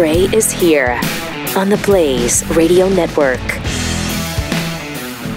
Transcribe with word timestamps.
Gray 0.00 0.20
is 0.32 0.50
here 0.50 0.98
on 1.58 1.68
the 1.68 1.78
Blaze 1.84 2.42
Radio 2.56 2.88
Network. 2.88 3.38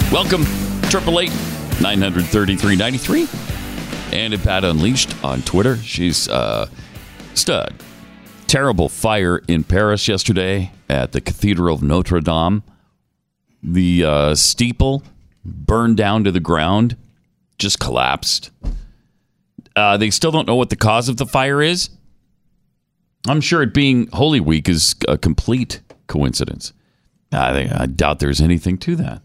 Welcome, 0.09 0.45
Triple 0.84 1.20
Eight 1.20 1.34
Nine 1.82 2.02
Hundred 2.02 2.23
Thirty 2.27 2.55
Three 2.55 2.77
Ninety 2.77 2.98
Three, 2.98 3.27
and 4.13 4.34
at 4.34 4.41
Pat 4.41 4.63
Unleashed 4.63 5.21
on 5.21 5.41
Twitter. 5.41 5.76
She's 5.80 6.30
uh, 6.30 6.70
stud. 7.34 7.73
Terrible 8.48 8.88
fire 8.88 9.41
in 9.49 9.66
Paris 9.66 10.07
yesterday 10.07 10.71
at 10.88 11.11
the 11.11 11.20
Cathedral 11.20 11.75
of 11.75 11.84
Notre 11.84 12.21
Dame. 12.21 12.64
The 13.61 14.05
uh, 14.05 14.34
steeple 14.34 15.04
burned 15.43 15.98
down 15.98 16.23
to 16.23 16.31
the 16.31 16.39
ground, 16.39 16.95
just 17.58 17.81
collapsed. 17.81 18.50
Uh, 19.75 19.98
they 19.98 20.09
still 20.09 20.31
don't 20.31 20.48
know 20.48 20.55
what 20.55 20.70
the 20.70 20.77
cause 20.77 21.09
of 21.09 21.17
the 21.17 21.25
fire 21.25 21.61
is. 21.61 21.89
I'm 23.27 23.41
sure 23.41 23.62
it 23.62 23.73
being 23.73 24.08
Holy 24.12 24.40
Week 24.40 24.68
is 24.68 24.95
a 25.08 25.18
complete 25.18 25.81
coincidence. 26.08 26.73
I, 27.31 27.54
think, 27.54 27.72
I 27.72 27.86
doubt 27.86 28.20
there's 28.20 28.41
anything 28.41 28.77
to 28.80 28.95
that. 28.98 29.22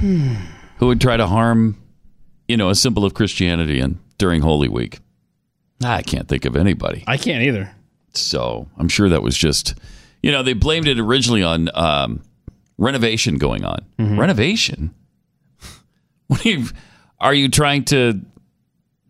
Who 0.00 0.86
would 0.86 1.00
try 1.00 1.16
to 1.16 1.26
harm, 1.26 1.80
you 2.48 2.56
know, 2.56 2.68
a 2.68 2.74
symbol 2.74 3.04
of 3.04 3.14
Christianity 3.14 3.80
and 3.80 3.98
during 4.18 4.42
Holy 4.42 4.68
Week? 4.68 4.98
I 5.82 6.02
can't 6.02 6.28
think 6.28 6.44
of 6.44 6.56
anybody. 6.56 7.04
I 7.06 7.16
can't 7.16 7.42
either. 7.42 7.74
So 8.12 8.68
I'm 8.76 8.88
sure 8.88 9.08
that 9.08 9.22
was 9.22 9.36
just, 9.36 9.74
you 10.22 10.30
know, 10.30 10.42
they 10.42 10.52
blamed 10.52 10.88
it 10.88 10.98
originally 10.98 11.42
on 11.42 11.70
um, 11.74 12.22
renovation 12.76 13.38
going 13.38 13.64
on. 13.64 13.84
Renovation? 13.98 14.94
What 16.26 16.46
are 16.46 16.48
you, 16.48 16.66
are 17.18 17.34
you 17.34 17.48
trying 17.48 17.84
to 17.86 18.20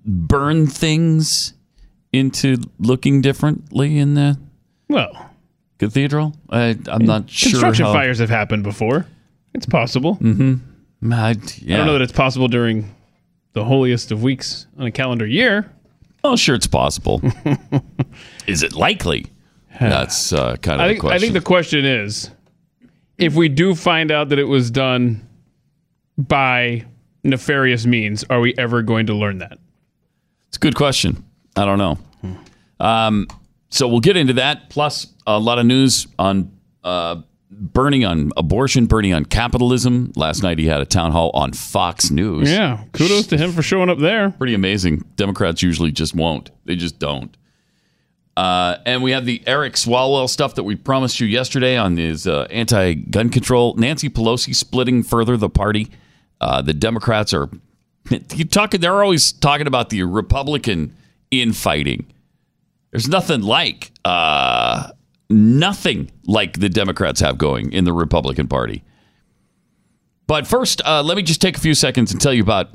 burn 0.06 0.66
things 0.66 1.52
into 2.12 2.56
looking 2.78 3.20
differently 3.20 3.98
in 3.98 4.14
the 4.14 4.38
Well, 4.88 5.30
cathedral? 5.78 6.34
I, 6.48 6.76
I'm 6.88 7.04
not 7.04 7.30
sure. 7.30 7.50
construction 7.50 7.86
how- 7.86 7.92
fires 7.92 8.18
have 8.18 8.30
happened 8.30 8.62
before. 8.62 9.06
It's 9.54 9.66
possible. 9.66 10.18
I, 10.20 10.26
yeah. 11.02 11.10
I 11.10 11.32
don't 11.78 11.86
know 11.86 11.92
that 11.94 12.02
it's 12.02 12.12
possible 12.12 12.46
during 12.48 12.94
the 13.52 13.64
holiest 13.64 14.12
of 14.12 14.22
weeks 14.22 14.66
on 14.78 14.86
a 14.86 14.92
calendar 14.92 15.26
year. 15.26 15.70
Oh, 16.22 16.36
sure, 16.36 16.54
it's 16.54 16.66
possible. 16.68 17.20
Is 18.46 18.62
it 18.62 18.74
likely? 18.74 19.26
That's 19.80 20.32
uh, 20.32 20.56
kind 20.56 20.80
of 20.80 20.86
I 20.86 20.94
the 20.94 21.00
question. 21.00 21.16
I 21.16 21.18
think 21.18 21.32
the 21.32 21.40
question 21.40 21.84
is 21.84 22.30
if 23.18 23.34
we 23.34 23.48
do 23.48 23.74
find 23.74 24.10
out 24.10 24.28
that 24.28 24.38
it 24.38 24.44
was 24.44 24.70
done 24.70 25.26
by 26.18 26.84
nefarious 27.24 27.86
means, 27.86 28.24
are 28.30 28.40
we 28.40 28.54
ever 28.58 28.82
going 28.82 29.06
to 29.06 29.14
learn 29.14 29.38
that? 29.38 29.58
it's 30.48 30.56
a 30.56 30.60
good 30.60 30.74
question. 30.74 31.24
I 31.56 31.64
don't 31.64 31.78
know. 31.78 31.98
Um, 32.78 33.26
so 33.68 33.86
we'll 33.88 34.00
get 34.00 34.16
into 34.16 34.34
that. 34.34 34.70
Plus, 34.70 35.06
a 35.26 35.38
lot 35.38 35.58
of 35.58 35.66
news 35.66 36.06
on 36.18 36.56
uh, 36.82 37.22
Bernie 37.50 38.04
on 38.04 38.32
abortion, 38.36 38.86
Bernie 38.86 39.12
on 39.12 39.24
capitalism. 39.24 40.12
Last 40.16 40.42
night 40.42 40.58
he 40.58 40.66
had 40.66 40.80
a 40.80 40.86
town 40.86 41.12
hall 41.12 41.30
on 41.34 41.52
Fox 41.52 42.10
News. 42.10 42.50
Yeah, 42.50 42.84
kudos 42.92 43.26
to 43.28 43.36
him 43.36 43.52
for 43.52 43.62
showing 43.62 43.90
up 43.90 43.98
there. 43.98 44.30
Pretty 44.30 44.54
amazing. 44.54 45.04
Democrats 45.16 45.62
usually 45.62 45.92
just 45.92 46.14
won't. 46.14 46.50
They 46.64 46.76
just 46.76 46.98
don't. 46.98 47.36
Uh, 48.36 48.78
and 48.86 49.02
we 49.02 49.10
have 49.10 49.26
the 49.26 49.42
Eric 49.46 49.74
Swalwell 49.74 50.28
stuff 50.28 50.54
that 50.54 50.62
we 50.62 50.74
promised 50.74 51.20
you 51.20 51.26
yesterday 51.26 51.76
on 51.76 51.96
his 51.96 52.26
uh, 52.26 52.46
anti-gun 52.50 53.28
control. 53.28 53.74
Nancy 53.74 54.08
Pelosi 54.08 54.54
splitting 54.54 55.02
further 55.02 55.36
the 55.36 55.50
party. 55.50 55.90
Uh, 56.40 56.62
the 56.62 56.72
Democrats 56.72 57.34
are 57.34 57.50
you 58.34 58.44
talking. 58.44 58.80
They're 58.80 59.02
always 59.02 59.32
talking 59.32 59.66
about 59.66 59.90
the 59.90 60.04
Republican 60.04 60.96
infighting. 61.30 62.06
There's 62.90 63.08
nothing 63.08 63.42
like 63.42 63.92
uh, 64.04 64.90
nothing 65.28 66.10
like 66.26 66.58
the 66.58 66.68
Democrats 66.68 67.20
have 67.20 67.38
going 67.38 67.72
in 67.72 67.84
the 67.84 67.92
Republican 67.92 68.48
Party. 68.48 68.82
But 70.26 70.46
first, 70.46 70.82
uh, 70.84 71.02
let 71.02 71.16
me 71.16 71.22
just 71.22 71.40
take 71.40 71.56
a 71.56 71.60
few 71.60 71.74
seconds 71.74 72.12
and 72.12 72.20
tell 72.20 72.32
you 72.32 72.42
about 72.42 72.70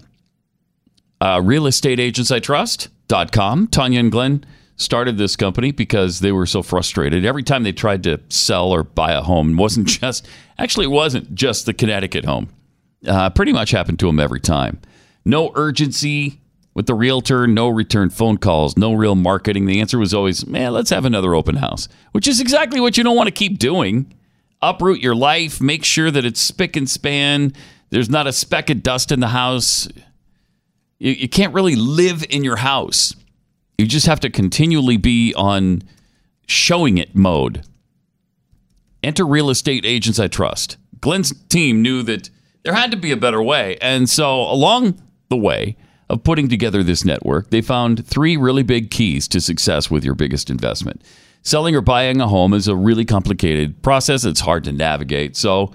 uh, 1.21 1.37
realestateagentsitrust.com. 1.37 3.67
Tanya 3.67 3.99
and 3.99 4.11
Glenn 4.11 4.43
started 4.77 5.17
this 5.17 5.37
company 5.37 5.71
because 5.71 6.19
they 6.19 6.33
were 6.33 6.45
so 6.45 6.61
frustrated. 6.61 7.25
Every 7.25 7.43
time 7.43 7.63
they 7.63 7.71
tried 7.71 8.03
to 8.03 8.19
sell 8.29 8.71
or 8.71 8.83
buy 8.83 9.13
a 9.13 9.21
home, 9.21 9.51
it 9.51 9.55
wasn't 9.55 9.87
just, 10.01 10.27
actually, 10.59 10.83
it 10.85 10.91
wasn't 10.91 11.33
just 11.33 11.65
the 11.65 11.73
Connecticut 11.73 12.25
home. 12.25 12.49
Uh, 13.07 13.29
pretty 13.29 13.53
much 13.53 13.71
happened 13.71 13.99
to 13.99 14.07
them 14.07 14.19
every 14.19 14.41
time. 14.41 14.81
No 15.23 15.53
urgency 15.55 16.41
with 16.75 16.85
the 16.85 16.93
realtor, 16.93 17.47
no 17.47 17.69
return 17.69 18.09
phone 18.09 18.37
calls, 18.37 18.77
no 18.77 18.93
real 18.93 19.15
marketing. 19.15 19.65
The 19.65 19.79
answer 19.79 19.97
was 19.97 20.13
always, 20.13 20.45
man, 20.45 20.73
let's 20.73 20.89
have 20.89 21.05
another 21.05 21.33
open 21.33 21.55
house, 21.55 21.87
which 22.11 22.27
is 22.27 22.41
exactly 22.41 22.81
what 22.81 22.97
you 22.97 23.03
don't 23.03 23.15
want 23.15 23.27
to 23.27 23.33
keep 23.33 23.57
doing. 23.57 24.13
Uproot 24.61 25.01
your 25.01 25.15
life, 25.15 25.61
make 25.61 25.85
sure 25.85 26.11
that 26.11 26.25
it's 26.25 26.39
spick 26.39 26.75
and 26.75 26.89
span. 26.89 27.53
There's 27.91 28.09
not 28.09 28.27
a 28.27 28.33
speck 28.33 28.69
of 28.69 28.83
dust 28.83 29.11
in 29.11 29.21
the 29.21 29.29
house. 29.29 29.87
You, 30.99 31.13
you 31.13 31.29
can't 31.29 31.53
really 31.53 31.75
live 31.75 32.25
in 32.29 32.43
your 32.43 32.57
house. 32.57 33.15
You 33.77 33.85
just 33.85 34.05
have 34.07 34.19
to 34.21 34.29
continually 34.29 34.97
be 34.97 35.33
on 35.33 35.81
showing 36.45 36.97
it 36.97 37.15
mode. 37.15 37.63
Enter 39.01 39.25
Real 39.25 39.49
Estate 39.49 39.85
Agents 39.85 40.19
I 40.19 40.27
Trust. 40.27 40.77
Glenn's 40.99 41.31
team 41.47 41.81
knew 41.81 42.03
that 42.03 42.29
there 42.63 42.73
had 42.73 42.91
to 42.91 42.97
be 42.97 43.11
a 43.11 43.17
better 43.17 43.41
way. 43.41 43.77
And 43.79 44.09
so, 44.09 44.41
along 44.41 44.99
the 45.29 45.37
way 45.37 45.77
of 46.09 46.23
putting 46.23 46.49
together 46.49 46.83
this 46.83 47.05
network, 47.05 47.49
they 47.49 47.61
found 47.61 48.05
three 48.05 48.37
really 48.37 48.63
big 48.63 48.91
keys 48.91 49.27
to 49.29 49.41
success 49.41 49.89
with 49.89 50.03
your 50.03 50.15
biggest 50.15 50.49
investment. 50.49 51.01
Selling 51.41 51.75
or 51.75 51.81
buying 51.81 52.21
a 52.21 52.27
home 52.27 52.53
is 52.53 52.67
a 52.67 52.75
really 52.75 53.05
complicated 53.05 53.81
process, 53.81 54.25
it's 54.25 54.39
hard 54.41 54.63
to 54.65 54.71
navigate. 54.71 55.35
So, 55.35 55.73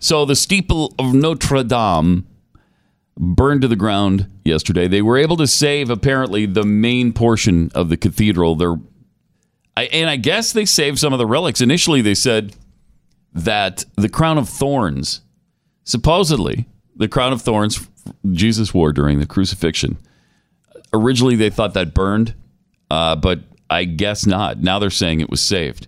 So 0.00 0.24
the 0.24 0.34
steeple 0.34 0.96
of 0.98 1.14
Notre 1.14 1.62
Dame 1.62 2.26
burned 3.16 3.62
to 3.62 3.68
the 3.68 3.76
ground 3.76 4.28
yesterday. 4.44 4.88
They 4.88 5.00
were 5.00 5.16
able 5.16 5.36
to 5.36 5.46
save 5.46 5.90
apparently 5.90 6.46
the 6.46 6.64
main 6.64 7.12
portion 7.12 7.70
of 7.72 7.88
the 7.88 7.96
cathedral. 7.96 8.56
There, 8.56 8.74
and 9.76 10.10
I 10.10 10.16
guess 10.16 10.52
they 10.52 10.64
saved 10.64 10.98
some 10.98 11.12
of 11.12 11.20
the 11.20 11.26
relics. 11.26 11.60
Initially, 11.60 12.02
they 12.02 12.14
said 12.14 12.56
that 13.32 13.84
the 13.94 14.08
crown 14.08 14.38
of 14.38 14.48
thorns, 14.48 15.20
supposedly 15.84 16.66
the 16.96 17.06
crown 17.06 17.32
of 17.32 17.40
thorns 17.40 17.88
Jesus 18.32 18.74
wore 18.74 18.92
during 18.92 19.20
the 19.20 19.26
crucifixion. 19.26 19.98
Originally, 20.92 21.36
they 21.36 21.48
thought 21.48 21.74
that 21.74 21.94
burned, 21.94 22.34
uh, 22.90 23.14
but 23.14 23.44
I 23.72 23.84
guess 23.84 24.26
not. 24.26 24.58
Now 24.58 24.78
they're 24.78 24.90
saying 24.90 25.20
it 25.20 25.30
was 25.30 25.40
saved. 25.40 25.86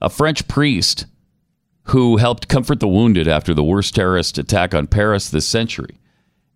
A 0.00 0.08
French 0.08 0.48
priest 0.48 1.06
who 1.84 2.16
helped 2.16 2.48
comfort 2.48 2.80
the 2.80 2.88
wounded 2.88 3.28
after 3.28 3.52
the 3.52 3.64
worst 3.64 3.94
terrorist 3.94 4.38
attack 4.38 4.74
on 4.74 4.86
Paris 4.86 5.28
this 5.28 5.46
century 5.46 6.00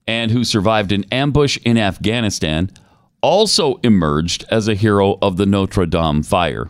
and 0.06 0.30
who 0.30 0.44
survived 0.44 0.92
an 0.92 1.04
ambush 1.12 1.58
in 1.64 1.76
Afghanistan 1.76 2.70
also 3.20 3.76
emerged 3.82 4.44
as 4.50 4.68
a 4.68 4.74
hero 4.74 5.18
of 5.22 5.36
the 5.36 5.46
Notre 5.46 5.86
Dame 5.86 6.22
fire. 6.22 6.68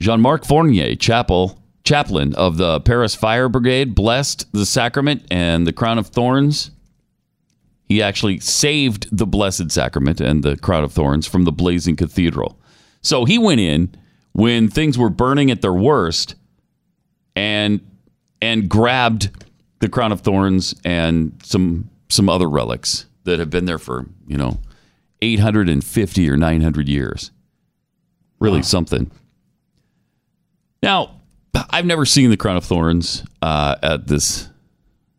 Jean 0.00 0.20
Marc 0.20 0.44
Fournier, 0.44 0.94
chapel, 0.94 1.58
chaplain 1.84 2.34
of 2.34 2.58
the 2.58 2.80
Paris 2.80 3.14
Fire 3.14 3.48
Brigade, 3.48 3.94
blessed 3.94 4.52
the 4.52 4.66
sacrament 4.66 5.24
and 5.30 5.66
the 5.66 5.72
crown 5.72 5.98
of 5.98 6.08
thorns 6.08 6.70
He 7.86 8.02
actually 8.02 8.40
saved 8.40 9.16
the 9.16 9.26
Blessed 9.26 9.70
Sacrament 9.70 10.20
and 10.20 10.42
the 10.42 10.56
Crown 10.56 10.84
of 10.84 10.92
Thorns 10.92 11.26
from 11.26 11.44
the 11.44 11.52
blazing 11.52 11.96
cathedral. 11.96 12.58
So 13.00 13.24
he 13.24 13.38
went 13.38 13.60
in 13.60 13.94
when 14.32 14.68
things 14.68 14.98
were 14.98 15.08
burning 15.08 15.50
at 15.50 15.62
their 15.62 15.72
worst 15.72 16.34
and 17.36 17.80
and 18.42 18.68
grabbed 18.68 19.30
the 19.78 19.88
crown 19.88 20.12
of 20.12 20.20
thorns 20.20 20.74
and 20.84 21.40
some 21.42 21.90
some 22.08 22.28
other 22.28 22.48
relics 22.48 23.06
that 23.24 23.38
have 23.38 23.50
been 23.50 23.66
there 23.66 23.78
for, 23.78 24.06
you 24.26 24.36
know, 24.36 24.58
850 25.22 26.30
or 26.30 26.36
900 26.36 26.88
years. 26.88 27.30
Really 28.38 28.62
something. 28.62 29.10
Now, 30.82 31.20
I've 31.70 31.86
never 31.86 32.04
seen 32.04 32.30
the 32.30 32.36
crown 32.36 32.56
of 32.56 32.64
thorns 32.64 33.24
uh, 33.42 33.76
at 33.82 34.06
this 34.06 34.48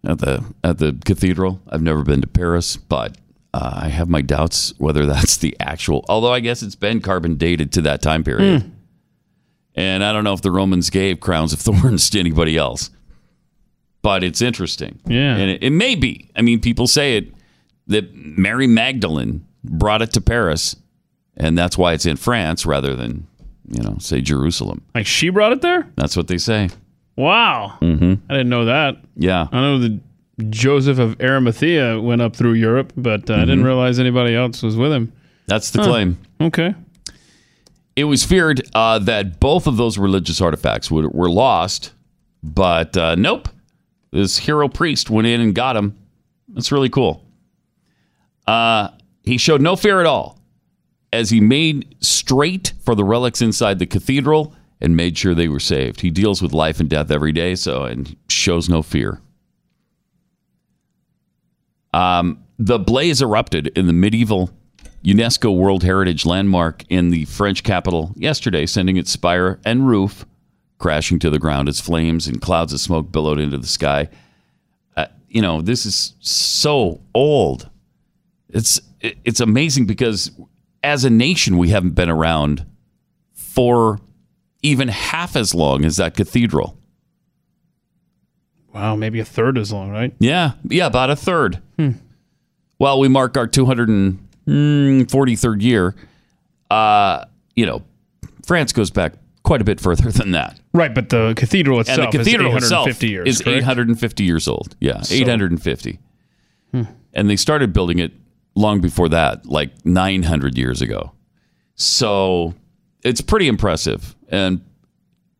at 0.07 0.19
the 0.19 0.43
at 0.63 0.77
the 0.79 0.97
cathedral. 1.05 1.61
I've 1.69 1.81
never 1.83 2.01
been 2.03 2.21
to 2.21 2.27
Paris, 2.27 2.77
but 2.77 3.17
uh, 3.53 3.81
I 3.83 3.89
have 3.89 4.09
my 4.09 4.21
doubts 4.21 4.73
whether 4.79 5.05
that's 5.05 5.37
the 5.37 5.55
actual. 5.59 6.03
Although 6.09 6.33
I 6.33 6.39
guess 6.39 6.63
it's 6.63 6.75
been 6.75 7.01
carbon 7.01 7.35
dated 7.35 7.71
to 7.73 7.81
that 7.81 8.01
time 8.01 8.23
period, 8.23 8.71
and 9.75 10.03
I 10.03 10.11
don't 10.13 10.23
know 10.23 10.33
if 10.33 10.41
the 10.41 10.51
Romans 10.51 10.89
gave 10.89 11.19
crowns 11.19 11.53
of 11.53 11.59
thorns 11.67 12.09
to 12.11 12.19
anybody 12.19 12.57
else. 12.57 12.89
But 14.01 14.23
it's 14.23 14.41
interesting, 14.41 14.99
Yeah. 15.05 15.35
and 15.35 15.51
it, 15.51 15.63
it 15.63 15.69
may 15.71 15.95
be. 15.95 16.29
I 16.35 16.41
mean, 16.41 16.61
people 16.61 16.87
say 16.87 17.17
it 17.17 17.33
that 17.87 18.13
Mary 18.15 18.67
Magdalene 18.67 19.45
brought 19.63 20.01
it 20.01 20.13
to 20.13 20.21
Paris, 20.21 20.75
and 21.35 21.57
that's 21.57 21.77
why 21.77 21.93
it's 21.93 22.05
in 22.05 22.15
France 22.15 22.65
rather 22.65 22.95
than 22.95 23.27
you 23.69 23.81
know 23.83 23.97
say 23.99 24.21
Jerusalem. 24.21 24.81
Like 24.95 25.07
she 25.07 25.29
brought 25.29 25.51
it 25.51 25.61
there? 25.61 25.91
That's 25.95 26.15
what 26.15 26.27
they 26.27 26.37
say. 26.37 26.69
Wow. 27.17 27.77
Mm-hmm. 27.81 28.13
I 28.29 28.33
didn't 28.33 28.49
know 28.49 28.65
that. 28.65 28.95
Yeah. 29.15 29.47
I 29.51 29.59
know 29.59 29.79
that 29.79 29.99
Joseph 30.49 30.99
of 30.99 31.19
Arimathea 31.19 31.99
went 31.99 32.21
up 32.21 32.35
through 32.35 32.53
Europe, 32.53 32.93
but 32.95 33.29
uh, 33.29 33.33
I 33.33 33.37
Mm-hmm. 33.37 33.45
didn't 33.49 33.63
realize 33.65 33.99
anybody 33.99 34.35
else 34.35 34.61
was 34.63 34.77
with 34.77 34.93
him. 34.93 35.11
That's 35.47 35.71
the 35.71 35.81
claim. 35.83 36.17
Okay. 36.39 36.75
It 37.95 38.03
was 38.03 38.23
feared 38.23 38.61
uh, 38.75 38.99
that 38.99 39.39
both 39.39 39.65
of 39.65 39.77
those 39.77 39.97
religious 39.97 40.39
artifacts 40.39 40.91
would, 40.91 41.11
were 41.13 41.29
lost, 41.29 41.93
but 42.43 42.95
uh, 42.95 43.15
nope. 43.15 43.49
This 44.11 44.37
hero 44.37 44.67
priest 44.69 45.09
went 45.09 45.27
in 45.27 45.41
and 45.41 45.53
got 45.55 45.73
them. 45.73 45.97
That's 46.49 46.71
really 46.71 46.89
cool. 46.89 47.25
Uh, 48.45 48.89
he 49.23 49.37
showed 49.37 49.61
no 49.61 49.75
fear 49.75 49.99
at 49.99 50.05
all 50.05 50.39
as 51.11 51.29
he 51.29 51.41
made 51.41 51.95
straight 51.99 52.73
for 52.85 52.95
the 52.95 53.03
relics 53.03 53.41
inside 53.41 53.79
the 53.79 53.85
cathedral 53.85 54.53
and 54.79 54.95
made 54.95 55.17
sure 55.17 55.33
they 55.33 55.47
were 55.47 55.59
saved. 55.59 56.01
He 56.01 56.11
deals 56.11 56.41
with 56.41 56.53
life 56.53 56.79
and 56.79 56.89
death 56.89 57.11
every 57.11 57.31
day, 57.31 57.55
so 57.55 57.83
and 57.83 58.15
shows 58.29 58.69
no 58.69 58.81
fear. 58.81 59.21
Um, 61.93 62.43
the 62.59 62.79
blaze 62.79 63.21
erupted 63.21 63.67
in 63.75 63.87
the 63.87 63.93
medieval 63.93 64.51
UNESCO 65.03 65.55
World 65.55 65.83
Heritage 65.83 66.25
Landmark 66.25 66.83
in 66.89 67.09
the 67.11 67.25
French 67.25 67.63
capital 67.63 68.13
yesterday, 68.15 68.65
sending 68.65 68.97
its 68.97 69.11
spire 69.11 69.59
and 69.65 69.87
roof 69.87 70.25
crashing 70.79 71.19
to 71.19 71.29
the 71.29 71.39
ground 71.39 71.69
as 71.69 71.79
flames 71.79 72.27
and 72.27 72.41
clouds 72.41 72.73
of 72.73 72.79
smoke 72.79 73.11
billowed 73.11 73.39
into 73.39 73.57
the 73.57 73.67
sky. 73.67 74.09
Uh, 74.95 75.07
you 75.27 75.41
know, 75.41 75.61
this 75.61 75.85
is 75.85 76.13
so 76.19 77.01
old. 77.13 77.69
It's 78.49 78.79
it's 79.01 79.39
amazing 79.39 79.85
because 79.85 80.31
as 80.83 81.05
a 81.05 81.09
nation 81.09 81.57
we 81.57 81.69
haven't 81.69 81.95
been 81.95 82.09
around 82.09 82.65
for 83.33 83.99
even 84.61 84.87
half 84.87 85.35
as 85.35 85.53
long 85.53 85.85
as 85.85 85.97
that 85.97 86.15
cathedral. 86.15 86.77
Wow, 88.73 88.95
maybe 88.95 89.19
a 89.19 89.25
third 89.25 89.57
as 89.57 89.71
long, 89.71 89.89
right? 89.89 90.13
Yeah, 90.19 90.51
yeah, 90.63 90.85
about 90.85 91.09
a 91.09 91.15
third. 91.15 91.61
Hmm. 91.77 91.91
Well, 92.79 92.99
we 92.99 93.07
mark 93.07 93.35
our 93.37 93.47
243rd 93.47 94.17
hmm, 94.45 95.59
year. 95.59 95.95
Uh, 96.69 97.25
you 97.55 97.65
know, 97.65 97.81
France 98.45 98.73
goes 98.73 98.91
back 98.91 99.13
quite 99.43 99.61
a 99.61 99.63
bit 99.63 99.79
further 99.79 100.11
than 100.11 100.31
that. 100.31 100.59
Right, 100.73 100.93
but 100.93 101.09
the 101.09 101.33
cathedral 101.35 101.79
And 101.79 101.87
itself 101.87 102.11
the 102.11 102.19
cathedral 102.19 102.55
is 102.55 102.71
850 102.71 102.75
itself 102.85 103.03
years. 103.03 103.27
is 103.27 103.41
correct? 103.41 103.57
850 103.57 104.23
years 104.23 104.47
old. 104.47 104.75
Yeah, 104.79 105.01
850. 105.09 105.99
Hmm. 106.71 106.83
And 107.13 107.29
they 107.29 107.35
started 107.35 107.73
building 107.73 107.97
it 107.97 108.11
long 108.53 108.81
before 108.81 109.09
that, 109.09 109.45
like 109.45 109.85
900 109.85 110.57
years 110.57 110.81
ago. 110.81 111.13
So 111.75 112.53
it's 113.03 113.21
pretty 113.21 113.47
impressive. 113.47 114.15
And 114.27 114.61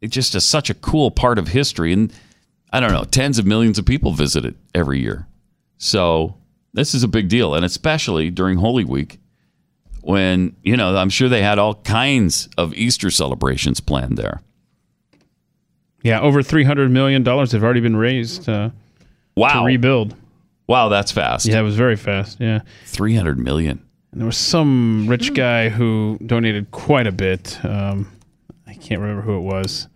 it's 0.02 0.14
just 0.14 0.36
a, 0.36 0.42
such 0.42 0.70
a 0.70 0.74
cool 0.74 1.12
part 1.12 1.38
of 1.40 1.48
history. 1.50 1.92
And 1.94 2.14
I 2.72 2.80
don't 2.80 2.92
know, 2.92 3.04
tens 3.04 3.40
of 3.40 3.46
millions 3.46 3.78
of 3.80 3.86
people 3.86 4.12
visit 4.14 4.46
it 4.46 4.56
every 4.76 5.00
year. 5.02 5.28
So 5.78 6.36
this 6.74 6.94
is 6.94 7.04
a 7.04 7.08
big 7.08 7.30
deal. 7.30 7.54
And 7.56 7.66
especially 7.66 8.30
during 8.30 8.58
Holy 8.58 8.84
Week 8.86 9.20
when, 10.02 10.56
you 10.64 10.78
know, 10.78 10.96
I'm 10.96 11.10
sure 11.10 11.28
they 11.28 11.42
had 11.42 11.60
all 11.60 11.76
kinds 11.76 12.48
of 12.58 12.74
Easter 12.76 13.10
celebrations 13.12 13.80
planned 13.80 14.18
there. 14.18 14.42
Yeah, 16.04 16.22
over 16.22 16.42
$300 16.42 16.90
million 16.92 17.26
have 17.26 17.64
already 17.64 17.82
been 17.82 17.96
raised 17.98 18.48
uh, 18.48 18.70
to 18.70 18.74
Wow. 19.36 19.66
rebuild. 19.66 20.16
wow, 20.68 20.90
that's 20.90 21.12
fast. 21.12 21.46
Yeah, 21.46 21.60
it 21.60 21.64
was 21.64 21.76
very 21.76 21.96
fast. 21.96 22.40
Yeah. 22.40 22.62
300 22.86 23.38
million. 23.40 23.82
And 24.12 24.22
there 24.22 24.26
was 24.26 24.38
some 24.38 25.08
rich 25.08 25.34
guy 25.34 25.70
who 25.70 26.18
donated 26.26 26.72
quite 26.72 27.08
a 27.08 27.12
bit. 27.12 27.60
Um, 27.66 28.10
can't 28.78 29.02
remember 29.02 29.22
who 29.22 29.38
it 29.38 29.42
was. 29.42 29.88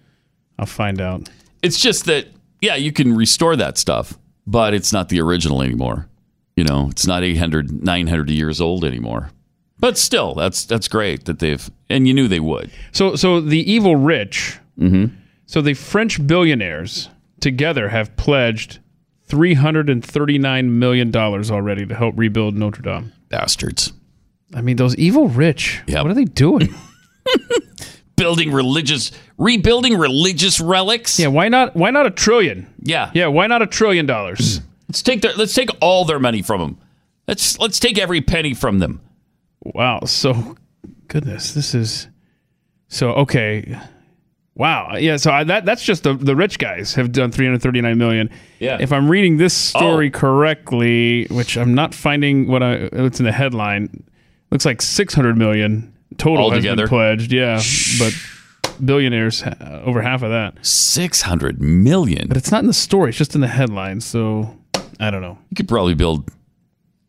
I'll 0.59 0.65
find 0.65 1.01
out. 1.01 1.29
It's 1.61 1.79
just 1.79 2.05
that, 2.05 2.27
yeah, 2.59 2.75
you 2.75 2.91
can 2.91 3.15
restore 3.15 3.55
that 3.55 3.77
stuff, 3.77 4.17
but 4.45 4.73
it's 4.73 4.93
not 4.93 5.09
the 5.09 5.21
original 5.21 5.61
anymore. 5.61 6.07
You 6.55 6.63
know, 6.63 6.89
it's 6.91 7.07
not 7.07 7.23
800, 7.23 7.83
900 7.83 8.29
years 8.29 8.61
old 8.61 8.83
anymore. 8.85 9.31
But 9.79 9.97
still, 9.97 10.35
that's 10.35 10.65
that's 10.65 10.87
great 10.87 11.25
that 11.25 11.39
they've, 11.39 11.69
and 11.89 12.07
you 12.07 12.13
knew 12.13 12.27
they 12.27 12.39
would. 12.39 12.69
So, 12.91 13.15
so 13.15 13.41
the 13.41 13.59
evil 13.69 13.95
rich. 13.95 14.59
Mm-hmm. 14.79 15.15
So 15.47 15.61
the 15.61 15.73
French 15.73 16.25
billionaires 16.27 17.09
together 17.39 17.89
have 17.89 18.15
pledged 18.15 18.79
three 19.25 19.55
hundred 19.55 19.89
and 19.89 20.05
thirty-nine 20.05 20.77
million 20.77 21.09
dollars 21.09 21.49
already 21.49 21.87
to 21.87 21.95
help 21.95 22.13
rebuild 22.15 22.55
Notre 22.55 22.83
Dame. 22.83 23.11
Bastards. 23.29 23.91
I 24.53 24.61
mean, 24.61 24.75
those 24.75 24.95
evil 24.97 25.29
rich. 25.29 25.81
Yep. 25.87 26.03
What 26.03 26.11
are 26.11 26.15
they 26.15 26.25
doing? 26.25 26.75
Building 28.21 28.51
religious, 28.51 29.11
rebuilding 29.37 29.97
religious 29.97 30.59
relics. 30.59 31.19
yeah, 31.19 31.27
why 31.27 31.49
not? 31.49 31.75
Why 31.75 31.89
not 31.89 32.05
a 32.05 32.11
trillion? 32.11 32.71
Yeah. 32.81 33.09
Yeah, 33.13 33.27
why 33.27 33.47
not 33.47 33.61
a 33.61 33.67
trillion 33.67 34.05
dollars? 34.05 34.61
Let's 34.87 35.01
take 35.01 35.21
their, 35.21 35.33
let's 35.33 35.53
take 35.53 35.69
all 35.81 36.05
their 36.05 36.19
money 36.19 36.41
from 36.41 36.59
them. 36.59 36.77
Let's 37.27 37.57
let's 37.59 37.79
take 37.79 37.97
every 37.97 38.19
penny 38.21 38.53
from 38.53 38.79
them. 38.79 38.99
wow. 39.61 40.01
So, 40.05 40.55
goodness, 41.07 41.53
this 41.53 41.73
is 41.73 42.07
so 42.89 43.11
okay. 43.11 43.79
Wow. 44.55 44.97
Yeah. 44.97 45.15
So 45.15 45.31
I, 45.31 45.45
that 45.45 45.65
that's 45.65 45.83
just 45.83 46.03
the 46.03 46.13
the 46.13 46.35
rich 46.35 46.59
guys 46.59 46.93
have 46.95 47.11
done 47.13 47.31
339 47.31 47.97
million. 47.97 48.29
Yeah. 48.59 48.77
If 48.81 48.91
I'm 48.91 49.09
reading 49.09 49.37
this 49.37 49.73
oh. 49.75 49.79
story 49.79 50.11
Oh. 50.13 50.19
correctly, 50.19 51.25
which 51.31 51.57
I'm 51.57 51.73
not 51.73 51.95
finding 51.95 52.47
what 52.47 52.61
I 52.61 52.73
it's 52.91 53.19
in 53.19 53.25
the 53.25 53.31
headline, 53.31 54.03
looks 54.51 54.65
like 54.65 54.81
600 54.81 55.37
million 55.37 55.93
total 56.17 56.49
has 56.51 56.57
Altogether? 56.57 56.83
been 56.83 56.89
pledged. 56.89 57.31
Yeah, 57.31 57.61
but 57.99 58.13
billionaires 58.83 59.43
uh, 59.43 59.81
over 59.85 60.01
half 60.01 60.23
of 60.23 60.31
that. 60.31 60.65
600 60.65 61.61
million. 61.61 62.27
But 62.27 62.37
it's 62.37 62.51
not 62.51 62.61
in 62.61 62.67
the 62.67 62.73
story. 62.73 63.09
It's 63.09 63.17
just 63.17 63.35
in 63.35 63.41
the 63.41 63.47
headlines. 63.47 64.05
So 64.05 64.57
I 64.99 65.11
don't 65.11 65.21
know. 65.21 65.37
You 65.49 65.55
could 65.55 65.67
probably 65.67 65.93
build 65.93 66.29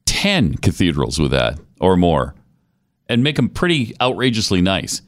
10 0.06 0.56
cathedrals 0.56 1.18
with 1.18 1.30
that 1.30 1.58
or 1.80 1.96
more 1.96 2.34
and 3.08 3.22
make 3.22 3.36
them 3.36 3.48
pretty 3.48 3.94
outrageously 4.00 4.60
nice. 4.60 5.02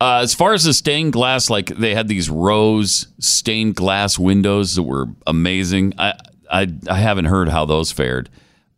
Uh, 0.00 0.18
as 0.22 0.34
far 0.34 0.52
as 0.52 0.64
the 0.64 0.74
stained 0.74 1.12
glass, 1.12 1.48
like 1.48 1.66
they 1.66 1.94
had 1.94 2.08
these 2.08 2.28
rose 2.28 3.06
stained 3.20 3.76
glass 3.76 4.18
windows 4.18 4.74
that 4.74 4.82
were 4.82 5.06
amazing. 5.28 5.94
I, 5.96 6.14
I, 6.50 6.66
I 6.90 6.98
haven't 6.98 7.26
heard 7.26 7.48
how 7.48 7.64
those 7.64 7.92
fared, 7.92 8.28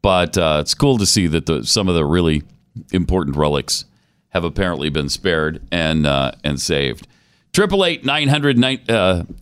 but 0.03 0.37
uh, 0.37 0.59
it's 0.61 0.75
cool 0.75 0.99
to 0.99 1.07
see 1.07 1.27
that 1.29 1.47
the, 1.47 1.65
some 1.65 1.89
of 1.89 1.95
the 1.95 2.05
really 2.05 2.43
important 2.93 3.37
relics 3.37 3.87
have 4.35 4.45
apparently 4.45 4.91
been 4.91 5.09
spared 5.09 5.63
and 5.71 6.07
uh, 6.07 6.33
and 6.43 6.61
saved. 6.61 7.07
Triple 7.53 7.85
eight 7.85 8.05
nine 8.05 8.29
hundred 8.29 8.59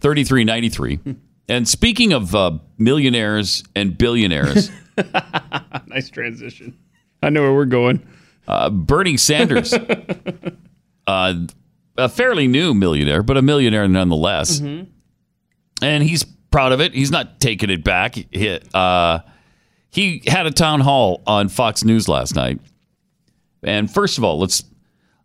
thirty 0.01 0.25
three 0.25 0.45
ninety 0.45 0.69
three. 0.69 0.99
And 1.49 1.69
speaking 1.69 2.13
of 2.13 2.35
uh, 2.37 2.59
millionaires 2.79 3.65
and 3.75 3.99
billionaires, 3.99 4.71
Nice 5.87 6.09
transition. 6.09 6.79
I 7.21 7.31
know 7.31 7.43
where 7.43 7.53
we're 7.53 7.65
going. 7.67 8.07
uh, 8.47 8.71
Bernie 8.71 9.17
Sanders, 9.17 9.75
uh, 11.07 11.35
a 11.99 12.09
fairly 12.09 12.47
new 12.47 12.73
millionaire, 12.75 13.23
but 13.25 13.37
a 13.37 13.43
millionaire 13.43 13.89
nonetheless, 13.89 14.61
and 14.61 16.03
he's 16.03 16.25
proud 16.51 16.71
of 16.73 16.81
it. 16.81 16.95
He's 16.95 17.11
not 17.11 17.41
taking 17.41 17.71
it 17.71 17.83
back. 17.85 18.15
He, 18.15 18.59
uh, 18.73 19.19
he 19.91 20.23
had 20.27 20.47
a 20.47 20.53
town 20.53 20.81
hall 20.81 21.23
on 21.27 21.49
Fox 21.49 21.85
News 21.85 22.09
last 22.09 22.37
night, 22.37 22.61
and 23.65 23.93
first 23.93 24.17
of 24.17 24.25
all, 24.25 24.39
let's 24.39 24.63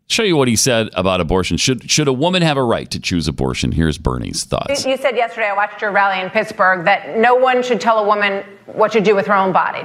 Show 0.09 0.23
you 0.23 0.37
what 0.37 0.47
he 0.47 0.55
said 0.55 0.89
about 0.93 1.19
abortion. 1.19 1.57
Should 1.57 1.89
should 1.91 2.07
a 2.07 2.13
woman 2.13 2.41
have 2.41 2.55
a 2.55 2.63
right 2.63 2.89
to 2.91 2.99
choose 2.99 3.27
abortion? 3.27 3.73
Here's 3.73 3.97
Bernie's 3.97 4.45
thoughts. 4.45 4.85
You 4.85 4.95
said 4.95 5.17
yesterday, 5.17 5.47
I 5.49 5.53
watched 5.53 5.81
your 5.81 5.91
rally 5.91 6.21
in 6.23 6.29
Pittsburgh, 6.29 6.85
that 6.85 7.17
no 7.17 7.35
one 7.35 7.61
should 7.61 7.81
tell 7.81 7.99
a 7.99 8.07
woman 8.07 8.45
what 8.67 8.93
to 8.93 9.01
do 9.01 9.15
with 9.15 9.27
her 9.27 9.35
own 9.35 9.51
body. 9.51 9.81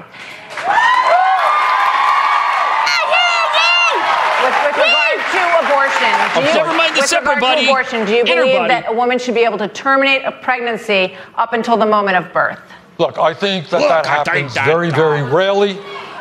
With, 4.43 4.55
with 4.63 4.77
regard 4.79 5.19
to 5.35 5.43
abortion, 5.67 6.15
do 6.35 6.41
you, 6.49 6.55
Never 6.55 6.77
mind 6.77 6.95
the 6.97 7.01
with 7.01 7.11
separate 7.11 7.41
body. 7.41 7.65
abortion, 7.65 8.07
do 8.07 8.13
you 8.13 8.25
believe 8.25 8.55
body. 8.59 8.69
that 8.69 8.85
a 8.89 8.93
woman 8.93 9.19
should 9.19 9.35
be 9.35 9.45
able 9.45 9.59
to 9.59 9.69
terminate 9.69 10.23
a 10.25 10.31
pregnancy 10.33 11.17
up 11.35 11.53
until 11.53 11.77
the 11.77 11.87
moment 11.87 12.17
of 12.17 12.33
birth? 12.33 12.61
Look, 12.99 13.19
I 13.19 13.35
think 13.35 13.69
that 13.71 13.81
that 13.81 14.07
happens 14.07 14.55
very, 14.55 14.91
very 14.91 15.23
rarely, 15.23 15.79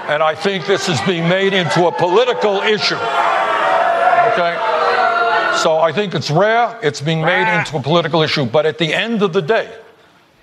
and 0.08 0.24
I 0.24 0.34
think 0.34 0.66
this 0.66 0.90
is 0.90 1.00
being 1.02 1.30
made 1.30 1.54
into 1.54 1.86
a 1.88 1.92
political 1.92 2.62
issue. 2.62 2.98
Okay? 4.32 5.58
So 5.58 5.78
I 5.78 5.92
think 5.92 6.16
it's 6.16 6.32
rare, 6.32 6.80
it's 6.82 7.02
being 7.02 7.22
made 7.22 7.48
into 7.58 7.78
a 7.78 7.82
political 7.82 8.22
issue, 8.22 8.46
but 8.46 8.66
at 8.66 8.78
the 8.78 8.94
end 8.94 9.22
of 9.22 9.34
the 9.34 9.42
day, 9.42 9.72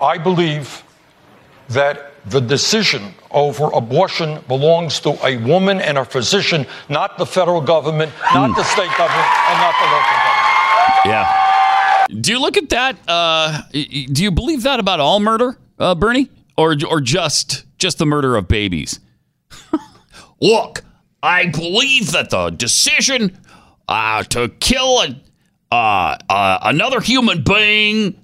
I 0.01 0.19
believe 0.19 0.83
that 1.71 2.13
the 2.31 2.41
decision 2.41 3.15
over 3.31 3.71
abortion 3.73 4.41
belongs 4.49 5.01
to 5.01 5.11
a 5.27 5.39
woman 5.39 5.81
and 5.81 5.99
a 5.99 6.05
physician, 6.05 6.67
not 6.89 7.19
the 7.19 7.27
federal 7.27 7.61
government, 7.61 8.13
not 8.35 8.55
the 8.57 8.65
state 8.65 8.91
government, 8.97 9.29
and 9.49 9.59
not 9.59 9.75
the 9.81 9.87
local 9.87 10.19
government. 10.25 11.07
Yeah. 11.07 11.49
Do 12.21 12.33
you 12.33 12.41
look 12.41 12.57
at 12.57 12.69
that? 12.71 12.97
Uh, 13.07 13.63
do 13.73 14.23
you 14.23 14.31
believe 14.31 14.63
that 14.63 14.81
about 14.81 15.01
all 15.01 15.21
murder, 15.21 15.59
uh, 15.79 15.95
Bernie, 15.95 16.31
or 16.57 16.77
or 16.89 17.01
just 17.01 17.65
just 17.79 17.99
the 17.99 18.07
murder 18.07 18.37
of 18.37 18.49
babies? 18.49 19.01
look, 20.41 20.83
I 21.23 21.47
believe 21.47 22.13
that 22.13 22.31
the 22.31 22.51
decision 22.51 23.39
uh, 23.89 24.23
to 24.25 24.49
kill 24.61 25.03
a, 25.03 25.21
uh, 25.73 26.17
uh, 26.29 26.59
another 26.63 27.01
human 27.01 27.43
being 27.43 28.19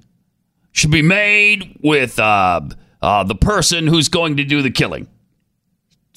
should 0.73 0.91
be 0.91 1.03
made 1.03 1.79
with 1.83 2.19
uh, 2.19 2.61
uh, 3.01 3.25
the 3.25 3.35
person 3.35 3.87
who's 3.87 4.09
going 4.09 4.37
to 4.37 4.45
do 4.45 4.63
the 4.63 4.71
killing, 4.71 5.09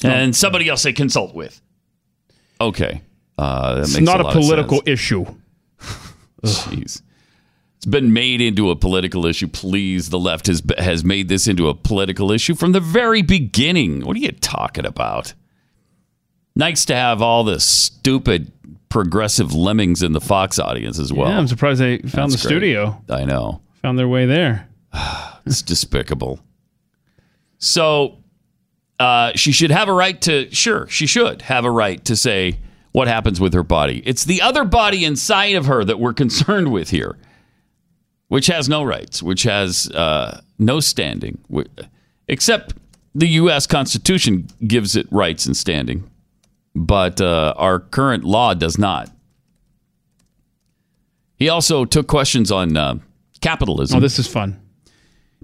and 0.04 0.36
somebody 0.36 0.70
else 0.70 0.84
they 0.84 0.94
consult 0.94 1.34
with. 1.34 1.62
Okay, 2.60 3.02
uh, 3.38 3.76
that 3.76 3.84
It's 3.84 4.00
not 4.00 4.22
a, 4.22 4.28
a, 4.28 4.32
political 4.32 4.82
issue. 4.86 5.26
Jeez. 6.44 7.02
It's 7.78 7.86
been 7.86 8.12
made 8.12 8.42
into 8.42 8.72
a 8.72 8.76
political 8.76 9.26
issue. 9.28 9.48
Please, 9.48 10.10
the 10.10 10.18
left 10.18 10.48
has 10.48 10.64
has 10.80 11.04
made 11.04 11.30
this 11.30 11.48
into 11.48 11.70
a 11.70 11.76
political 11.76 12.32
issue 12.32 12.56
from 12.56 12.72
the 12.72 12.80
very 12.80 13.22
beginning. 13.22 14.04
What 14.04 14.18
are 14.18 14.20
you 14.20 14.32
talking 14.32 14.86
about? 14.86 15.34
Nice 16.56 16.86
to 16.86 16.96
have 16.96 17.22
all 17.22 17.44
this 17.44 17.64
stupid 17.64 18.52
progressive 18.90 19.54
lemmings 19.54 20.02
in 20.04 20.14
the 20.14 20.22
Fox 20.22 20.60
audience 20.60 20.98
as 21.00 21.12
well. 21.12 21.30
yeah, 21.30 21.38
I'm 21.38 21.48
surprised 21.48 21.82
they 21.82 21.98
found 22.00 22.32
That's 22.32 22.42
the 22.44 22.48
great. 22.50 22.58
studio, 22.58 23.04
I 23.10 23.26
know. 23.26 23.62
found 23.82 23.98
their 24.00 24.08
way 24.08 24.26
there. 24.26 24.68
It's 25.46 25.62
despicable. 25.62 26.42
So, 27.58 28.18
uh, 29.00 29.32
she 29.36 29.52
should 29.54 29.72
have 29.72 29.88
a 29.88 29.94
right 29.94 30.20
to, 30.24 30.54
sure, 30.54 30.88
she 30.90 31.08
should 31.08 31.42
have 31.44 31.64
a 31.66 31.72
right 31.72 32.04
to 32.06 32.16
say 32.16 32.60
what 32.92 33.08
happens 33.08 33.40
with 33.40 33.54
her 33.54 33.64
body. 33.64 34.02
It's 34.06 34.26
the 34.26 34.42
other 34.42 34.66
body 34.66 35.06
inside 35.06 35.56
of 35.56 35.66
her 35.68 35.86
that 35.86 36.00
we're 36.00 36.14
concerned 36.26 36.72
with 36.72 36.90
here, 36.90 37.18
which 38.28 38.48
has 38.48 38.68
no 38.68 38.84
rights, 38.84 39.24
which 39.24 39.44
has 39.44 39.90
uh, 39.92 40.42
no 40.60 40.80
standing, 40.82 41.38
except 42.28 42.74
the 43.16 43.28
U.S. 43.30 43.68
Constitution 43.68 44.48
gives 44.68 44.96
it 44.96 45.08
rights 45.12 45.46
and 45.46 45.56
standing, 45.56 46.10
but 46.86 47.20
uh, 47.20 47.54
our 47.58 47.80
current 47.80 48.24
law 48.24 48.54
does 48.54 48.78
not. 48.78 49.10
He 51.36 51.50
also 51.50 51.86
took 51.86 52.08
questions 52.08 52.52
on 52.52 52.76
uh, 52.78 52.96
capitalism 53.42 53.98
Oh, 53.98 54.00
this 54.00 54.20
is 54.20 54.28
fun. 54.28 54.60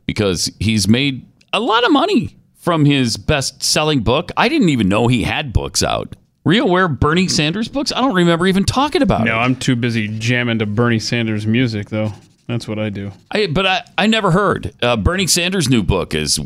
because 0.05 0.51
he's 0.59 0.87
made 0.87 1.25
a 1.51 1.59
lot 1.59 1.83
of 1.85 1.91
money 1.91 2.35
from 2.55 2.85
his 2.85 3.17
best-selling 3.17 4.01
book. 4.01 4.31
I 4.37 4.49
didn't 4.49 4.69
even 4.69 4.87
know 4.89 5.07
he 5.07 5.23
had 5.23 5.53
books 5.53 5.83
out. 5.83 6.15
Were 6.43 6.53
you 6.53 6.63
aware 6.63 6.85
of 6.85 6.99
Bernie 6.99 7.27
Sanders 7.27 7.67
books? 7.67 7.91
I 7.91 8.01
don't 8.01 8.15
remember 8.15 8.47
even 8.47 8.63
talking 8.65 9.01
about 9.01 9.23
No, 9.23 9.35
it. 9.35 9.39
I'm 9.41 9.55
too 9.55 9.75
busy 9.75 10.07
jamming 10.19 10.59
to 10.59 10.65
Bernie 10.65 10.99
Sanders 10.99 11.45
music, 11.45 11.89
though. 11.89 12.11
That's 12.47 12.67
what 12.67 12.79
I 12.79 12.89
do. 12.89 13.11
I, 13.31 13.47
but 13.47 13.65
I, 13.65 13.83
I 13.97 14.07
never 14.07 14.31
heard. 14.31 14.73
Uh, 14.81 14.97
Bernie 14.97 15.27
Sanders' 15.27 15.69
new 15.69 15.83
book 15.83 16.13
is 16.13 16.39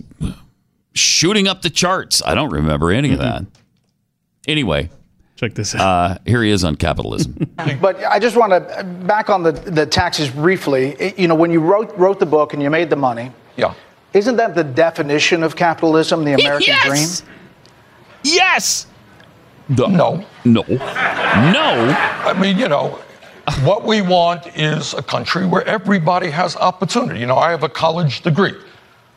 shooting 0.93 1.47
up 1.47 1.61
the 1.63 1.69
charts. 1.71 2.21
I 2.23 2.35
don't 2.35 2.51
remember 2.51 2.91
any 2.91 3.13
of 3.13 3.19
that. 3.19 3.45
Anyway, 4.47 4.89
Check 5.35 5.53
this 5.53 5.75
out. 5.75 5.81
uh, 5.81 6.17
here 6.25 6.41
he 6.43 6.49
is 6.51 6.63
on 6.63 6.75
capitalism. 6.75 7.33
But 7.81 8.03
I 8.05 8.17
just 8.19 8.35
want 8.35 8.51
to 8.53 8.83
back 9.05 9.29
on 9.29 9.43
the, 9.43 9.51
the 9.51 9.85
taxes 9.85 10.29
briefly. 10.29 10.95
It- 10.99 11.19
You 11.19 11.27
know, 11.27 11.35
when 11.35 11.51
you 11.51 11.59
wrote 11.59 11.95
wrote 11.97 12.19
the 12.19 12.25
book 12.25 12.53
and 12.53 12.61
you 12.63 12.69
made 12.69 12.89
the 12.89 12.95
money, 12.95 13.31
Yeah. 13.57 13.73
isn't 14.13 14.37
that 14.37 14.55
the 14.55 14.63
definition 14.63 15.43
of 15.43 15.55
capitalism, 15.55 16.23
the 16.23 16.33
American 16.33 16.67
yes! 16.67 16.87
dream? 17.21 17.33
Yes. 18.23 18.87
The- 19.69 19.87
No. 19.87 20.23
No. 20.45 20.63
No. 20.67 21.69
I 22.29 22.33
mean, 22.39 22.57
you 22.57 22.67
know, 22.69 22.99
what 23.63 23.83
we 23.83 24.01
want 24.01 24.47
is 24.57 24.93
a 24.93 25.01
country 25.03 25.45
where 25.45 25.65
everybody 25.67 26.29
has 26.29 26.55
opportunity. 26.55 27.19
You 27.19 27.25
know, 27.27 27.37
I 27.37 27.51
have 27.51 27.63
a 27.63 27.69
college 27.69 28.21
degree. 28.21 28.55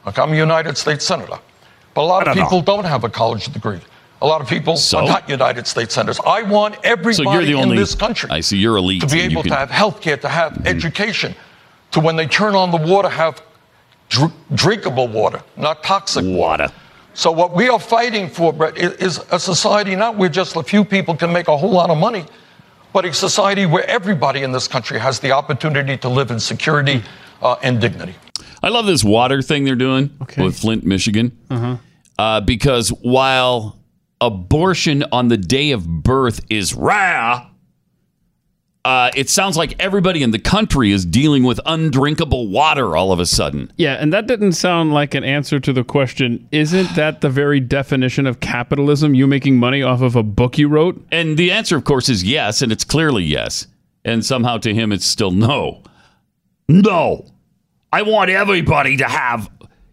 Like 0.06 0.18
I'm 0.18 0.32
a 0.32 0.36
United 0.36 0.76
States 0.76 1.04
Senator. 1.04 1.38
But 1.94 2.02
a 2.02 2.08
lot 2.14 2.26
of 2.28 2.34
people 2.34 2.60
don't 2.62 2.84
have 2.86 3.04
a 3.04 3.08
college 3.10 3.52
degree. 3.52 3.80
A 4.22 4.26
lot 4.26 4.40
of 4.40 4.48
people 4.48 4.76
So? 4.76 4.98
are 4.98 5.04
not 5.06 5.28
United 5.28 5.66
States 5.66 5.94
Senators. 5.94 6.20
I 6.26 6.42
want 6.42 6.76
everybody 6.84 7.14
So 7.24 7.32
you're 7.32 7.44
the 7.44 7.54
only. 7.54 7.70
in 7.70 7.76
this 7.76 7.94
country 7.94 8.28
I 8.30 8.40
see. 8.40 8.58
You're 8.58 8.76
elite. 8.76 9.00
to 9.02 9.06
be 9.06 9.20
and 9.22 9.32
you 9.32 9.38
able 9.38 9.48
to 9.48 9.54
have 9.54 9.70
health 9.70 10.00
care, 10.00 10.16
to 10.18 10.28
have 10.28 10.66
education, 10.66 11.34
to 11.92 12.00
when 12.00 12.16
they 12.16 12.26
turn 12.26 12.54
on 12.54 12.70
the 12.70 12.76
water, 12.76 13.08
have 13.08 13.42
dr- 14.10 14.32
drinkable 14.54 15.08
water, 15.08 15.40
not 15.56 15.82
toxic 15.82 16.24
Water. 16.24 16.68
so 17.14 17.30
what 17.32 17.54
we 17.54 17.68
are 17.70 17.78
fighting 17.80 18.28
for, 18.28 18.52
Bret, 18.52 18.74
i- 18.76 18.94
is 19.04 19.20
a 19.30 19.38
society 19.40 19.96
not 19.96 20.16
where 20.16 20.28
just 20.28 20.54
a 20.56 20.62
few 20.62 20.84
people 20.84 21.16
can 21.16 21.32
make 21.32 21.48
a 21.48 21.56
whole 21.56 21.70
lot 21.72 21.88
of 21.90 21.96
money, 21.96 22.24
but 22.92 23.04
a 23.06 23.12
society 23.14 23.64
where 23.66 23.86
everybody 23.88 24.42
in 24.42 24.52
this 24.52 24.68
country 24.68 24.98
has 24.98 25.18
the 25.20 25.32
opportunity 25.32 25.96
to 25.96 26.08
live 26.08 26.30
in 26.30 26.38
security 26.40 27.02
uh, 27.42 27.56
and 27.62 27.80
dignity. 27.80 28.14
I 28.62 28.68
love 28.68 28.84
this 28.84 29.02
water 29.02 29.40
thing 29.40 29.64
they're 29.64 29.74
doing 29.76 30.10
Okay. 30.22 30.42
with 30.42 30.58
Flint, 30.58 30.84
Michigan. 30.84 31.32
Uh, 32.18 32.40
because 32.42 32.90
while 33.00 33.76
abortion 34.20 35.04
on 35.12 35.28
the 35.28 35.36
day 35.36 35.70
of 35.70 35.86
birth 35.86 36.40
is 36.50 36.74
rare, 36.74 37.46
uh, 38.84 39.10
it 39.14 39.28
sounds 39.28 39.56
like 39.58 39.74
everybody 39.78 40.22
in 40.22 40.30
the 40.30 40.38
country 40.38 40.90
is 40.90 41.04
dealing 41.04 41.42
with 41.42 41.60
undrinkable 41.66 42.48
water 42.48 42.96
all 42.96 43.12
of 43.12 43.20
a 43.20 43.26
sudden. 43.26 43.70
yeah, 43.76 43.94
and 43.94 44.12
that 44.12 44.26
didn't 44.26 44.52
sound 44.52 44.92
like 44.92 45.14
an 45.14 45.22
answer 45.22 45.60
to 45.60 45.72
the 45.72 45.84
question. 45.84 46.48
Isn't 46.50 46.94
that 46.96 47.20
the 47.20 47.28
very 47.28 47.60
definition 47.60 48.26
of 48.26 48.40
capitalism? 48.40 49.14
You 49.14 49.26
making 49.26 49.58
money 49.58 49.82
off 49.82 50.00
of 50.00 50.16
a 50.16 50.22
book 50.22 50.56
you 50.56 50.68
wrote? 50.68 51.04
And 51.12 51.36
the 51.36 51.50
answer, 51.52 51.76
of 51.76 51.84
course, 51.84 52.08
is 52.08 52.24
yes, 52.24 52.62
and 52.62 52.72
it's 52.72 52.84
clearly 52.84 53.24
yes. 53.24 53.66
And 54.02 54.24
somehow 54.24 54.56
to 54.58 54.72
him, 54.72 54.92
it's 54.92 55.04
still 55.04 55.30
no. 55.30 55.82
No. 56.66 57.26
I 57.92 58.02
want 58.02 58.30
everybody 58.30 58.96
to 58.96 59.04
have. 59.04 59.50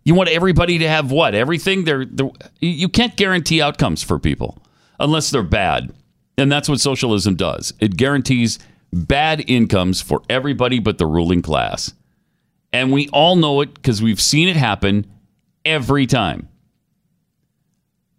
You 0.07 0.15
want 0.15 0.29
everybody 0.29 0.77
to 0.77 0.87
have 0.87 1.11
what? 1.11 1.35
Everything? 1.35 1.83
They're, 1.83 2.05
they're, 2.05 2.29
you 2.61 2.87
can't 2.87 3.17
guarantee 3.17 3.61
outcomes 3.61 4.01
for 4.01 4.17
people 4.17 4.57
unless 5.01 5.31
they're 5.31 5.43
bad. 5.43 5.93
And 6.37 6.49
that's 6.49 6.69
what 6.69 6.79
socialism 6.79 7.35
does 7.35 7.73
it 7.81 7.97
guarantees 7.97 8.57
bad 8.93 9.43
incomes 9.49 10.01
for 10.01 10.21
everybody 10.29 10.79
but 10.79 10.97
the 10.97 11.05
ruling 11.05 11.41
class. 11.41 11.93
And 12.71 12.93
we 12.93 13.09
all 13.09 13.35
know 13.35 13.59
it 13.59 13.73
because 13.73 14.01
we've 14.01 14.21
seen 14.21 14.47
it 14.47 14.55
happen 14.55 15.07
every 15.65 16.05
time. 16.05 16.47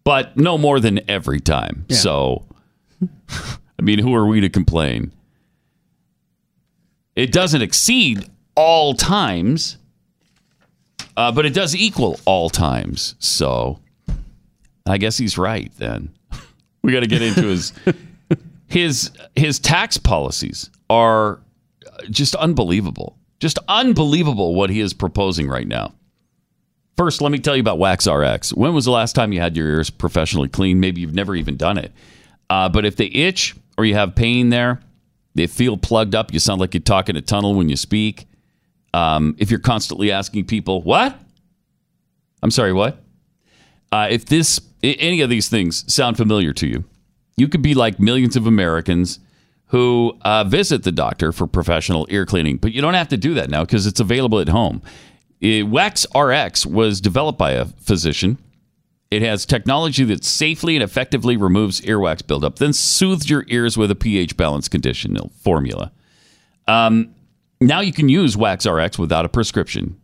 But 0.04 0.36
no 0.36 0.58
more 0.58 0.80
than 0.80 1.00
every 1.08 1.40
time. 1.40 1.86
So, 1.88 2.44
I 3.30 3.82
mean, 3.82 3.98
who 3.98 4.14
are 4.14 4.26
we 4.26 4.42
to 4.42 4.50
complain? 4.50 5.10
It 7.16 7.32
doesn't 7.32 7.62
exceed 7.62 8.28
all 8.54 8.92
times, 8.92 9.78
uh, 11.18 11.32
but 11.32 11.44
it 11.44 11.52
does 11.52 11.74
equal 11.74 12.18
all 12.24 12.48
times. 12.48 13.16
So, 13.18 13.80
I 14.86 14.98
guess 14.98 15.18
he's 15.18 15.36
right 15.36 15.70
then. 15.76 16.14
We 16.80 16.92
got 16.92 17.00
to 17.00 17.08
get 17.08 17.22
into 17.22 17.42
his 17.42 17.72
his 18.68 19.10
his 19.34 19.58
tax 19.58 19.98
policies 19.98 20.70
are 20.88 21.40
just 22.08 22.36
unbelievable. 22.36 23.18
Just 23.40 23.58
unbelievable 23.66 24.54
what 24.54 24.70
he 24.70 24.78
is 24.80 24.94
proposing 24.94 25.48
right 25.48 25.66
now. 25.66 25.92
First, 26.96 27.20
let 27.20 27.32
me 27.32 27.40
tell 27.40 27.56
you 27.56 27.60
about 27.60 27.80
Wax 27.80 28.06
RX. 28.06 28.54
When 28.54 28.72
was 28.74 28.84
the 28.84 28.92
last 28.92 29.14
time 29.14 29.32
you 29.32 29.40
had 29.40 29.56
your 29.56 29.66
ears 29.66 29.90
professionally 29.90 30.48
cleaned? 30.48 30.80
Maybe 30.80 31.00
you've 31.00 31.14
never 31.14 31.34
even 31.34 31.56
done 31.56 31.78
it. 31.78 31.92
Uh, 32.48 32.68
but 32.68 32.86
if 32.86 32.94
they 32.94 33.06
itch 33.06 33.56
or 33.76 33.84
you 33.84 33.94
have 33.94 34.14
pain 34.14 34.50
there, 34.50 34.80
they 35.34 35.48
feel 35.48 35.76
plugged 35.76 36.14
up, 36.14 36.32
you 36.32 36.38
sound 36.38 36.60
like 36.60 36.74
you're 36.74 36.80
talking 36.80 37.16
a 37.16 37.20
tunnel 37.20 37.54
when 37.56 37.68
you 37.68 37.76
speak. 37.76 38.27
Um, 38.94 39.36
if 39.38 39.50
you're 39.50 39.60
constantly 39.60 40.10
asking 40.10 40.46
people, 40.46 40.82
what? 40.82 41.18
I'm 42.42 42.50
sorry, 42.50 42.72
what? 42.72 43.02
Uh, 43.90 44.08
if 44.10 44.26
this, 44.26 44.60
any 44.82 45.20
of 45.20 45.30
these 45.30 45.48
things 45.48 45.92
sound 45.92 46.16
familiar 46.16 46.52
to 46.54 46.66
you, 46.66 46.84
you 47.36 47.48
could 47.48 47.62
be 47.62 47.74
like 47.74 48.00
millions 48.00 48.36
of 48.36 48.46
Americans 48.46 49.20
who 49.66 50.18
uh, 50.22 50.44
visit 50.44 50.82
the 50.82 50.92
doctor 50.92 51.32
for 51.32 51.46
professional 51.46 52.06
ear 52.10 52.26
cleaning. 52.26 52.56
But 52.56 52.72
you 52.72 52.80
don't 52.80 52.94
have 52.94 53.08
to 53.08 53.16
do 53.16 53.34
that 53.34 53.50
now 53.50 53.64
because 53.64 53.86
it's 53.86 54.00
available 54.00 54.40
at 54.40 54.48
home. 54.48 54.82
It, 55.40 55.68
Wax 55.68 56.06
RX 56.14 56.66
was 56.66 57.00
developed 57.00 57.38
by 57.38 57.52
a 57.52 57.66
physician. 57.66 58.38
It 59.10 59.22
has 59.22 59.46
technology 59.46 60.04
that 60.04 60.24
safely 60.24 60.74
and 60.74 60.82
effectively 60.82 61.36
removes 61.36 61.80
earwax 61.82 62.26
buildup, 62.26 62.56
then 62.56 62.72
soothes 62.72 63.30
your 63.30 63.44
ears 63.48 63.76
with 63.76 63.90
a 63.90 63.94
pH 63.94 64.36
balance 64.36 64.68
conditional 64.68 65.30
formula. 65.40 65.92
Um, 66.66 67.14
now 67.60 67.80
you 67.80 67.92
can 67.92 68.08
use 68.08 68.36
Wax 68.36 68.66
RX 68.66 68.98
without 68.98 69.24
a 69.24 69.28
prescription. 69.28 70.00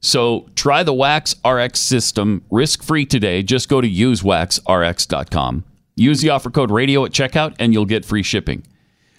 So 0.00 0.48
try 0.54 0.82
the 0.82 0.94
Wax 0.94 1.34
RX 1.46 1.78
system 1.78 2.44
risk 2.50 2.82
free 2.82 3.04
today. 3.04 3.42
Just 3.42 3.68
go 3.68 3.80
to 3.80 3.88
usewaxrx.com. 3.88 5.64
Use 5.96 6.22
the 6.22 6.30
offer 6.30 6.50
code 6.50 6.70
radio 6.70 7.04
at 7.04 7.12
checkout 7.12 7.54
and 7.58 7.72
you'll 7.72 7.84
get 7.84 8.04
free 8.04 8.22
shipping. 8.22 8.64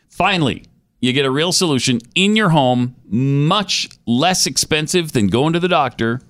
Finally, 0.09 0.63
you 0.99 1.13
get 1.13 1.25
a 1.25 1.31
real 1.31 1.51
solution 1.51 1.99
in 2.15 2.35
your 2.35 2.49
home, 2.49 2.95
much 3.05 3.89
less 4.05 4.47
expensive 4.47 5.13
than 5.13 5.27
going 5.27 5.53
to 5.53 5.59
the 5.59 5.67
doctor 5.67 6.21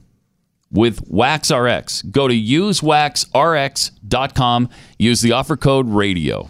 with 0.71 1.01
Wax 1.07 1.51
RX. 1.51 2.01
Go 2.03 2.27
to 2.27 2.33
usewaxrx.com. 2.33 4.69
Use 4.97 5.21
the 5.21 5.31
offer 5.31 5.57
code 5.57 5.89
radio. 5.89 6.49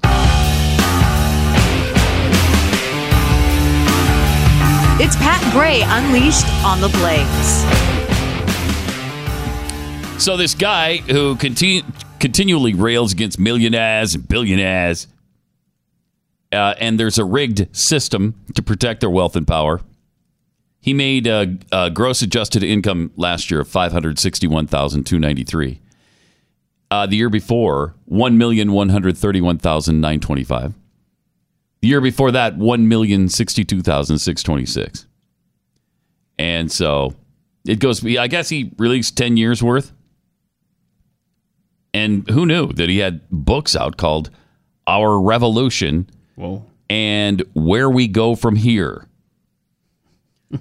It's 5.00 5.15
Pat 5.15 5.41
Gray 5.53 5.81
Unleashed 5.83 6.45
on 6.63 6.81
the 6.81 6.89
Blaze. 6.89 7.62
So 10.24 10.38
this 10.38 10.53
guy 10.53 10.98
who 10.98 11.36
continu- 11.36 11.83
continually 12.19 12.74
rails 12.74 13.12
against 13.12 13.39
millionaires 13.39 14.13
and 14.13 14.27
billionaires, 14.27 15.07
uh, 16.51 16.75
and 16.79 17.00
there's 17.00 17.17
a 17.17 17.25
rigged 17.25 17.75
system 17.75 18.36
to 18.53 18.62
protect 18.62 19.00
their 19.00 19.10
wealth 19.10 19.36
and 19.36 19.48
power. 19.48 19.81
He 20.79 20.93
made 20.93 21.25
a, 21.25 21.57
a 21.71 21.89
gross 21.89 22.21
adjusted 22.21 22.62
income 22.62 23.12
last 23.15 23.50
year 23.50 23.62
of 23.62 23.67
five 23.67 23.91
hundred 23.93 24.19
sixty-one 24.19 24.67
thousand 24.67 25.05
two 25.05 25.17
ninety-three. 25.17 25.79
Uh, 26.91 27.05
the 27.07 27.15
year 27.15 27.29
before, 27.29 27.95
one 28.05 28.38
million 28.38 28.74
one 28.74 28.89
hundred 28.89 29.17
thirty-one 29.17 29.57
thousand 29.57 30.01
nine 30.01 30.19
twenty-five. 30.19 30.75
The 31.81 31.88
year 31.88 32.01
before 32.01 32.31
that, 32.31 32.57
one 32.57 32.88
million 32.88 33.27
sixty-two 33.27 33.81
thousand 33.81 34.19
six 34.19 34.43
twenty-six. 34.43 35.07
And 36.38 36.71
so 36.71 37.15
it 37.65 37.79
goes. 37.79 38.05
I 38.05 38.27
guess 38.27 38.50
he 38.50 38.71
released 38.77 39.17
ten 39.17 39.38
years 39.38 39.63
worth. 39.63 39.91
And 41.93 42.29
who 42.29 42.45
knew 42.45 42.71
that 42.73 42.89
he 42.89 43.00
had 43.00 43.21
books 43.29 43.75
out 43.75 43.97
called 43.97 44.29
Our 44.88 45.19
Revolution 45.19 46.09
Whoa. 46.35 46.65
and 46.89 47.43
Where 47.53 47.89
We 47.89 48.07
Go 48.07 48.35
From 48.35 48.55
Here. 48.55 49.07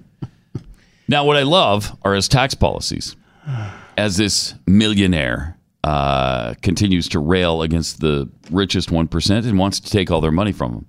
now, 1.08 1.24
what 1.24 1.36
I 1.36 1.42
love 1.42 1.96
are 2.02 2.14
his 2.14 2.28
tax 2.28 2.54
policies. 2.54 3.14
As 3.96 4.16
this 4.16 4.54
millionaire 4.66 5.56
uh, 5.84 6.54
continues 6.62 7.08
to 7.10 7.18
rail 7.18 7.62
against 7.62 8.00
the 8.00 8.28
richest 8.50 8.90
1% 8.90 9.46
and 9.46 9.58
wants 9.58 9.80
to 9.80 9.90
take 9.90 10.10
all 10.10 10.20
their 10.20 10.30
money 10.30 10.52
from 10.52 10.72
them. 10.72 10.86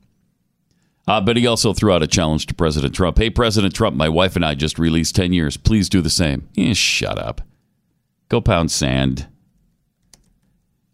Uh, 1.07 1.19
but 1.19 1.35
he 1.35 1.47
also 1.47 1.73
threw 1.73 1.91
out 1.91 2.03
a 2.03 2.07
challenge 2.07 2.45
to 2.45 2.53
President 2.53 2.93
Trump. 2.93 3.17
Hey, 3.17 3.29
President 3.29 3.73
Trump, 3.73 3.95
my 3.95 4.07
wife 4.07 4.35
and 4.35 4.45
I 4.45 4.55
just 4.55 4.77
released 4.77 5.15
10 5.15 5.33
years. 5.33 5.57
Please 5.57 5.89
do 5.89 6.01
the 6.01 6.09
same. 6.09 6.47
Eh, 6.57 6.73
shut 6.73 7.17
up. 7.17 7.41
Go 8.29 8.39
pound 8.39 8.71
sand. 8.71 9.27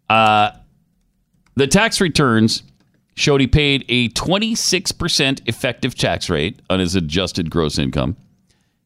Uh, 0.08 0.50
the 1.54 1.66
tax 1.66 2.00
returns 2.00 2.62
showed 3.14 3.40
he 3.40 3.46
paid 3.46 3.84
a 3.88 4.08
26% 4.10 5.40
effective 5.46 5.94
tax 5.94 6.30
rate 6.30 6.62
on 6.70 6.80
his 6.80 6.94
adjusted 6.94 7.50
gross 7.50 7.78
income. 7.78 8.16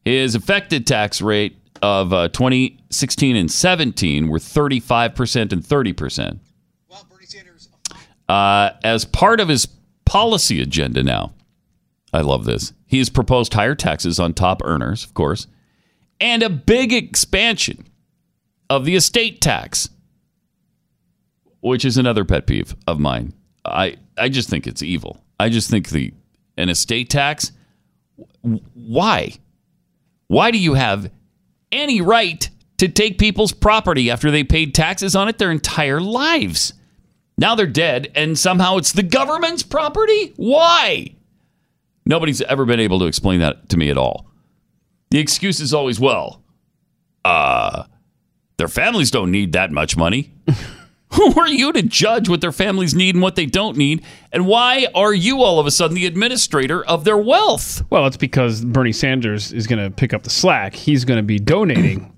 His 0.03 0.35
effective 0.35 0.85
tax 0.85 1.21
rate 1.21 1.57
of 1.81 2.11
uh, 2.13 2.27
2016 2.29 3.35
and 3.35 3.49
17 3.49 4.27
were 4.27 4.39
35% 4.39 5.51
and 5.51 5.61
30%. 5.61 6.39
Uh, 8.29 8.71
as 8.83 9.05
part 9.05 9.39
of 9.39 9.49
his 9.49 9.67
policy 10.05 10.61
agenda 10.61 11.03
now, 11.03 11.33
I 12.13 12.21
love 12.21 12.45
this. 12.45 12.73
He 12.85 12.99
has 12.99 13.09
proposed 13.09 13.53
higher 13.53 13.75
taxes 13.75 14.19
on 14.19 14.33
top 14.33 14.61
earners, 14.63 15.03
of 15.03 15.13
course, 15.13 15.47
and 16.19 16.43
a 16.43 16.49
big 16.49 16.93
expansion 16.93 17.85
of 18.69 18.85
the 18.85 18.95
estate 18.95 19.41
tax 19.41 19.89
which 21.63 21.85
is 21.85 21.97
another 21.97 22.25
pet 22.25 22.45
peeve 22.45 22.75
of 22.87 22.99
mine. 22.99 23.33
I 23.65 23.95
I 24.17 24.29
just 24.29 24.49
think 24.49 24.67
it's 24.67 24.83
evil. 24.83 25.23
I 25.39 25.49
just 25.49 25.69
think 25.69 25.89
the 25.89 26.13
an 26.57 26.69
estate 26.69 27.09
tax. 27.09 27.51
Why? 28.73 29.33
Why 30.27 30.51
do 30.51 30.57
you 30.59 30.73
have 30.73 31.09
any 31.71 32.01
right 32.01 32.47
to 32.77 32.89
take 32.89 33.17
people's 33.17 33.53
property 33.53 34.11
after 34.11 34.29
they 34.29 34.43
paid 34.43 34.75
taxes 34.75 35.15
on 35.15 35.29
it 35.29 35.37
their 35.37 35.51
entire 35.51 36.01
lives? 36.01 36.73
Now 37.37 37.55
they're 37.55 37.65
dead, 37.67 38.11
and 38.15 38.37
somehow 38.37 38.77
it's 38.77 38.91
the 38.91 39.03
government's 39.03 39.63
property. 39.63 40.33
Why? 40.35 41.15
Nobody's 42.05 42.41
ever 42.41 42.65
been 42.65 42.79
able 42.79 42.99
to 42.99 43.05
explain 43.05 43.39
that 43.39 43.69
to 43.69 43.77
me 43.77 43.89
at 43.89 43.97
all. 43.97 44.27
The 45.09 45.19
excuse 45.19 45.59
is 45.59 45.73
always, 45.73 45.99
well, 45.99 46.43
uh, 47.23 47.83
their 48.57 48.67
families 48.67 49.11
don't 49.11 49.31
need 49.31 49.53
that 49.53 49.71
much 49.71 49.97
money. 49.97 50.33
Who 51.13 51.39
are 51.39 51.47
you 51.47 51.71
to 51.71 51.83
judge 51.83 52.27
what 52.27 52.41
their 52.41 52.51
families 52.51 52.95
need 52.95 53.13
and 53.13 53.21
what 53.21 53.35
they 53.35 53.45
don't 53.45 53.77
need? 53.77 54.03
And 54.31 54.47
why 54.47 54.87
are 54.95 55.13
you 55.13 55.43
all 55.43 55.59
of 55.59 55.67
a 55.67 55.71
sudden 55.71 55.95
the 55.95 56.07
administrator 56.07 56.83
of 56.85 57.03
their 57.03 57.17
wealth? 57.17 57.83
Well, 57.91 58.07
it's 58.07 58.17
because 58.17 58.65
Bernie 58.65 58.91
Sanders 58.91 59.53
is 59.53 59.67
going 59.67 59.83
to 59.83 59.91
pick 59.95 60.11
up 60.11 60.23
the 60.23 60.31
slack. 60.31 60.73
He's 60.73 61.05
going 61.05 61.17
to 61.17 61.23
be 61.23 61.37
donating 61.37 62.12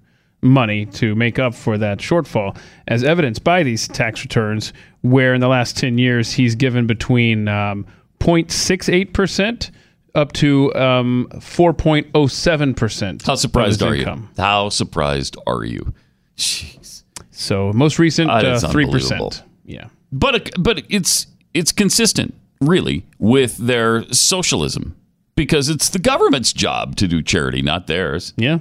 money 0.45 0.85
to 0.85 1.15
make 1.15 1.39
up 1.39 1.53
for 1.53 1.77
that 1.77 1.97
shortfall, 1.99 2.55
as 2.87 3.03
evidenced 3.03 3.43
by 3.43 3.63
these 3.63 3.87
tax 3.87 4.21
returns, 4.23 4.71
where 5.01 5.33
in 5.33 5.41
the 5.41 5.47
last 5.47 5.77
10 5.77 5.97
years 5.97 6.31
he's 6.31 6.55
given 6.55 6.87
between 6.87 7.47
um, 7.47 7.85
0.68% 8.19 9.71
up 10.13 10.31
to 10.33 10.73
um, 10.75 11.27
4.07%. 11.33 13.25
How 13.25 13.35
surprised 13.35 13.83
are 13.83 13.93
his 13.93 14.05
you? 14.05 14.29
How 14.37 14.69
surprised 14.69 15.35
are 15.45 15.63
you? 15.65 15.93
Jeez. 16.37 17.03
So 17.31 17.73
most 17.73 17.99
recent, 17.99 18.29
Uh, 18.29 18.33
uh, 18.35 18.59
3%. 18.59 19.41
Yeah. 19.65 19.87
But 20.11 20.51
but 20.57 20.83
it's 20.89 21.27
it's 21.53 21.71
consistent, 21.73 22.33
really, 22.61 23.05
with 23.19 23.57
their 23.57 24.03
socialism 24.13 24.95
because 25.35 25.67
it's 25.67 25.89
the 25.89 25.99
government's 25.99 26.53
job 26.53 26.95
to 26.97 27.07
do 27.07 27.21
charity, 27.21 27.61
not 27.61 27.87
theirs. 27.87 28.33
Yeah. 28.37 28.59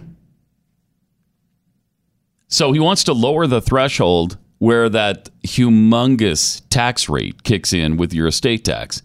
So 2.48 2.72
he 2.72 2.80
wants 2.80 3.04
to 3.04 3.12
lower 3.12 3.46
the 3.46 3.60
threshold 3.60 4.36
where 4.58 4.88
that 4.88 5.28
humongous 5.42 6.62
tax 6.70 7.08
rate 7.08 7.42
kicks 7.42 7.72
in 7.72 7.96
with 7.96 8.14
your 8.14 8.26
estate 8.26 8.64
tax. 8.64 9.02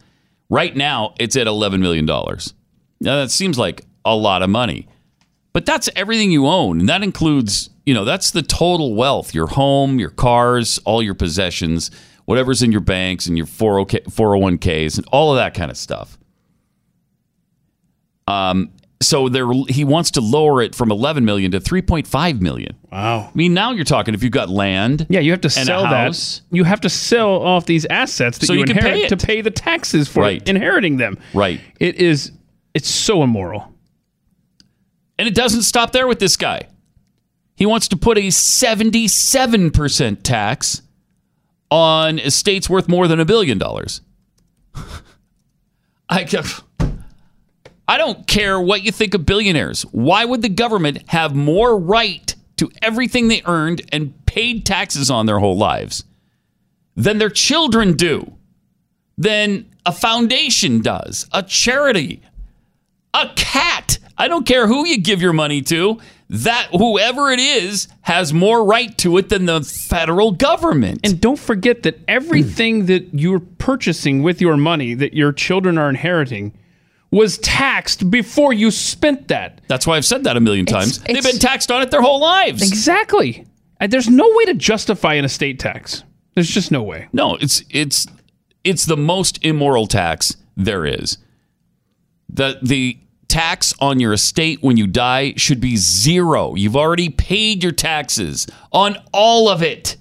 Right 0.50 0.76
now, 0.76 1.14
it's 1.20 1.36
at 1.36 1.48
$11 1.48 1.80
million. 1.80 2.06
Now, 2.06 2.36
that 3.02 3.32
seems 3.32 3.58
like 3.58 3.86
a 4.06 4.16
lot 4.16 4.42
of 4.42 4.50
money, 4.50 4.88
but 5.54 5.66
that's 5.66 5.90
everything 5.96 6.32
you 6.32 6.48
own. 6.48 6.80
And 6.80 6.90
that 6.90 7.04
includes, 7.04 7.70
you 7.86 7.94
know, 7.94 8.06
that's 8.06 8.32
the 8.32 8.42
total 8.42 8.96
wealth 8.96 9.34
your 9.34 9.48
home, 9.48 10.00
your 10.00 10.10
cars, 10.10 10.80
all 10.86 11.04
your 11.04 11.14
possessions, 11.14 11.92
whatever's 12.26 12.62
in 12.62 12.72
your 12.72 12.82
banks 12.82 13.26
and 13.28 13.38
your 13.38 13.48
40K 13.48 14.06
401ks, 14.06 14.98
and 14.98 15.06
all 15.12 15.32
of 15.32 15.38
that 15.38 15.54
kind 15.54 15.72
of 15.72 15.78
stuff. 15.78 16.18
Um, 18.28 18.72
so 19.02 19.30
there, 19.30 19.48
he 19.70 19.84
wants 19.86 20.12
to 20.12 20.22
lower 20.22 20.62
it 20.62 20.76
from 20.76 20.92
11 20.92 21.24
million 21.24 21.52
to 21.52 21.60
3.5 21.60 22.42
million. 22.42 22.76
Wow. 22.92 23.30
I 23.30 23.32
mean, 23.34 23.54
now 23.54 23.72
you're 23.72 23.86
talking 23.86 24.14
if 24.14 24.22
you've 24.24 24.34
got 24.34 24.50
land. 24.50 25.08
Yeah, 25.10 25.22
you 25.22 25.32
have 25.32 25.40
to 25.42 25.48
and 25.48 25.66
sell 25.68 25.86
a 25.86 25.90
that. 25.90 26.42
You 26.52 26.66
have 26.66 26.82
to 26.82 26.90
sell 26.90 27.30
off 27.42 27.66
these 27.66 27.86
assets 27.86 28.40
that 28.40 28.48
So 28.48 28.54
you, 28.54 28.60
you 28.60 28.66
can 28.66 28.78
inherit 28.78 28.96
pay 28.98 29.04
it. 29.06 29.10
to 29.10 29.18
pay 29.18 29.40
the 29.42 29.52
taxes 29.52 30.10
for 30.10 30.20
Right. 30.22 30.46
inheriting 30.50 30.98
them. 30.98 31.18
Right. 31.34 31.62
It 31.80 31.96
is. 31.96 32.32
It's 32.74 32.90
so 32.90 33.24
immoral. 33.24 33.74
And 35.18 35.28
it 35.28 35.34
doesn't 35.36 35.64
stop 35.64 35.92
there 35.92 36.08
with 36.08 36.20
this 36.20 36.36
guy. 36.38 36.68
He 37.56 37.66
wants 37.66 37.88
to 37.90 37.98
put 37.98 38.18
a 38.18 38.30
77% 38.32 40.24
tax 40.24 40.82
on 41.72 42.20
estates 42.20 42.70
worth 42.70 42.88
more 42.88 43.08
than 43.08 43.20
a 43.20 43.26
billion 43.26 43.58
dollars. 43.58 44.02
I, 46.10 46.24
I 47.90 47.98
don't 47.98 48.28
care 48.28 48.62
what 48.62 48.84
you 48.84 48.92
think 48.92 49.16
of 49.16 49.26
billionaires. 49.26 49.82
Why 49.82 50.24
would 50.24 50.44
the 50.44 50.50
government 50.50 51.10
have 51.10 51.34
more 51.34 51.76
right 51.76 52.36
to 52.58 52.70
everything 52.84 53.30
they 53.30 53.42
earned 53.46 53.82
and 53.92 54.14
paid 54.28 54.64
taxes 54.64 55.10
on 55.10 55.26
their 55.26 55.40
whole 55.40 55.58
lives 55.58 56.04
than 56.96 57.18
their 57.18 57.32
children 57.32 57.94
do? 57.94 58.36
Than 59.18 59.66
a 59.88 59.92
foundation 59.92 60.82
does, 60.82 61.28
a 61.34 61.42
charity, 61.42 62.22
A 63.14 63.32
cat. 63.36 63.98
I 64.18 64.28
don't 64.28 64.46
care 64.46 64.68
who 64.68 64.86
you 64.86 65.00
give 65.00 65.22
your 65.22 65.34
money 65.34 65.62
to. 65.64 66.00
That 66.30 66.68
whoever 66.72 67.32
it 67.32 67.40
is 67.40 67.88
has 68.02 68.32
more 68.34 68.64
right 68.64 68.96
to 69.00 69.18
it 69.18 69.30
than 69.30 69.46
the 69.48 69.62
federal 69.62 70.32
government. 70.32 71.00
And 71.04 71.20
don't 71.20 71.40
forget 71.40 71.82
that 71.84 72.00
everything 72.08 72.86
that 72.86 73.14
you're 73.14 73.40
purchasing 73.40 74.22
with 74.22 74.40
your 74.40 74.58
money 74.58 74.94
that 74.94 75.16
your 75.16 75.34
children 75.34 75.80
are 75.80 75.90
inheriting 75.90 76.54
was 77.12 77.38
taxed 77.40 78.10
before 78.12 78.54
you 78.54 78.72
spent 78.72 79.30
that. 79.30 79.62
That's 79.68 79.88
why 79.88 79.98
I've 79.98 80.06
said 80.06 80.24
that 80.26 80.38
a 80.38 80.40
million 80.40 80.66
times. 80.66 81.00
They've 81.00 81.24
been 81.24 81.40
taxed 81.40 81.72
on 81.72 81.82
it 81.82 81.92
their 81.92 82.02
whole 82.02 82.20
lives. 82.20 82.62
Exactly. 82.62 83.46
And 83.80 83.92
there's 83.92 84.10
no 84.10 84.30
way 84.36 84.46
to 84.46 84.54
justify 84.54 85.16
an 85.16 85.26
estate 85.26 85.60
tax. 85.60 86.04
There's 86.36 86.50
just 86.50 86.72
no 86.72 86.84
way. 86.84 87.08
No, 87.12 87.36
it's 87.36 87.64
it's 87.70 88.06
it's 88.64 88.86
the 88.86 88.98
most 88.98 89.44
immoral 89.44 89.88
tax 89.88 90.36
there 90.56 90.86
is. 90.86 91.18
The 92.30 92.60
the 92.62 93.00
tax 93.28 93.74
on 93.80 94.00
your 94.00 94.14
estate 94.14 94.62
when 94.62 94.78
you 94.78 94.88
die 94.88 95.34
should 95.38 95.62
be 95.62 95.78
zero. 95.78 96.56
You've 96.56 96.76
already 96.76 97.10
paid 97.10 97.64
your 97.64 97.72
taxes 97.72 98.48
on 98.72 98.98
all 99.14 99.50
of 99.50 99.64
it. 99.64 99.98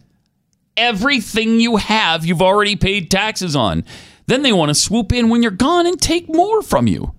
Everything 0.76 1.60
you 1.60 1.76
have, 1.76 2.24
you've 2.24 2.42
already 2.42 2.76
paid 2.76 3.10
taxes 3.10 3.56
on. 3.56 3.84
Then 4.28 4.42
they 4.42 4.52
want 4.52 4.68
to 4.68 4.74
swoop 4.74 5.10
in 5.12 5.30
when 5.30 5.42
you're 5.42 5.50
gone 5.50 5.86
and 5.86 5.98
take 5.98 6.28
more 6.28 6.60
from 6.60 6.86
you. 6.86 7.14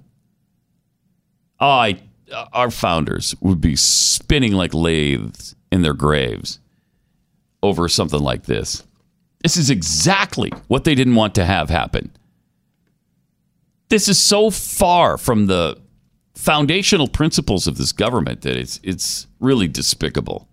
I 1.60 2.00
uh, 2.32 2.46
our 2.54 2.70
founders 2.70 3.36
would 3.42 3.60
be 3.60 3.76
spinning 3.76 4.54
like 4.54 4.76
lathes 4.76 5.56
in 5.72 5.82
their 5.82 5.96
graves 5.96 6.60
over 7.64 7.90
something 7.90 8.20
like 8.20 8.44
this. 8.44 8.84
This 9.42 9.58
is 9.58 9.72
exactly 9.72 10.52
what 10.68 10.84
they 10.84 10.94
didn't 10.94 11.16
want 11.16 11.34
to 11.36 11.46
have 11.46 11.72
happen. 11.72 12.12
This 13.90 14.08
is 14.08 14.22
so 14.22 14.52
far 14.52 15.18
from 15.18 15.48
the 15.48 15.82
foundational 16.36 17.08
principles 17.08 17.66
of 17.66 17.80
this 17.80 17.92
government 17.92 18.42
that 18.42 18.56
it's 18.56 18.80
it's 18.84 19.26
really 19.40 19.68
despicable. 19.68 20.48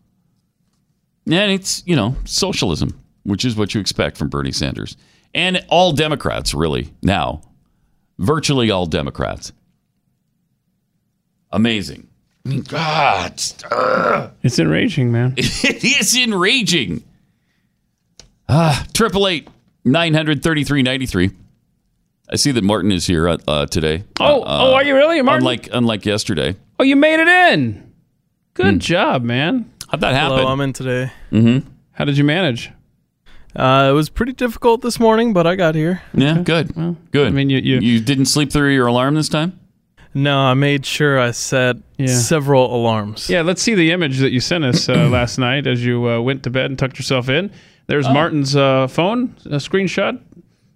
And 1.27 1.53
it's, 1.53 1.83
you 1.85 1.97
know, 1.97 2.17
socialism, 2.25 2.99
which 3.25 3.45
is 3.45 3.57
what 3.57 3.75
you 3.75 3.81
expect 3.81 4.17
from 4.17 4.31
Bernie 4.31 4.53
Sanders. 4.53 4.97
And 5.37 5.65
all 5.69 5.93
Democrats, 5.93 6.55
really, 6.55 6.95
now. 7.03 7.43
Virtually 8.19 8.71
all 8.71 8.87
Democrats. 8.87 9.53
Amazing. 11.53 12.09
God. 12.69 13.41
ugh. 13.71 14.31
It's 14.43 14.59
enraging, 14.59 15.13
man. 15.13 15.35
It 15.37 15.85
is 15.85 16.17
enraging. 16.17 17.05
Ah, 18.49 18.87
triple 18.95 19.27
eight 19.29 19.49
nine 19.85 20.15
hundred 20.15 20.43
thirty 20.43 20.65
three 20.65 20.83
ninety 20.83 21.05
three. 21.07 21.31
I 22.31 22.37
see 22.37 22.53
that 22.53 22.65
Martin 22.65 22.91
is 22.93 23.07
here 23.07 23.29
uh, 23.29 23.39
uh, 23.47 23.67
today. 23.67 24.05
Oh, 24.21 24.43
oh, 24.47 24.75
are 24.75 24.85
you 24.85 24.95
really, 24.95 25.21
Martin? 25.23 25.43
Unlike 25.43 25.69
unlike 25.73 26.07
yesterday. 26.07 26.57
oh, 26.79 26.85
you 26.85 26.97
made 26.97 27.21
it 27.21 27.29
in. 27.29 27.93
Good 28.55 28.67
Hmm. 28.75 28.79
job, 28.79 29.23
man. 29.23 29.71
How'd 29.89 30.01
that 30.01 30.15
happen? 30.15 30.39
Hello, 30.39 30.49
I'm 30.51 30.61
in 30.61 30.73
today. 30.73 31.11
How 31.93 32.05
did 32.05 32.17
you 32.17 32.25
manage? 32.25 32.71
Uh, 33.57 33.89
it 33.91 33.95
was 33.95 34.09
pretty 34.11 34.33
difficult 34.33 34.83
this 34.83 35.01
morning, 35.01 35.33
but 35.33 35.47
I 35.47 35.57
got 35.57 35.75
here. 35.75 36.03
yeah, 36.15 36.43
good, 36.43 36.75
good. 37.11 37.27
I 37.29 37.31
mean, 37.31 37.49
you- 37.51 37.59
you- 37.61 37.81
you 37.81 38.01
didn't 38.01 38.27
sleep 38.27 38.53
through 38.53 38.75
your 38.75 38.87
alarm 38.87 39.15
this 39.15 39.29
time. 39.31 39.59
No, 40.13 40.39
I 40.39 40.55
made 40.55 40.85
sure 40.87 41.19
I 41.19 41.31
set 41.31 41.77
Yeah. 41.99 42.07
several 42.09 42.75
alarms. 42.75 43.29
Yeah, 43.31 43.43
let's 43.43 43.61
see 43.63 43.75
the 43.75 43.91
image 43.93 44.19
that 44.19 44.31
you 44.33 44.41
sent 44.41 44.65
us 44.65 44.89
uh, 44.89 45.09
last 45.11 45.39
night 45.39 45.67
as 45.67 45.85
you 45.85 46.09
uh, 46.09 46.21
went 46.21 46.43
to 46.45 46.51
bed 46.51 46.67
and 46.67 46.79
tucked 46.79 46.99
yourself 46.99 47.29
in. 47.29 47.51
Oh. 47.53 47.57
There's 47.87 48.09
Martin's 48.09 48.57
uh, 48.57 48.89
phone, 48.89 49.35
a 49.47 49.57
screenshot. 49.57 50.19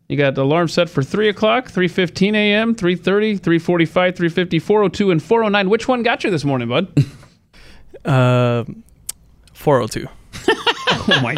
You 0.08 0.16
got 0.16 0.34
the 0.34 0.42
alarm 0.42 0.68
set 0.68 0.88
for 0.88 1.02
3 1.02 1.28
o'clock, 1.28 1.70
3.15 1.70 2.34
a.m., 2.34 2.74
3.30, 2.74 3.38
3.45, 3.40 4.12
3.50, 4.16 4.60
4.02, 4.60 5.12
and 5.12 5.20
4.09. 5.20 5.68
Which 5.68 5.86
one 5.88 6.02
got 6.02 6.22
you 6.24 6.30
this 6.30 6.44
morning, 6.44 6.68
bud? 6.68 6.88
Uh, 8.04 8.64
402. 9.52 10.08
oh, 10.48 11.20
my 11.22 11.34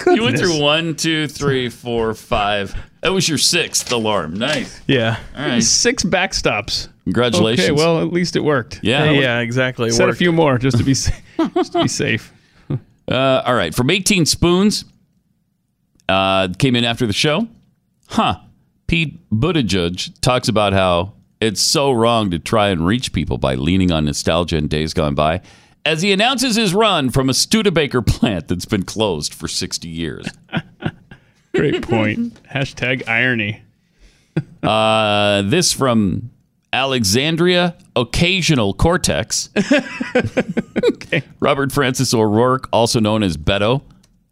goodness. 0.00 0.16
You 0.16 0.22
went 0.24 0.38
through 0.38 0.60
one, 0.60 0.94
two, 0.96 1.28
three, 1.28 1.68
four, 1.68 2.14
five. 2.14 2.74
That 3.02 3.12
was 3.12 3.28
your 3.28 3.38
sixth 3.38 3.90
alarm. 3.92 4.34
Nice. 4.34 4.80
Yeah. 4.86 5.18
All 5.36 5.46
right. 5.46 5.62
Six 5.62 6.02
backstops. 6.02 6.88
Congratulations. 7.04 7.68
Okay, 7.68 7.72
well, 7.72 8.00
at 8.00 8.12
least 8.12 8.36
it 8.36 8.40
worked. 8.40 8.80
yeah. 8.82 9.10
yeah, 9.10 9.40
exactly. 9.40 9.88
It 9.88 9.92
Set 9.92 10.08
a 10.08 10.14
few 10.14 10.32
more 10.32 10.58
just 10.58 10.78
to 10.78 10.84
be, 10.84 10.92
just 11.54 11.72
to 11.72 11.82
be 11.82 11.88
safe. 11.88 12.32
Uh, 13.08 13.42
all 13.44 13.54
right. 13.54 13.74
From 13.74 13.90
18 13.90 14.26
Spoons, 14.26 14.84
uh, 16.08 16.48
came 16.58 16.76
in 16.76 16.84
after 16.84 17.06
the 17.06 17.12
show. 17.12 17.48
Huh. 18.08 18.40
Pete 18.86 19.18
Buttigieg 19.30 20.20
talks 20.20 20.48
about 20.48 20.72
how 20.72 21.12
it's 21.40 21.60
so 21.60 21.90
wrong 21.92 22.30
to 22.30 22.38
try 22.38 22.68
and 22.68 22.86
reach 22.86 23.12
people 23.12 23.38
by 23.38 23.54
leaning 23.54 23.90
on 23.90 24.04
nostalgia 24.04 24.56
in 24.56 24.68
days 24.68 24.92
gone 24.92 25.14
by 25.14 25.40
as 25.84 26.02
he 26.02 26.12
announces 26.12 26.56
his 26.56 26.74
run 26.74 27.10
from 27.10 27.28
a 27.30 27.34
Studebaker 27.34 28.02
plant 28.02 28.48
that's 28.48 28.64
been 28.66 28.82
closed 28.84 29.32
for 29.34 29.48
60 29.48 29.88
years. 29.88 30.26
Great 31.54 31.82
point. 31.82 32.40
Hashtag 32.44 33.08
irony. 33.08 33.62
Uh, 34.62 35.42
this 35.42 35.72
from 35.72 36.30
Alexandria 36.72 37.76
Occasional 37.96 38.74
Cortex. 38.74 39.48
okay. 39.56 41.22
Robert 41.40 41.72
Francis 41.72 42.14
O'Rourke, 42.14 42.68
also 42.72 43.00
known 43.00 43.22
as 43.22 43.36
Beto, 43.36 43.82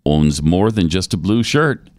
owns 0.06 0.40
more 0.42 0.70
than 0.70 0.88
just 0.88 1.12
a 1.12 1.16
blue 1.16 1.42
shirt. 1.42 1.90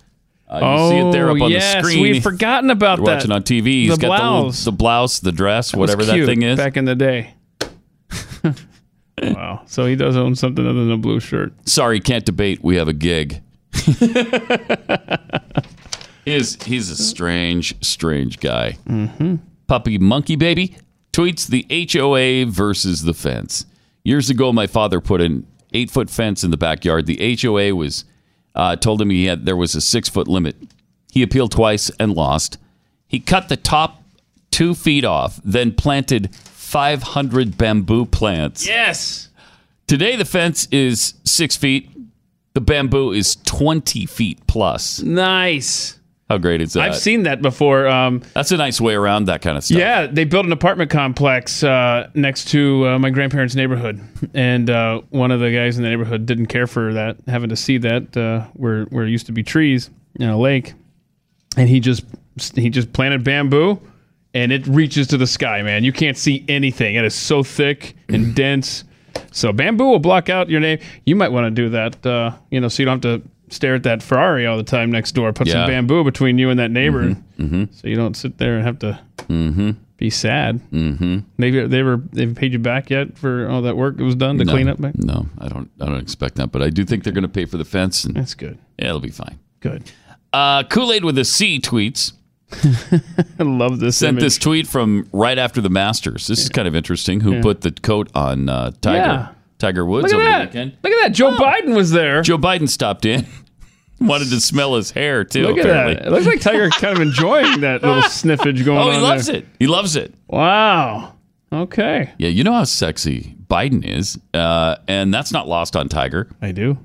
Uh, 0.48 0.60
you 0.62 0.90
see 0.90 1.08
it 1.08 1.12
there 1.12 1.30
up 1.30 1.36
on 1.36 1.42
Oh, 1.44 1.48
yes, 1.48 1.76
the 1.76 1.82
screen. 1.84 2.02
we've 2.02 2.24
forgotten 2.24 2.70
about 2.72 3.00
You're 3.00 3.06
that. 3.08 3.16
watching 3.18 3.32
on 3.32 3.44
TV. 3.44 3.66
He's 3.84 3.98
The 3.98 4.02
got 4.08 4.20
blouse. 4.20 4.64
The, 4.64 4.72
the 4.72 4.78
blouse, 4.78 5.20
the 5.20 5.32
dress, 5.32 5.74
was 5.76 5.80
whatever 5.92 6.06
that 6.06 6.26
thing 6.26 6.42
is. 6.42 6.58
Back 6.58 6.78
in 6.78 6.86
the 6.86 6.96
day. 6.96 7.34
wow. 9.22 9.62
So 9.66 9.86
he 9.86 9.96
does 9.96 10.18
own 10.18 10.36
something 10.36 10.66
other 10.66 10.80
than 10.80 10.92
a 10.92 10.98
blue 10.98 11.20
shirt. 11.20 11.54
Sorry, 11.68 12.00
can't 12.00 12.26
debate. 12.26 12.64
We 12.64 12.76
have 12.78 12.88
a 12.88 12.94
gig. 12.94 13.42
he's, 16.26 16.62
he's 16.64 16.90
a 16.90 16.96
strange, 16.96 17.76
strange 17.84 18.40
guy. 18.40 18.78
Mm-hmm. 18.88 19.36
Puppy 19.68 19.98
Monkey 19.98 20.36
Baby 20.36 20.76
tweets 21.14 21.48
the 21.48 21.66
HOA 21.92 22.52
versus 22.52 23.04
the 23.04 23.14
fence. 23.14 23.66
Years 24.04 24.30
ago, 24.30 24.52
my 24.52 24.68
father 24.68 25.02
put 25.02 25.22
an 25.22 25.46
eight 25.74 25.92
foot 25.92 26.10
fence 26.10 26.44
in 26.44 26.52
the 26.52 26.58
backyard. 26.58 27.06
The 27.06 27.38
HOA 27.42 27.76
was 27.76 28.06
uh, 28.56 28.76
told 28.76 29.02
him 29.02 29.10
he 29.10 29.26
had 29.26 29.46
there 29.46 29.56
was 29.56 29.76
a 29.76 29.82
six 29.82 30.10
foot 30.10 30.28
limit. 30.28 30.56
He 31.12 31.22
appealed 31.22 31.52
twice 31.52 31.90
and 32.00 32.14
lost. 32.14 32.58
He 33.08 33.20
cut 33.20 33.50
the 33.50 33.58
top 33.58 34.04
two 34.52 34.76
feet 34.76 35.06
off, 35.06 35.40
then 35.44 35.74
planted 35.74 36.30
500 36.70 37.58
bamboo 37.58 38.06
plants. 38.06 38.68
Yes. 38.68 39.30
Today, 39.88 40.16
the 40.16 40.26
fence 40.26 40.68
is 40.72 41.16
six 41.24 41.56
feet. 41.56 41.90
The 42.54 42.62
bamboo 42.62 43.12
is 43.12 43.38
20 43.46 44.06
feet 44.06 44.46
plus. 44.46 45.02
Nice. 45.02 46.00
How 46.30 46.38
great 46.38 46.62
is 46.62 46.74
that? 46.74 46.84
I've 46.84 46.96
seen 46.96 47.24
that 47.24 47.42
before. 47.42 47.88
Um, 47.88 48.22
That's 48.36 48.52
a 48.52 48.58
nice 48.58 48.80
way 48.80 48.94
around 48.94 49.26
that 49.26 49.42
kind 49.42 49.58
of 49.58 49.64
stuff. 49.64 49.80
yeah, 49.80 50.06
they 50.06 50.26
built 50.26 50.46
an 50.46 50.52
apartment 50.52 50.92
complex 50.92 51.64
uh, 51.64 52.08
next 52.14 52.50
to 52.50 52.88
uh, 52.88 53.00
my 53.00 53.10
grandparents' 53.10 53.56
neighborhood, 53.56 54.00
and 54.36 54.70
uh, 54.70 55.02
one 55.10 55.32
of 55.32 55.40
the 55.40 55.52
guys 55.52 55.78
in 55.78 55.84
the 55.84 55.90
neighborhood 55.90 56.28
didn't 56.28 56.46
care 56.46 56.68
for 56.68 56.94
that, 56.94 57.18
having 57.26 57.50
to 57.50 57.56
see 57.56 57.80
that 57.80 58.16
uh, 58.16 58.42
where 58.54 58.84
where 58.86 59.06
it 59.06 59.10
used 59.10 59.26
to 59.26 59.32
be 59.32 59.42
trees 59.42 59.90
in 60.20 60.30
a 60.30 60.38
lake, 60.38 60.76
and 61.58 61.68
he 61.68 61.80
just 61.80 62.04
he 62.54 62.70
just 62.70 62.94
planted 62.94 63.24
bamboo, 63.24 63.82
and 64.34 64.52
it 64.52 64.66
reaches 64.68 65.08
to 65.08 65.18
the 65.18 65.28
sky, 65.28 65.62
man. 65.64 65.84
You 65.84 65.92
can't 65.92 66.18
see 66.18 66.46
anything. 66.48 66.96
It 66.96 67.06
is 67.06 67.16
so 67.16 67.44
thick 67.44 67.96
and 68.10 68.36
dense. 68.36 68.84
So 69.32 69.52
bamboo 69.52 69.86
will 69.86 70.00
block 70.00 70.30
out 70.30 70.50
your 70.50 70.60
name. 70.60 70.80
You 71.06 71.16
might 71.16 71.32
want 71.32 71.46
to 71.46 71.52
do 71.52 71.70
that, 71.70 72.06
uh, 72.06 72.32
you 72.52 72.60
know, 72.60 72.68
so 72.68 72.82
you 72.82 72.86
don't 72.86 73.04
have 73.04 73.22
to 73.22 73.28
stare 73.50 73.76
at 73.76 73.84
that 73.84 74.04
Ferrari 74.04 74.46
all 74.46 74.58
the 74.58 74.64
time 74.64 74.92
next 74.92 75.14
door. 75.14 75.34
Put 75.34 75.48
Yeah. 75.48 75.54
some 75.54 75.68
bamboo 75.68 76.04
between 76.04 76.38
you 76.38 76.50
and 76.50 76.60
that 76.60 76.72
neighbor, 76.72 77.16
so 77.38 77.88
you 77.88 77.96
don't 77.96 78.16
sit 78.16 78.38
there 78.38 78.56
and 78.58 78.66
have 78.66 78.80
to 78.80 79.00
be 79.98 80.10
sad. 80.10 80.62
Mm-hmm. 80.72 81.20
Maybe 81.38 81.66
they 81.68 81.80
ever 81.80 82.02
they've 82.14 82.34
paid 82.34 82.54
you 82.54 82.60
back 82.60 82.90
yet 82.90 83.18
for 83.18 83.50
all 83.50 83.62
that 83.64 83.76
work 83.76 83.98
that 83.98 84.04
was 84.04 84.16
done 84.16 84.38
to 84.38 84.46
clean 84.46 84.70
up. 84.70 84.80
Back? 84.80 84.98
No, 84.98 85.28
I 85.40 85.48
don't. 85.50 85.70
I 85.82 85.86
don't 85.86 86.00
expect 86.00 86.36
that, 86.36 86.52
but 86.52 86.62
I 86.62 86.70
do 86.70 86.86
think 86.86 87.04
they're 87.04 87.14
going 87.14 87.24
to 87.24 87.28
pay 87.28 87.46
for 87.46 87.58
the 87.58 87.66
fence, 87.66 88.04
and 88.06 88.16
That's 88.16 88.34
good. 88.36 88.58
yeah, 88.78 88.88
it'll 88.90 89.00
be 89.00 89.10
fine. 89.10 89.40
Good. 89.60 89.84
Uh, 90.32 90.64
Kool 90.64 90.94
Aid 90.94 91.04
with 91.04 91.18
a 91.18 91.26
C 91.26 91.60
tweets 91.60 92.14
I 93.40 93.44
love 93.44 93.80
this. 93.80 93.98
sent 93.98 94.14
image. 94.16 94.24
this 94.24 94.38
tweet 94.38 94.68
from 94.68 95.08
right 95.14 95.38
after 95.38 95.62
the 95.62 95.70
Masters. 95.70 96.28
This 96.28 96.40
is 96.40 96.50
kind 96.50 96.68
of 96.68 96.76
interesting. 96.76 97.20
Who 97.22 97.42
put 97.42 97.62
the 97.62 97.72
coat 97.72 98.10
on 98.16 98.50
uh, 98.50 98.72
Tiger 98.82 98.98
Yeah. 98.98 99.28
Tiger 99.60 99.86
Woods 99.86 100.12
Look 100.14 100.22
over 100.22 100.24
at 100.24 100.26
the 100.26 100.38
that. 100.40 100.48
weekend? 100.50 100.78
Look 100.84 100.94
at 100.94 101.04
that. 101.04 101.12
Joe 101.14 101.32
Biden 101.38 101.76
was 101.76 101.92
there. 101.92 102.22
Joe 102.22 102.38
Biden 102.38 102.68
stopped 102.70 103.06
in, 103.06 103.28
wanted 104.00 104.30
to 104.30 104.40
smell 104.40 104.76
his 104.76 104.92
hair 104.92 105.24
too. 105.26 105.44
Look 105.44 105.58
at 105.58 105.66
apparently. 105.66 105.96
that. 105.96 106.06
It 106.08 106.12
looks 106.12 106.26
like 106.26 106.40
Tiger 106.42 106.70
kind 106.72 106.96
of 106.96 107.02
enjoying 107.02 107.62
that 107.62 107.84
little 107.84 108.02
sniffage 108.04 108.64
going 108.66 108.78
on. 108.80 108.88
Oh, 108.88 108.92
he 108.92 108.98
loves 109.00 109.28
there. 109.28 109.36
it. 109.38 109.46
He 109.60 109.68
loves 109.68 109.96
it. 109.96 110.14
Wow. 110.28 111.16
Okay. 111.52 112.12
Yeah, 112.18 112.30
you 112.30 112.44
know 112.44 112.54
how 112.54 112.64
sexy 112.64 113.36
Biden 113.48 113.84
is, 113.86 114.18
uh, 114.34 114.78
and 114.88 115.14
that's 115.14 115.32
not 115.34 115.48
lost 115.48 115.76
on 115.76 115.90
Tiger. 115.90 116.30
I 116.42 116.52
do. 116.52 116.78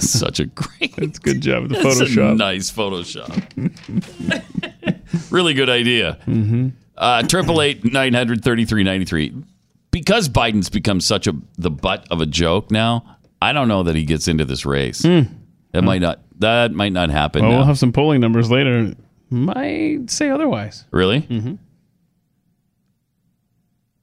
Such 0.00 0.38
a 0.40 0.46
great, 0.46 0.94
It's 0.98 1.18
good 1.18 1.40
job 1.40 1.62
with 1.62 1.72
the 1.72 1.82
That's 1.82 2.00
Photoshop. 2.00 2.36
nice 2.36 2.70
Photoshop. 2.70 3.30
really 5.30 5.54
good 5.54 5.70
idea. 5.70 6.18
Uh, 6.96 7.22
Triple 7.22 7.62
eight 7.62 7.84
nine 7.90 8.12
hundred 8.14 8.44
thirty 8.44 8.64
three 8.64 8.82
ninety 8.84 9.04
three. 9.06 9.34
Because 9.90 10.28
Biden's 10.28 10.68
become 10.70 11.00
such 11.00 11.26
a 11.26 11.34
the 11.58 11.70
butt 11.70 12.06
of 12.10 12.20
a 12.20 12.26
joke 12.26 12.70
now, 12.70 13.16
I 13.40 13.52
don't 13.52 13.68
know 13.68 13.82
that 13.84 13.96
he 13.96 14.04
gets 14.04 14.28
into 14.28 14.44
this 14.44 14.64
race. 14.66 15.00
That 15.02 15.82
might 15.82 16.00
not. 16.02 16.20
That 16.38 16.72
might 16.72 16.92
not 16.92 17.08
happen. 17.10 17.40
Hmm. 17.42 17.46
Well, 17.46 17.52
now. 17.52 17.58
we'll 17.60 17.66
have 17.66 17.78
some 17.78 17.92
polling 17.92 18.20
numbers 18.20 18.50
later. 18.50 18.94
Might 19.30 20.10
say 20.10 20.28
otherwise. 20.28 20.84
Really? 20.90 21.22
Mm-hmm. 21.22 21.54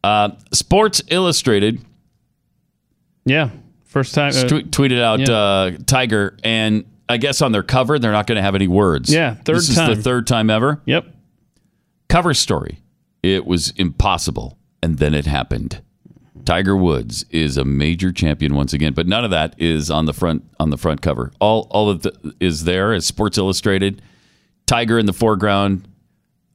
Uh, 0.03 0.29
Sports 0.53 1.01
Illustrated 1.09 1.81
Yeah. 3.25 3.49
First 3.89 4.13
time. 4.13 4.29
uh, 4.35 4.43
tw- 4.43 4.69
tweeted 4.69 5.01
out 5.01 5.19
yeah. 5.19 5.31
uh, 5.31 5.71
Tiger, 5.87 6.37
and 6.43 6.85
I 7.09 7.17
guess 7.17 7.41
on 7.41 7.51
their 7.51 7.63
cover 7.63 7.97
they're 7.97 8.11
not 8.11 8.27
going 8.27 8.35
to 8.35 8.41
have 8.43 8.53
any 8.53 8.67
words. 8.67 9.11
Yeah, 9.11 9.33
third 9.33 9.55
this 9.55 9.69
is 9.69 9.75
the 9.75 9.95
third 9.95 10.27
time 10.27 10.51
ever. 10.51 10.79
yep. 10.85 11.07
Cover 12.07 12.35
story: 12.35 12.81
It 13.23 13.47
was 13.47 13.71
impossible, 13.71 14.59
and 14.83 14.99
then 14.99 15.15
it 15.15 15.25
happened. 15.25 15.81
Tiger 16.45 16.75
Woods 16.77 17.25
is 17.31 17.57
a 17.57 17.65
major 17.65 18.11
champion 18.11 18.55
once 18.55 18.73
again, 18.73 18.93
but 18.93 19.07
none 19.07 19.25
of 19.25 19.31
that 19.31 19.55
is 19.57 19.89
on 19.89 20.05
the 20.05 20.13
front 20.13 20.43
on 20.59 20.69
the 20.69 20.77
front 20.77 21.01
cover. 21.01 21.31
All 21.39 21.67
all 21.71 21.89
of 21.89 22.03
the, 22.03 22.33
is 22.39 22.65
there 22.65 22.93
is 22.93 23.07
Sports 23.07 23.39
Illustrated. 23.39 24.03
Tiger 24.67 24.99
in 24.99 25.07
the 25.07 25.13
foreground, 25.13 25.87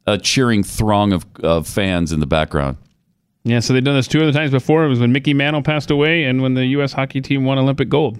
a 0.06 0.18
cheering 0.18 0.62
throng 0.62 1.12
of, 1.12 1.26
of 1.42 1.66
fans 1.66 2.12
in 2.12 2.20
the 2.20 2.28
background. 2.28 2.76
Yeah. 3.44 3.60
So 3.60 3.72
they've 3.74 3.84
done 3.84 3.94
this 3.96 4.08
two 4.08 4.22
other 4.22 4.32
times 4.32 4.50
before. 4.50 4.84
It 4.84 4.88
was 4.88 5.00
when 5.00 5.12
Mickey 5.12 5.34
Mantle 5.34 5.62
passed 5.62 5.90
away 5.90 6.24
and 6.24 6.40
when 6.42 6.54
the 6.54 6.64
U.S. 6.66 6.92
hockey 6.92 7.20
team 7.20 7.44
won 7.44 7.58
Olympic 7.58 7.88
gold. 7.88 8.18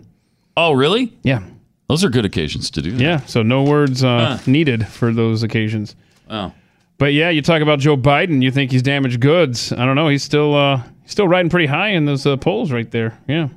Oh, 0.56 0.72
really? 0.72 1.12
Yeah. 1.22 1.42
Those 1.88 2.04
are 2.04 2.08
good 2.08 2.24
occasions 2.24 2.70
to 2.72 2.82
do 2.82 2.92
that. 2.92 3.00
Yeah. 3.00 3.20
So 3.26 3.42
no 3.42 3.62
words 3.62 4.02
uh, 4.04 4.38
needed 4.46 4.86
for 4.88 5.12
those 5.12 5.42
occasions. 5.42 5.96
Oh. 6.30 6.52
But 6.96 7.12
yeah, 7.12 7.28
you 7.30 7.42
talk 7.42 7.60
about 7.60 7.78
Joe 7.80 7.96
Biden. 7.96 8.42
You 8.42 8.50
think 8.50 8.70
he's 8.70 8.82
damaged 8.82 9.20
goods? 9.20 9.72
I 9.72 9.84
don't 9.84 9.96
know. 9.96 10.08
He's 10.08 10.22
still 10.22 10.54
uh, 10.54 10.82
he's 11.02 11.10
still 11.10 11.26
riding 11.28 11.50
pretty 11.50 11.66
high 11.66 11.88
in 11.88 12.04
those 12.04 12.24
uh, 12.24 12.36
polls 12.36 12.70
right 12.72 12.90
there. 12.90 13.18
Yeah. 13.26 13.48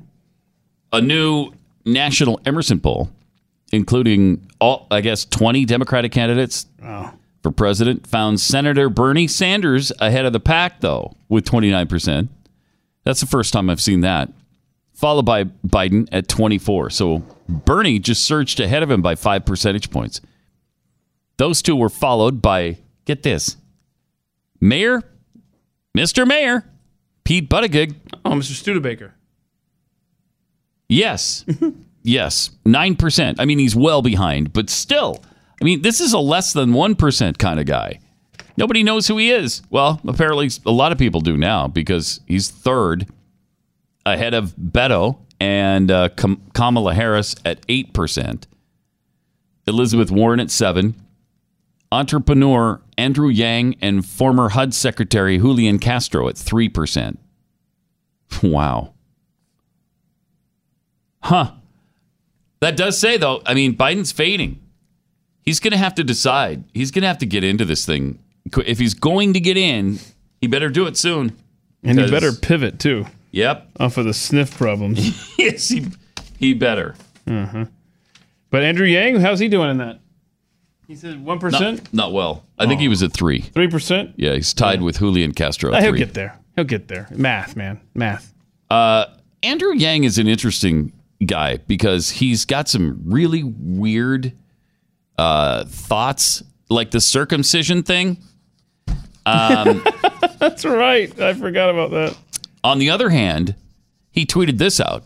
a 0.92 1.00
new 1.00 1.52
national 1.86 2.40
Emerson 2.44 2.80
poll, 2.80 3.10
including 3.72 4.46
all, 4.60 4.86
I 4.90 5.00
guess, 5.00 5.24
20 5.24 5.64
Democratic 5.66 6.12
candidates 6.12 6.66
for 7.42 7.50
president, 7.50 8.06
found 8.06 8.40
Senator 8.40 8.88
Bernie 8.88 9.28
Sanders 9.28 9.92
ahead 10.00 10.24
of 10.26 10.32
the 10.32 10.40
pack, 10.40 10.80
though, 10.80 11.16
with 11.28 11.44
29%. 11.44 12.28
That's 13.04 13.20
the 13.20 13.26
first 13.26 13.52
time 13.52 13.70
I've 13.70 13.80
seen 13.80 14.00
that. 14.02 14.30
Followed 14.92 15.24
by 15.24 15.44
Biden 15.44 16.08
at 16.10 16.26
24. 16.28 16.90
So 16.90 17.22
Bernie 17.48 17.98
just 18.00 18.24
surged 18.24 18.58
ahead 18.60 18.82
of 18.82 18.90
him 18.90 19.00
by 19.00 19.14
five 19.14 19.46
percentage 19.46 19.90
points. 19.90 20.20
Those 21.36 21.62
two 21.62 21.76
were 21.76 21.88
followed 21.88 22.42
by, 22.42 22.78
get 23.04 23.22
this, 23.22 23.56
Mayor, 24.60 25.02
Mr. 25.96 26.26
Mayor, 26.26 26.64
Pete 27.22 27.48
Buttigieg, 27.48 27.94
Oh, 28.24 28.30
Mr. 28.30 28.52
Studebaker. 28.52 29.14
Yes. 30.88 31.44
yes. 32.02 32.50
9%. 32.66 33.36
I 33.38 33.44
mean, 33.44 33.58
he's 33.58 33.76
well 33.76 34.02
behind, 34.02 34.52
but 34.52 34.68
still, 34.70 35.22
I 35.60 35.64
mean, 35.64 35.82
this 35.82 36.00
is 36.00 36.12
a 36.12 36.18
less 36.18 36.52
than 36.52 36.70
1% 36.70 37.38
kind 37.38 37.60
of 37.60 37.66
guy. 37.66 37.98
Nobody 38.56 38.82
knows 38.82 39.06
who 39.06 39.16
he 39.18 39.30
is. 39.30 39.62
Well, 39.70 40.00
apparently 40.06 40.50
a 40.66 40.70
lot 40.70 40.92
of 40.92 40.98
people 40.98 41.20
do 41.20 41.36
now 41.36 41.68
because 41.68 42.20
he's 42.26 42.50
third 42.50 43.06
ahead 44.04 44.34
of 44.34 44.54
Beto 44.56 45.18
and 45.40 45.90
uh, 45.90 46.08
Kam- 46.10 46.42
Kamala 46.54 46.94
Harris 46.94 47.34
at 47.44 47.64
8%, 47.66 48.44
Elizabeth 49.66 50.10
Warren 50.10 50.40
at 50.40 50.50
7 50.50 50.94
entrepreneur 51.90 52.80
Andrew 52.96 53.28
Yang 53.28 53.76
and 53.80 54.04
former 54.04 54.50
HUD 54.50 54.74
Secretary 54.74 55.38
Julian 55.38 55.78
Castro 55.78 56.28
at 56.28 56.34
3%. 56.34 57.16
Wow. 58.42 58.92
Huh. 61.22 61.52
That 62.60 62.76
does 62.76 62.98
say, 62.98 63.16
though, 63.16 63.42
I 63.46 63.54
mean, 63.54 63.76
Biden's 63.76 64.12
fading. 64.12 64.60
He's 65.48 65.60
going 65.60 65.72
to 65.72 65.78
have 65.78 65.94
to 65.94 66.04
decide. 66.04 66.64
He's 66.74 66.90
going 66.90 67.00
to 67.00 67.08
have 67.08 67.16
to 67.18 67.26
get 67.26 67.42
into 67.42 67.64
this 67.64 67.86
thing. 67.86 68.18
If 68.66 68.78
he's 68.78 68.92
going 68.92 69.32
to 69.32 69.40
get 69.40 69.56
in, 69.56 69.98
he 70.42 70.46
better 70.46 70.68
do 70.68 70.86
it 70.86 70.98
soon. 70.98 71.38
And 71.82 71.98
he 71.98 72.10
better 72.10 72.32
pivot 72.32 72.78
too 72.78 73.06
Yep. 73.30 73.66
off 73.80 73.96
of 73.96 74.04
the 74.04 74.12
sniff 74.12 74.58
problems. 74.58 75.34
yes, 75.38 75.70
he, 75.70 75.86
he 76.38 76.52
better. 76.52 76.96
Uh-huh. 77.26 77.64
but 78.50 78.62
Andrew 78.62 78.86
Yang, 78.86 79.20
how's 79.20 79.38
he 79.38 79.48
doing 79.48 79.70
in 79.70 79.78
that? 79.78 80.00
He 80.86 80.94
said 80.94 81.24
one 81.24 81.38
percent, 81.38 81.82
Not, 81.94 81.94
not 81.94 82.12
well. 82.12 82.44
I 82.58 82.66
think 82.66 82.82
he 82.82 82.88
was 82.88 83.02
at 83.02 83.14
three. 83.14 83.40
three 83.40 83.68
percent. 83.68 84.12
Yeah, 84.16 84.34
he's 84.34 84.52
tied 84.52 84.82
with 84.82 84.98
Julian 84.98 85.32
Castro 85.32 85.72
at 85.72 85.82
He'll 85.82 85.92
get 85.94 86.12
there. 86.12 86.38
He'll 86.56 86.64
get 86.66 86.88
there. 86.88 87.08
Math, 87.10 87.56
man, 87.56 87.80
math. 87.94 88.34
Uh, 88.68 89.06
Andrew 89.42 89.72
Yang 89.72 90.04
is 90.04 90.18
an 90.18 90.28
interesting 90.28 90.92
guy 91.24 91.56
because 91.56 92.10
he's 92.10 92.44
got 92.44 92.68
some 92.68 93.00
really 93.06 93.44
weird 93.44 94.32
uh, 95.18 95.64
thoughts, 95.64 96.42
like 96.70 96.90
the 96.90 97.00
circumcision 97.00 97.82
thing. 97.82 98.18
Um, 99.26 99.84
That's 100.38 100.64
right. 100.64 101.18
I 101.20 101.34
forgot 101.34 101.70
about 101.70 101.90
that. 101.90 102.16
On 102.64 102.78
the 102.78 102.90
other 102.90 103.10
hand, 103.10 103.54
he 104.10 104.24
tweeted 104.24 104.58
this 104.58 104.80
out. 104.80 105.04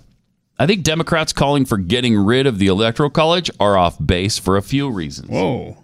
I 0.59 0.67
think 0.67 0.85
Democrats 0.85 1.33
calling 1.33 1.65
for 1.65 1.77
getting 1.79 2.17
rid 2.17 2.47
of 2.47 2.59
the 2.59 2.69
Electoral 2.69 3.11
College 3.11 3.51
are 3.59 3.77
off 3.77 3.97
base 4.05 4.39
for 4.39 4.57
a 4.57 4.63
few 4.63 4.89
reasons. 4.91 5.31
Whoa. 5.31 5.77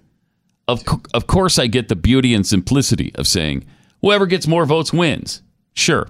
Of, 0.68 0.84
co- 0.84 1.00
of 1.14 1.26
course, 1.26 1.58
I 1.58 1.66
get 1.66 1.88
the 1.88 1.96
beauty 1.96 2.34
and 2.34 2.46
simplicity 2.46 3.12
of 3.16 3.26
saying 3.26 3.64
whoever 4.02 4.26
gets 4.26 4.46
more 4.46 4.66
votes 4.66 4.92
wins. 4.92 5.42
Sure, 5.72 6.08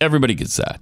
everybody 0.00 0.34
gets 0.34 0.56
that. 0.56 0.80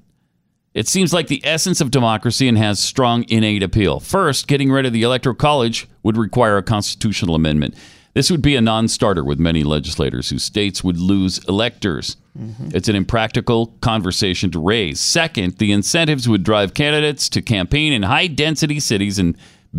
It 0.77 0.89
seems 0.89 1.15
like 1.15 1.29
the 1.29 1.41
essence 1.43 1.81
of 1.81 1.91
democracy 1.91 2.47
and 2.49 2.59
has 2.59 2.79
strong 2.79 3.25
innate 3.31 3.63
appeal. 3.63 3.99
First, 3.99 4.47
getting 4.47 4.71
rid 4.71 4.85
of 4.85 4.93
the 4.93 5.05
Electoral 5.05 5.35
College 5.35 5.89
would 6.03 6.19
require 6.19 6.59
a 6.59 6.63
constitutional 6.63 7.35
amendment. 7.35 7.75
This 8.13 8.31
would 8.31 8.43
be 8.43 8.57
a 8.57 8.61
non 8.61 8.89
starter 8.89 9.25
with 9.25 9.39
many 9.39 9.65
legislators 9.65 10.29
whose 10.29 10.45
states 10.45 10.85
would 10.85 10.99
lose 10.99 11.43
electors. 11.49 12.19
Mm-hmm. 12.39 12.77
It's 12.77 12.89
an 12.89 12.95
impractical 12.95 13.69
conversation 13.81 14.51
to 14.51 14.59
raise. 14.59 15.01
Second, 15.01 15.57
the 15.57 15.73
incentives 15.73 16.29
would 16.29 16.43
drive 16.43 16.75
candidates 16.75 17.31
to 17.31 17.41
campaign 17.41 17.95
in 17.95 18.03
high 18.03 18.27
density 18.27 18.79
cities 18.79 19.19
and 19.19 19.35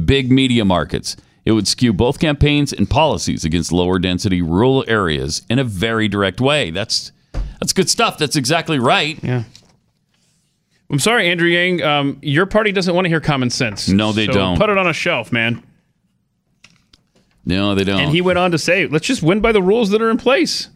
big 0.06 0.32
media 0.32 0.66
markets. 0.66 1.16
It 1.46 1.52
would 1.52 1.68
skew 1.68 1.94
both 1.94 2.18
campaigns 2.18 2.74
and 2.74 2.90
policies 2.90 3.46
against 3.46 3.72
lower 3.72 4.00
density 4.00 4.42
rural 4.42 4.84
areas 4.88 5.44
in 5.48 5.60
a 5.60 5.64
very 5.64 6.08
direct 6.08 6.42
way. 6.42 6.72
That's 6.72 7.12
that's 7.60 7.72
good 7.72 7.88
stuff. 7.88 8.18
That's 8.18 8.36
exactly 8.36 8.80
right. 8.80 9.20
Yeah. 9.24 9.44
I'm 10.90 11.00
sorry, 11.00 11.30
Andrew 11.30 11.50
Yang. 11.50 11.82
Um, 11.84 12.18
your 12.22 12.46
party 12.46 12.72
doesn't 12.72 12.94
want 12.96 13.06
to 13.06 13.10
hear 13.10 13.20
common 13.20 13.50
sense. 13.50 13.90
No, 13.90 14.12
they 14.14 14.26
So 14.26 14.32
don't. 14.34 14.58
Put 14.58 14.70
it 14.70 14.78
on 14.78 14.88
a 14.88 14.94
shelf, 14.94 15.32
man. 15.32 15.62
No, 17.46 17.76
they 17.76 17.84
don't. 17.84 18.00
And 18.00 18.12
he 18.12 18.22
went 18.22 18.38
on 18.40 18.52
to 18.52 18.58
say, 18.58 18.88
"Let's 18.88 19.06
just 19.08 19.22
win 19.24 19.40
by 19.42 19.52
the 19.52 19.62
rules 19.62 19.90
that 19.92 20.02
are 20.02 20.10
in 20.10 20.18
place." 20.18 20.70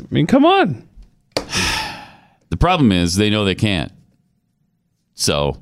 I 0.00 0.04
mean, 0.10 0.26
come 0.26 0.44
on. 0.44 0.88
The 2.50 2.58
problem 2.58 2.92
is 2.92 3.16
they 3.16 3.30
know 3.30 3.46
they 3.46 3.54
can't. 3.54 3.90
So, 5.14 5.56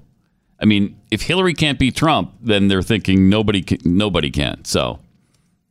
I 0.59 0.65
mean, 0.65 0.99
if 1.13 1.23
Hillary 1.23 1.55
can't 1.55 1.79
beat 1.79 1.95
Trump, 1.95 2.35
then 2.43 2.67
they're 2.67 2.83
thinking 2.83 3.29
nobody 3.29 3.63
can, 3.63 3.79
nobody 3.85 4.29
can. 4.29 4.65
So, 4.65 4.99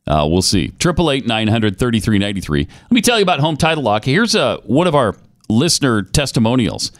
uh, 0.06 0.26
we'll 0.26 0.40
see. 0.40 0.68
Triple 0.78 1.10
eight 1.10 1.26
nine 1.26 1.48
hundred 1.48 1.78
thirty 1.78 2.00
three 2.00 2.18
ninety 2.18 2.40
three. 2.40 2.66
Let 2.84 2.90
me 2.92 3.02
tell 3.02 3.18
you 3.18 3.22
about 3.22 3.40
Home 3.40 3.58
Title 3.58 3.82
Lock. 3.84 4.06
Here's 4.06 4.34
uh, 4.34 4.58
one 4.64 4.86
of 4.86 4.94
our 4.94 5.14
listener 5.50 6.00
testimonials. 6.02 6.90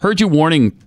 Heard 0.00 0.20
you 0.20 0.28
warning 0.28 0.78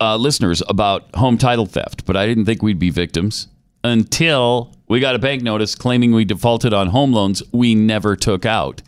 uh, 0.00 0.16
listeners 0.16 0.62
about 0.68 1.12
home 1.16 1.38
title 1.38 1.66
theft, 1.66 2.06
but 2.06 2.16
I 2.16 2.24
didn't 2.24 2.44
think 2.44 2.62
we'd 2.62 2.78
be 2.78 2.90
victims 2.90 3.48
until 3.82 4.76
we 4.86 5.00
got 5.00 5.16
a 5.16 5.18
bank 5.18 5.42
notice 5.42 5.74
claiming 5.74 6.12
we 6.12 6.24
defaulted 6.24 6.72
on 6.72 6.88
home 6.88 7.12
loans 7.12 7.42
we 7.52 7.74
never 7.74 8.14
took 8.14 8.46
out. 8.46 8.80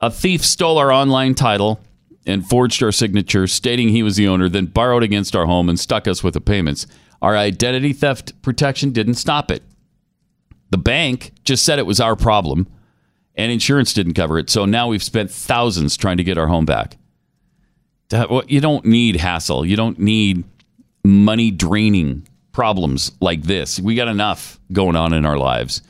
A 0.00 0.10
thief 0.10 0.44
stole 0.44 0.78
our 0.78 0.92
online 0.92 1.36
title 1.36 1.80
and 2.26 2.46
forged 2.46 2.82
our 2.82 2.92
signature, 2.92 3.46
stating 3.46 3.88
he 3.88 4.02
was 4.02 4.16
the 4.16 4.26
owner, 4.26 4.48
then 4.48 4.66
borrowed 4.66 5.04
against 5.04 5.36
our 5.36 5.46
home 5.46 5.68
and 5.68 5.78
stuck 5.78 6.08
us 6.08 6.22
with 6.22 6.34
the 6.34 6.40
payments. 6.40 6.86
Our 7.22 7.36
identity 7.36 7.92
theft 7.92 8.40
protection 8.42 8.90
didn't 8.90 9.14
stop 9.14 9.50
it. 9.50 9.62
The 10.70 10.78
bank 10.78 11.32
just 11.44 11.64
said 11.64 11.78
it 11.78 11.86
was 11.86 12.00
our 12.00 12.16
problem, 12.16 12.66
and 13.36 13.50
insurance 13.50 13.94
didn't 13.94 14.14
cover 14.14 14.38
it. 14.38 14.50
So 14.50 14.64
now 14.64 14.88
we've 14.88 15.02
spent 15.02 15.30
thousands 15.30 15.96
trying 15.96 16.18
to 16.18 16.24
get 16.24 16.36
our 16.36 16.48
home 16.48 16.66
back. 16.66 16.97
Well, 18.10 18.42
You 18.46 18.60
don't 18.60 18.84
need 18.84 19.16
hassle. 19.16 19.64
You 19.64 19.76
don't 19.76 19.98
need 19.98 20.44
money 21.04 21.50
draining 21.50 22.26
problems 22.52 23.12
like 23.20 23.42
this. 23.42 23.78
We 23.78 23.94
got 23.94 24.08
enough 24.08 24.58
going 24.72 24.96
on 24.96 25.12
in 25.12 25.24
our 25.24 25.38
lives. 25.38 25.82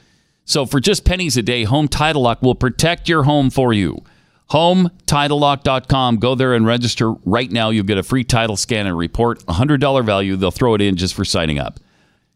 So 0.44 0.66
for 0.66 0.80
just 0.80 1.04
pennies 1.04 1.36
a 1.36 1.42
day, 1.42 1.64
Home 1.64 1.88
Title 1.88 2.22
Lock 2.22 2.42
will 2.42 2.54
protect 2.54 3.08
your 3.08 3.24
home 3.24 3.50
for 3.50 3.72
you. 3.72 4.02
HomeTitleLock.com. 4.50 6.16
Go 6.16 6.34
there 6.34 6.54
and 6.54 6.66
register 6.66 7.12
right 7.26 7.50
now. 7.50 7.68
You'll 7.70 7.84
get 7.84 7.98
a 7.98 8.02
free 8.02 8.24
title 8.24 8.56
scan 8.56 8.86
and 8.86 8.96
report. 8.96 9.44
$100 9.46 10.04
value. 10.04 10.36
They'll 10.36 10.50
throw 10.50 10.74
it 10.74 10.80
in 10.80 10.96
just 10.96 11.14
for 11.14 11.24
signing 11.24 11.58
up. 11.58 11.80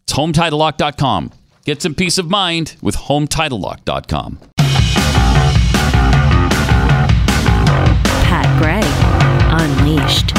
It's 0.05 0.13
HomeTitleLock.com. 0.13 1.33
Get 1.65 1.81
some 1.81 1.95
peace 1.95 2.19
of 2.19 2.29
mind 2.29 2.77
with 2.83 2.97
HomeTitleLock.com. 2.97 4.39
Unleashed. 9.55 10.33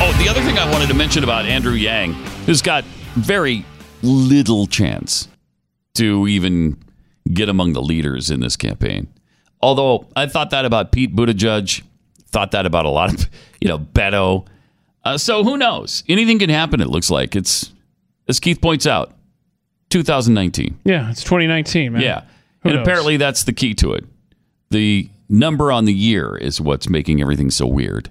Oh, 0.00 0.12
the 0.22 0.28
other 0.28 0.40
thing 0.42 0.58
I 0.58 0.70
wanted 0.70 0.88
to 0.88 0.94
mention 0.94 1.24
about 1.24 1.44
Andrew 1.46 1.72
Yang, 1.72 2.14
who's 2.46 2.62
got 2.62 2.84
very 3.14 3.64
little 4.02 4.66
chance 4.66 5.28
to 5.94 6.26
even 6.28 6.76
get 7.32 7.48
among 7.48 7.72
the 7.72 7.82
leaders 7.82 8.30
in 8.30 8.40
this 8.40 8.56
campaign. 8.56 9.08
Although 9.60 10.06
I 10.14 10.26
thought 10.26 10.50
that 10.50 10.64
about 10.64 10.92
Pete 10.92 11.14
Buttigieg, 11.14 11.82
thought 12.30 12.52
that 12.52 12.64
about 12.66 12.84
a 12.86 12.90
lot 12.90 13.12
of, 13.12 13.28
you 13.60 13.68
know, 13.68 13.78
Beto. 13.78 14.46
Uh, 15.04 15.18
so 15.18 15.42
who 15.42 15.56
knows? 15.56 16.04
Anything 16.08 16.38
can 16.38 16.50
happen, 16.50 16.80
it 16.80 16.88
looks 16.88 17.10
like. 17.10 17.34
It's, 17.34 17.72
as 18.28 18.38
Keith 18.40 18.60
points 18.60 18.86
out, 18.86 19.12
2019. 19.90 20.78
Yeah, 20.84 21.10
it's 21.10 21.22
2019, 21.24 21.92
man. 21.92 22.02
Yeah. 22.02 22.22
Who 22.62 22.70
and 22.70 22.76
knows? 22.76 22.86
apparently 22.86 23.16
that's 23.16 23.44
the 23.44 23.52
key 23.52 23.74
to 23.74 23.92
it. 23.92 24.04
The 24.70 25.08
number 25.28 25.72
on 25.72 25.84
the 25.84 25.94
year 25.94 26.36
is 26.36 26.60
what's 26.60 26.88
making 26.88 27.20
everything 27.20 27.50
so 27.50 27.66
weird. 27.66 28.10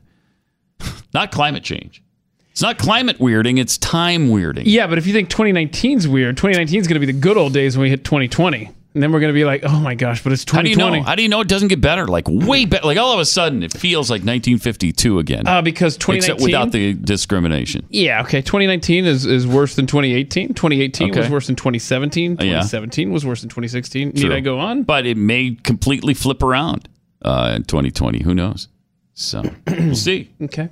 Not 1.14 1.32
climate 1.32 1.64
change. 1.64 2.04
It's 2.52 2.62
not 2.64 2.80
climate 2.80 3.20
weirding. 3.20 3.60
It's 3.60 3.78
time 3.78 4.30
weirding. 4.30 4.64
Yeah, 4.66 4.88
but 4.88 4.98
if 4.98 5.06
you 5.06 5.14
think 5.14 5.30
2019's 5.30 6.08
weird, 6.08 6.38
2019 6.38 6.80
is 6.80 6.88
going 6.88 7.00
to 7.00 7.06
be 7.06 7.12
the 7.12 7.20
good 7.20 7.38
old 7.38 7.54
days 7.54 7.78
when 7.78 7.84
we 7.84 7.92
hit 7.92 8.04
2020. 8.04 8.72
And 8.98 9.04
then 9.04 9.12
we're 9.12 9.20
going 9.20 9.32
to 9.32 9.40
be 9.40 9.46
like, 9.46 9.62
oh 9.64 9.80
my 9.80 9.94
gosh, 9.94 10.24
but 10.24 10.34
it's 10.34 10.44
2020. 10.44 10.72
How 10.72 10.74
do 10.74 10.82
you 10.82 10.98
know? 10.98 11.04
How 11.04 11.14
do 11.14 11.22
you 11.22 11.30
know 11.30 11.42
it 11.42 11.48
doesn't 11.48 11.68
get 11.68 11.80
better? 11.80 12.08
Like 12.08 12.26
way 12.28 12.66
better. 12.66 12.84
Like 12.84 12.98
all 12.98 13.14
of 13.14 13.20
a 13.20 13.26
sudden, 13.26 13.62
it 13.62 13.72
feels 13.72 14.10
like 14.10 14.22
1952 14.22 15.20
again. 15.20 15.46
Uh, 15.46 15.62
because 15.62 15.98
2019. 15.98 16.18
except 16.18 16.42
without 16.42 16.72
the 16.72 16.96
discrimination. 16.96 17.86
Yeah, 17.90 18.24
okay. 18.24 18.42
2019 18.42 19.06
is, 19.06 19.28
is 19.28 19.46
worse 19.46 19.76
than 19.76 19.86
2018. 19.86 20.56
2018 20.56 21.16
was 21.16 21.30
worse 21.30 21.46
than 21.46 21.56
2017. 21.56 22.32
Uh, 22.32 22.44
yeah. 22.44 22.54
2017 22.54 23.12
was 23.12 23.24
worse 23.24 23.42
than 23.42 23.50
2016. 23.50 24.10
Need 24.10 24.32
I 24.32 24.40
go 24.40 24.58
on? 24.58 24.82
But 24.82 25.06
it 25.06 25.16
may 25.16 25.56
completely 25.62 26.16
flip 26.16 26.42
around 26.42 26.90
uh, 27.22 27.54
in 27.56 27.66
2020. 27.66 28.24
Who 28.24 28.34
knows? 28.34 28.68
So 29.14 29.44
we'll 29.68 29.94
see. 29.94 30.32
Okay. 30.42 30.70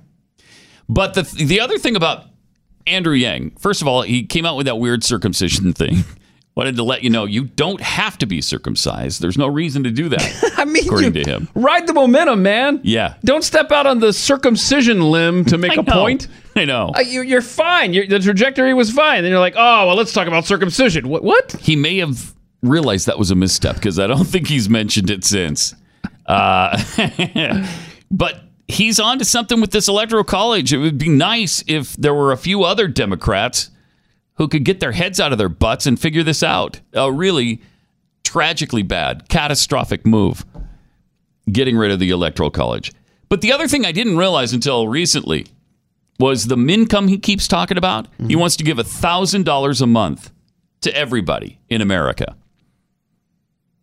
But 0.89 1.13
the 1.13 1.21
the 1.21 1.59
other 1.59 1.77
thing 1.77 1.95
about 1.95 2.25
Andrew 2.87 3.13
Yang, 3.13 3.51
first 3.59 3.83
of 3.83 3.87
all, 3.87 4.01
he 4.01 4.25
came 4.25 4.47
out 4.47 4.57
with 4.57 4.65
that 4.65 4.79
weird 4.79 5.03
circumcision 5.03 5.73
thing. 5.73 6.05
Wanted 6.55 6.77
to 6.77 6.83
let 6.83 7.03
you 7.03 7.09
know 7.09 7.25
you 7.25 7.43
don't 7.43 7.81
have 7.81 8.17
to 8.19 8.25
be 8.25 8.39
circumcised. 8.39 9.21
There's 9.21 9.37
no 9.37 9.47
reason 9.47 9.83
to 9.83 9.91
do 9.91 10.07
that, 10.07 10.53
I 10.57 10.63
mean, 10.63 10.85
according 10.85 11.11
to 11.13 11.23
him. 11.23 11.49
Ride 11.53 11.85
the 11.85 11.93
momentum, 11.93 12.43
man. 12.43 12.79
Yeah. 12.81 13.15
Don't 13.25 13.43
step 13.43 13.73
out 13.73 13.85
on 13.85 13.99
the 13.99 14.13
circumcision 14.13 15.01
limb 15.01 15.43
to 15.45 15.57
make 15.59 15.73
a 15.73 15.81
know. 15.81 15.93
point. 15.93 16.29
I 16.55 16.63
know. 16.63 16.93
Uh, 16.95 17.01
you, 17.01 17.23
you're 17.23 17.41
fine. 17.41 17.93
You're, 17.93 18.07
the 18.07 18.19
trajectory 18.19 18.73
was 18.73 18.89
fine. 18.89 19.23
Then 19.23 19.31
you're 19.31 19.41
like, 19.41 19.55
oh, 19.57 19.87
well, 19.87 19.97
let's 19.97 20.13
talk 20.13 20.29
about 20.29 20.45
circumcision. 20.45 21.09
What? 21.09 21.25
What? 21.25 21.51
He 21.59 21.75
may 21.75 21.97
have 21.97 22.33
realized 22.61 23.07
that 23.07 23.19
was 23.19 23.31
a 23.31 23.35
misstep 23.35 23.75
because 23.75 23.99
I 23.99 24.07
don't 24.07 24.23
think 24.25 24.47
he's 24.47 24.69
mentioned 24.69 25.09
it 25.09 25.25
since. 25.25 25.75
Uh, 26.25 26.81
but 28.09 28.41
he's 28.69 28.97
on 28.97 29.19
to 29.19 29.25
something 29.25 29.59
with 29.59 29.71
this 29.71 29.89
electoral 29.89 30.23
college. 30.23 30.71
It 30.71 30.77
would 30.77 30.97
be 30.97 31.09
nice 31.09 31.65
if 31.67 31.97
there 31.97 32.13
were 32.13 32.31
a 32.31 32.37
few 32.37 32.63
other 32.63 32.87
Democrats 32.87 33.71
who 34.35 34.47
could 34.47 34.63
get 34.63 34.79
their 34.79 34.91
heads 34.91 35.19
out 35.19 35.31
of 35.31 35.37
their 35.37 35.49
butts 35.49 35.85
and 35.85 35.99
figure 35.99 36.23
this 36.23 36.43
out. 36.43 36.81
A 36.93 37.11
really 37.11 37.61
tragically 38.23 38.83
bad, 38.83 39.29
catastrophic 39.29 40.05
move 40.05 40.45
getting 41.51 41.77
rid 41.77 41.91
of 41.91 41.99
the 41.99 42.09
electoral 42.09 42.49
college. 42.49 42.91
But 43.29 43.41
the 43.41 43.51
other 43.51 43.67
thing 43.67 43.85
I 43.85 43.91
didn't 43.91 44.17
realize 44.17 44.53
until 44.53 44.87
recently 44.87 45.47
was 46.19 46.47
the 46.47 46.55
mincome 46.55 47.09
he 47.09 47.17
keeps 47.17 47.47
talking 47.47 47.77
about. 47.77 48.07
He 48.17 48.23
mm-hmm. 48.23 48.39
wants 48.39 48.55
to 48.57 48.63
give 48.63 48.77
$1,000 48.77 49.81
a 49.81 49.85
month 49.85 50.31
to 50.81 50.95
everybody 50.95 51.59
in 51.69 51.81
America. 51.81 52.35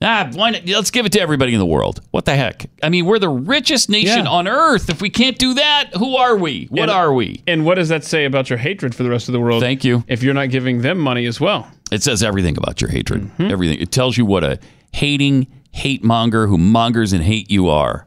Ah, 0.02 0.28
why 0.32 0.50
not? 0.50 0.66
Let's 0.66 0.90
give 0.90 1.06
it 1.06 1.12
to 1.12 1.20
everybody 1.20 1.52
in 1.52 1.58
the 1.58 1.66
world. 1.66 2.00
What 2.10 2.24
the 2.24 2.34
heck? 2.34 2.66
I 2.82 2.88
mean, 2.88 3.06
we're 3.06 3.18
the 3.18 3.28
richest 3.28 3.88
nation 3.88 4.24
Yeah. 4.24 4.30
on 4.30 4.48
earth. 4.48 4.90
If 4.90 5.00
we 5.00 5.10
can't 5.10 5.38
do 5.38 5.54
that, 5.54 5.90
who 5.96 6.16
are 6.16 6.36
we? 6.36 6.66
What 6.70 6.82
And- 6.82 6.90
are 6.90 7.12
we? 7.14 7.42
And 7.46 7.64
what 7.64 7.76
does 7.76 7.88
that 7.90 8.04
say 8.04 8.24
about 8.24 8.50
your 8.50 8.58
hatred 8.58 8.94
for 8.94 9.02
the 9.02 9.10
rest 9.10 9.28
of 9.28 9.32
the 9.32 9.40
world? 9.40 9.62
Thank 9.62 9.84
you. 9.84 10.04
If 10.08 10.22
you're 10.22 10.34
not 10.34 10.50
giving 10.50 10.82
them 10.82 10.98
money 10.98 11.26
as 11.26 11.40
well. 11.40 11.68
It 11.90 12.02
says 12.02 12.22
everything 12.22 12.56
about 12.56 12.80
your 12.80 12.90
hatred. 12.90 13.22
Mm-hmm. 13.22 13.50
Everything. 13.50 13.78
It 13.80 13.92
tells 13.92 14.16
you 14.18 14.24
what 14.26 14.42
a 14.44 14.58
hating 14.92 15.46
hate 15.72 16.02
monger 16.02 16.46
who 16.48 16.58
mongers 16.58 17.12
and 17.12 17.22
hate 17.22 17.50
you 17.50 17.68
are. 17.68 18.06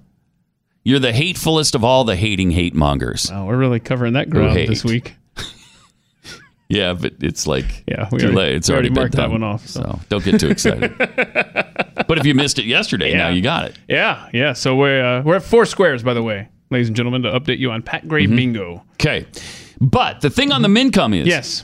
You're 0.84 1.00
the 1.00 1.14
hatefulest 1.14 1.74
of 1.76 1.84
all 1.84 2.04
the 2.04 2.16
hating 2.16 2.52
hate 2.52 2.76
mongers. 2.76 3.30
Wow, 3.32 3.48
we're 3.48 3.58
really 3.58 3.80
covering 3.80 4.14
that 4.14 4.30
ground 4.30 4.52
hate. 4.52 4.70
this 4.70 4.84
week. 4.84 5.16
Yeah, 6.68 6.94
but 6.94 7.14
it's 7.22 7.46
like 7.46 7.84
Yeah, 7.88 8.10
we 8.12 8.18
too 8.18 8.26
already- 8.26 8.38
late. 8.38 8.56
It's 8.56 8.70
we 8.70 8.74
already, 8.74 8.88
already 8.88 8.94
been 8.96 9.02
marked 9.04 9.16
that 9.18 9.22
done. 9.22 9.32
one 9.34 9.44
off, 9.44 9.68
so. 9.68 10.00
don't 10.10 10.26
get 10.26 10.40
too 10.40 10.50
excited. 10.50 10.92
but 12.08 12.18
if 12.18 12.26
you 12.26 12.34
missed 12.36 12.60
it 12.60 12.66
yesterday, 12.66 13.14
now 13.16 13.30
you 13.30 13.42
got 13.42 13.66
it. 13.66 13.78
Yeah, 13.88 14.30
yeah. 14.34 14.54
So 14.54 14.76
we're 14.76 15.04
uh, 15.04 15.22
we're 15.24 15.36
at 15.38 15.44
four 15.44 15.66
squares, 15.66 16.04
by 16.04 16.14
the 16.14 16.24
way, 16.24 16.50
ladies 16.70 16.88
and 16.88 16.96
gentlemen, 16.96 17.22
to 17.24 17.32
update 17.32 17.60
you 17.60 17.72
on 17.72 17.82
Pat 17.82 18.08
Gray 18.08 18.26
Mm-hmm. 18.26 18.36
Bingo. 18.36 18.84
Okay. 18.94 19.26
But 19.82 20.22
the 20.22 20.30
thing 20.30 20.52
on 20.52 20.62
the 20.62 20.68
mincome 20.70 21.16
is 21.16 21.28
Yes. 21.28 21.64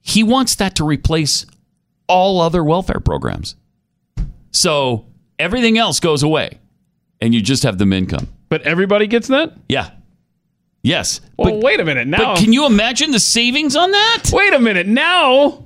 he 0.00 0.22
wants 0.22 0.54
that 0.56 0.74
to 0.76 0.84
replace 0.84 1.44
all 2.08 2.40
other 2.40 2.64
welfare 2.64 3.00
programs. 3.00 3.54
So 4.50 5.06
everything 5.38 5.78
else 5.78 6.00
goes 6.00 6.22
away 6.22 6.58
and 7.20 7.34
you 7.34 7.40
just 7.40 7.62
have 7.62 7.78
the 7.78 7.84
mincome. 7.84 8.28
But 8.48 8.62
everybody 8.62 9.06
gets 9.06 9.28
that? 9.28 9.54
Yeah. 9.68 9.90
Yes. 10.82 11.20
Well, 11.38 11.52
but, 11.52 11.62
wait 11.62 11.80
a 11.80 11.84
minute. 11.84 12.08
Now 12.08 12.34
but 12.34 12.38
can 12.38 12.52
you 12.52 12.66
imagine 12.66 13.12
the 13.12 13.20
savings 13.20 13.76
on 13.76 13.90
that? 13.92 14.24
Wait 14.32 14.52
a 14.52 14.58
minute. 14.58 14.86
Now 14.86 15.61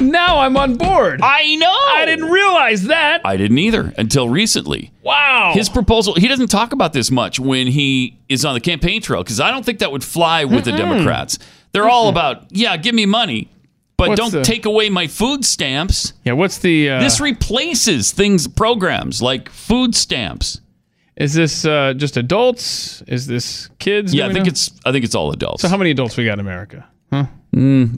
now 0.00 0.38
I'm 0.40 0.56
on 0.56 0.76
board. 0.76 1.20
I 1.22 1.54
know. 1.56 1.66
I 1.70 2.04
didn't 2.06 2.30
realize 2.30 2.84
that. 2.84 3.22
I 3.24 3.36
didn't 3.36 3.58
either 3.58 3.92
until 3.98 4.28
recently. 4.28 4.92
Wow. 5.02 5.52
His 5.54 5.68
proposal, 5.68 6.14
he 6.14 6.28
doesn't 6.28 6.48
talk 6.48 6.72
about 6.72 6.92
this 6.92 7.10
much 7.10 7.38
when 7.40 7.66
he 7.66 8.18
is 8.28 8.44
on 8.44 8.54
the 8.54 8.60
campaign 8.60 9.00
trail 9.02 9.22
because 9.22 9.40
I 9.40 9.50
don't 9.50 9.64
think 9.64 9.78
that 9.80 9.92
would 9.92 10.04
fly 10.04 10.44
with 10.44 10.64
the 10.64 10.72
Democrats. 10.72 11.38
They're 11.72 11.88
all 11.88 12.08
about, 12.08 12.46
yeah, 12.50 12.76
give 12.76 12.94
me 12.94 13.04
money, 13.06 13.50
but 13.96 14.08
What's 14.10 14.20
don't 14.20 14.32
the- 14.32 14.42
take 14.44 14.64
away 14.66 14.88
my 14.90 15.06
food 15.06 15.44
stamps. 15.44 16.12
yeah, 16.24 16.32
what's 16.32 16.58
the 16.58 16.90
uh, 16.90 17.00
This 17.00 17.20
replaces 17.20 18.12
things, 18.12 18.46
programs 18.48 19.20
like 19.20 19.48
food 19.50 19.94
stamps. 19.94 20.60
is 21.16 21.34
this 21.34 21.64
uh, 21.64 21.94
just 21.96 22.16
adults? 22.16 23.02
Is 23.08 23.26
this 23.26 23.68
kids? 23.78 24.14
Yeah, 24.14 24.24
I 24.24 24.28
we 24.28 24.34
think 24.34 24.46
know? 24.46 24.50
it's 24.50 24.70
I 24.86 24.92
think 24.92 25.04
it's 25.04 25.14
all 25.14 25.32
adults. 25.32 25.62
So 25.62 25.68
how 25.68 25.76
many 25.76 25.90
adults 25.90 26.16
we 26.16 26.24
got 26.24 26.34
in 26.34 26.40
America? 26.40 26.86
Huh? 27.12 27.26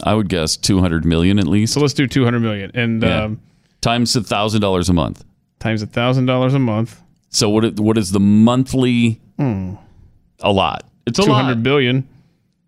I 0.05 0.15
would 0.15 0.29
guess 0.29 0.57
two 0.57 0.81
hundred 0.81 1.05
million 1.05 1.39
at 1.39 1.47
least. 1.47 1.75
So 1.75 1.81
let's 1.81 1.93
do 1.95 2.07
200 2.07 2.41
million 2.41 2.71
and 2.75 3.03
Yeah. 3.03 3.25
um, 3.25 3.41
times 3.81 4.15
a 4.17 4.23
thousand 4.23 4.61
dollars 4.61 4.89
a 4.89 4.93
month. 4.93 5.25
times 5.59 5.83
a 5.83 5.87
thousand 5.87 6.27
dollars 6.27 6.55
a 6.55 6.59
month. 6.59 7.01
So 7.31 7.49
what? 7.51 7.79
What 7.81 7.99
is 7.99 8.13
the 8.13 8.21
monthly? 8.21 9.21
A 9.39 10.53
lot. 10.53 10.85
It's 11.07 11.19
a 11.19 11.23
200 11.23 11.49
lot. 11.57 11.63
billion. 11.63 12.09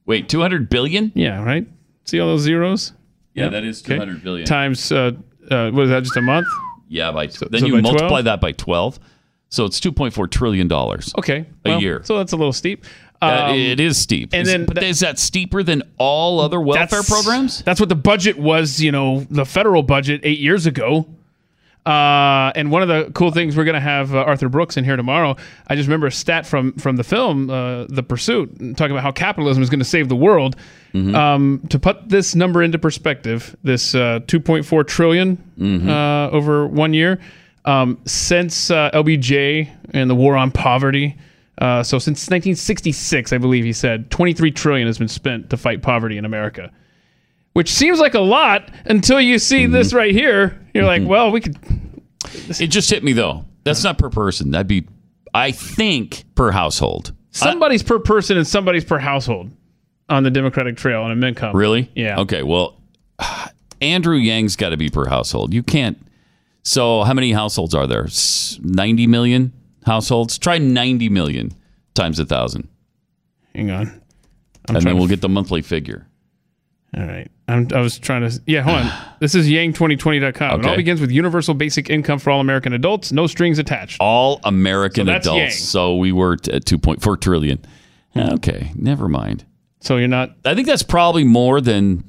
Wait, 0.06 0.28
two 0.28 0.40
hundred 0.40 0.68
billion? 0.68 1.12
Yeah, 1.14 1.42
right. 1.44 1.66
See 2.04 2.18
all 2.20 2.28
those 2.28 2.40
zeros? 2.42 2.92
Yeah, 3.34 3.48
that 3.48 3.64
is 3.64 3.80
two 3.82 3.92
Okay. 3.94 3.98
hundred 3.98 4.22
billion. 4.22 4.46
Times 4.46 4.90
uh, 4.92 5.12
uh, 5.50 5.70
what 5.70 5.84
is 5.84 5.90
that? 5.90 6.02
Just 6.02 6.16
a 6.16 6.22
month? 6.22 6.46
Yeah, 6.88 7.12
by 7.12 7.26
then 7.28 7.60
so 7.60 7.66
you 7.66 7.74
by 7.74 7.80
multiply 7.80 8.08
12? 8.08 8.24
that 8.24 8.40
by 8.40 8.52
twelve, 8.52 8.98
so 9.48 9.64
it's 9.64 9.80
two 9.80 9.92
point 9.92 10.12
four 10.12 10.26
trillion 10.26 10.68
dollars. 10.68 11.12
Okay, 11.16 11.46
A 11.64 11.70
well, 11.70 11.80
year. 11.80 12.02
So 12.04 12.18
that's 12.18 12.32
a 12.32 12.36
little 12.36 12.52
steep. 12.52 12.84
Um, 13.22 13.54
it 13.56 13.78
is 13.80 13.96
steep. 13.98 14.30
and 14.32 14.42
Is- 14.42 14.48
then 14.48 14.64
but 14.66 14.74
that- 14.76 14.84
is 14.84 15.00
that 15.00 15.18
steeper 15.18 15.62
than 15.62 15.82
all 15.98 16.40
other 16.40 16.60
welfare 16.60 17.02
programs? 17.02 17.62
That's 17.62 17.78
what 17.80 17.88
the 17.88 17.94
budget 17.94 18.38
was, 18.38 18.80
you 18.80 18.90
know, 18.92 19.26
the 19.30 19.44
federal 19.46 19.82
budget 19.82 20.20
eight 20.24 20.38
years 20.40 20.66
ago. 20.66 21.06
Uh, 21.84 22.52
and 22.54 22.70
one 22.70 22.80
of 22.82 22.86
the 22.86 23.10
cool 23.12 23.32
things 23.32 23.56
we're 23.56 23.64
going 23.64 23.74
to 23.74 23.80
have 23.80 24.14
uh, 24.14 24.18
Arthur 24.18 24.48
Brooks 24.48 24.76
in 24.76 24.84
here 24.84 24.94
tomorrow. 24.96 25.34
I 25.66 25.74
just 25.74 25.88
remember 25.88 26.06
a 26.06 26.12
stat 26.12 26.46
from 26.46 26.74
from 26.74 26.94
the 26.94 27.02
film 27.02 27.50
uh, 27.50 27.86
The 27.88 28.04
Pursuit, 28.04 28.76
talking 28.76 28.92
about 28.92 29.02
how 29.02 29.10
capitalism 29.10 29.64
is 29.64 29.68
going 29.68 29.80
to 29.80 29.84
save 29.84 30.08
the 30.08 30.14
world. 30.14 30.54
Mm-hmm. 30.94 31.12
Um, 31.16 31.60
to 31.70 31.80
put 31.80 32.08
this 32.08 32.36
number 32.36 32.62
into 32.62 32.78
perspective, 32.78 33.56
this 33.64 33.96
uh, 33.96 34.20
2.4 34.26 34.86
trillion 34.86 35.36
Mm-hmm. 35.58 35.88
uh, 35.88 36.28
over 36.30 36.66
one 36.68 36.94
year 36.94 37.18
um, 37.64 37.98
since 38.04 38.70
uh, 38.70 38.90
LBJ 38.94 39.68
and 39.92 40.08
the 40.08 40.14
war 40.14 40.36
on 40.36 40.52
poverty. 40.52 41.16
Uh, 41.58 41.82
so 41.82 41.98
since 41.98 42.22
1966, 42.28 43.32
I 43.32 43.38
believe 43.38 43.64
he 43.64 43.72
said 43.72 44.10
23 44.10 44.50
trillion 44.52 44.86
has 44.86 44.98
been 44.98 45.08
spent 45.08 45.50
to 45.50 45.56
fight 45.56 45.82
poverty 45.82 46.16
in 46.18 46.24
America 46.24 46.70
which 47.54 47.70
seems 47.70 47.98
like 48.00 48.14
a 48.14 48.20
lot 48.20 48.70
until 48.86 49.20
you 49.20 49.38
see 49.38 49.64
Mm-hmm. 49.64 49.72
this 49.74 49.92
right 49.92 50.12
here. 50.12 50.58
You're 50.72 50.86
like, 50.86 51.02
well, 51.04 51.30
we 51.30 51.42
could. 51.42 51.58
It 52.58 52.68
just 52.68 52.88
hit 52.88 53.04
me 53.04 53.12
though. 53.12 53.44
That's 53.64 53.84
not 53.84 53.98
per 53.98 54.08
person. 54.08 54.52
That'd 54.52 54.66
be, 54.68 54.88
I 55.34 55.50
think, 55.52 56.24
per 56.34 56.50
household. 56.50 57.12
Somebody's 57.30 57.82
per 57.82 57.98
person 57.98 58.38
and 58.38 58.46
somebody's 58.46 58.86
per 58.86 58.96
household 58.98 59.50
on 60.08 60.22
the 60.22 60.30
Democratic 60.30 60.78
Trail 60.78 61.02
on 61.02 61.22
a 61.22 61.26
income. 61.26 61.54
Really? 61.54 61.90
Yeah. 61.94 62.20
Okay. 62.20 62.42
Well, 62.42 62.80
Andrew 63.82 64.16
Yang's 64.16 64.56
got 64.56 64.70
to 64.70 64.78
be 64.78 64.88
per 64.88 65.04
household. 65.06 65.52
You 65.52 65.62
can't. 65.62 65.98
So, 66.62 67.02
how 67.02 67.12
many 67.12 67.32
households 67.32 67.74
are 67.74 67.86
there? 67.86 68.08
90 68.62 69.06
million 69.08 69.52
households? 69.84 70.38
Try 70.38 70.58
90 70.58 71.08
million 71.08 71.52
times 71.94 72.18
a 72.18 72.26
thousand, 72.26 72.68
Hang 73.54 73.70
on. 73.70 74.02
I'm 74.68 74.76
and 74.76 74.86
then 74.86 74.96
we'll 74.96 75.08
get 75.08 75.20
the 75.20 75.28
monthly 75.28 75.60
figure. 75.60 76.06
All 76.96 77.04
right. 77.04 77.30
I'm, 77.48 77.68
I 77.74 77.80
was 77.80 77.98
trying 77.98 78.28
to. 78.28 78.40
Yeah, 78.46 78.62
hold 78.62 78.78
on. 78.78 78.92
This 79.20 79.34
is 79.36 79.48
yang2020.com. 79.48 80.60
It 80.60 80.66
all 80.66 80.74
begins 80.74 81.00
with 81.00 81.12
universal 81.12 81.54
basic 81.54 81.88
income 81.88 82.18
for 82.18 82.30
all 82.30 82.40
American 82.40 82.72
adults, 82.72 83.12
no 83.12 83.28
strings 83.28 83.60
attached. 83.60 83.98
All 84.00 84.40
American 84.42 85.06
So 85.06 85.12
that's 85.12 85.26
adults. 85.26 85.38
Yang. 85.38 85.50
So 85.52 85.96
we 85.96 86.10
were 86.10 86.36
t- 86.36 86.52
at 86.52 86.64
2.4 86.64 87.20
trillion. 87.20 87.64
Okay, 88.16 88.72
never 88.74 89.08
mind. 89.08 89.44
So 89.80 89.96
you're 89.96 90.08
not. 90.08 90.34
I 90.44 90.54
think 90.56 90.66
that's 90.66 90.82
probably 90.82 91.22
more 91.24 91.60
than. 91.60 92.02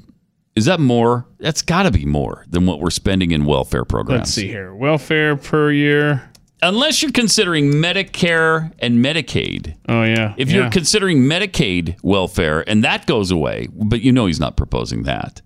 Is 0.56 0.66
that 0.66 0.80
more? 0.80 1.28
That's 1.40 1.62
got 1.62 1.84
to 1.84 1.92
be 1.92 2.06
more 2.06 2.46
than 2.50 2.66
what 2.66 2.80
we're 2.80 2.90
spending 2.90 3.30
in 3.32 3.46
welfare 3.46 3.86
programs. 3.86 4.20
Let's 4.22 4.32
see 4.32 4.48
here. 4.48 4.74
Welfare 4.74 5.36
per 5.36 5.72
year. 5.72 6.30
Unless 6.64 7.02
you're 7.02 7.12
considering 7.12 7.74
Medicare 7.74 8.72
and 8.80 9.04
Medicaid. 9.04 9.76
Oh 9.90 10.04
yeah. 10.04 10.34
If 10.38 10.50
yeah. 10.50 10.62
you're 10.62 10.70
considering 10.72 11.20
Medicaid 11.24 12.02
welfare 12.04 12.68
and 12.68 12.84
that 12.84 13.06
goes 13.06 13.32
away, 13.32 13.68
but 13.72 14.02
you 14.02 14.12
know 14.12 14.26
he's 14.26 14.40
not 14.40 14.56
proposing 14.56 15.04
that. 15.04 15.42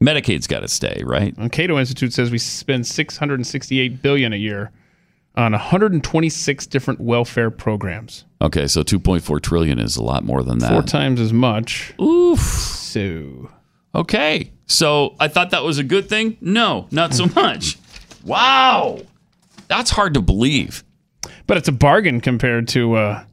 Medicaid's 0.00 0.46
got 0.46 0.60
to 0.60 0.68
stay, 0.68 1.02
right? 1.04 1.36
And 1.38 1.50
Cato 1.50 1.78
Institute 1.78 2.12
says 2.12 2.30
we 2.30 2.38
spend 2.38 2.86
668 2.86 4.02
billion 4.02 4.32
a 4.32 4.36
year 4.36 4.70
on 5.36 5.52
126 5.52 6.66
different 6.66 7.00
welfare 7.00 7.50
programs. 7.50 8.24
Okay, 8.42 8.66
so 8.66 8.82
2.4 8.82 9.40
trillion 9.40 9.78
is 9.78 9.96
a 9.96 10.02
lot 10.02 10.22
more 10.22 10.42
than 10.42 10.58
that. 10.58 10.70
Four 10.70 10.82
times 10.82 11.20
as 11.20 11.32
much. 11.32 11.94
Oof. 12.00 12.40
So 12.40 13.50
Okay. 13.94 14.52
So 14.66 15.16
I 15.18 15.28
thought 15.28 15.50
that 15.50 15.64
was 15.64 15.78
a 15.78 15.84
good 15.84 16.08
thing? 16.08 16.36
No, 16.40 16.86
not 16.90 17.14
so 17.14 17.26
much. 17.34 17.78
wow. 18.24 19.00
That's 19.68 19.90
hard 19.90 20.14
to 20.14 20.20
believe. 20.20 20.84
But 21.46 21.56
it's 21.56 21.68
a 21.68 21.72
bargain 21.72 22.20
compared 22.20 22.68
to 22.68 22.94
uh, 22.94 23.24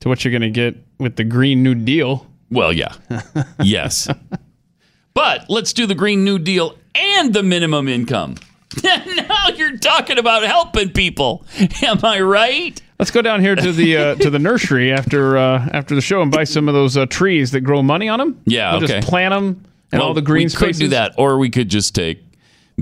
to 0.00 0.08
what 0.08 0.24
you're 0.24 0.32
going 0.32 0.42
to 0.42 0.50
get 0.50 0.76
with 0.98 1.16
the 1.16 1.24
Green 1.24 1.62
New 1.62 1.74
Deal. 1.74 2.26
Well, 2.50 2.72
yeah. 2.72 2.94
yes. 3.62 4.08
But 5.14 5.46
let's 5.48 5.72
do 5.72 5.86
the 5.86 5.94
Green 5.94 6.24
New 6.24 6.38
Deal 6.38 6.76
and 6.94 7.32
the 7.32 7.42
minimum 7.42 7.88
income. 7.88 8.36
now 8.84 9.48
you're 9.54 9.76
talking 9.78 10.18
about 10.18 10.42
helping 10.44 10.90
people. 10.90 11.44
Am 11.82 11.98
I 12.04 12.20
right? 12.20 12.80
Let's 12.98 13.10
go 13.10 13.22
down 13.22 13.40
here 13.40 13.56
to 13.56 13.72
the 13.72 13.96
uh, 13.96 14.14
to 14.16 14.30
the 14.30 14.38
nursery 14.38 14.92
after 14.92 15.36
uh, 15.36 15.68
after 15.72 15.94
the 15.94 16.00
show 16.00 16.22
and 16.22 16.30
buy 16.30 16.44
some 16.44 16.68
of 16.68 16.74
those 16.74 16.96
uh, 16.96 17.06
trees 17.06 17.50
that 17.52 17.62
grow 17.62 17.82
money 17.82 18.08
on 18.08 18.18
them. 18.18 18.40
Yeah, 18.44 18.72
we'll 18.74 18.84
okay. 18.84 18.96
Just 19.00 19.08
plant 19.08 19.32
them 19.34 19.64
and 19.90 19.98
Well, 20.00 20.08
all 20.08 20.14
the 20.14 20.22
green 20.22 20.44
we 20.44 20.48
spaces. 20.50 20.78
could 20.78 20.84
do 20.84 20.88
that, 20.90 21.14
or 21.18 21.38
we 21.38 21.50
could 21.50 21.68
just 21.68 21.94
take 21.94 22.22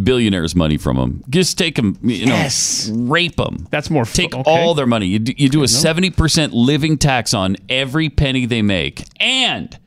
billionaires' 0.04 0.54
money 0.54 0.76
from 0.76 0.96
them. 0.96 1.24
Just 1.28 1.58
take 1.58 1.76
them, 1.76 1.98
you 2.02 2.26
know, 2.26 2.34
Yes. 2.34 2.90
rape 2.92 3.36
them. 3.36 3.66
That's 3.70 3.90
more. 3.90 4.04
Take 4.04 4.34
okay. 4.34 4.42
all 4.50 4.74
their 4.74 4.86
money. 4.86 5.06
You 5.06 5.18
do, 5.18 5.32
you 5.36 5.48
do 5.48 5.62
a 5.62 5.68
seventy 5.68 6.10
percent 6.10 6.52
living 6.52 6.98
tax 6.98 7.34
on 7.34 7.56
every 7.68 8.08
penny 8.10 8.46
they 8.46 8.62
make, 8.62 9.04
and 9.20 9.78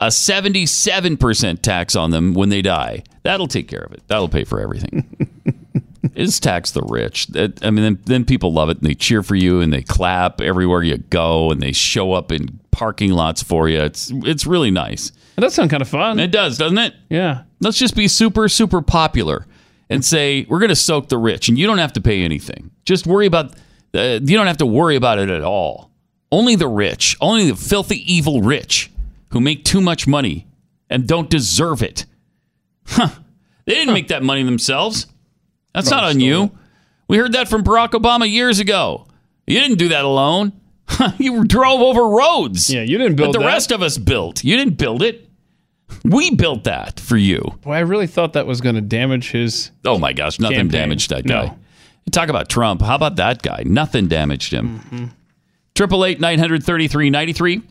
a 0.00 0.10
seventy-seven 0.10 1.16
percent 1.16 1.62
tax 1.62 1.94
on 1.96 2.10
them 2.10 2.34
when 2.34 2.48
they 2.48 2.62
die. 2.62 3.02
That'll 3.22 3.48
take 3.48 3.68
care 3.68 3.80
of 3.82 3.92
it. 3.92 4.02
That'll 4.08 4.28
pay 4.28 4.44
for 4.44 4.60
everything. 4.60 5.28
Is 6.14 6.38
tax 6.38 6.70
the 6.72 6.82
rich? 6.82 7.28
That- 7.28 7.64
I 7.64 7.70
mean, 7.70 7.82
then, 7.82 7.98
then 8.04 8.24
people 8.26 8.52
love 8.52 8.68
it 8.68 8.76
and 8.76 8.86
they 8.86 8.94
cheer 8.94 9.22
for 9.22 9.34
you 9.34 9.60
and 9.60 9.72
they 9.72 9.80
clap 9.82 10.40
everywhere 10.42 10.82
you 10.82 10.98
go 10.98 11.50
and 11.50 11.62
they 11.62 11.72
show 11.72 12.12
up 12.12 12.30
in 12.30 12.60
parking 12.70 13.12
lots 13.12 13.42
for 13.42 13.68
you. 13.70 13.80
It's 13.80 14.12
it's 14.16 14.46
really 14.46 14.70
nice. 14.70 15.10
That 15.36 15.42
does 15.42 15.54
sound 15.54 15.70
kind 15.70 15.80
of 15.80 15.88
fun. 15.88 16.20
It 16.20 16.30
does, 16.30 16.58
doesn't 16.58 16.76
it? 16.78 16.94
yeah. 17.08 17.42
Let's 17.60 17.78
just 17.78 17.96
be 17.96 18.06
super, 18.08 18.48
super 18.50 18.82
popular 18.82 19.46
and 19.94 20.04
say 20.04 20.46
we're 20.48 20.58
going 20.58 20.70
to 20.70 20.76
soak 20.76 21.08
the 21.08 21.18
rich, 21.18 21.48
and 21.48 21.58
you 21.58 21.66
don't 21.66 21.78
have 21.78 21.92
to 21.94 22.00
pay 22.00 22.22
anything. 22.22 22.70
Just 22.84 23.06
worry 23.06 23.26
about. 23.26 23.54
Uh, 23.94 24.18
you 24.22 24.36
don't 24.36 24.48
have 24.48 24.58
to 24.58 24.66
worry 24.66 24.96
about 24.96 25.18
it 25.18 25.30
at 25.30 25.42
all. 25.42 25.90
Only 26.32 26.56
the 26.56 26.66
rich, 26.66 27.16
only 27.20 27.50
the 27.50 27.56
filthy, 27.56 28.12
evil 28.12 28.42
rich 28.42 28.90
who 29.30 29.40
make 29.40 29.64
too 29.64 29.80
much 29.80 30.06
money 30.06 30.46
and 30.90 31.06
don't 31.06 31.30
deserve 31.30 31.82
it. 31.82 32.06
Huh? 32.86 33.08
They 33.66 33.74
didn't 33.74 33.94
make 33.94 34.08
that 34.08 34.22
money 34.22 34.42
themselves. 34.42 35.06
That's 35.74 35.90
not 35.90 36.04
on 36.04 36.20
you. 36.20 36.50
We 37.08 37.16
heard 37.16 37.32
that 37.32 37.48
from 37.48 37.64
Barack 37.64 37.90
Obama 37.90 38.30
years 38.30 38.58
ago. 38.58 39.06
You 39.46 39.60
didn't 39.60 39.78
do 39.78 39.88
that 39.88 40.04
alone. 40.04 40.52
you 41.18 41.44
drove 41.44 41.80
over 41.80 42.08
roads. 42.08 42.72
Yeah, 42.72 42.82
you 42.82 42.98
didn't 42.98 43.16
build 43.16 43.34
that 43.34 43.38
the 43.38 43.44
that. 43.44 43.52
rest 43.52 43.72
of 43.72 43.82
us 43.82 43.98
built. 43.98 44.44
You 44.44 44.56
didn't 44.56 44.76
build 44.76 45.02
it. 45.02 45.28
We 46.04 46.34
built 46.34 46.64
that 46.64 47.00
for 47.00 47.16
you. 47.16 47.40
Boy, 47.62 47.72
I 47.74 47.80
really 47.80 48.06
thought 48.06 48.32
that 48.34 48.46
was 48.46 48.60
going 48.60 48.74
to 48.74 48.80
damage 48.80 49.30
his. 49.30 49.70
Oh 49.84 49.98
my 49.98 50.12
gosh, 50.12 50.38
nothing 50.38 50.56
Campaign. 50.56 50.80
damaged 50.80 51.10
that 51.10 51.26
guy. 51.26 51.46
No. 51.46 51.58
Talk 52.10 52.28
about 52.28 52.48
Trump. 52.48 52.82
How 52.82 52.94
about 52.96 53.16
that 53.16 53.42
guy? 53.42 53.62
Nothing 53.64 54.08
damaged 54.08 54.52
him. 54.52 55.10
Triple 55.74 56.04
eight 56.04 56.20
nine 56.20 56.38
hundred 56.38 56.62
thirty 56.62 56.88
three 56.88 57.10
ninety 57.10 57.32
three. 57.32 57.62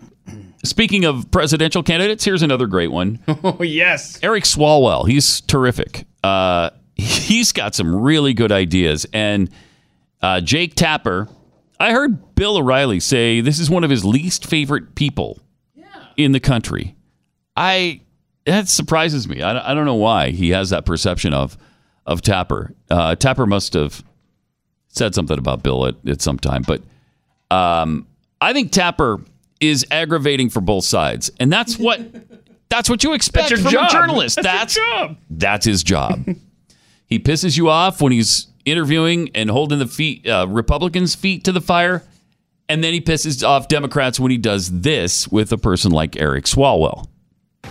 Speaking 0.66 1.04
of 1.06 1.30
presidential 1.30 1.84
candidates, 1.84 2.24
here's 2.24 2.42
another 2.42 2.68
great 2.68 2.92
one. 2.92 3.20
Oh 3.44 3.62
yes. 3.62 4.18
Eric 4.24 4.46
Swalwell. 4.46 5.08
He's 5.08 5.42
terrific. 5.42 6.06
Uh, 6.24 6.70
he's 6.96 7.52
got 7.52 7.76
some 7.76 7.94
really 7.96 8.34
good 8.34 8.52
ideas. 8.52 9.06
And 9.14 9.50
uh, 10.22 10.40
Jake 10.42 10.76
Tapper, 10.76 11.28
I 11.80 11.92
heard 11.92 12.36
Bill 12.36 12.58
O'Reilly 12.58 13.00
say 13.02 13.42
this 13.42 13.60
is 13.60 13.70
one 13.70 13.84
of 13.84 13.90
his 13.90 14.06
least 14.06 14.46
favorite 14.46 14.96
people 14.96 15.40
in 16.18 16.32
the 16.32 16.40
country. 16.40 16.96
I 17.56 18.02
that 18.46 18.68
surprises 18.68 19.28
me. 19.28 19.42
I, 19.42 19.72
I 19.72 19.74
don't 19.74 19.86
know 19.86 19.96
why 19.96 20.32
he 20.32 20.50
has 20.50 20.70
that 20.72 20.86
perception 20.86 21.34
of 21.34 21.58
of 22.06 22.22
Tapper. 22.22 22.74
Uh, 22.90 23.16
Tapper 23.16 23.46
must 23.46 23.74
have 23.74 24.04
said 24.90 25.16
something 25.16 25.38
about 25.38 25.64
Bill 25.64 25.88
at, 25.88 25.96
at 26.08 26.22
some 26.22 26.38
time, 26.38 26.64
but 26.64 26.82
um, 27.56 28.08
I 28.42 28.54
think 28.54 28.72
Tapper 28.72 29.22
is 29.60 29.86
aggravating 29.92 30.50
for 30.50 30.62
both 30.62 30.84
sides, 30.84 31.32
and 31.40 31.52
that's 31.52 31.78
what 31.80 32.02
that's 32.70 32.90
what 32.90 33.04
you 33.04 33.14
expect 33.14 33.50
from 33.54 33.72
job. 33.72 33.90
a 33.90 33.94
journalist. 33.94 34.36
That's 34.42 34.76
That's 34.76 34.76
job. 34.76 35.18
that's 35.30 35.66
his 35.66 35.84
job. 35.84 36.26
he 37.06 37.20
pisses 37.20 37.58
you 37.58 37.70
off 37.70 38.02
when 38.02 38.12
he's 38.12 38.48
interviewing 38.66 39.30
and 39.36 39.50
holding 39.50 39.80
the 39.80 39.88
feet 39.88 40.28
uh, 40.28 40.48
Republicans' 40.50 41.16
feet 41.16 41.44
to 41.46 41.52
the 41.52 41.62
fire, 41.62 42.04
and 42.68 42.84
then 42.84 42.94
he 42.94 43.00
pisses 43.02 43.48
off 43.48 43.68
Democrats 43.68 44.20
when 44.20 44.32
he 44.32 44.38
does 44.38 44.82
this 44.82 45.28
with 45.28 45.52
a 45.54 45.58
person 45.58 45.92
like 45.92 46.20
Eric 46.20 46.46
Swalwell. 46.46 47.08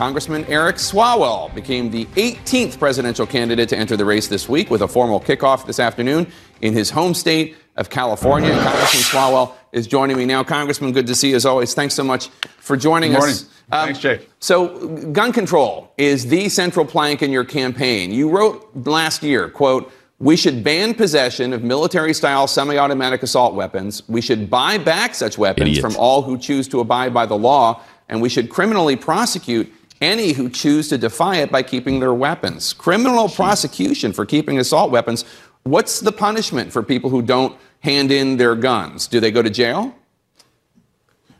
Congressman 0.03 0.43
Eric 0.47 0.76
Swalwell 0.76 1.55
became 1.55 1.90
the 1.90 2.07
18th 2.16 2.78
presidential 2.78 3.26
candidate 3.26 3.68
to 3.68 3.76
enter 3.76 3.95
the 3.95 4.07
race 4.07 4.26
this 4.26 4.49
week 4.49 4.70
with 4.70 4.80
a 4.80 4.88
formal 4.88 5.20
kickoff 5.20 5.66
this 5.66 5.78
afternoon 5.78 6.26
in 6.62 6.72
his 6.72 6.88
home 6.88 7.12
state 7.12 7.57
of 7.76 7.90
California. 7.90 8.51
And 8.51 8.61
Congressman 8.62 9.03
Swalwell 9.03 9.53
is 9.72 9.86
joining 9.86 10.16
me 10.16 10.24
now. 10.24 10.43
Congressman, 10.45 10.93
good 10.93 11.07
to 11.09 11.14
see 11.14 11.30
you 11.30 11.36
as 11.36 11.45
always. 11.45 11.74
Thanks 11.74 11.93
so 11.95 12.03
much 12.03 12.28
for 12.57 12.74
joining 12.74 13.11
Good 13.12 13.18
morning. 13.18 13.34
us. 13.34 13.43
Um, 13.70 13.84
Thanks, 13.84 13.99
Jake. 14.01 14.30
So, 14.40 14.88
gun 15.12 15.30
control 15.30 15.93
is 15.99 16.26
the 16.26 16.49
central 16.49 16.86
plank 16.86 17.22
in 17.22 17.30
your 17.30 17.45
campaign. 17.45 18.12
You 18.12 18.30
wrote 18.30 18.70
last 18.86 19.22
year, 19.22 19.51
quote, 19.51 19.93
we 20.18 20.36
should 20.36 20.64
ban 20.64 20.95
possession 20.95 21.53
of 21.53 21.62
military 21.64 22.14
style 22.14 22.47
semi 22.47 22.78
automatic 22.78 23.22
assault 23.22 23.55
weapons. 23.55 24.09
We 24.09 24.22
should 24.22 24.49
buy 24.49 24.78
back 24.78 25.14
such 25.14 25.36
weapons 25.36 25.68
Idiot. 25.68 25.82
from 25.82 25.97
all 25.97 26.22
who 26.22 26.38
choose 26.38 26.66
to 26.68 26.80
abide 26.80 27.12
by 27.12 27.26
the 27.26 27.36
law. 27.36 27.82
And 28.09 28.20
we 28.20 28.28
should 28.28 28.51
criminally 28.51 28.95
prosecute 28.95 29.72
any 30.03 30.32
who 30.32 30.50
choose 30.50 30.88
to 30.88 30.98
defy 30.98 31.36
it 31.36 31.50
by 31.50 31.62
keeping 31.62 32.00
their 32.00 32.12
weapons. 32.12 32.72
Criminal 32.74 33.28
prosecution 33.28 34.12
for 34.12 34.26
keeping 34.26 34.59
assault 34.59 34.90
weapons. 34.90 35.24
What's 35.62 36.00
the 36.00 36.12
punishment 36.12 36.72
for 36.72 36.82
people 36.82 37.09
who 37.09 37.22
don't 37.22 37.57
hand 37.80 38.11
in 38.11 38.36
their 38.36 38.55
guns? 38.57 39.07
Do 39.07 39.20
they 39.20 39.30
go 39.30 39.40
to 39.42 39.48
jail? 39.50 39.94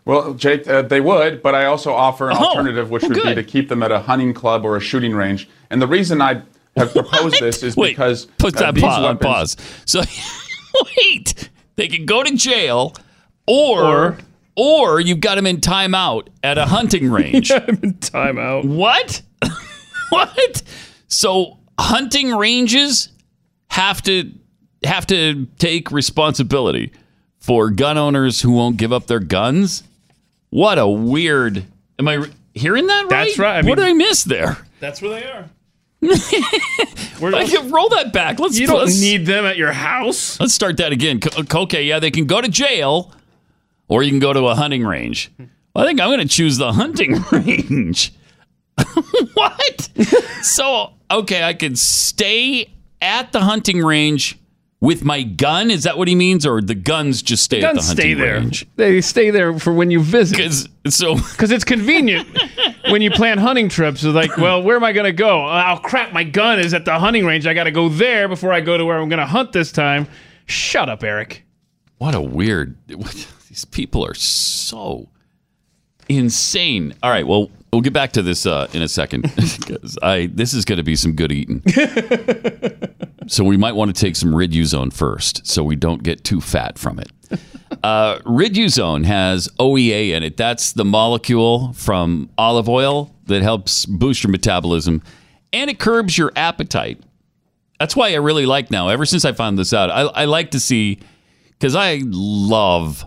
Well, 0.05 0.35
Jake, 0.35 0.67
uh, 0.67 0.83
they 0.83 1.01
would, 1.01 1.43
but 1.43 1.55
I 1.55 1.67
also 1.67 1.93
offer 1.93 2.31
an 2.31 2.37
Oh, 2.39 2.47
alternative, 2.47 2.91
which 2.91 3.03
well, 3.03 3.11
would 3.13 3.23
be 3.23 3.35
to 3.35 3.45
keep 3.45 3.69
them 3.69 3.83
at 3.83 3.93
a 3.93 4.01
hunting 4.01 4.35
club 4.35 4.65
or 4.65 4.77
a 4.77 4.81
shooting 4.81 5.15
range. 5.15 5.49
And 5.71 5.81
the 5.81 5.87
reason 5.87 6.21
I 6.21 6.43
have 6.77 6.93
proposed 6.95 7.39
this 7.41 7.63
is 7.63 7.77
Wait, 7.77 7.91
because 7.91 8.27
put 8.39 8.57
uh, 8.57 8.61
that 8.61 8.75
these 8.75 8.83
pa- 8.85 8.97
on 8.97 9.03
weapons- 9.03 9.25
pause. 9.27 9.57
So 9.85 10.03
wait, 10.97 11.51
they 11.77 11.87
can 11.89 12.05
go 12.07 12.23
to 12.25 12.35
jail, 12.37 12.95
or 13.47 13.83
or, 13.85 14.19
Or- 14.57 15.01
you've 15.01 15.21
got 15.21 15.37
them 15.37 15.47
in 15.47 15.59
timeout 15.59 16.29
at 16.43 16.59
a 16.59 16.67
hunting 16.67 17.11
range. 17.11 17.51
Time 18.01 18.39
out. 18.39 18.65
What? 18.65 19.23
what? 20.11 20.63
So 21.09 21.59
hunting 21.79 22.35
ranges 22.35 23.09
have 23.71 24.03
to 24.03 24.31
have 24.85 25.07
to 25.07 25.47
take 25.59 25.91
responsibility 25.91 26.93
for 27.39 27.71
gun 27.71 27.99
owners 27.99 28.41
who 28.41 28.53
won't 28.53 28.77
give 28.77 28.93
up 28.93 29.07
their 29.07 29.21
guns? 29.21 29.83
What 30.51 30.79
a 30.79 30.87
weird. 30.87 31.65
Am 31.99 32.09
I 32.09 32.27
hearing 32.55 32.87
that 32.87 33.03
right? 33.03 33.27
That's 33.27 33.39
right. 33.39 33.65
I 33.65 33.69
what 33.69 33.79
did 33.79 33.87
I 33.87 33.93
miss 33.93 34.25
there? 34.25 34.59
That's 34.81 35.01
where 35.03 35.21
they 35.21 35.27
are. 35.27 35.49
I 36.05 37.47
can 37.49 37.71
roll 37.71 37.89
that 37.91 38.13
back. 38.13 38.41
Let's 38.41 38.59
you 38.59 38.67
don't 38.67 38.81
let's, 38.81 39.01
need 39.01 39.25
them 39.25 39.45
at 39.45 39.57
your 39.57 39.73
house. 39.73 40.39
Let's 40.41 40.53
start 40.53 40.77
that 40.79 40.93
again. 40.93 41.21
Okay, 41.55 41.85
yeah, 41.85 42.01
they 42.01 42.11
can 42.11 42.27
go 42.27 42.41
to 42.41 42.49
jail, 42.49 43.13
or 43.93 44.03
you 44.03 44.11
can 44.11 44.19
go 44.19 44.33
to 44.33 44.47
a 44.49 44.55
hunting 44.55 44.85
range. 44.85 45.31
Well, 45.75 45.85
I 45.85 45.87
think 45.87 46.01
I'm 46.01 46.09
going 46.09 46.21
to 46.21 46.29
choose 46.29 46.57
the 46.59 46.73
hunting 46.73 47.23
range. 47.33 48.13
what? 49.35 49.91
so, 50.43 50.93
okay, 51.11 51.43
I 51.43 51.55
could 51.55 51.79
stay 51.79 52.73
at 53.01 53.33
the 53.33 53.41
hunting 53.41 53.83
range 53.83 54.39
with 54.81 55.05
my 55.05 55.23
gun. 55.23 55.71
Is 55.71 55.85
that 55.85 55.97
what 55.99 56.09
he 56.09 56.15
means, 56.15 56.45
or 56.47 56.61
the 56.61 56.75
guns 56.75 57.23
just 57.23 57.43
stay 57.45 57.63
at 57.63 57.75
the 57.75 57.81
hunting 57.83 57.97
stay 57.97 58.15
there. 58.15 58.35
range? 58.41 58.67
They 58.77 59.01
stay 59.01 59.31
there 59.31 59.59
for 59.59 59.73
when 59.73 59.91
you 59.91 60.01
visit. 60.01 60.39
'Cause- 60.39 60.69
so 60.89 61.15
Because 61.33 61.51
it's 61.53 61.65
convenient 61.65 62.27
when 62.91 63.03
you 63.03 63.11
plan 63.11 63.39
hunting 63.39 63.69
trips. 63.69 64.03
It's 64.03 64.15
like, 64.15 64.37
well, 64.37 64.63
where 64.63 64.75
am 64.77 64.83
I 64.85 64.93
going 64.93 65.05
to 65.07 65.13
go? 65.13 65.47
Oh, 65.47 65.79
crap, 65.83 66.13
my 66.13 66.25
gun 66.25 66.59
is 66.59 66.75
at 66.75 66.85
the 66.85 66.99
hunting 66.99 67.25
range. 67.25 67.47
I 67.47 67.55
got 67.55 67.65
to 67.65 67.71
go 67.71 67.89
there 67.89 68.27
before 68.29 68.53
I 68.53 68.61
go 68.61 68.77
to 68.77 68.85
where 68.85 68.99
I'm 68.99 69.09
going 69.09 69.21
to 69.21 69.27
hunt 69.27 69.53
this 69.53 69.71
time. 69.71 70.09
Shut 70.47 70.89
up, 70.89 71.05
Eric. 71.05 71.45
What 71.99 72.15
a 72.17 72.21
weird. 72.21 72.77
These 73.53 73.67
people 73.67 74.03
are 74.07 74.15
so 74.15 75.11
insane. 76.09 76.95
All 77.03 77.11
right. 77.11 77.27
Well, 77.27 77.51
We'll 77.71 77.81
get 77.81 77.95
back 77.95 78.13
to 78.13 78.23
this 78.23 78.45
uh, 78.45 78.69
in 78.75 78.83
a 78.83 78.89
second 78.89 79.23
because 79.37 79.99
I 80.03 80.29
this 80.31 80.53
is 80.53 80.67
going 80.67 80.77
to 80.77 80.83
be 80.83 80.95
some 80.95 81.13
good 81.13 81.33
eating. 81.33 81.63
so 83.29 83.45
we 83.45 83.57
might 83.57 83.73
want 83.73 83.95
to 83.95 83.99
take 83.99 84.15
some 84.15 84.31
Riduzone 84.33 84.93
first, 84.93 85.47
so 85.47 85.65
we 85.65 85.75
don't 85.75 86.03
get 86.03 86.23
too 86.23 86.41
fat 86.41 86.79
from 86.79 86.99
it. 86.99 87.09
Uh, 87.83 88.19
Riduzone 88.21 89.05
has 89.07 89.49
OEA 89.59 90.11
in 90.11 90.23
it. 90.23 90.37
That's 90.37 90.73
the 90.73 90.85
molecule 90.85 91.73
from 91.73 92.31
olive 92.39 92.69
oil 92.69 93.13
that 93.27 93.43
helps 93.43 93.87
boost 93.87 94.23
your 94.23 94.31
metabolism, 94.31 95.03
and 95.53 95.69
it 95.69 95.81
curbs 95.81 96.17
your 96.17 96.31
appetite. 96.37 97.01
That's 97.81 97.97
why 97.97 98.13
I 98.13 98.17
really 98.17 98.47
like 98.47 98.71
now. 98.71 98.89
Ever 98.89 99.05
since 99.05 99.25
I 99.25 99.33
found 99.33 99.59
this 99.59 99.73
out, 99.73 99.91
I, 99.91 100.03
I 100.03 100.25
like 100.27 100.53
to 100.53 100.61
see 100.61 101.01
because 101.49 101.75
I 101.75 102.03
love 102.05 103.05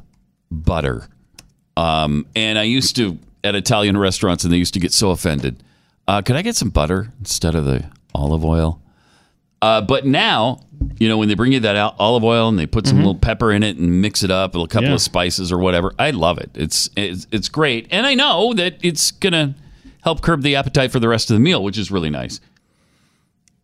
butter. 0.51 1.07
Um, 1.77 2.25
and 2.35 2.57
I 2.57 2.63
used 2.63 2.95
to 2.97 3.17
at 3.43 3.55
Italian 3.55 3.97
restaurants, 3.97 4.43
and 4.43 4.51
they 4.53 4.57
used 4.57 4.73
to 4.73 4.79
get 4.79 4.91
so 4.93 5.11
offended. 5.11 5.61
Uh, 6.07 6.21
could 6.21 6.35
I 6.35 6.41
get 6.41 6.55
some 6.55 6.69
butter 6.69 7.11
instead 7.19 7.55
of 7.55 7.65
the 7.65 7.85
olive 8.13 8.43
oil? 8.45 8.81
Uh, 9.61 9.81
but 9.81 10.05
now, 10.05 10.61
you 10.99 11.07
know, 11.07 11.17
when 11.17 11.27
they 11.27 11.33
bring 11.33 11.51
you 11.51 11.59
that 11.61 11.75
olive 11.97 12.23
oil 12.23 12.47
and 12.49 12.59
they 12.59 12.65
put 12.67 12.85
some 12.85 12.97
Mhm. 12.97 13.01
little 13.01 13.15
pepper 13.15 13.51
in 13.51 13.63
it 13.63 13.77
and 13.77 14.01
mix 14.01 14.21
it 14.23 14.29
up, 14.29 14.55
a 14.55 14.67
couple 14.67 14.89
Yeah. 14.89 14.95
of 14.95 15.01
spices 15.01 15.51
or 15.51 15.57
whatever, 15.57 15.93
I 15.97 16.11
love 16.11 16.37
it. 16.37 16.51
It's, 16.53 16.89
it's 16.95 17.25
it's 17.31 17.49
great, 17.49 17.87
and 17.89 18.05
I 18.05 18.13
know 18.13 18.53
that 18.53 18.77
it's 18.83 19.11
gonna 19.11 19.55
help 20.01 20.21
curb 20.21 20.43
the 20.43 20.55
appetite 20.55 20.91
for 20.91 20.99
the 20.99 21.07
rest 21.07 21.31
of 21.31 21.35
the 21.35 21.39
meal, 21.39 21.63
which 21.63 21.77
is 21.79 21.89
really 21.89 22.09
nice. 22.11 22.39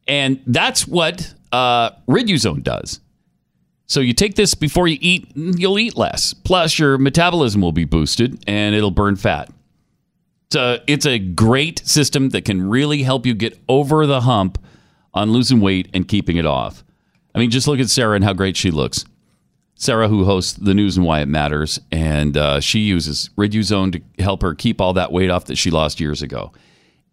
And 0.07 0.39
that's 0.47 0.87
what 0.87 1.33
uh, 1.51 1.91
Riduzone 2.07 2.63
does. 2.63 2.99
So 3.91 3.99
you 3.99 4.13
take 4.13 4.35
this 4.35 4.53
before 4.53 4.87
you 4.87 4.97
eat, 5.01 5.29
you'll 5.35 5.77
eat 5.77 5.97
less. 5.97 6.33
Plus, 6.33 6.79
your 6.79 6.97
metabolism 6.97 7.59
will 7.59 7.73
be 7.73 7.83
boosted 7.83 8.41
and 8.47 8.73
it'll 8.73 8.89
burn 8.89 9.17
fat. 9.17 9.49
It's 10.45 10.55
a, 10.55 10.81
it's 10.87 11.05
a 11.05 11.19
great 11.19 11.85
system 11.85 12.29
that 12.29 12.45
can 12.45 12.69
really 12.69 13.03
help 13.03 13.25
you 13.25 13.33
get 13.33 13.59
over 13.67 14.05
the 14.05 14.21
hump 14.21 14.63
on 15.13 15.33
losing 15.33 15.59
weight 15.59 15.89
and 15.93 16.07
keeping 16.07 16.37
it 16.37 16.45
off. 16.45 16.85
I 17.35 17.39
mean, 17.39 17.49
just 17.49 17.67
look 17.67 17.81
at 17.81 17.89
Sarah 17.89 18.15
and 18.15 18.23
how 18.23 18.31
great 18.31 18.55
she 18.55 18.71
looks. 18.71 19.03
Sarah, 19.75 20.07
who 20.07 20.23
hosts 20.23 20.53
the 20.53 20.73
news 20.73 20.95
and 20.95 21.05
why 21.05 21.19
it 21.19 21.27
matters, 21.27 21.77
and 21.91 22.37
uh, 22.37 22.61
she 22.61 22.79
uses 22.79 23.29
Riduzone 23.37 23.91
to 23.91 24.23
help 24.23 24.41
her 24.41 24.55
keep 24.55 24.79
all 24.79 24.93
that 24.93 25.11
weight 25.11 25.29
off 25.29 25.45
that 25.45 25.57
she 25.57 25.69
lost 25.69 25.99
years 25.99 26.21
ago. 26.21 26.53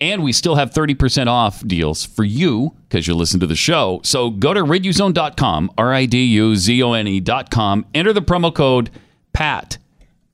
And 0.01 0.22
we 0.22 0.32
still 0.32 0.55
have 0.55 0.70
30% 0.70 1.26
off 1.26 1.66
deals 1.66 2.05
for 2.05 2.22
you 2.22 2.76
because 2.88 3.09
you 3.09 3.14
listen 3.14 3.40
to 3.40 3.46
the 3.46 3.57
show. 3.57 4.01
So 4.05 4.30
go 4.30 4.55
to 4.55 4.62
riduzone.com, 4.62 5.72
R 5.76 5.92
I 5.92 6.07
D 6.07 6.24
U 6.24 6.55
Z 6.55 6.80
O 6.82 6.92
N 6.92 7.09
E.com, 7.09 7.84
enter 7.94 8.12
the 8.12 8.22
promo 8.22 8.55
code 8.55 8.90
PAT, 9.32 9.78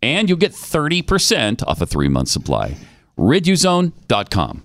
and 0.02 0.28
you'll 0.28 0.38
get 0.38 0.52
30% 0.52 1.66
off 1.66 1.80
a 1.80 1.86
three 1.86 2.08
month 2.08 2.28
supply. 2.28 2.76
Riduzone.com. 3.18 4.62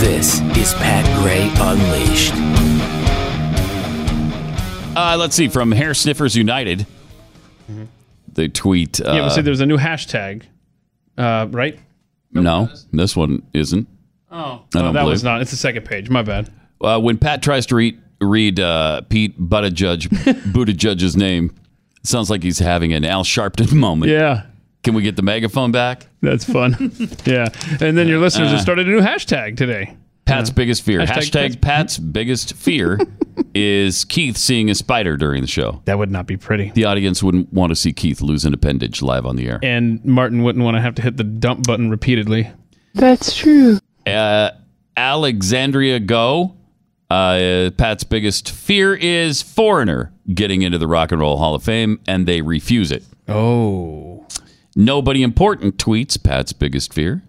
This 0.00 0.40
is 0.56 0.74
Pat 0.74 1.04
Gray 1.20 1.50
Unleashed. 1.56 3.01
Uh, 4.94 5.16
let's 5.18 5.34
see, 5.34 5.48
from 5.48 5.72
Hair 5.72 5.94
Sniffers 5.94 6.36
United, 6.36 6.86
the 8.32 8.48
tweet. 8.48 9.00
Uh, 9.00 9.12
yeah, 9.12 9.20
but 9.22 9.30
see, 9.30 9.40
there's 9.40 9.60
a 9.60 9.66
new 9.66 9.78
hashtag, 9.78 10.42
uh, 11.16 11.46
right? 11.50 11.78
no, 12.32 12.68
this 12.92 13.14
one 13.16 13.42
isn't. 13.52 13.88
Oh, 14.30 14.36
oh, 14.36 14.62
don't 14.70 14.92
that 14.94 15.00
believe. 15.00 15.10
was 15.12 15.24
not. 15.24 15.40
It's 15.42 15.50
the 15.50 15.56
second 15.56 15.84
page. 15.84 16.08
My 16.10 16.22
bad. 16.22 16.50
Uh, 16.80 16.98
when 16.98 17.18
Pat 17.18 17.42
tries 17.42 17.66
to 17.66 17.74
read, 17.76 18.00
read 18.20 18.58
uh, 18.60 19.02
Pete 19.02 19.38
Buttigieg, 19.40 20.08
Buttigieg's 20.52 21.16
name, 21.16 21.54
it 22.00 22.06
sounds 22.06 22.30
like 22.30 22.42
he's 22.42 22.58
having 22.58 22.92
an 22.92 23.04
Al 23.04 23.24
Sharpton 23.24 23.72
moment. 23.72 24.10
Yeah. 24.10 24.44
Can 24.82 24.94
we 24.94 25.02
get 25.02 25.14
the 25.16 25.22
megaphone 25.22 25.70
back? 25.70 26.06
That's 26.22 26.44
fun. 26.44 26.74
yeah. 27.24 27.48
And 27.80 27.96
then 27.96 28.08
your 28.08 28.18
listeners 28.18 28.48
Uh, 28.48 28.52
have 28.52 28.60
started 28.60 28.88
a 28.88 28.90
new 28.90 29.00
hashtag 29.00 29.56
today. 29.56 29.96
Pat's 30.24 30.50
biggest 30.50 30.82
fear. 30.82 31.00
Hashtag 31.00 31.50
Hashtag, 31.50 31.60
Pat's 31.60 31.98
biggest 31.98 32.54
fear 32.54 32.98
is 33.54 34.04
Keith 34.04 34.36
seeing 34.36 34.70
a 34.70 34.74
spider 34.74 35.16
during 35.16 35.40
the 35.42 35.48
show. 35.48 35.82
That 35.84 35.98
would 35.98 36.10
not 36.10 36.26
be 36.26 36.36
pretty. 36.36 36.70
The 36.70 36.84
audience 36.84 37.22
wouldn't 37.22 37.52
want 37.52 37.70
to 37.70 37.76
see 37.76 37.92
Keith 37.92 38.20
lose 38.22 38.44
an 38.44 38.54
appendage 38.54 39.02
live 39.02 39.26
on 39.26 39.36
the 39.36 39.48
air. 39.48 39.58
And 39.62 40.04
Martin 40.04 40.42
wouldn't 40.42 40.64
want 40.64 40.76
to 40.76 40.80
have 40.80 40.94
to 40.96 41.02
hit 41.02 41.16
the 41.16 41.24
dump 41.24 41.66
button 41.66 41.90
repeatedly. 41.90 42.50
That's 42.94 43.36
true. 43.36 43.78
Uh, 44.06 44.50
Alexandria 44.96 46.00
Go. 46.00 46.56
Uh, 47.10 47.70
Pat's 47.76 48.04
biggest 48.04 48.50
fear 48.50 48.94
is 48.94 49.42
Foreigner 49.42 50.12
getting 50.32 50.62
into 50.62 50.78
the 50.78 50.86
Rock 50.86 51.12
and 51.12 51.20
Roll 51.20 51.36
Hall 51.36 51.54
of 51.54 51.62
Fame, 51.62 52.00
and 52.06 52.26
they 52.26 52.40
refuse 52.40 52.90
it. 52.90 53.04
Oh. 53.28 54.26
Nobody 54.74 55.22
important 55.22 55.76
tweets 55.76 56.22
Pat's 56.22 56.54
biggest 56.54 56.94
fear. 56.94 57.22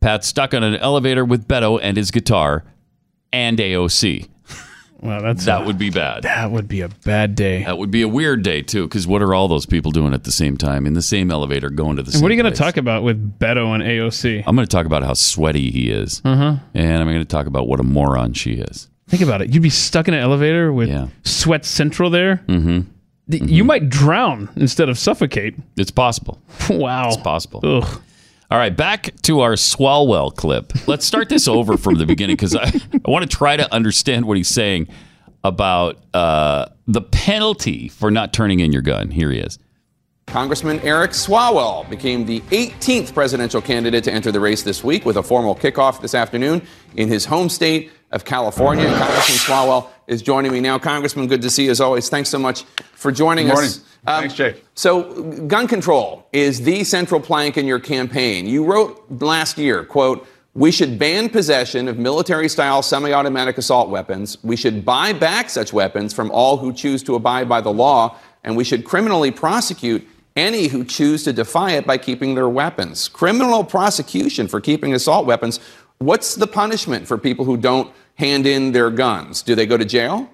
Pat's 0.00 0.26
stuck 0.26 0.54
on 0.54 0.62
an 0.62 0.76
elevator 0.76 1.24
with 1.24 1.46
Beto 1.46 1.78
and 1.82 1.96
his 1.96 2.10
guitar 2.10 2.64
and 3.32 3.58
AOC. 3.58 4.28
Well, 5.02 5.22
that's 5.22 5.46
that 5.46 5.64
would 5.64 5.78
be 5.78 5.88
bad. 5.88 6.24
That 6.24 6.50
would 6.50 6.68
be 6.68 6.82
a 6.82 6.88
bad 6.88 7.34
day. 7.34 7.64
That 7.64 7.78
would 7.78 7.90
be 7.90 8.02
a 8.02 8.08
weird 8.08 8.42
day 8.42 8.60
too, 8.60 8.86
because 8.86 9.06
what 9.06 9.22
are 9.22 9.32
all 9.32 9.48
those 9.48 9.64
people 9.64 9.92
doing 9.92 10.12
at 10.12 10.24
the 10.24 10.32
same 10.32 10.58
time 10.58 10.86
in 10.86 10.92
the 10.92 11.00
same 11.00 11.30
elevator 11.30 11.70
going 11.70 11.96
to 11.96 12.02
the 12.02 12.12
And 12.12 12.20
what 12.20 12.30
are 12.30 12.34
you 12.34 12.42
going 12.42 12.52
to 12.52 12.58
talk 12.58 12.76
about 12.76 13.02
with 13.02 13.38
Beto 13.38 13.74
and 13.74 13.82
AOC? 13.82 14.44
I'm 14.46 14.54
going 14.54 14.66
to 14.66 14.70
talk 14.70 14.84
about 14.84 15.02
how 15.02 15.14
sweaty 15.14 15.70
he 15.70 15.90
is, 15.90 16.20
Uh-huh. 16.22 16.56
and 16.74 17.00
I'm 17.00 17.06
going 17.06 17.18
to 17.20 17.24
talk 17.24 17.46
about 17.46 17.66
what 17.66 17.80
a 17.80 17.82
moron 17.82 18.34
she 18.34 18.52
is. 18.54 18.88
Think 19.08 19.22
about 19.22 19.40
it. 19.40 19.54
You'd 19.54 19.62
be 19.62 19.70
stuck 19.70 20.06
in 20.06 20.12
an 20.12 20.20
elevator 20.20 20.70
with 20.70 20.90
Sweat 21.24 21.64
Central 21.64 22.10
there. 22.10 22.44
Mm-hmm. 22.46 22.80
Th- 23.30 23.42
You 23.42 23.64
might 23.64 23.88
drown 23.88 24.50
instead 24.56 24.90
of 24.90 24.98
suffocate. 24.98 25.54
It's 25.78 25.90
possible. 25.90 26.38
wow. 26.70 27.08
It's 27.08 27.16
possible. 27.16 27.60
All 28.50 28.58
right, 28.58 28.76
back 28.76 29.14
to 29.22 29.40
our 29.40 29.52
Swalwell 29.52 30.34
clip. 30.34 30.72
Let's 30.88 31.06
start 31.06 31.28
this 31.28 31.46
over 31.46 31.76
from 31.76 31.94
the 31.94 32.06
beginning 32.06 32.34
because 32.34 32.56
I, 32.56 32.64
I 32.64 33.10
want 33.10 33.28
to 33.28 33.36
try 33.36 33.56
to 33.56 33.72
understand 33.72 34.26
what 34.26 34.36
he's 34.36 34.48
saying 34.48 34.88
about 35.44 35.98
uh, 36.14 36.66
the 36.88 37.00
penalty 37.00 37.86
for 37.86 38.10
not 38.10 38.32
turning 38.32 38.58
in 38.58 38.72
your 38.72 38.82
gun. 38.82 39.12
Here 39.12 39.30
he 39.30 39.38
is. 39.38 39.60
Congressman 40.26 40.80
Eric 40.80 41.12
Swalwell 41.12 41.88
became 41.88 42.26
the 42.26 42.40
18th 42.40 43.14
presidential 43.14 43.60
candidate 43.60 44.02
to 44.04 44.12
enter 44.12 44.32
the 44.32 44.40
race 44.40 44.64
this 44.64 44.82
week 44.82 45.04
with 45.04 45.16
a 45.16 45.22
formal 45.22 45.54
kickoff 45.54 46.00
this 46.00 46.14
afternoon 46.14 46.60
in 46.96 47.06
his 47.06 47.24
home 47.24 47.48
state 47.48 47.92
of 48.10 48.24
California. 48.24 48.86
Congressman 48.86 49.38
Swalwell 49.38 49.90
is 50.08 50.22
joining 50.22 50.50
me 50.50 50.60
now. 50.60 50.76
Congressman, 50.76 51.28
good 51.28 51.42
to 51.42 51.50
see 51.50 51.66
you 51.66 51.70
as 51.70 51.80
always. 51.80 52.08
Thanks 52.08 52.28
so 52.28 52.38
much 52.38 52.64
for 52.94 53.12
joining 53.12 53.46
Good 53.46 53.58
us. 53.58 53.84
Um. 54.06 54.20
Thanks, 54.22 54.34
Jake. 54.34 54.64
So, 54.74 55.22
gun 55.46 55.66
control 55.68 56.26
is 56.32 56.62
the 56.62 56.84
central 56.84 57.20
plank 57.20 57.56
in 57.56 57.66
your 57.66 57.80
campaign. 57.80 58.46
You 58.46 58.64
wrote 58.64 59.04
last 59.20 59.58
year, 59.58 59.84
quote, 59.84 60.26
we 60.54 60.72
should 60.72 60.98
ban 60.98 61.28
possession 61.28 61.86
of 61.86 61.96
military 61.98 62.48
style 62.48 62.82
semi 62.82 63.12
automatic 63.12 63.56
assault 63.56 63.88
weapons. 63.88 64.36
We 64.42 64.56
should 64.56 64.84
buy 64.84 65.12
back 65.12 65.48
such 65.48 65.72
weapons 65.72 66.12
from 66.12 66.30
all 66.32 66.56
who 66.56 66.72
choose 66.72 67.02
to 67.04 67.14
abide 67.14 67.48
by 67.48 67.60
the 67.60 67.72
law. 67.72 68.16
And 68.42 68.56
we 68.56 68.64
should 68.64 68.84
criminally 68.84 69.30
prosecute 69.30 70.06
any 70.34 70.66
who 70.66 70.84
choose 70.84 71.22
to 71.24 71.32
defy 71.32 71.72
it 71.72 71.86
by 71.86 71.98
keeping 71.98 72.34
their 72.34 72.48
weapons. 72.48 73.06
Criminal 73.08 73.62
prosecution 73.62 74.48
for 74.48 74.60
keeping 74.60 74.94
assault 74.94 75.26
weapons. 75.26 75.60
What's 75.98 76.34
the 76.34 76.46
punishment 76.46 77.06
for 77.06 77.18
people 77.18 77.44
who 77.44 77.56
don't 77.56 77.92
hand 78.14 78.46
in 78.46 78.72
their 78.72 78.90
guns? 78.90 79.42
Do 79.42 79.54
they 79.54 79.66
go 79.66 79.76
to 79.76 79.84
jail? 79.84 80.28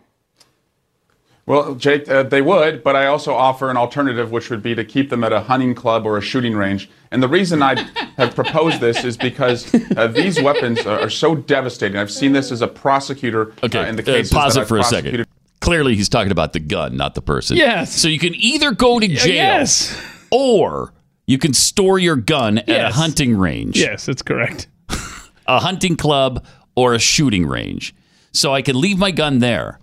Well, 1.47 1.77
Jake, 1.77 2.09
uh, 2.09 2.25
they 2.25 2.43
would, 2.43 2.83
but 2.83 2.97
I 2.97 3.07
also 3.07 3.33
offer 3.33 3.71
an 3.71 3.77
alternative, 3.77 4.33
which 4.33 4.51
would 4.51 4.65
be 4.65 4.75
to 4.75 4.85
keep 4.85 5.11
them 5.11 5.23
at 5.23 5.33
a 5.33 5.41
hunting 5.41 5.77
club 5.77 6.05
or 6.05 6.19
a 6.19 6.21
shooting 6.21 6.57
range. 6.57 6.91
And 7.13 7.23
the 7.23 7.29
reason 7.29 7.63
I 7.63 7.81
have 8.17 8.35
proposed 8.35 8.81
this 8.81 9.05
is 9.05 9.17
because 9.17 9.73
uh, 9.97 10.09
these 10.09 10.43
weapons 10.43 10.85
are, 10.85 10.99
are 11.03 11.11
so 11.11 11.37
devastating. 11.37 11.99
I've 11.99 12.11
seen 12.11 12.33
this 12.33 12.51
as 12.51 12.63
a 12.63 12.67
prosecutor 12.67 13.53
Okay, 13.63 13.79
uh, 13.79 13.87
in 13.87 13.95
the 13.95 14.03
uh, 14.03 14.07
cases 14.07 14.33
pause 14.33 14.55
that 14.55 14.61
it 14.61 14.63
I've 14.63 14.69
for 14.69 14.79
a 14.79 14.85
second. 14.85 15.25
Clearly, 15.61 15.95
he's 15.95 16.09
talking 16.09 16.33
about 16.33 16.53
the 16.53 16.61
gun, 16.61 16.97
not 16.97 17.15
the 17.15 17.23
person. 17.23 17.57
Yes. 17.57 17.95
So 17.95 18.09
you 18.09 18.19
can 18.19 18.35
either 18.35 18.73
go 18.73 18.99
to 18.99 19.07
jail, 19.07 19.35
yes. 19.35 20.01
or 20.33 20.93
you 21.27 21.39
can 21.39 21.55
store 21.55 22.01
your 22.01 22.17
gun 22.17 22.59
at 22.59 22.69
a 22.69 22.93
hunting 22.93 23.37
range. 23.37 23.79
Yes, 23.79 24.07
that's 24.07 24.23
correct. 24.23 24.67
a 25.47 25.61
hunting 25.61 25.97
club 25.97 26.45
or 26.75 26.93
a 26.95 26.99
shooting 26.99 27.47
range. 27.47 27.95
So 28.33 28.53
I 28.53 28.63
can 28.63 28.79
leave 28.81 28.99
my 28.99 29.13
gun 29.13 29.39
there. 29.39 29.79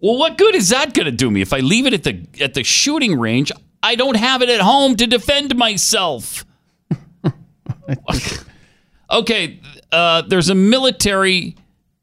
Well, 0.00 0.16
what 0.16 0.38
good 0.38 0.54
is 0.54 0.68
that 0.68 0.94
going 0.94 1.06
to 1.06 1.12
do 1.12 1.30
me 1.30 1.40
if 1.40 1.52
I 1.52 1.58
leave 1.58 1.86
it 1.86 1.92
at 1.92 2.04
the 2.04 2.26
at 2.40 2.54
the 2.54 2.62
shooting 2.62 3.18
range? 3.18 3.50
I 3.82 3.94
don't 3.94 4.16
have 4.16 4.42
it 4.42 4.48
at 4.48 4.60
home 4.60 4.96
to 4.96 5.06
defend 5.06 5.56
myself. 5.56 6.44
okay, 9.10 9.60
uh, 9.92 10.22
there's 10.22 10.48
a 10.48 10.54
military 10.54 11.56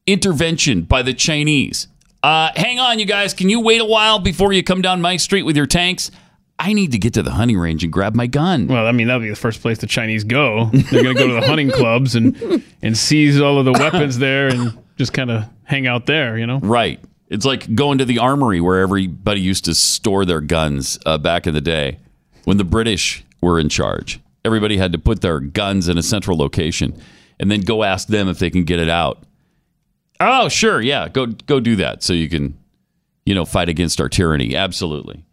intervention 0.08 0.82
by 0.82 1.02
the 1.02 1.14
Chinese. 1.14 1.88
Uh, 2.24 2.50
hang 2.56 2.80
on, 2.80 2.98
you 3.00 3.06
guys. 3.06 3.34
Can 3.34 3.50
you 3.50 3.60
wait 3.60 3.82
a 3.82 3.86
while 3.86 4.20
before 4.20 4.52
you 4.52 4.64
come 4.64 4.82
down 4.82 5.02
my 5.02 5.18
street 5.18 5.44
with 5.44 5.56
your 5.56 5.68
tanks? 5.68 6.12
I 6.58 6.74
need 6.74 6.94
to 6.94 6.98
get 6.98 7.14
to 7.16 7.24
the 7.24 7.32
hunting 7.32 7.58
range 7.58 7.84
and 7.84 7.92
grab 7.92 8.16
my 8.16 8.28
gun. 8.28 8.68
Well, 8.68 8.88
I 8.88 8.94
mean, 8.94 9.08
that'll 9.08 9.22
be 9.22 9.30
the 9.30 9.36
first 9.36 9.62
place 9.62 9.78
the 9.80 9.88
Chinese 9.88 10.24
go. 10.24 10.70
They're 10.72 11.04
going 11.04 11.16
to 11.16 11.22
go 11.22 11.28
to 11.28 11.34
the 11.34 11.46
hunting 11.46 11.70
clubs 11.70 12.16
and, 12.16 12.64
and 12.82 12.98
seize 12.98 13.42
all 13.42 13.60
of 13.60 13.66
the 13.66 13.74
weapons 13.74 14.18
there 14.18 14.48
and 14.48 14.78
just 14.98 15.12
kind 15.12 15.30
of 15.30 15.44
hang 15.64 15.86
out 15.86 16.06
there, 16.06 16.38
you 16.38 16.48
know? 16.48 16.60
Right. 16.60 17.00
It's 17.28 17.46
like 17.46 17.74
going 17.74 17.98
to 17.98 18.06
the 18.06 18.20
armory 18.20 18.62
where 18.62 18.80
everybody 18.80 19.42
used 19.42 19.66
to 19.66 19.74
store 19.74 20.26
their 20.26 20.42
guns 20.42 21.00
uh, 21.06 21.18
back 21.18 21.48
in 21.48 21.54
the 21.54 21.62
day 21.62 22.00
when 22.44 22.58
the 22.58 22.64
British 22.64 23.24
were 23.42 23.60
in 23.60 23.70
charge. 23.70 24.20
Everybody 24.44 24.78
had 24.78 24.92
to 24.92 25.00
put 25.00 25.22
their 25.22 25.40
guns 25.40 25.88
in 25.88 25.98
a 25.98 26.04
central 26.04 26.38
location 26.38 27.02
and 27.40 27.50
then 27.50 27.62
go 27.62 27.84
ask 27.84 28.08
them 28.08 28.28
if 28.28 28.40
they 28.40 28.50
can 28.50 28.64
get 28.64 28.80
it 28.80 28.90
out. 28.90 29.24
Oh, 30.20 30.48
sure, 30.50 30.82
yeah, 30.82 31.10
go 31.10 31.26
go 31.26 31.60
do 31.60 31.76
that 31.78 32.02
so 32.04 32.14
you 32.14 32.30
can, 32.30 32.58
you 33.26 33.36
know, 33.36 33.44
fight 33.44 33.70
against 33.70 34.00
our 34.00 34.08
tyranny. 34.08 34.56
Absolutely. 34.56 35.26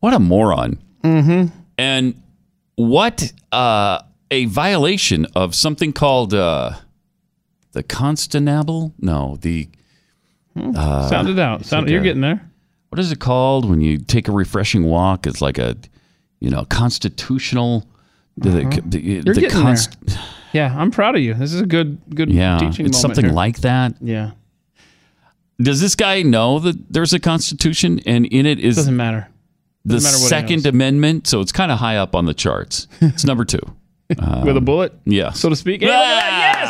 What 0.00 0.14
a 0.14 0.18
moron. 0.18 0.78
Mm-hmm. 1.02 1.56
And 1.78 2.22
what 2.76 3.32
uh, 3.50 4.02
a 4.30 4.44
violation 4.46 5.26
of 5.34 5.54
something 5.54 5.92
called 5.92 6.34
uh, 6.34 6.72
the 7.72 7.82
constabule? 7.82 8.92
No, 8.98 9.38
the 9.40 9.68
uh, 10.56 11.08
Sound 11.08 11.28
it 11.28 11.38
out. 11.38 11.64
Sound, 11.64 11.86
like 11.86 11.92
you're 11.92 12.00
a- 12.00 12.04
getting 12.04 12.22
there. 12.22 12.48
What 12.90 12.98
is 12.98 13.10
it 13.10 13.20
called 13.20 13.68
when 13.70 13.80
you 13.80 13.96
take 13.98 14.28
a 14.28 14.32
refreshing 14.32 14.84
walk? 14.84 15.26
It's 15.26 15.40
like 15.40 15.56
a, 15.58 15.76
you 16.40 16.50
know, 16.50 16.64
constitutional. 16.66 17.86
The, 18.36 18.50
the, 18.50 18.82
the, 18.86 19.00
You're 19.00 19.22
the 19.34 19.40
getting 19.40 19.50
const- 19.62 19.96
there. 20.06 20.18
Yeah, 20.52 20.74
I'm 20.78 20.90
proud 20.90 21.16
of 21.16 21.22
you. 21.22 21.32
This 21.34 21.54
is 21.54 21.60
a 21.62 21.66
good, 21.66 21.98
good 22.14 22.30
Yeah, 22.30 22.58
teaching 22.58 22.84
it's 22.86 22.96
moment 22.96 23.16
something 23.16 23.24
here. 23.26 23.32
like 23.34 23.58
that. 23.62 23.94
Yeah, 24.02 24.32
Does 25.60 25.80
this 25.80 25.94
guy 25.94 26.20
know 26.22 26.58
that 26.58 26.92
there's 26.92 27.12
a 27.14 27.18
constitution 27.20 28.00
and 28.04 28.26
in 28.26 28.44
it 28.46 28.58
is 28.60 28.76
doesn't 28.76 28.96
matter. 28.96 29.28
the 29.86 29.94
Doesn't 29.94 30.10
matter 30.10 30.28
Second. 30.28 30.66
Amendment? 30.66 31.26
So 31.26 31.40
it's 31.40 31.52
kind 31.52 31.72
of 31.72 31.78
high 31.78 31.96
up 31.96 32.14
on 32.14 32.26
the 32.26 32.34
charts. 32.34 32.88
It's 33.00 33.24
number 33.24 33.44
two. 33.46 33.60
Um, 34.18 34.42
with 34.44 34.56
a 34.58 34.60
bullet, 34.60 34.92
yeah. 35.06 35.30
so 35.30 35.48
to 35.48 35.56
speak. 35.56 35.80
Hey, 35.80 35.86
look 35.86 35.94
at 35.96 36.00
that. 36.04 36.61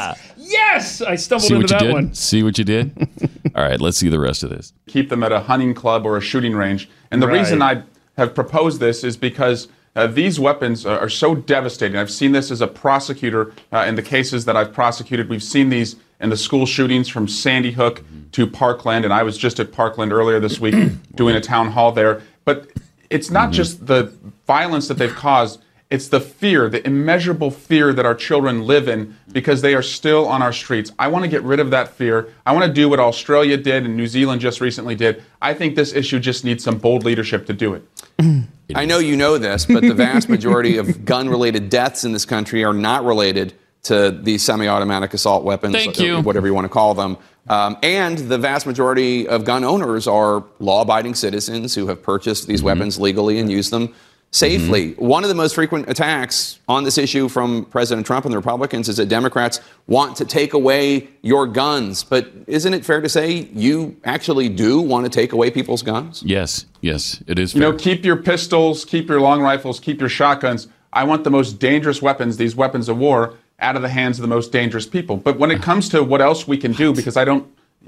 Yes, 0.53 1.01
yes, 1.01 1.03
I 1.03 1.17
stumbled 1.17 1.49
See 1.49 1.55
into 1.55 1.65
what 1.65 1.71
you 1.71 1.79
that 1.79 1.85
did? 1.85 1.93
one. 1.93 2.15
See 2.15 2.43
what 2.43 2.59
you 2.59 2.65
did? 2.65 3.09
All 3.55 3.65
right, 3.65 3.81
let's 3.81 3.97
see 3.99 4.09
the 4.09 4.21
rest 4.21 4.43
of 4.43 4.51
this. 4.51 4.73
keep 4.87 5.09
them 5.09 5.23
at 5.23 5.33
a 5.33 5.41
hunting 5.41 5.75
club 5.75 6.05
or 6.07 6.17
a 6.17 6.21
shooting 6.21 6.55
range. 6.55 6.89
And 7.11 7.23
the 7.23 7.27
Right. 7.27 7.39
reason 7.41 7.63
I 7.63 7.83
have 8.17 8.35
proposed 8.35 8.81
this 8.81 9.05
is 9.05 9.17
because 9.17 9.69
uh, 9.97 10.07
these 10.07 10.41
weapons 10.41 10.87
are, 10.87 10.99
are 10.99 11.09
so 11.09 11.35
devastating. 11.35 11.97
I've 11.99 12.11
seen 12.11 12.33
this 12.33 12.51
as 12.51 12.61
a 12.61 12.67
prosecutor 12.67 13.53
uh, 13.73 13.85
in 13.87 13.95
the 13.95 14.03
cases 14.03 14.45
that 14.47 14.57
I've 14.57 14.73
prosecuted. 14.73 15.29
We've 15.29 15.43
seen 15.43 15.69
these 15.69 15.97
in 16.21 16.31
the 16.31 16.37
school 16.37 16.67
shootings 16.67 17.09
from 17.09 17.27
Sandy 17.29 17.73
Hook 17.73 18.03
to 18.33 18.47
Parkland, 18.47 19.05
and 19.05 19.13
I 19.13 19.23
was 19.23 19.37
just 19.37 19.61
at 19.61 19.73
Parkland 19.73 20.13
earlier 20.13 20.41
this 20.41 20.61
week 20.61 20.75
doing 21.15 21.37
a 21.37 21.41
town 21.41 21.71
hall 21.73 21.93
there. 21.93 22.23
But 22.45 22.69
it's 23.11 23.31
not 23.31 23.51
just 23.53 23.87
the 23.87 24.13
violence 24.47 24.89
that 24.89 24.97
they've 24.99 25.15
caused. 25.15 25.61
It's 25.93 26.09
the 26.09 26.21
fear, 26.21 26.71
the 26.71 26.85
immeasurable 26.87 27.51
fear 27.51 27.93
that 27.93 28.07
our 28.07 28.15
children 28.15 28.63
live 28.67 28.89
in 28.89 29.15
because 29.31 29.61
they 29.61 29.75
are 29.75 29.83
still 29.83 30.27
on 30.27 30.41
our 30.41 30.51
streets. 30.51 30.91
I 30.99 31.09
want 31.09 31.25
to 31.25 31.29
get 31.29 31.43
rid 31.43 31.61
of 31.61 31.69
that 31.69 31.91
fear. 31.91 32.33
I 32.47 32.55
want 32.55 32.65
to 32.65 32.73
do 32.73 32.89
what 32.89 32.99
Australia 32.99 33.59
did 33.59 33.85
and 33.85 33.95
New 33.95 34.07
Zealand 34.07 34.41
just 34.41 34.63
recently 34.63 34.95
did. 34.95 35.23
I 35.43 35.53
think 35.53 35.77
this 35.77 35.93
issue 35.93 36.19
just 36.19 36.47
needs 36.47 36.65
some 36.65 36.79
bold 36.79 37.05
leadership 37.05 37.45
to 37.45 37.53
do 37.53 37.75
it. 37.75 37.87
I 38.75 38.87
know 38.87 39.01
you 39.01 39.17
know 39.19 39.37
this, 39.37 39.67
but 39.67 39.83
the 39.83 39.93
vast 39.93 40.31
majority 40.31 40.79
of 40.79 41.05
gun 41.05 41.29
related 41.29 41.69
deaths 41.69 42.05
in 42.05 42.13
this 42.13 42.25
country 42.25 42.65
are 42.65 42.73
not 42.73 43.05
related 43.05 43.53
to 43.83 44.13
these 44.13 44.43
semi 44.43 44.69
automatic 44.69 45.13
assault 45.13 45.45
weapons, 45.45 45.75
Thank 45.75 45.99
you. 45.99 46.23
whatever 46.23 46.47
you 46.47 46.55
want 46.55 46.65
to 46.65 46.71
call 46.71 46.95
them. 46.95 47.19
Um, 47.49 47.77
and 47.83 48.17
the 48.17 48.39
vast 48.39 48.67
majority 48.67 49.29
of 49.29 49.45
gun 49.45 49.63
owners 49.63 50.07
are 50.07 50.43
law 50.59 50.81
abiding 50.81 51.17
citizens 51.17 51.75
who 51.75 51.89
have 51.89 52.03
purchased 52.03 52.47
these 52.47 52.63
weapons 52.63 52.99
legally 52.99 53.39
and 53.39 53.51
use 53.51 53.69
them 53.69 53.93
safely. 54.33 54.93
Mm-hmm. 54.93 55.07
One 55.07 55.23
of 55.23 55.29
the 55.29 55.35
most 55.35 55.55
frequent 55.55 55.89
attacks 55.89 56.59
on 56.67 56.85
this 56.85 56.99
issue 56.99 57.29
from 57.29 57.67
President 57.67 58.07
Trump 58.07 58.25
and 58.25 58.33
the 58.33 58.39
Republicans 58.39 58.89
is 58.89 58.97
that 58.97 59.07
Democrats 59.07 59.61
want 59.87 60.17
to 60.17 60.25
take 60.25 60.55
away 60.55 61.09
your 61.21 61.47
guns. 61.47 62.03
But 62.03 62.31
isn't 62.47 62.75
it 62.75 62.85
fair 62.85 63.01
to 63.01 63.09
say 63.09 63.49
you 63.53 63.97
actually 64.05 64.49
do 64.49 64.81
want 64.81 65.05
to 65.05 65.11
take 65.11 65.33
away 65.33 65.51
people's 65.51 65.83
guns? 65.83 66.23
Yes, 66.25 66.67
yes, 66.81 67.23
it 67.27 67.39
is 67.39 67.55
You 67.55 67.61
know, 67.61 67.75
keep 67.75 68.05
your 68.05 68.17
pistols, 68.17 68.85
keep 68.85 69.09
your 69.09 69.21
long 69.21 69.43
rifles, 69.43 69.79
keep 69.79 70.01
your 70.01 70.09
shotguns. 70.09 70.67
I 70.95 71.05
want 71.05 71.25
the 71.25 71.31
most 71.31 71.59
dangerous 71.59 72.03
weapons, 72.03 72.39
these 72.39 72.57
weapons 72.57 72.89
of 72.89 72.99
war, 72.99 73.35
out 73.61 73.77
of 73.77 73.83
the 73.83 73.89
hands 73.89 74.19
of 74.19 74.23
the 74.23 74.29
most 74.29 74.51
dangerous 74.51 74.87
people. 74.87 75.17
But 75.17 75.39
when 75.39 75.51
it 75.51 75.61
ah. 75.61 75.63
comes 75.63 75.89
to 75.91 76.03
what 76.03 76.21
else 76.21 76.49
we 76.49 76.57
can 76.57 76.73
do, 76.73 76.93
because 76.93 77.17
I 77.17 77.25
don't 77.25 77.47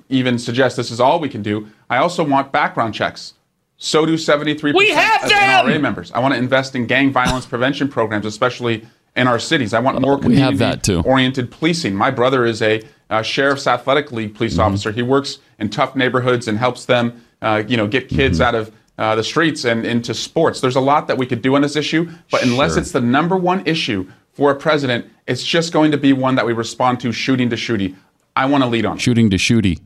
even 0.09 0.39
suggest 0.39 0.77
this 0.77 0.91
is 0.91 1.01
all 1.01 1.21
we 1.21 1.29
can 1.29 1.43
do, 1.43 1.69
I 1.89 1.99
also 1.99 2.23
want 2.23 2.53
background 2.53 2.95
checks. 2.95 3.35
So 3.77 4.07
do 4.07 4.15
73% 4.15 4.75
We 4.75 4.91
have 4.91 5.25
of 5.25 5.29
them! 5.31 5.67
NRA 5.67 5.81
members. 5.81 6.13
I 6.13 6.21
want 6.21 6.35
to 6.35 6.39
invest 6.39 6.75
in 6.75 6.87
gang 6.87 7.13
violence 7.13 7.45
prevention 7.47 7.89
programs, 7.89 8.25
especially 8.27 8.87
in 9.17 9.27
our 9.27 9.39
cities. 9.39 9.75
I 9.75 9.81
want 9.81 10.01
more 10.01 10.17
We 10.17 10.37
have 10.39 10.59
that, 10.59 10.83
too. 10.83 11.03
community-oriented 11.03 11.51
policing. 11.51 11.95
My 11.95 12.11
brother 12.11 12.45
is 12.47 12.63
a 12.63 12.83
uh, 13.11 13.23
sheriff's 13.23 13.67
athletic 13.67 14.13
league 14.13 14.35
police 14.35 14.53
Mm-hmm. 14.55 14.61
officer. 14.63 14.93
He 14.93 15.03
works 15.03 15.39
in 15.59 15.69
tough 15.71 15.95
neighborhoods 15.97 16.49
and 16.49 16.57
helps 16.59 16.85
them, 16.87 17.23
uh, 17.43 17.63
you 17.67 17.77
know, 17.77 17.87
get 17.87 18.09
kids 18.09 18.39
Mm-hmm. 18.39 18.47
out 18.49 18.55
of 18.55 18.73
uh, 18.97 19.15
the 19.17 19.25
streets 19.25 19.65
and 19.65 19.85
into 19.85 20.15
sports. 20.15 20.61
There's 20.61 20.77
a 20.77 20.81
lot 20.81 21.09
that 21.09 21.19
we 21.19 21.27
could 21.27 21.43
do 21.43 21.57
on 21.57 21.63
this 21.63 21.75
issue, 21.77 22.09
but 22.31 22.43
unless 22.45 22.77
it's 22.77 22.93
the 22.93 23.01
number 23.01 23.37
one 23.37 23.67
issue 23.67 24.07
for 24.33 24.53
a 24.53 24.55
president, 24.55 25.07
it's 25.27 25.43
just 25.45 25.73
going 25.73 25.91
to 25.91 25.99
be 25.99 26.13
one 26.13 26.37
that 26.37 26.47
we 26.47 26.53
respond 26.53 27.01
to 27.01 27.11
shooting 27.13 27.51
to 27.51 27.57
shooty. 27.57 27.97
I 28.37 28.47
want 28.47 28.63
to 28.63 28.69
lead 28.71 28.87
on. 28.87 28.99
Shooting 28.99 29.31
to 29.31 29.37
shooty. 29.37 29.81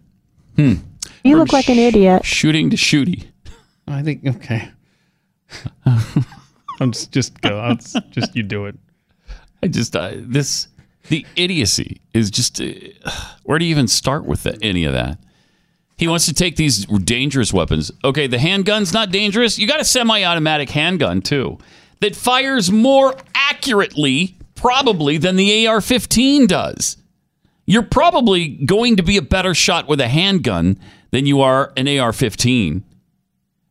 Hmm. 0.57 0.75
You 1.25 1.37
look 1.39 1.53
like 1.55 1.69
an 1.71 1.79
idiot. 1.79 2.25
Shooting 2.25 2.69
to 2.71 2.77
shooty. 2.77 3.27
I 3.89 4.03
think 4.03 4.27
okay. 4.27 4.71
I'm 6.81 6.93
just, 6.93 7.13
just 7.13 7.41
go. 7.41 7.65
Let's 7.69 7.95
just 8.11 8.37
you 8.37 8.43
do 8.43 8.67
it. 8.67 8.77
I 9.63 9.69
just 9.69 9.97
uh, 9.97 10.13
this 10.17 10.69
the 11.09 11.27
idiocy 11.37 12.01
is 12.15 12.31
just 12.31 12.61
uh, 12.61 12.67
where 13.45 13.59
do 13.59 13.65
you 13.65 13.71
even 13.71 13.89
start 13.89 14.25
with 14.25 14.43
that, 14.45 14.59
any 14.63 14.85
of 14.85 14.93
that? 14.93 15.19
He 15.97 16.07
wants 16.07 16.27
to 16.27 16.35
take 16.35 16.57
these 16.57 16.87
dangerous 16.87 17.53
weapons. 17.53 17.91
Okay, 18.05 18.29
the 18.29 18.39
handgun's 18.39 18.93
not 18.93 19.11
dangerous. 19.11 19.59
You 19.59 19.67
got 19.67 19.81
a 19.81 19.85
semi-automatic 19.85 20.71
handgun 20.71 21.21
too 21.21 21.59
that 22.01 22.15
fires 22.15 22.71
more 22.71 23.17
accurately 23.35 24.37
probably 24.55 25.19
than 25.19 25.37
the 25.37 25.67
AR-15 25.67 26.47
does. 26.47 26.97
You're 27.67 27.83
probably 27.83 28.49
going 28.49 28.97
to 28.97 29.03
be 29.03 29.17
a 29.17 29.23
better 29.23 29.55
shot 29.55 29.89
with 29.89 30.01
a 30.01 30.09
handgun 30.09 30.79
than 31.11 31.27
you 31.27 31.41
are 31.41 31.73
an 31.77 31.89
AR-15. 31.89 32.83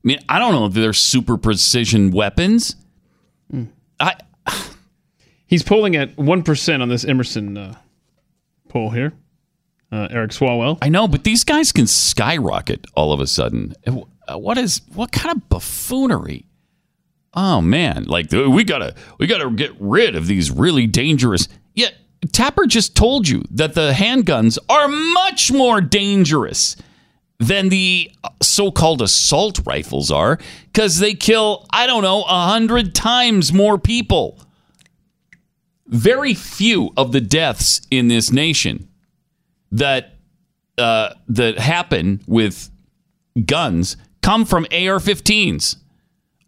I 0.03 0.07
mean, 0.07 0.19
I 0.29 0.39
don't 0.39 0.53
know 0.53 0.65
if 0.65 0.73
they're 0.73 0.93
super 0.93 1.37
precision 1.37 2.11
weapons. 2.11 2.75
I 3.99 4.15
He's 5.47 5.63
polling 5.63 5.95
at 5.95 6.17
one 6.17 6.43
percent 6.43 6.81
on 6.81 6.89
this 6.89 7.05
Emerson 7.05 7.57
uh, 7.57 7.75
poll 8.69 8.89
here. 8.91 9.13
Uh, 9.91 10.07
Eric 10.11 10.31
Swalwell. 10.31 10.77
I 10.81 10.89
know, 10.89 11.07
but 11.07 11.23
these 11.23 11.43
guys 11.45 11.71
can 11.71 11.87
skyrocket 11.87 12.85
all 12.95 13.13
of 13.13 13.21
a 13.21 13.27
sudden. 13.27 13.73
Uh, 13.87 14.37
What 14.37 14.57
is 14.57 14.81
what 14.93 15.11
kind 15.13 15.35
of 15.35 15.47
buffoonery? 15.49 16.45
Oh 17.33 17.61
man, 17.61 18.03
like 18.03 18.31
we 18.31 18.63
gotta 18.63 18.93
we 19.19 19.27
gotta 19.27 19.49
get 19.51 19.71
rid 19.79 20.15
of 20.15 20.27
these 20.27 20.51
really 20.51 20.87
dangerous. 20.87 21.47
Yeah, 21.75 21.89
Tapper 22.33 22.65
just 22.65 22.95
told 22.95 23.27
you 23.27 23.43
that 23.51 23.73
the 23.73 23.91
handguns 23.93 24.57
are 24.69 24.87
much 24.87 25.51
more 25.51 25.79
dangerous 25.81 26.75
than 27.39 27.69
the 27.69 28.11
so-called 28.41 29.01
assault 29.01 29.59
rifles 29.65 30.09
are 30.09 30.39
because 30.65 30.99
they 30.99 31.13
kill 31.13 31.65
I 31.71 31.85
don't 31.87 32.03
know 32.03 32.23
a 32.23 32.47
hundred 32.47 32.95
times 32.95 33.53
more 33.53 33.77
people. 33.77 34.39
Very 35.87 36.33
few 36.33 36.91
of 36.97 37.11
the 37.11 37.21
deaths 37.21 37.81
in 37.91 38.07
this 38.07 38.31
nation 38.31 38.87
that 39.71 40.15
uh, 40.77 41.13
that 41.27 41.57
happen 41.59 42.21
with 42.27 42.69
guns 43.45 43.97
come 44.21 44.45
from 44.45 44.65
AR-15s 44.65 45.77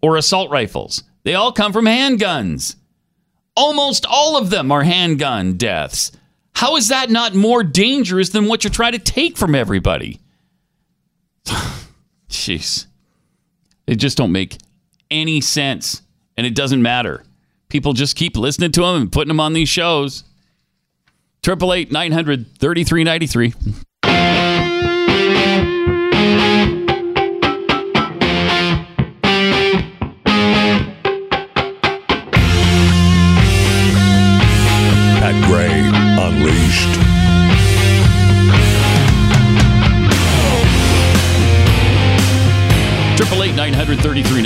or 0.02 0.18
assault 0.18 0.52
rifles. 0.52 1.04
They 1.24 1.36
all 1.36 1.52
come 1.52 1.74
from 1.74 1.86
handguns. 1.86 2.76
Almost 3.56 4.06
all 4.06 4.38
of 4.38 4.50
them 4.50 4.72
are 4.72 4.84
handgun 4.84 5.58
deaths. 5.58 6.12
How 6.54 6.76
is 6.76 6.90
that 6.90 7.10
not 7.10 7.36
more 7.36 7.64
dangerous 7.64 8.30
than 8.30 8.46
what 8.46 8.64
you're 8.64 8.72
trying 8.72 8.94
to 8.94 9.00
take 9.00 9.38
from 9.38 9.56
everybody? 9.56 10.20
Jeez. 12.30 12.86
They 13.86 13.96
just 13.96 14.18
don't 14.18 14.32
make 14.32 14.58
any 15.10 15.42
sense. 15.42 16.02
And 16.38 16.46
it 16.48 16.56
doesn't 16.56 16.82
matter. 16.82 17.24
People 17.70 17.94
just 17.94 18.16
keep 18.16 18.38
listening 18.38 18.72
to 18.74 18.82
them 18.82 18.96
and 19.02 19.12
putting 19.12 19.28
them 19.28 19.40
on 19.40 19.54
these 19.54 19.70
shows. 19.70 20.24
888 21.44 21.92
900 21.92 22.58
3393. 22.60 23.86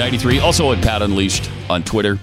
93. 0.03 0.39
Also 0.39 0.73
at 0.73 0.83
Pat 0.83 1.01
Unleashed 1.01 1.49
on 1.69 1.81
Twitter. 1.81 2.19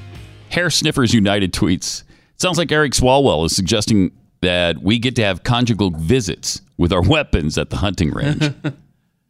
Hair 0.50 0.68
Sniffers 0.68 1.14
United 1.14 1.54
tweets. 1.54 2.02
Sounds 2.36 2.58
like 2.58 2.70
Eric 2.70 2.92
Swalwell 2.92 3.46
is 3.46 3.56
suggesting 3.56 4.10
that 4.42 4.82
we 4.82 4.98
get 4.98 5.16
to 5.16 5.22
have 5.22 5.44
conjugal 5.44 5.90
visits 5.90 6.60
with 6.76 6.92
our 6.92 7.00
weapons 7.08 7.56
at 7.56 7.70
the 7.70 7.78
hunting 7.78 8.10
range. 8.10 8.52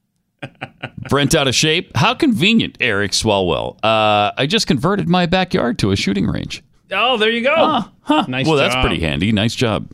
Brent 1.09 1.33
out 1.37 1.47
of 1.47 1.55
shape. 1.55 1.97
How 1.97 2.13
convenient, 2.13 2.77
Eric 2.81 3.13
Swalwell. 3.13 3.77
Uh, 3.85 4.33
I 4.37 4.47
just 4.49 4.67
converted 4.67 5.09
my 5.09 5.27
backyard 5.27 5.79
to 5.79 5.93
a 5.93 5.97
shooting 5.97 6.27
range. 6.27 6.65
Oh, 6.91 7.19
there 7.19 7.31
you 7.31 7.43
go. 7.45 7.55
Ah, 7.57 7.93
huh. 8.01 8.25
Nice 8.27 8.49
well, 8.49 8.59
job. 8.59 8.73
that's 8.73 8.85
pretty 8.85 9.01
handy. 9.01 9.31
Nice 9.31 9.55
job. 9.55 9.89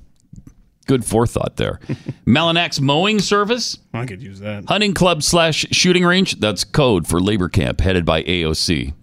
Good 0.87 1.05
forethought 1.05 1.57
there. 1.57 1.81
Mellanax 2.27 2.81
Mowing 2.81 3.19
Service, 3.19 3.77
I 3.93 4.07
could 4.07 4.23
use 4.23 4.41
that. 4.41 4.65
hunting 4.69 4.95
club 4.95 5.23
slash 5.23 5.67
shooting 5.73 6.05
range. 6.05 6.39
That's 6.41 6.65
code 6.65 7.07
for 7.09 7.21
labor 7.21 7.49
camp 7.49 7.81
headed 7.81 8.05
by 8.05 8.23
AOC. 8.23 8.95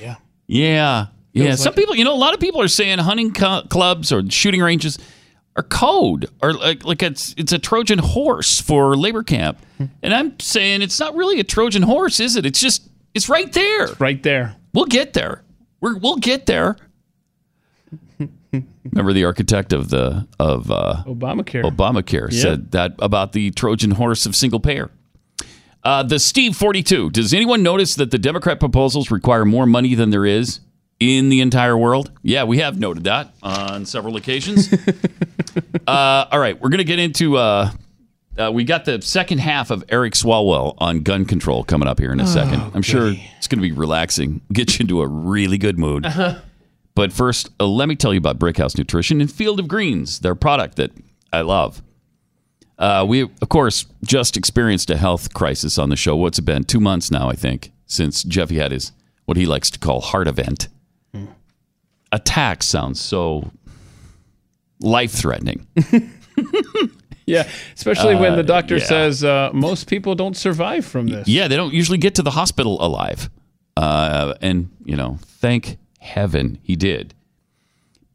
Yeah. 0.00 0.16
Yeah. 0.48 1.06
Yeah. 1.32 1.44
Feels 1.46 1.62
Some 1.62 1.70
like- 1.70 1.76
people, 1.76 1.94
you 1.96 2.04
know, 2.04 2.14
a 2.14 2.16
lot 2.16 2.34
of 2.34 2.40
people 2.40 2.60
are 2.60 2.68
saying 2.68 2.98
hunting 2.98 3.32
co- 3.32 3.62
clubs 3.70 4.12
or 4.12 4.28
shooting 4.30 4.60
ranges 4.60 4.98
are 5.56 5.62
code 5.62 6.28
or 6.42 6.52
like, 6.52 6.84
like 6.84 7.02
it's 7.02 7.34
it's 7.38 7.52
a 7.52 7.58
Trojan 7.58 7.98
horse 7.98 8.60
for 8.60 8.94
labor 8.96 9.22
camp. 9.22 9.58
Hmm. 9.78 9.86
And 10.02 10.14
I'm 10.14 10.38
saying 10.40 10.82
it's 10.82 11.00
not 11.00 11.14
really 11.14 11.40
a 11.40 11.44
Trojan 11.44 11.82
horse, 11.82 12.20
is 12.20 12.36
it? 12.36 12.44
It's 12.44 12.60
just 12.60 12.88
it's 13.14 13.28
right 13.30 13.50
there. 13.52 13.88
Right 13.98 14.22
there. 14.22 14.56
We'll 14.74 14.84
get 14.86 15.14
there. 15.14 15.42
We're, 15.80 15.96
we'll 15.98 16.16
get 16.16 16.46
there. 16.46 16.76
Remember 18.84 19.12
the 19.12 19.24
architect 19.24 19.72
of 19.72 19.88
the 19.88 20.26
of 20.38 20.70
uh, 20.70 21.04
Obamacare. 21.06 21.62
Obamacare 21.64 22.30
Yeah. 22.30 22.40
said 22.40 22.70
that 22.72 22.94
about 22.98 23.32
the 23.32 23.50
Trojan 23.52 23.92
horse 23.92 24.26
of 24.26 24.36
single 24.36 24.60
payer. 24.60 24.90
Uh, 25.84 26.02
the 26.02 26.18
Steve 26.18 26.54
42. 26.56 27.10
Does 27.10 27.32
anyone 27.34 27.62
notice 27.62 27.94
that 27.96 28.10
the 28.10 28.18
Democrat 28.18 28.60
proposals 28.60 29.10
require 29.10 29.44
more 29.44 29.66
money 29.66 29.94
than 29.96 30.10
there 30.10 30.24
is 30.26 30.60
in 31.00 31.28
the 31.28 31.40
entire 31.40 31.76
world? 31.76 32.12
Yeah, 32.22 32.44
we 32.44 32.58
have 32.58 32.78
noted 32.78 33.04
that 33.04 33.34
on 33.42 33.84
several 33.86 34.16
occasions. 34.16 34.72
uh, 35.86 36.26
all 36.30 36.38
right, 36.38 36.60
we're 36.60 36.68
going 36.68 36.78
to 36.78 36.84
get 36.84 36.98
into. 36.98 37.36
Uh, 37.36 37.70
uh, 38.38 38.50
we 38.52 38.64
got 38.64 38.84
the 38.84 39.02
second 39.02 39.38
half 39.38 39.70
of 39.70 39.84
Eric 39.88 40.14
Swalwell 40.14 40.74
on 40.78 41.00
gun 41.02 41.24
control 41.24 41.64
coming 41.64 41.86
up 41.88 41.98
here 41.98 42.12
in 42.12 42.20
a 42.20 42.26
second. 42.26 42.62
I'm 42.74 42.80
sure 42.82 43.12
it's 43.36 43.48
going 43.48 43.58
to 43.58 43.62
be 43.68 43.72
relaxing, 43.72 44.40
get 44.52 44.78
you 44.78 44.84
into 44.84 45.02
a 45.02 45.06
really 45.06 45.58
good 45.58 45.78
mood. 45.78 46.06
But 46.94 47.12
first, 47.12 47.50
uh, 47.58 47.66
let 47.66 47.88
me 47.88 47.96
tell 47.96 48.12
you 48.12 48.18
about 48.18 48.38
Brickhouse 48.38 48.76
Nutrition 48.76 49.20
and 49.20 49.30
Field 49.32 49.58
of 49.58 49.68
Greens, 49.68 50.20
their 50.20 50.34
product 50.34 50.76
that 50.76 50.90
I 51.32 51.40
love. 51.40 51.82
Uh, 52.78 53.04
we, 53.08 53.22
of 53.22 53.48
course, 53.48 53.86
just 54.04 54.36
experienced 54.36 54.90
a 54.90 54.96
health 54.96 55.32
crisis 55.32 55.78
on 55.78 55.88
the 55.88 55.96
show. 55.96 56.16
What's 56.16 56.38
it 56.38 56.42
been? 56.42 56.64
Two 56.64 56.80
months 56.80 57.10
now, 57.10 57.28
I 57.30 57.34
think, 57.34 57.72
since 57.86 58.22
Jeffy 58.24 58.56
had 58.58 58.72
his, 58.72 58.92
what 59.24 59.36
he 59.36 59.46
likes 59.46 59.70
to 59.70 59.78
call 59.78 60.00
heart 60.00 60.28
event. 60.28 60.68
Attack 62.10 62.62
sounds 62.62 63.00
so 63.00 63.50
life 64.80 65.12
threatening. 65.12 65.66
Yeah, 67.24 67.48
especially 67.76 68.16
when 68.16 68.32
Uh, 68.32 68.36
the 68.36 68.42
doctor 68.42 68.78
yeah. 68.78 68.84
says 68.84 69.22
uh, 69.22 69.50
most 69.54 69.86
people 69.86 70.16
don't 70.16 70.36
survive 70.36 70.84
from 70.84 71.06
this. 71.06 71.28
Yeah, 71.28 71.46
they 71.46 71.54
don't 71.54 71.72
usually 71.72 71.98
get 71.98 72.16
to 72.16 72.22
the 72.22 72.32
hospital 72.32 72.84
alive. 72.84 73.30
Uh, 73.76 74.34
and, 74.42 74.70
you 74.84 74.96
know, 74.96 75.18
thank 75.38 75.78
heaven 76.02 76.58
he 76.62 76.76
did. 76.76 77.14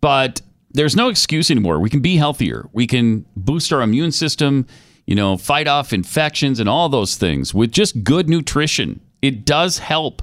But 0.01 0.41
there's 0.71 0.95
no 0.95 1.09
excuse 1.09 1.49
anymore. 1.49 1.79
We 1.79 1.89
can 1.89 2.01
be 2.01 2.17
healthier. 2.17 2.69
We 2.71 2.85
can 2.85 3.25
boost 3.35 3.73
our 3.73 3.81
immune 3.81 4.11
system, 4.11 4.67
you 5.05 5.15
know, 5.15 5.37
fight 5.37 5.67
off 5.67 5.93
infections 5.93 6.59
and 6.59 6.69
all 6.69 6.89
those 6.89 7.15
things 7.15 7.53
with 7.53 7.71
just 7.71 8.03
good 8.03 8.29
nutrition. 8.29 9.01
It 9.21 9.45
does 9.45 9.79
help. 9.79 10.21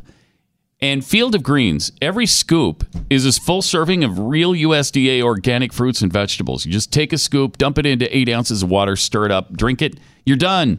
And 0.80 1.04
Field 1.04 1.34
of 1.34 1.42
Greens, 1.42 1.92
every 2.02 2.26
scoop 2.26 2.86
is 3.08 3.24
a 3.24 3.40
full 3.40 3.62
serving 3.62 4.04
of 4.04 4.18
real 4.18 4.52
USDA 4.52 5.22
organic 5.22 5.72
fruits 5.72 6.02
and 6.02 6.12
vegetables. 6.12 6.66
You 6.66 6.72
just 6.72 6.92
take 6.92 7.12
a 7.12 7.18
scoop, 7.18 7.56
dump 7.56 7.78
it 7.78 7.86
into 7.86 8.14
eight 8.16 8.28
ounces 8.28 8.62
of 8.62 8.70
water, 8.70 8.94
stir 8.94 9.24
it 9.24 9.30
up, 9.32 9.52
drink 9.56 9.80
it, 9.80 9.98
you're 10.26 10.36
done. 10.36 10.78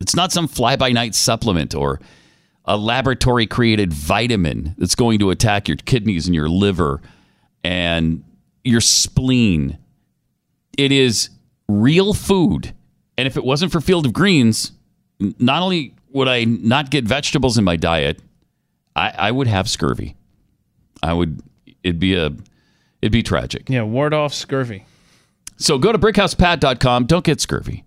It's 0.00 0.16
not 0.16 0.32
some 0.32 0.48
fly 0.48 0.76
by 0.76 0.90
night 0.90 1.14
supplement 1.14 1.74
or 1.74 2.00
a 2.66 2.76
laboratory 2.76 3.46
created 3.46 3.92
vitamin 3.92 4.74
that's 4.78 4.94
going 4.94 5.18
to 5.20 5.30
attack 5.30 5.68
your 5.68 5.76
kidneys 5.76 6.26
and 6.26 6.34
your 6.34 6.48
liver 6.48 7.00
and 7.62 8.24
your 8.64 8.80
spleen. 8.80 9.78
It 10.76 10.92
is 10.92 11.30
real 11.68 12.12
food. 12.12 12.74
And 13.16 13.26
if 13.26 13.36
it 13.36 13.44
wasn't 13.44 13.72
for 13.72 13.80
Field 13.80 14.06
of 14.06 14.12
Greens, 14.12 14.72
not 15.18 15.62
only 15.62 15.94
would 16.10 16.28
I 16.28 16.44
not 16.44 16.90
get 16.90 17.04
vegetables 17.04 17.56
in 17.56 17.64
my 17.64 17.76
diet, 17.76 18.20
I, 18.94 19.12
I 19.16 19.30
would 19.30 19.46
have 19.46 19.68
scurvy. 19.68 20.16
I 21.02 21.12
would 21.12 21.40
it'd 21.82 22.00
be 22.00 22.14
a 22.14 22.26
it'd 23.00 23.12
be 23.12 23.22
tragic. 23.22 23.68
Yeah, 23.68 23.82
ward 23.82 24.12
off 24.12 24.34
scurvy. 24.34 24.86
So 25.56 25.78
go 25.78 25.92
to 25.92 25.98
brickhousepad.com. 25.98 27.06
Don't 27.06 27.24
get 27.24 27.40
scurvy. 27.40 27.84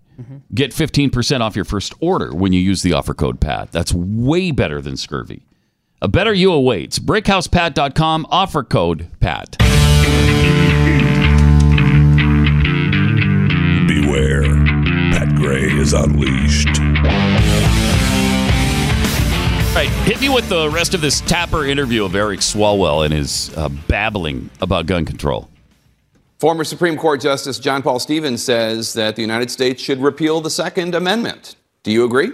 Get 0.54 0.72
15% 0.72 1.40
off 1.40 1.56
your 1.56 1.64
first 1.64 1.94
order 2.00 2.34
when 2.34 2.52
you 2.52 2.60
use 2.60 2.82
the 2.82 2.92
offer 2.92 3.14
code 3.14 3.40
PAT. 3.40 3.72
That's 3.72 3.92
way 3.92 4.50
better 4.50 4.80
than 4.80 4.96
scurvy. 4.96 5.46
A 6.02 6.08
better 6.08 6.32
you 6.32 6.52
awaits. 6.52 6.98
Brickhousepad.com, 6.98 8.26
offer 8.30 8.62
code 8.62 9.08
PAT. 9.20 9.56
Beware. 13.86 14.42
Pat 15.12 15.34
Gray 15.34 15.64
is 15.64 15.92
unleashed. 15.92 16.68
All 19.70 19.76
right, 19.76 19.88
hit 20.04 20.20
me 20.20 20.28
with 20.28 20.48
the 20.48 20.70
rest 20.70 20.94
of 20.94 21.00
this 21.00 21.20
Tapper 21.20 21.64
interview 21.66 22.04
of 22.04 22.14
Eric 22.14 22.40
Swalwell 22.40 23.04
and 23.04 23.12
his 23.12 23.56
uh, 23.56 23.68
babbling 23.68 24.48
about 24.60 24.86
gun 24.86 25.04
control. 25.04 25.49
Former 26.40 26.64
Supreme 26.64 26.96
Court 26.96 27.20
Justice 27.20 27.58
John 27.58 27.82
Paul 27.82 28.00
Stevens 28.00 28.42
says 28.42 28.94
that 28.94 29.14
the 29.14 29.20
United 29.20 29.50
States 29.50 29.82
should 29.82 30.00
repeal 30.00 30.40
the 30.40 30.48
Second 30.48 30.94
Amendment. 30.94 31.56
Do 31.82 31.92
you 31.92 32.02
agree? 32.02 32.30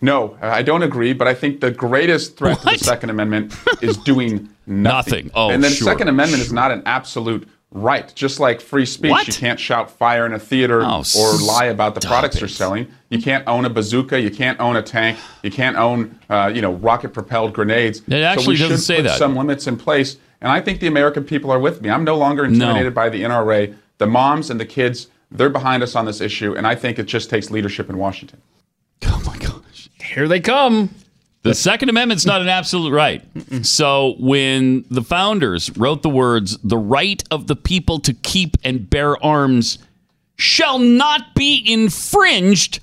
No, 0.00 0.38
I 0.40 0.62
don't 0.62 0.82
agree, 0.82 1.12
but 1.12 1.28
I 1.28 1.34
think 1.34 1.60
the 1.60 1.70
greatest 1.70 2.38
threat 2.38 2.58
to 2.60 2.64
the 2.70 2.78
Second 2.78 3.10
Amendment 3.10 3.54
is 3.82 3.98
doing 3.98 4.48
nothing. 4.66 5.26
Nothing. 5.26 5.30
Oh, 5.34 5.50
and 5.50 5.62
the 5.62 5.68
sure. 5.68 5.84
Second 5.84 6.08
Amendment 6.08 6.42
is 6.42 6.54
not 6.54 6.70
an 6.70 6.82
absolute 6.86 7.46
right. 7.74 8.10
Just 8.14 8.40
like 8.40 8.60
free 8.62 8.86
speech, 8.86 9.10
What? 9.10 9.26
you 9.26 9.34
can't 9.34 9.60
shout 9.60 9.90
fire 9.90 10.24
in 10.24 10.32
a 10.32 10.38
theater 10.38 10.80
Oh, 10.82 11.02
or 11.18 11.36
lie 11.46 11.66
about 11.66 11.94
the 11.94 12.00
products 12.00 12.36
it. 12.36 12.40
you're 12.40 12.48
selling. 12.48 12.86
You 13.10 13.20
can't 13.20 13.46
own 13.46 13.66
a 13.66 13.70
bazooka. 13.70 14.18
You 14.20 14.30
can't 14.30 14.58
own 14.60 14.76
a 14.76 14.82
tank. 14.82 15.18
You 15.42 15.50
can't 15.50 15.76
own, 15.76 16.18
uh, 16.30 16.50
you 16.54 16.62
know, 16.62 16.72
rocket-propelled 16.74 17.52
grenades. 17.52 18.00
It 18.08 18.22
actually 18.22 18.44
so 18.44 18.50
we 18.50 18.56
doesn't 18.56 18.76
should 18.78 18.82
say 18.84 18.96
put 18.96 19.02
that. 19.02 19.18
some 19.18 19.36
limits 19.36 19.66
in 19.66 19.76
place. 19.76 20.16
And 20.40 20.50
I 20.50 20.60
think 20.60 20.80
the 20.80 20.86
American 20.86 21.24
people 21.24 21.50
are 21.50 21.58
with 21.58 21.82
me. 21.82 21.90
I'm 21.90 22.04
no 22.04 22.16
longer 22.16 22.44
intimidated 22.44 22.94
by 22.94 23.08
the 23.10 23.22
NRA. 23.22 23.74
The 23.98 24.06
moms 24.06 24.50
and 24.50 24.58
the 24.60 24.66
kids, 24.66 25.08
they're 25.30 25.48
behind 25.50 25.82
us 25.82 25.94
on 25.96 26.04
this 26.04 26.20
issue, 26.20 26.54
and 26.54 26.66
I 26.66 26.74
think 26.74 26.98
it 26.98 27.04
just 27.06 27.30
takes 27.30 27.50
leadership 27.50 27.88
in 27.90 27.98
Washington. 27.98 28.40
Oh 29.06 29.22
my 29.26 29.36
gosh. 29.38 29.88
Here 30.02 30.28
they 30.28 30.40
come. 30.40 30.90
The 31.44 31.54
Second 31.54 31.88
Amendment's 31.90 32.26
not 32.26 32.40
an 32.42 32.48
absolute 32.48 32.90
right. 32.92 33.22
So 33.62 34.16
when 34.18 34.84
the 34.90 35.02
founders 35.02 35.70
wrote 35.76 36.02
the 36.02 36.08
words, 36.08 36.58
the 36.64 36.76
right 36.78 37.22
of 37.30 37.46
the 37.46 37.54
people 37.56 38.00
to 38.00 38.12
keep 38.14 38.56
and 38.64 38.88
bear 38.90 39.22
arms 39.24 39.78
shall 40.36 40.78
not 40.78 41.34
be 41.34 41.62
infringed, 41.66 42.80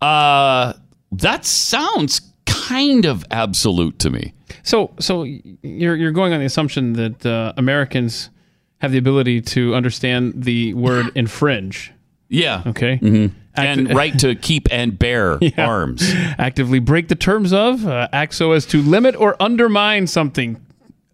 uh, 0.00 0.72
that 1.12 1.44
sounds 1.44 2.20
kind 2.46 3.04
of 3.04 3.24
absolute 3.30 3.98
to 4.00 4.10
me. 4.10 4.34
So, 4.64 4.90
so 4.98 5.22
you're 5.22 5.96
you're 5.96 6.12
going 6.12 6.32
on 6.32 6.40
the 6.40 6.46
assumption 6.46 6.92
that 6.94 7.24
uh, 7.24 7.52
Americans 7.56 8.30
have 8.78 8.92
the 8.92 8.98
ability 8.98 9.40
to 9.42 9.74
understand 9.74 10.42
the 10.42 10.74
word 10.74 11.12
infringe. 11.14 11.92
Yeah. 12.28 12.62
Okay. 12.66 12.98
Mhm. 12.98 13.30
And 13.54 13.94
right 13.94 14.18
to 14.20 14.34
keep 14.34 14.66
and 14.70 14.98
bear 14.98 15.36
Yeah. 15.40 15.66
arms. 15.68 16.02
Actively 16.38 16.78
break 16.78 17.08
the 17.08 17.14
terms 17.14 17.52
of, 17.52 17.86
uh, 17.86 18.08
act 18.12 18.34
so 18.34 18.52
as 18.52 18.64
to 18.66 18.80
limit 18.82 19.14
or 19.16 19.36
undermine 19.42 20.06
something, 20.06 20.64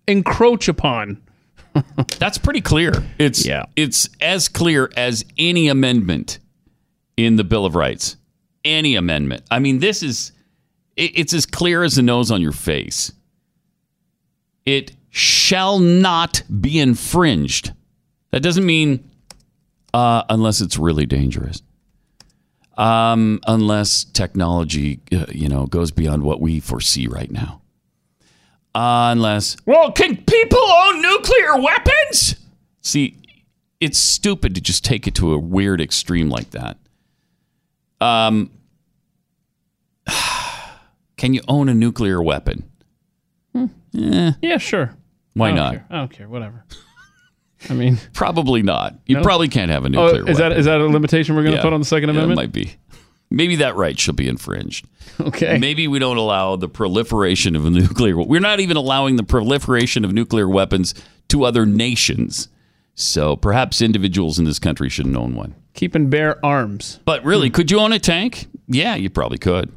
encroach 0.07 0.69
upon. 0.69 1.21
That's 2.19 2.39
pretty 2.39 2.61
clear. 2.61 2.93
It's 3.19 3.45
Yeah. 3.47 3.65
it's 3.77 4.09
as 4.21 4.49
clear 4.49 4.91
as 4.97 5.25
any 5.37 5.69
amendment 5.69 6.39
in 7.17 7.37
the 7.37 7.45
Bill 7.45 7.67
of 7.67 7.75
Rights. 7.75 8.17
Any 8.65 8.95
amendment. 8.95 9.43
I 9.51 9.59
mean, 9.59 9.79
this 9.81 10.03
is 10.03 10.33
it- 10.97 11.13
it's 11.15 11.33
as 11.33 11.45
clear 11.47 11.83
as 11.83 11.95
the 11.97 12.03
nose 12.03 12.31
on 12.31 12.41
your 12.41 12.53
face. 12.53 13.13
It 14.65 14.93
shall 15.11 15.79
not 15.79 16.43
be 16.61 16.79
infringed. 16.79 17.73
That 18.31 18.43
doesn't 18.43 18.67
mean 18.67 19.09
uh, 19.95 20.23
unless 20.29 20.61
it's 20.61 20.79
really 20.79 21.07
dangerous. 21.07 21.63
Um, 22.79 23.41
unless 23.47 24.05
technology, 24.05 25.01
uh, 25.13 25.27
you 25.33 25.49
know, 25.49 25.67
goes 25.67 25.91
beyond 25.91 26.23
what 26.23 26.41
we 26.41 26.61
foresee 26.61 27.09
right 27.09 27.31
now. 27.31 27.61
unless, 28.75 29.57
well, 29.67 29.91
can 29.93 30.17
people 30.17 30.61
own 30.63 31.03
nuclear 31.03 31.57
weapons? 31.61 32.37
See, 32.81 33.21
it's 33.81 33.99
stupid 33.99 34.55
to 34.55 34.61
just 34.61 34.85
take 34.85 35.07
it 35.09 35.15
to 35.17 35.33
a 35.33 35.39
weird 35.39 35.81
extreme 35.81 36.29
like 36.31 36.51
that. 36.53 36.77
Um, 38.01 38.51
can 41.17 41.35
you 41.35 41.41
own 41.49 41.69
a 41.69 41.75
nuclear 41.75 42.23
weapon? 42.23 42.71
Eh, 43.57 44.33
Yeah, 44.41 44.59
sure. 44.59 44.95
why 45.35 45.49
I 45.51 45.53
not? 45.53 45.73
care. 45.75 45.87
I 45.91 45.97
don't 45.97 46.13
care. 46.13 46.29
Whatever. 46.29 46.65
I 47.69 47.75
mean, 47.75 47.99
Probably 48.13 48.63
not. 48.63 48.95
You 49.07 49.17
No? 49.17 49.23
probably 49.23 49.49
can't 49.49 49.71
have 49.71 49.85
a 49.85 49.87
oh, 49.87 49.89
nuclear 49.89 50.29
is 50.29 50.39
that 50.39 50.45
weapon. 50.51 50.59
is 50.59 50.67
that 50.67 50.81
a 50.81 50.87
limitation 50.87 51.35
we're 51.35 51.43
going 51.43 51.53
to 51.53 51.59
Yeah. 51.59 51.63
put 51.63 51.73
on 51.73 51.81
the 51.81 51.87
Second 51.87 52.09
Yeah, 52.11 52.15
Amendment? 52.23 52.39
It 52.39 52.43
might 52.43 52.53
be. 52.53 52.77
Maybe 53.31 53.57
that 53.57 53.77
right 53.77 53.99
should 53.99 54.17
be 54.17 54.29
infringed. 54.29 54.87
Okay. 55.21 55.59
Maybe 55.59 55.87
we 55.89 55.99
don't 55.99 56.17
allow 56.17 56.57
the 56.57 56.69
proliferation 56.69 57.57
of 57.57 57.65
nuclear. 57.71 58.17
We're 58.17 58.41
not 58.41 58.61
even 58.61 58.77
allowing 58.77 59.17
the 59.17 59.23
proliferation 59.25 60.05
of 60.05 60.13
nuclear 60.13 60.49
weapons 60.49 60.95
to 61.29 61.45
other 61.45 61.67
nations. 61.67 62.49
So 62.95 63.37
perhaps 63.37 63.83
individuals 63.83 64.39
in 64.39 64.45
this 64.45 64.59
country 64.59 64.89
shouldn't 64.89 65.17
own 65.17 65.35
one. 65.35 65.55
Keep 65.75 65.95
and 65.95 66.09
bear 66.11 66.45
arms. 66.45 67.01
But 67.05 67.25
really, 67.25 67.49
hmm. 67.49 67.55
could 67.55 67.71
you 67.71 67.81
own 67.81 67.93
a 67.93 67.99
tank? 67.99 68.47
Yeah, 68.67 68.95
you 68.95 69.11
probably 69.11 69.39
could. 69.39 69.73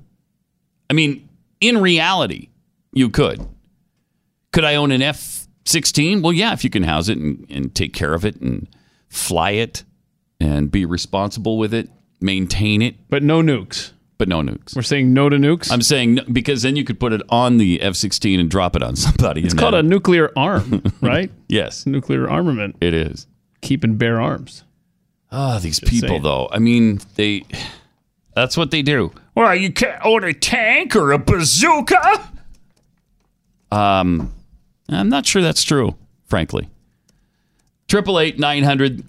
I 0.89 0.93
mean, 0.93 1.27
in 1.59 1.77
reality, 1.79 2.49
you 2.93 3.09
could. 3.09 3.45
Could 4.51 4.65
I 4.65 4.75
own 4.75 4.91
an 4.91 5.01
F 5.01 5.40
16? 5.65 6.21
Well, 6.21 6.33
yeah, 6.33 6.53
if 6.53 6.63
you 6.63 6.69
can 6.69 6.83
house 6.83 7.07
it 7.09 7.17
and, 7.17 7.45
and 7.49 7.73
take 7.75 7.93
care 7.93 8.13
of 8.13 8.25
it 8.25 8.39
and 8.41 8.67
fly 9.09 9.51
it 9.51 9.83
and 10.39 10.71
be 10.71 10.85
responsible 10.85 11.57
with 11.57 11.73
it, 11.73 11.89
maintain 12.19 12.81
it. 12.81 12.95
But 13.09 13.23
no 13.23 13.41
nukes. 13.41 13.91
But 14.17 14.27
no 14.27 14.41
nukes. 14.41 14.75
We're 14.75 14.81
saying 14.83 15.13
no 15.13 15.29
to 15.29 15.37
nukes. 15.37 15.71
I'm 15.71 15.81
saying 15.81 16.15
no, 16.15 16.23
because 16.31 16.61
then 16.61 16.75
you 16.75 16.83
could 16.83 16.99
put 16.99 17.11
it 17.13 17.21
on 17.29 17.57
the 17.57 17.81
F 17.81 17.95
16 17.95 18.39
and 18.39 18.49
drop 18.51 18.75
it 18.75 18.83
on 18.83 18.95
somebody. 18.95 19.43
it's 19.43 19.53
called 19.53 19.73
a 19.73 19.81
nuclear 19.83 20.31
arm, 20.35 20.83
right? 21.01 21.31
Yes. 21.47 21.85
Nuclear 21.85 22.29
armament. 22.29 22.75
It 22.81 22.93
is. 22.93 23.25
Keeping 23.61 23.97
bare 23.97 24.21
arms. 24.21 24.63
Ah, 25.31 25.59
these 25.59 25.79
Just 25.79 25.91
people, 25.91 26.09
saying. 26.09 26.23
though. 26.23 26.49
I 26.51 26.59
mean, 26.59 26.99
they. 27.15 27.43
That's 28.35 28.55
what 28.57 28.69
they 28.71 28.81
do. 28.81 29.11
Well, 29.35 29.55
you 29.55 29.71
can't 29.71 30.03
own 30.05 30.23
a 30.23 30.33
tank 30.33 30.95
or 30.95 31.11
a 31.13 31.17
bazooka. 31.17 32.29
Um, 33.71 34.33
I'm 34.89 35.09
not 35.09 35.25
sure 35.25 35.41
that's 35.41 35.63
true, 35.63 35.95
frankly. 36.25 36.69
Triple 37.87 38.19
eight 38.19 38.39
nine 38.39 38.63
hundred 38.63 39.03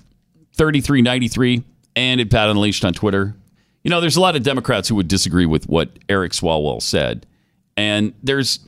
thirty 0.55 0.81
three 0.81 1.03
ninety 1.03 1.29
three 1.29 1.63
and 1.95 2.21
at 2.21 2.31
Pat 2.31 2.49
Unleashed 2.49 2.85
on 2.85 2.95
Twitter. 2.95 3.35
You 3.85 3.91
know, 3.91 4.01
there's 4.01 4.17
a 4.17 4.21
lot 4.21 4.37
of 4.37 4.43
Democrats 4.43 4.89
who 4.89 4.95
would 4.95 5.09
disagree 5.09 5.47
with 5.47 5.69
what 5.69 5.91
Eric 6.09 6.33
Swalwell 6.33 6.81
said, 6.81 7.27
and 7.77 8.15
there's 8.23 8.61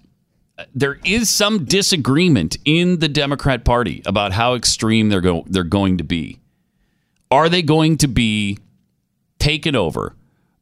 there 0.74 0.98
is 1.04 1.30
some 1.30 1.64
disagreement 1.64 2.58
in 2.64 3.00
the 3.00 3.08
Democrat 3.08 3.64
Party 3.64 4.02
about 4.06 4.32
how 4.32 4.54
extreme 4.54 5.08
they're 5.08 5.20
go- 5.20 5.44
they're 5.48 5.64
going 5.64 5.98
to 5.98 6.04
be. 6.04 6.40
Are 7.30 7.48
they 7.48 7.62
going 7.62 7.96
to 7.98 8.08
be 8.08 8.58
taken 9.38 9.74
over 9.74 10.14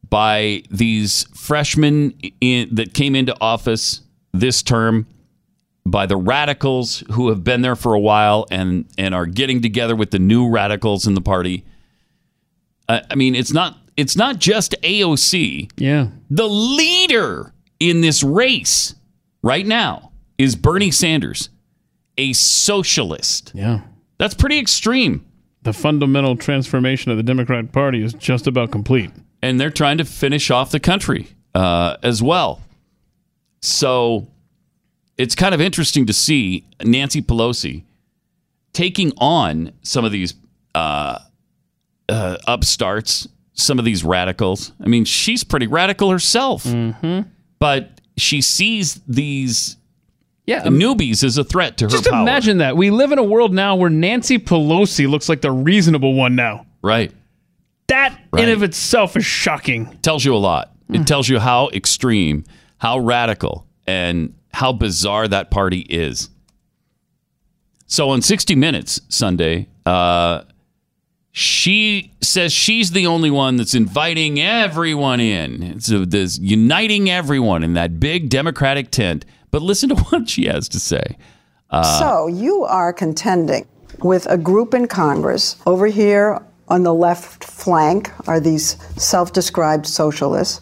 by 0.09 0.63
these 0.69 1.27
freshmen 1.35 2.17
in, 2.41 2.73
that 2.73 2.93
came 2.93 3.15
into 3.15 3.35
office 3.39 4.01
this 4.31 4.63
term 4.63 5.05
by 5.85 6.05
the 6.05 6.17
radicals 6.17 7.03
who 7.11 7.29
have 7.29 7.43
been 7.43 7.61
there 7.61 7.75
for 7.75 7.93
a 7.93 7.99
while 7.99 8.45
and 8.49 8.85
and 8.97 9.13
are 9.13 9.25
getting 9.25 9.61
together 9.61 9.95
with 9.95 10.11
the 10.11 10.19
new 10.19 10.49
radicals 10.49 11.07
in 11.07 11.13
the 11.13 11.21
party? 11.21 11.65
I 12.87 13.01
I 13.11 13.15
mean, 13.15 13.35
it's 13.35 13.51
not 13.51 13.77
it's 13.97 14.15
not 14.15 14.39
just 14.39 14.75
AOC. 14.81 15.71
Yeah. 15.77 16.07
The 16.29 16.47
leader 16.47 17.53
in 17.79 18.01
this 18.01 18.23
race 18.23 18.95
right 19.41 19.65
now 19.65 20.11
is 20.37 20.55
Bernie 20.55 20.91
Sanders, 20.91 21.49
a 22.17 22.33
socialist. 22.33 23.51
Yeah. 23.53 23.81
That's 24.17 24.33
pretty 24.33 24.59
extreme. 24.59 25.25
The 25.63 25.73
fundamental 25.73 26.35
transformation 26.35 27.11
of 27.11 27.17
the 27.17 27.23
Democratic 27.23 27.71
Party 27.71 28.03
is 28.03 28.13
just 28.13 28.47
about 28.47 28.71
complete. 28.71 29.11
And 29.41 29.59
they're 29.59 29.69
trying 29.69 29.97
to 29.97 30.05
finish 30.05 30.49
off 30.51 30.71
the 30.71 30.79
country 30.79 31.27
uh, 31.53 31.97
as 32.03 32.21
well. 32.21 32.61
So 33.61 34.27
it's 35.17 35.35
kind 35.35 35.53
of 35.53 35.61
interesting 35.61 36.05
to 36.07 36.13
see 36.13 36.65
Nancy 36.83 37.21
Pelosi 37.21 37.83
taking 38.73 39.11
on 39.17 39.71
some 39.83 40.03
of 40.05 40.11
these 40.11 40.33
uh, 40.73 41.19
uh, 42.09 42.37
upstarts, 42.47 43.27
some 43.53 43.77
of 43.79 43.85
these 43.85 44.03
radicals. 44.03 44.71
I 44.83 44.87
mean, 44.87 45.05
she's 45.05 45.43
pretty 45.43 45.67
radical 45.67 46.09
herself, 46.09 46.63
Mm-hmm. 46.63 47.29
but 47.59 48.01
she 48.17 48.41
sees 48.41 48.99
these 49.07 49.77
Yeah, 50.45 50.63
newbies 50.65 51.23
as 51.23 51.37
a 51.37 51.43
threat 51.43 51.77
to 51.77 51.85
her 51.85 51.89
Just 51.89 52.05
power. 52.09 52.21
imagine 52.21 52.57
that. 52.59 52.75
We 52.75 52.89
live 52.89 53.11
in 53.11 53.19
a 53.19 53.23
world 53.23 53.53
now 53.53 53.75
where 53.75 53.89
Nancy 53.91 54.39
Pelosi 54.39 55.07
looks 55.07 55.29
like 55.29 55.41
the 55.41 55.51
reasonable 55.51 56.13
one 56.15 56.35
now. 56.35 56.65
Right. 56.81 57.11
That 57.87 58.19
in 58.37 58.49
of 58.49 58.63
itself 58.63 59.15
is 59.15 59.25
shocking. 59.25 59.97
tells 60.01 60.25
you 60.25 60.35
a 60.35 60.37
lot. 60.37 60.71
It 60.89 61.05
tells 61.07 61.27
you 61.29 61.39
how 61.39 61.69
extreme, 61.69 62.43
how 62.77 62.99
radical, 62.99 63.65
and 63.87 64.33
how 64.53 64.71
bizarre 64.71 65.27
that 65.27 65.51
party 65.51 65.79
is. 65.81 66.29
So 67.87 68.09
on 68.09 68.21
60 68.21 68.55
Minutes 68.55 69.01
Sunday, 69.09 69.67
uh, 69.85 70.43
she 71.31 72.11
says 72.21 72.53
she's 72.53 72.91
the 72.91 73.07
only 73.07 73.31
one 73.31 73.57
that's 73.57 73.73
inviting 73.73 74.39
everyone 74.39 75.19
in. 75.19 75.79
So 75.79 76.05
there's 76.05 76.39
uniting 76.39 77.09
everyone 77.09 77.63
in 77.63 77.73
that 77.73 77.99
big 77.99 78.29
Democratic 78.29 78.91
tent. 78.91 79.25
But 79.51 79.61
listen 79.61 79.89
to 79.89 79.95
what 80.09 80.29
she 80.29 80.45
has 80.45 80.69
to 80.69 80.79
say. 80.79 81.17
Uh, 81.69 81.99
so 81.99 82.27
you 82.27 82.63
are 82.63 82.93
contending 82.93 83.67
with 84.03 84.27
a 84.27 84.37
group 84.37 84.73
in 84.75 84.87
Congress. 84.87 85.55
Over 85.65 85.87
here 85.87 86.39
on 86.67 86.83
the 86.83 86.93
left 86.93 87.43
flank 87.43 88.11
are 88.27 88.39
these 88.39 88.77
self 89.01 89.33
described 89.33 89.87
socialists. 89.87 90.61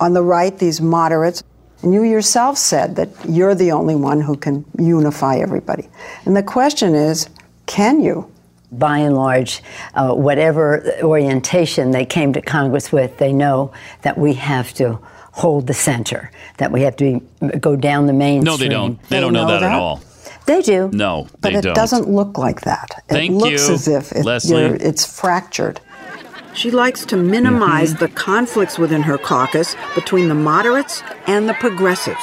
On 0.00 0.14
the 0.14 0.22
right, 0.22 0.58
these 0.58 0.80
moderates. 0.80 1.44
And 1.82 1.92
you 1.92 2.04
yourself 2.04 2.58
said 2.58 2.96
that 2.96 3.08
you're 3.28 3.54
the 3.54 3.72
only 3.72 3.94
one 3.96 4.20
who 4.20 4.36
can 4.36 4.64
unify 4.78 5.36
everybody. 5.36 5.88
And 6.24 6.36
the 6.36 6.42
question 6.42 6.94
is 6.94 7.28
can 7.66 8.00
you? 8.00 8.32
by 8.72 8.98
and 8.98 9.14
large, 9.14 9.62
uh, 9.94 10.14
whatever 10.14 10.82
orientation 11.02 11.90
they 11.90 12.06
came 12.06 12.32
to 12.32 12.40
Congress 12.40 12.90
with, 12.90 13.18
they 13.18 13.32
know 13.32 13.72
that 14.00 14.16
we 14.16 14.32
have 14.32 14.72
to 14.74 14.98
hold 15.32 15.66
the 15.66 15.74
center, 15.74 16.30
that 16.58 16.72
we 16.72 16.82
have 16.82 16.96
to 16.96 17.20
be, 17.40 17.58
go 17.58 17.76
down 17.76 18.06
the 18.06 18.12
mainstream. 18.12 18.44
no, 18.44 18.56
they 18.56 18.68
don't. 18.68 19.02
They, 19.08 19.20
don't 19.20 19.32
know, 19.32 19.46
that, 19.46 19.62
at 19.62 19.72
all. 19.72 20.00
They 20.46 20.62
do. 20.62 20.90
No, 20.92 21.28
But 21.40 21.52
they 21.52 21.58
it 21.58 21.62
don't. 21.62 21.74
doesn't 21.74 22.08
look 22.08 22.38
like 22.38 22.62
that. 22.62 23.02
Thank 23.08 23.32
it 23.32 23.34
looks 23.34 23.68
you, 23.68 23.74
as 23.74 23.88
if 23.88 24.12
it, 24.12 24.24
Leslie. 24.24 24.62
it's 24.62 25.04
fractured. 25.04 25.80
She 26.54 26.70
likes 26.70 27.06
to 27.06 27.16
minimize 27.16 27.94
mm-hmm. 27.94 28.04
the 28.04 28.10
conflicts 28.10 28.78
within 28.78 29.02
her 29.02 29.18
caucus 29.18 29.74
between 29.94 30.28
the 30.28 30.34
moderates 30.34 31.02
and 31.26 31.48
the 31.48 31.54
progressives. 31.54 32.22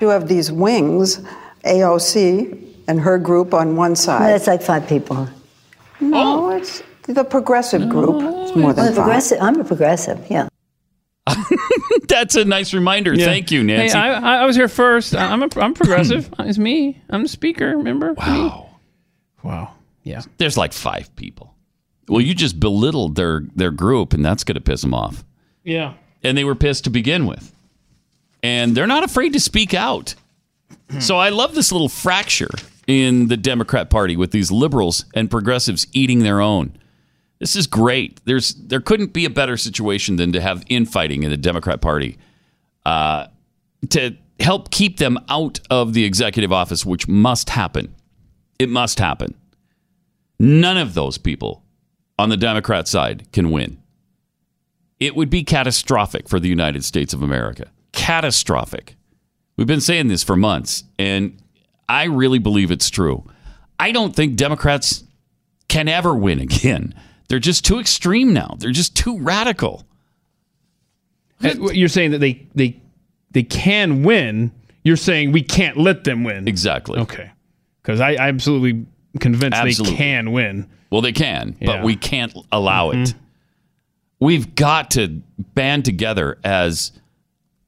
You 0.00 0.08
have 0.08 0.28
these 0.28 0.50
wings, 0.50 1.20
AOC 1.64 2.64
and 2.88 3.00
her 3.00 3.18
group 3.18 3.54
on 3.54 3.76
one 3.76 3.96
side. 3.96 4.28
That's 4.30 4.46
like 4.46 4.62
five 4.62 4.88
people. 4.88 5.28
No, 6.00 6.50
oh. 6.52 6.56
it's 6.56 6.82
the 7.06 7.24
progressive 7.24 7.88
group. 7.88 8.16
Oh. 8.16 8.42
It's 8.42 8.56
more 8.56 8.72
than 8.72 8.84
Well, 8.84 8.92
five. 8.92 8.94
progressive. 8.94 9.38
I'm 9.40 9.60
a 9.60 9.64
progressive. 9.64 10.26
Yeah. 10.28 10.48
That's 12.08 12.34
a 12.34 12.44
nice 12.44 12.74
reminder. 12.74 13.14
Yeah. 13.14 13.24
Thank 13.24 13.50
you, 13.50 13.64
Nancy. 13.64 13.96
Hey, 13.96 14.04
I, 14.04 14.42
I 14.42 14.44
was 14.44 14.56
here 14.56 14.68
first. 14.68 15.14
I- 15.14 15.32
I'm 15.32 15.42
a, 15.42 15.48
I'm 15.56 15.74
progressive. 15.74 16.32
it's 16.40 16.58
me. 16.58 17.00
I'm 17.08 17.22
the 17.22 17.28
speaker. 17.28 17.76
Remember? 17.76 18.12
Wow. 18.14 18.70
Wow. 19.42 19.74
Yeah. 20.02 20.22
There's 20.36 20.58
like 20.58 20.72
five 20.72 21.14
people. 21.16 21.53
Well, 22.08 22.20
you 22.20 22.34
just 22.34 22.60
belittled 22.60 23.16
their 23.16 23.42
their 23.54 23.70
group, 23.70 24.12
and 24.12 24.24
that's 24.24 24.44
going 24.44 24.56
to 24.56 24.60
piss 24.60 24.82
them 24.82 24.94
off. 24.94 25.24
Yeah. 25.62 25.94
And 26.22 26.36
they 26.36 26.44
were 26.44 26.54
pissed 26.54 26.84
to 26.84 26.90
begin 26.90 27.26
with, 27.26 27.54
and 28.42 28.76
they're 28.76 28.86
not 28.86 29.04
afraid 29.04 29.32
to 29.34 29.40
speak 29.40 29.74
out. 29.74 30.14
so 31.00 31.16
I 31.16 31.30
love 31.30 31.54
this 31.54 31.72
little 31.72 31.88
fracture 31.88 32.50
in 32.86 33.28
the 33.28 33.36
Democrat 33.36 33.90
Party 33.90 34.16
with 34.16 34.30
these 34.30 34.50
liberals 34.50 35.04
and 35.14 35.30
progressives 35.30 35.86
eating 35.92 36.20
their 36.20 36.40
own. 36.40 36.76
This 37.38 37.56
is 37.56 37.66
great. 37.66 38.20
There's 38.24 38.54
there 38.54 38.80
couldn't 38.80 39.12
be 39.12 39.24
a 39.24 39.30
better 39.30 39.56
situation 39.56 40.16
than 40.16 40.32
to 40.32 40.40
have 40.40 40.64
infighting 40.68 41.22
in 41.22 41.30
the 41.30 41.36
Democrat 41.36 41.80
Party 41.80 42.16
uh, 42.86 43.26
to 43.90 44.16
help 44.40 44.70
keep 44.70 44.98
them 44.98 45.18
out 45.28 45.60
of 45.70 45.94
the 45.94 46.04
executive 46.04 46.52
office, 46.52 46.84
which 46.86 47.08
must 47.08 47.50
happen. 47.50 47.94
It 48.58 48.68
must 48.68 48.98
happen. 48.98 49.34
None 50.38 50.78
of 50.78 50.94
those 50.94 51.18
people 51.18 51.63
on 52.18 52.28
the 52.28 52.36
Democrat 52.36 52.88
side 52.88 53.30
can 53.32 53.50
win. 53.50 53.78
It 55.00 55.16
would 55.16 55.30
be 55.30 55.42
catastrophic 55.44 56.28
for 56.28 56.38
the 56.38 56.48
United 56.48 56.84
States 56.84 57.12
of 57.12 57.22
America. 57.22 57.70
Catastrophic. 57.92 58.96
We've 59.56 59.66
been 59.66 59.80
saying 59.80 60.08
this 60.08 60.22
for 60.22 60.36
months, 60.36 60.84
and 60.98 61.36
I 61.88 62.04
really 62.04 62.38
believe 62.38 62.70
it's 62.70 62.90
true. 62.90 63.24
I 63.78 63.92
don't 63.92 64.14
think 64.14 64.36
Democrats 64.36 65.04
can 65.68 65.88
ever 65.88 66.14
win 66.14 66.40
again. 66.40 66.94
They're 67.28 67.38
just 67.38 67.64
too 67.64 67.78
extreme 67.78 68.32
now. 68.32 68.56
They're 68.58 68.70
just 68.70 68.96
too 68.96 69.18
radical. 69.18 69.84
And 71.40 71.70
you're 71.74 71.88
saying 71.88 72.12
that 72.12 72.18
they 72.18 72.46
they 72.54 72.80
they 73.32 73.42
can 73.42 74.02
win. 74.02 74.52
You're 74.82 74.96
saying 74.96 75.32
we 75.32 75.42
can't 75.42 75.76
let 75.76 76.04
them 76.04 76.24
win. 76.24 76.48
Exactly. 76.48 77.00
Okay. 77.00 77.30
Because 77.82 78.00
I 78.00 78.12
I'm 78.12 78.36
absolutely 78.36 78.86
convinced 79.20 79.56
Absolutely. 79.58 79.92
they 79.96 79.98
can 79.98 80.32
win. 80.32 80.68
Well, 80.90 81.00
they 81.00 81.12
can, 81.12 81.56
Yeah. 81.60 81.76
but 81.76 81.84
we 81.84 81.96
can't 81.96 82.34
allow 82.52 82.90
it. 82.90 82.96
Mm-hmm. 82.96 83.18
We've 84.20 84.54
got 84.54 84.92
to 84.92 85.08
band 85.54 85.84
together 85.84 86.38
as 86.44 86.92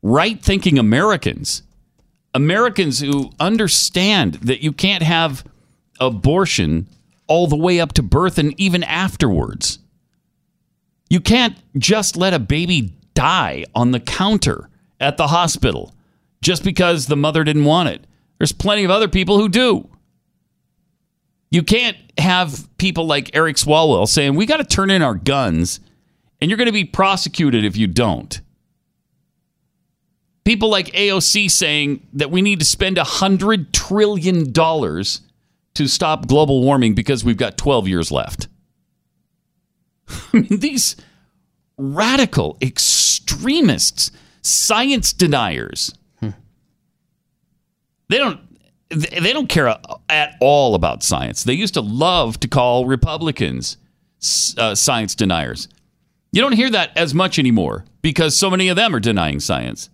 right 0.03 0.41
thinking 0.41 0.79
Americans, 0.79 1.63
Americans 2.35 3.01
who 3.01 3.31
understand 3.41 4.35
that 4.35 4.63
you 4.63 4.73
can't 4.73 5.03
have 5.03 5.45
abortion 6.01 6.87
all 7.27 7.47
the 7.47 7.57
way 7.57 7.81
up 7.81 7.93
to 7.95 8.03
birth 8.03 8.39
and 8.39 8.59
even 8.61 8.85
afterwards. 8.85 9.79
You 11.11 11.21
can't 11.21 11.57
just 11.77 12.17
let 12.17 12.35
a 12.35 12.39
baby 12.39 12.93
die 13.15 13.65
on 13.75 13.91
the 13.91 14.01
counter 14.01 14.69
at 15.01 15.17
the 15.17 15.27
hospital 15.29 15.95
just 16.43 16.63
because 16.65 17.07
the 17.07 17.17
mother 17.17 17.45
didn't 17.45 17.65
want 17.65 17.89
it. 17.89 18.05
There's 18.39 18.53
plenty 18.53 18.85
of 18.85 18.91
other 18.91 19.09
people 19.09 19.39
who 19.39 19.49
do. 19.49 19.89
You 21.51 21.63
can't 21.63 21.97
have 22.19 22.69
people 22.79 23.07
like 23.07 23.35
Eric 23.35 23.57
Swalwell 23.57 24.09
saying, 24.09 24.35
we 24.35 24.47
got 24.47 24.57
to 24.59 24.65
turn 24.65 24.91
in 24.91 25.03
our 25.03 25.15
guns 25.15 25.81
and 26.41 26.51
you're 26.51 26.59
going 26.59 26.67
to 26.67 26.73
be 26.73 26.85
prosecuted 26.85 27.65
if 27.65 27.77
you 27.77 27.87
don't. 27.87 28.41
People 30.45 30.69
like 30.69 30.87
AOC 30.89 31.51
saying 31.51 32.07
that 32.13 32.31
we 32.31 32.41
need 32.43 32.61
to 32.61 32.65
spend 32.65 32.97
$100 32.97 33.73
trillion 33.73 34.53
to 34.53 35.89
stop 35.89 36.27
global 36.29 36.63
warming 36.63 36.95
because 36.95 37.25
we've 37.25 37.37
got 37.37 37.59
12 37.59 37.89
years 37.89 38.13
left. 38.13 38.49
I 40.09 40.39
mean, 40.39 40.61
these 40.61 40.97
radical 41.77 42.57
extremists, 42.63 44.11
science 44.43 45.13
deniers, 45.13 45.93
hmm. 46.21 46.31
they 48.09 48.19
don't 48.19 48.41
they 48.89 49.33
don't 49.33 49.49
care 49.49 49.77
at 50.09 50.37
all 50.41 50.75
about 50.75 51.03
science. 51.03 51.45
They 51.45 51.55
used 51.55 51.75
to 51.75 51.81
love 51.81 52.39
to 52.41 52.49
call 52.49 52.87
Republicans 52.87 53.77
uh, 54.59 54.75
science 54.75 55.15
deniers. 55.15 55.69
You 56.33 56.41
don't 56.43 56.53
hear 56.53 56.71
that 56.71 56.97
as 56.97 57.15
much 57.15 57.39
anymore 57.39 57.85
because 58.03 58.37
so 58.37 58.51
many 58.51 58.69
of 58.69 58.77
them 58.77 58.95
are 58.95 59.01
denying 59.01 59.41
science. 59.41 59.91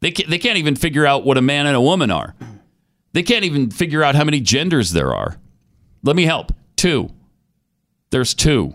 They 0.00 0.10
can't, 0.10 0.30
they 0.30 0.38
can't 0.38 0.58
even 0.58 0.74
figure 0.74 1.06
out 1.06 1.24
what 1.24 1.36
a 1.36 1.42
man 1.42 1.66
and 1.66 1.76
a 1.76 1.80
woman 1.80 2.10
are. 2.10 2.34
They 3.12 3.22
can't 3.22 3.44
even 3.44 3.70
figure 3.70 4.02
out 4.02 4.14
how 4.14 4.24
many 4.24 4.40
genders 4.40 4.92
there 4.92 5.14
are. 5.14 5.36
Let 6.02 6.16
me 6.16 6.24
help. 6.24 6.52
Two. 6.76 7.10
There's 8.10 8.34
two. 8.34 8.74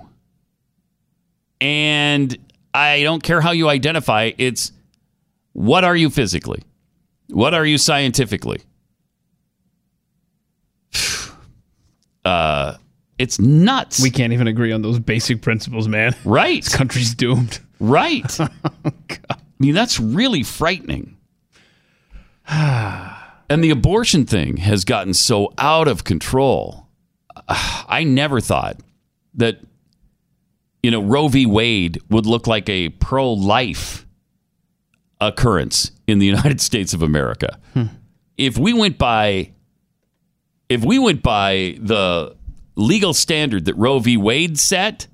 And 1.60 2.38
I 2.74 3.04
don't 3.04 3.24
care 3.24 3.42
how 3.42 3.52
you 3.52 3.68
identify, 3.68 4.32
it's 4.38 4.72
what 5.54 5.84
are 5.84 5.96
you 5.96 6.10
physically? 6.10 6.62
What 7.30 7.54
are 7.54 7.66
you 7.66 7.78
scientifically? 7.78 8.62
Uh, 12.28 12.78
it's 13.18 13.40
nuts. 13.40 14.02
We 14.02 14.12
can't 14.12 14.34
even 14.34 14.48
agree 14.48 14.72
on 14.72 14.82
those 14.82 15.00
basic 15.00 15.42
principles, 15.42 15.88
man. 15.88 16.16
Right. 16.26 16.64
This 16.64 16.76
country's 16.76 17.16
doomed. 17.16 17.60
Right. 17.80 18.40
I 18.40 18.50
mean, 19.60 19.74
that's 19.74 20.00
really 20.00 20.44
frightening. 20.44 21.18
and 22.50 23.64
the 23.64 23.70
abortion 23.72 24.26
thing 24.26 24.58
has 24.58 24.84
gotten 24.86 25.14
so 25.14 25.54
out 25.58 25.88
of 25.88 26.04
control. 26.04 26.88
I 27.48 28.04
never 28.04 28.40
thought 28.40 28.82
that, 29.36 29.60
you 30.84 30.92
know, 30.92 31.02
Roe 31.02 31.28
v. 31.28 31.46
Wade 31.46 32.02
would 32.10 32.26
look 32.26 32.46
like 32.46 32.70
a 32.70 32.90
pro 32.90 33.32
life 33.34 34.06
occurrence 35.22 35.92
in 36.06 36.20
the 36.20 36.26
United 36.36 36.62
States 36.62 36.94
of 36.94 37.02
America. 37.02 37.58
If 38.38 38.58
we 38.58 38.74
went 38.74 39.00
by 39.00 39.54
if 40.70 40.84
we 40.84 41.00
went 41.00 41.24
by 41.24 41.78
the 41.80 42.36
legal 42.76 43.14
standard 43.14 43.66
that 43.66 43.76
Roe 43.76 44.00
v. 44.00 44.18
Wade 44.18 44.60
set, 44.60 45.08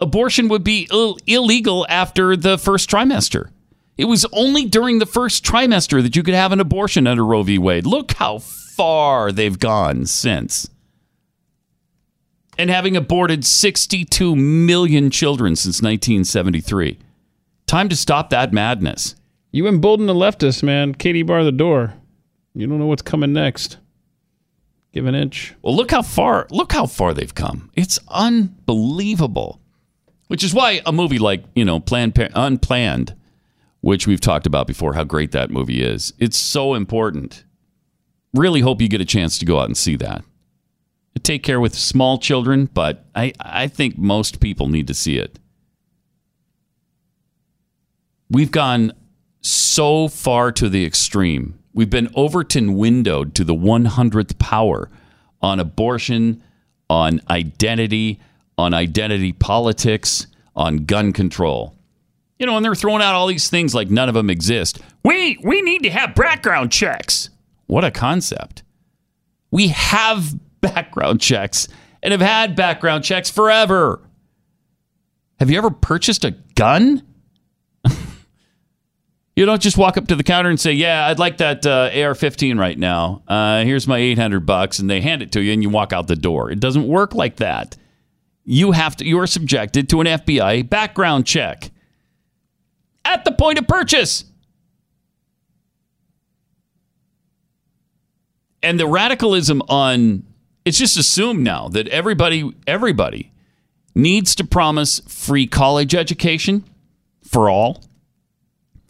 abortion 0.00 0.48
would 0.48 0.64
be 0.64 0.88
Ill- 0.90 1.18
illegal 1.26 1.86
after 1.88 2.36
the 2.36 2.58
first 2.58 2.90
trimester. 2.90 3.50
It 3.98 4.06
was 4.06 4.24
only 4.32 4.64
during 4.64 4.98
the 4.98 5.06
first 5.06 5.44
trimester 5.44 6.02
that 6.02 6.16
you 6.16 6.22
could 6.22 6.34
have 6.34 6.52
an 6.52 6.60
abortion 6.60 7.06
under 7.06 7.24
Roe 7.24 7.42
v. 7.42 7.58
Wade. 7.58 7.86
Look 7.86 8.12
how 8.12 8.38
far 8.38 9.32
they've 9.32 9.58
gone 9.58 10.06
since. 10.06 10.68
And 12.58 12.70
having 12.70 12.96
aborted 12.96 13.44
62 13.44 14.36
million 14.36 15.10
children 15.10 15.56
since 15.56 15.82
1973. 15.82 16.98
Time 17.66 17.88
to 17.88 17.96
stop 17.96 18.30
that 18.30 18.52
madness. 18.52 19.14
You 19.50 19.66
embolden 19.66 20.06
the 20.06 20.14
leftists, 20.14 20.62
man. 20.62 20.94
Katie 20.94 21.22
bar 21.22 21.44
the 21.44 21.52
door. 21.52 21.94
You 22.54 22.66
don't 22.66 22.78
know 22.78 22.86
what's 22.86 23.02
coming 23.02 23.32
next. 23.32 23.78
Give 24.92 25.06
an 25.06 25.14
inch. 25.14 25.54
Well, 25.62 25.74
look 25.74 25.90
how 25.90 26.02
far 26.02 26.46
look 26.50 26.72
how 26.72 26.86
far 26.86 27.14
they've 27.14 27.34
come. 27.34 27.70
It's 27.74 27.98
unbelievable. 28.08 29.60
Which 30.28 30.44
is 30.44 30.54
why 30.54 30.80
a 30.86 30.92
movie 30.92 31.18
like, 31.18 31.44
you 31.54 31.64
know, 31.64 31.78
Planned 31.78 32.16
Unplanned, 32.34 33.14
which 33.80 34.06
we've 34.06 34.20
talked 34.20 34.46
about 34.46 34.66
before 34.66 34.94
how 34.94 35.04
great 35.04 35.32
that 35.32 35.50
movie 35.50 35.82
is. 35.82 36.14
It's 36.18 36.38
so 36.38 36.74
important. 36.74 37.44
Really 38.32 38.60
hope 38.60 38.80
you 38.80 38.88
get 38.88 39.02
a 39.02 39.06
chance 39.06 39.38
to 39.38 39.44
go 39.44 39.60
out 39.60 39.66
and 39.66 39.76
see 39.76 39.96
that. 39.96 40.24
Take 41.22 41.42
care 41.42 41.60
with 41.60 41.74
small 41.74 42.18
children, 42.18 42.70
but 42.72 43.04
I, 43.14 43.34
I 43.38 43.68
think 43.68 43.98
most 43.98 44.40
people 44.40 44.68
need 44.68 44.86
to 44.86 44.94
see 44.94 45.18
it. 45.18 45.38
We've 48.30 48.50
gone 48.50 48.94
so 49.42 50.08
far 50.08 50.50
to 50.52 50.70
the 50.70 50.86
extreme. 50.86 51.58
We've 51.74 51.90
been 51.90 52.10
Overton 52.14 52.76
windowed 52.76 53.34
to 53.36 53.44
the 53.44 53.54
100th 53.54 54.38
power 54.38 54.90
on 55.40 55.58
abortion, 55.58 56.42
on 56.90 57.20
identity, 57.30 58.20
on 58.58 58.74
identity 58.74 59.32
politics, 59.32 60.26
on 60.54 60.84
gun 60.84 61.12
control. 61.12 61.74
You 62.38 62.46
know, 62.46 62.56
and 62.56 62.64
they're 62.64 62.74
throwing 62.74 63.02
out 63.02 63.14
all 63.14 63.26
these 63.26 63.48
things 63.48 63.74
like 63.74 63.90
none 63.90 64.08
of 64.08 64.14
them 64.14 64.28
exist. 64.28 64.80
We 65.04 65.38
we 65.42 65.62
need 65.62 65.84
to 65.84 65.90
have 65.90 66.14
background 66.14 66.72
checks. 66.72 67.30
What 67.66 67.84
a 67.84 67.90
concept. 67.90 68.62
We 69.50 69.68
have 69.68 70.34
background 70.60 71.20
checks 71.20 71.68
and 72.02 72.12
have 72.12 72.20
had 72.20 72.56
background 72.56 73.04
checks 73.04 73.30
forever. 73.30 74.00
Have 75.38 75.50
you 75.50 75.58
ever 75.58 75.70
purchased 75.70 76.24
a 76.24 76.32
gun? 76.54 77.02
You 79.34 79.46
don't 79.46 79.62
just 79.62 79.78
walk 79.78 79.96
up 79.96 80.08
to 80.08 80.16
the 80.16 80.22
counter 80.22 80.50
and 80.50 80.60
say, 80.60 80.72
"Yeah, 80.72 81.06
I'd 81.06 81.18
like 81.18 81.38
that 81.38 81.64
uh, 81.64 81.90
AR-15 81.92 82.58
right 82.58 82.78
now. 82.78 83.22
Uh, 83.26 83.64
here's 83.64 83.88
my 83.88 83.98
800 83.98 84.44
bucks," 84.44 84.78
and 84.78 84.90
they 84.90 85.00
hand 85.00 85.22
it 85.22 85.32
to 85.32 85.40
you, 85.40 85.52
and 85.52 85.62
you 85.62 85.70
walk 85.70 85.92
out 85.92 86.06
the 86.06 86.16
door. 86.16 86.50
It 86.50 86.60
doesn't 86.60 86.86
work 86.86 87.14
like 87.14 87.36
that. 87.36 87.76
You 88.44 88.72
have 88.72 88.96
to. 88.96 89.06
You 89.06 89.18
are 89.20 89.26
subjected 89.26 89.88
to 89.90 90.00
an 90.00 90.06
FBI 90.06 90.68
background 90.68 91.26
check 91.26 91.70
at 93.04 93.24
the 93.24 93.32
point 93.32 93.58
of 93.58 93.66
purchase. 93.66 94.24
And 98.62 98.78
the 98.78 98.86
radicalism 98.86 99.62
on 99.68 100.24
it's 100.64 100.78
just 100.78 100.96
assumed 100.96 101.42
now 101.42 101.68
that 101.68 101.88
everybody 101.88 102.52
everybody 102.66 103.32
needs 103.94 104.34
to 104.36 104.44
promise 104.44 105.00
free 105.08 105.46
college 105.46 105.94
education 105.94 106.64
for 107.24 107.50
all. 107.50 107.82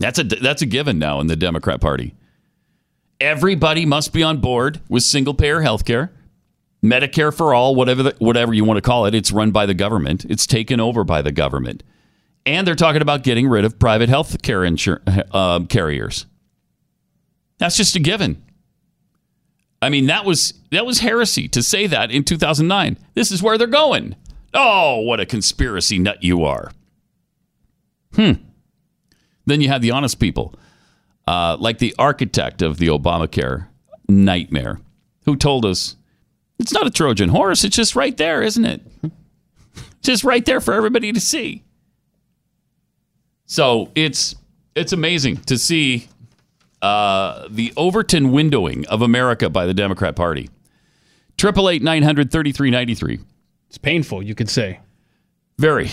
That's 0.03 0.19
a 0.19 0.25
that's 0.25 0.63
a 0.63 0.67
given 0.67 0.99
now 0.99 1.21
in 1.21 1.29
the 1.29 1.37
Democrat 1.37 1.81
Party. 1.81 2.17
Everybody 3.21 3.87
must 3.87 4.13
be 4.13 4.25
on 4.25 4.39
board 4.39 4.81
with 4.89 5.05
single 5.05 5.33
payer 5.33 5.61
health 5.61 5.85
care, 5.85 6.11
Medicare 6.85 7.33
for 7.33 7.55
all, 7.55 7.77
whatever 7.77 8.03
the, 8.03 8.17
whatever 8.19 8.53
you 8.53 8.65
want 8.65 8.79
to 8.79 8.83
call 8.83 9.07
it. 9.07 9.15
It's 9.15 9.31
run 9.31 9.53
by 9.53 9.65
the 9.65 9.75
government. 9.75 10.25
It's 10.25 10.45
taken 10.45 10.81
over 10.81 11.05
by 11.05 11.23
the 11.23 11.31
government, 11.31 11.85
and 12.45 12.67
they're 12.67 12.75
talking 12.75 13.01
about 13.01 13.23
getting 13.23 13.49
rid 13.49 13.65
of 13.65 13.79
private 13.79 14.09
health 14.09 14.43
care 14.43 14.63
insur- 14.63 15.23
uh, 15.31 15.61
carriers. 15.67 16.27
That's 17.59 17.77
just 17.77 17.95
a 17.95 18.01
given. 18.01 18.43
I 19.81 19.89
mean, 19.89 20.07
that 20.07 20.25
was 20.25 20.55
that 20.73 20.85
was 20.85 20.99
heresy 20.99 21.47
to 21.47 21.63
say 21.63 21.87
that 21.87 22.11
in 22.11 22.25
2009. 22.25 22.99
This 23.15 23.31
is 23.31 23.41
where 23.41 23.57
they're 23.57 23.69
going. 23.69 24.17
Oh, 24.53 24.99
what 25.03 25.21
a 25.21 25.27
conspiracy 25.27 26.01
nut 26.01 26.25
you 26.25 26.45
are. 26.45 26.73
Hmm. 28.17 28.33
Then 29.47 29.61
you 29.61 29.69
had 29.69 29.83
the 29.83 29.91
honest 29.91 30.19
people, 30.21 30.55
uh, 31.27 31.57
like 31.59 31.79
the 31.79 31.95
architect 31.99 32.63
of 32.63 32.79
the 32.79 32.89
Obamacare 32.89 33.67
nightmare, 34.09 34.81
who 35.25 35.37
told 35.37 35.65
us 35.65 35.97
it's 36.59 36.73
not 36.73 36.87
a 36.87 36.91
Trojan 36.91 37.29
horse. 37.29 37.65
It's 37.65 37.77
just 37.77 37.97
right 37.97 38.17
there, 38.17 38.43
isn't 38.43 38.65
it? 38.65 38.83
just 40.03 40.25
right 40.25 40.45
there 40.45 40.61
for 40.61 40.75
everybody 40.75 41.13
to 41.13 41.21
see. 41.21 41.65
So 43.47 43.91
it's 43.95 44.35
it's 44.75 44.93
amazing 44.93 45.39
to 45.39 45.59
see 45.59 46.09
uh, 46.81 47.47
the 47.51 47.73
Overton 47.77 48.33
windowing 48.33 48.85
of 48.87 49.03
America 49.03 49.51
by 49.51 49.67
the 49.67 49.75
Democrat 49.75 50.17
Party. 50.17 50.49
Triple 51.37 51.69
eight 51.69 51.83
nine 51.83 52.03
hundred 52.03 52.31
thirty 52.31 52.53
three 52.53 52.71
ninety 52.71 52.95
three. 52.95 53.21
It's 53.69 53.79
painful, 53.79 54.23
you 54.23 54.35
could 54.35 54.49
say. 54.49 54.81
Very. 55.59 55.91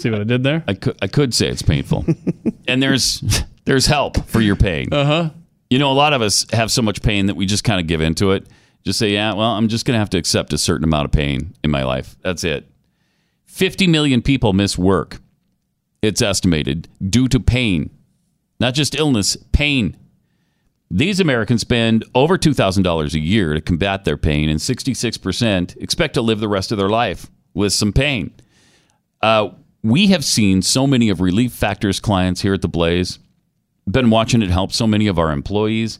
See 0.00 0.10
what 0.10 0.20
I 0.20 0.24
did 0.24 0.42
there? 0.42 0.64
I 0.66 0.74
could 0.74 0.96
I 1.02 1.08
could 1.08 1.34
say 1.34 1.48
it's 1.48 1.60
painful, 1.60 2.06
and 2.68 2.82
there's 2.82 3.22
there's 3.66 3.84
help 3.84 4.24
for 4.26 4.40
your 4.40 4.56
pain. 4.56 4.88
Uh 4.92 5.04
huh. 5.04 5.30
You 5.68 5.78
know, 5.78 5.92
a 5.92 5.94
lot 5.94 6.14
of 6.14 6.22
us 6.22 6.46
have 6.52 6.70
so 6.70 6.80
much 6.80 7.02
pain 7.02 7.26
that 7.26 7.36
we 7.36 7.44
just 7.44 7.64
kind 7.64 7.78
of 7.80 7.86
give 7.86 8.00
into 8.00 8.32
it. 8.32 8.46
Just 8.82 8.98
say, 8.98 9.10
yeah, 9.10 9.34
well, 9.34 9.50
I'm 9.50 9.68
just 9.68 9.84
going 9.84 9.94
to 9.94 9.98
have 9.98 10.10
to 10.10 10.18
accept 10.18 10.54
a 10.54 10.58
certain 10.58 10.84
amount 10.84 11.04
of 11.04 11.12
pain 11.12 11.54
in 11.62 11.70
my 11.70 11.84
life. 11.84 12.16
That's 12.22 12.44
it. 12.44 12.66
50 13.44 13.86
million 13.86 14.22
people 14.22 14.54
miss 14.54 14.78
work, 14.78 15.20
it's 16.00 16.22
estimated, 16.22 16.88
due 17.08 17.28
to 17.28 17.38
pain. 17.38 17.90
Not 18.58 18.74
just 18.74 18.94
illness, 18.94 19.36
pain. 19.52 19.96
These 20.90 21.20
Americans 21.20 21.60
spend 21.60 22.04
over 22.14 22.38
$2,000 22.38 23.14
a 23.14 23.20
year 23.20 23.52
to 23.54 23.60
combat 23.60 24.04
their 24.04 24.16
pain, 24.16 24.48
and 24.48 24.58
66% 24.58 25.76
expect 25.76 26.14
to 26.14 26.22
live 26.22 26.40
the 26.40 26.48
rest 26.48 26.72
of 26.72 26.78
their 26.78 26.88
life 26.88 27.30
with 27.52 27.72
some 27.74 27.92
pain. 27.92 28.32
Uh, 29.20 29.50
we 29.82 30.08
have 30.08 30.24
seen 30.24 30.62
so 30.62 30.86
many 30.86 31.08
of 31.08 31.20
Relief 31.20 31.52
Factors 31.52 32.00
clients 32.00 32.40
here 32.42 32.54
at 32.54 32.62
the 32.62 32.68
Blaze. 32.68 33.18
Been 33.90 34.10
watching 34.10 34.42
it 34.42 34.50
help 34.50 34.72
so 34.72 34.86
many 34.86 35.06
of 35.06 35.18
our 35.18 35.32
employees. 35.32 35.98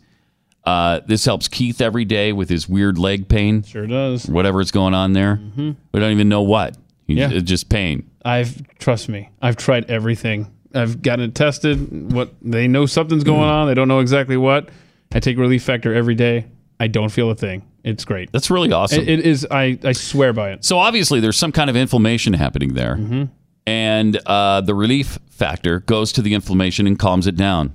Uh, 0.64 1.00
this 1.06 1.24
helps 1.24 1.48
Keith 1.48 1.80
every 1.80 2.04
day 2.04 2.32
with 2.32 2.48
his 2.50 2.68
weird 2.68 2.98
leg 2.98 3.28
pain. 3.28 3.62
Sure 3.62 3.86
does. 3.86 4.26
Whatever's 4.26 4.70
going 4.70 4.92
on 4.94 5.14
there. 5.14 5.40
We 5.56 5.74
don't 6.00 6.12
even 6.12 6.28
know 6.28 6.42
what. 6.42 6.76
He- 7.06 7.14
Yeah. 7.14 7.30
It's 7.30 7.48
just 7.48 7.68
pain. 7.68 8.08
I've 8.24 8.62
trust 8.78 9.08
me. 9.08 9.30
I've 9.40 9.56
tried 9.56 9.90
everything. 9.90 10.46
I've 10.74 11.00
gotten 11.02 11.24
it 11.24 11.34
tested. 11.34 12.12
What 12.12 12.34
they 12.42 12.68
know 12.68 12.84
something's 12.86 13.24
going 13.24 13.40
on. 13.48 13.66
They 13.66 13.74
don't 13.74 13.88
know 13.88 14.00
exactly 14.00 14.36
what. 14.36 14.68
I 15.12 15.18
take 15.18 15.38
Relief 15.38 15.62
Factor 15.62 15.94
every 15.94 16.14
day. 16.14 16.44
I 16.78 16.86
don't 16.86 17.08
feel 17.08 17.30
a 17.30 17.34
thing. 17.34 17.62
It's 17.82 18.04
great. 18.04 18.30
That's 18.30 18.50
really 18.50 18.70
awesome. 18.70 19.00
It, 19.00 19.08
it 19.08 19.20
is. 19.26 19.46
I 19.50 19.78
I 19.82 19.92
swear 19.92 20.32
by 20.34 20.50
it. 20.52 20.64
So 20.66 20.78
obviously, 20.78 21.18
there's 21.18 21.38
some 21.38 21.50
kind 21.50 21.70
of 21.70 21.76
inflammation 21.76 22.34
happening 22.34 22.74
there, 22.74 22.96
Mm-hmm. 22.96 23.24
And 23.66 24.16
uh, 24.26 24.60
the 24.60 24.74
relief 24.74 25.18
factor 25.30 25.80
goes 25.80 26.12
to 26.12 26.22
the 26.22 26.34
inflammation 26.34 26.86
and 26.86 26.98
calms 26.98 27.26
it 27.26 27.36
down. 27.36 27.72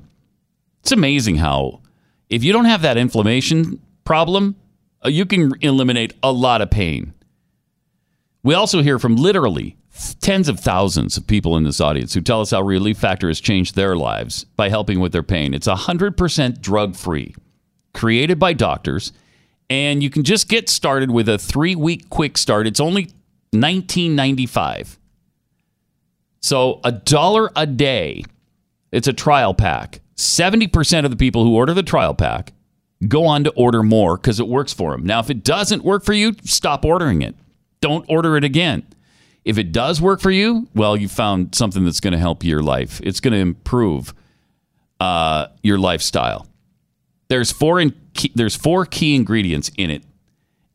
It's 0.81 0.91
amazing 0.91 1.37
how, 1.37 1.81
if 2.29 2.43
you 2.43 2.53
don't 2.53 2.65
have 2.65 2.81
that 2.83 2.97
inflammation 2.97 3.81
problem, 4.03 4.55
uh, 5.03 5.09
you 5.09 5.25
can 5.25 5.53
eliminate 5.61 6.13
a 6.21 6.31
lot 6.31 6.61
of 6.61 6.69
pain. 6.69 7.13
We 8.43 8.53
also 8.53 8.83
hear 8.83 8.99
from 8.99 9.15
literally 9.15 9.77
tens 10.19 10.47
of 10.47 10.59
thousands 10.59 11.17
of 11.17 11.25
people 11.25 11.57
in 11.57 11.63
this 11.63 11.81
audience 11.81 12.13
who 12.13 12.21
tell 12.21 12.41
us 12.41 12.51
how 12.51 12.61
Relief 12.61 12.97
Factor 12.97 13.27
has 13.27 13.39
changed 13.39 13.75
their 13.75 13.95
lives 13.95 14.43
by 14.55 14.69
helping 14.69 14.99
with 14.99 15.11
their 15.11 15.23
pain. 15.23 15.53
It's 15.53 15.67
100% 15.67 16.61
drug 16.61 16.95
free, 16.95 17.33
created 17.93 18.37
by 18.37 18.53
doctors, 18.53 19.13
and 19.69 20.03
you 20.03 20.09
can 20.09 20.23
just 20.23 20.47
get 20.47 20.69
started 20.69 21.09
with 21.09 21.27
a 21.29 21.37
three 21.37 21.75
week 21.75 22.09
quick 22.09 22.37
start. 22.37 22.67
It's 22.67 22.79
only 22.79 23.09
$19.95. 23.53 24.97
So 26.45 26.79
a 26.83 26.91
dollar 26.91 27.49
a 27.55 27.65
day. 27.65 28.23
It's 28.91 29.07
a 29.07 29.13
trial 29.13 29.55
pack. 29.55 29.99
70% 30.15 31.03
of 31.03 31.09
the 31.09 31.17
people 31.17 31.43
who 31.43 31.55
order 31.55 31.73
the 31.73 31.81
trial 31.81 32.13
pack 32.13 32.53
go 33.07 33.25
on 33.25 33.45
to 33.45 33.49
order 33.53 33.81
more 33.81 34.15
because 34.15 34.39
it 34.39 34.47
works 34.47 34.71
for 34.71 34.91
them. 34.91 35.07
Now, 35.07 35.19
if 35.19 35.31
it 35.31 35.43
doesn't 35.43 35.83
work 35.83 36.05
for 36.05 36.13
you, 36.13 36.33
stop 36.43 36.85
ordering 36.85 37.23
it. 37.23 37.33
Don't 37.81 38.05
order 38.07 38.37
it 38.37 38.43
again. 38.43 38.85
If 39.43 39.57
it 39.57 39.71
does 39.71 39.99
work 39.99 40.21
for 40.21 40.29
you, 40.29 40.67
well, 40.75 40.95
you 40.95 41.07
found 41.07 41.55
something 41.55 41.83
that's 41.83 41.99
going 41.99 42.13
to 42.13 42.19
help 42.19 42.43
your 42.43 42.61
life. 42.61 43.01
It's 43.03 43.19
going 43.19 43.33
to 43.33 43.39
improve 43.39 44.13
uh, 44.99 45.47
your 45.63 45.79
lifestyle. 45.79 46.45
There's 47.27 47.51
four 47.51 47.79
in, 47.79 47.95
key, 48.13 48.31
there's 48.35 48.55
four 48.55 48.85
key 48.85 49.15
ingredients 49.15 49.71
in 49.79 49.89
it, 49.89 50.03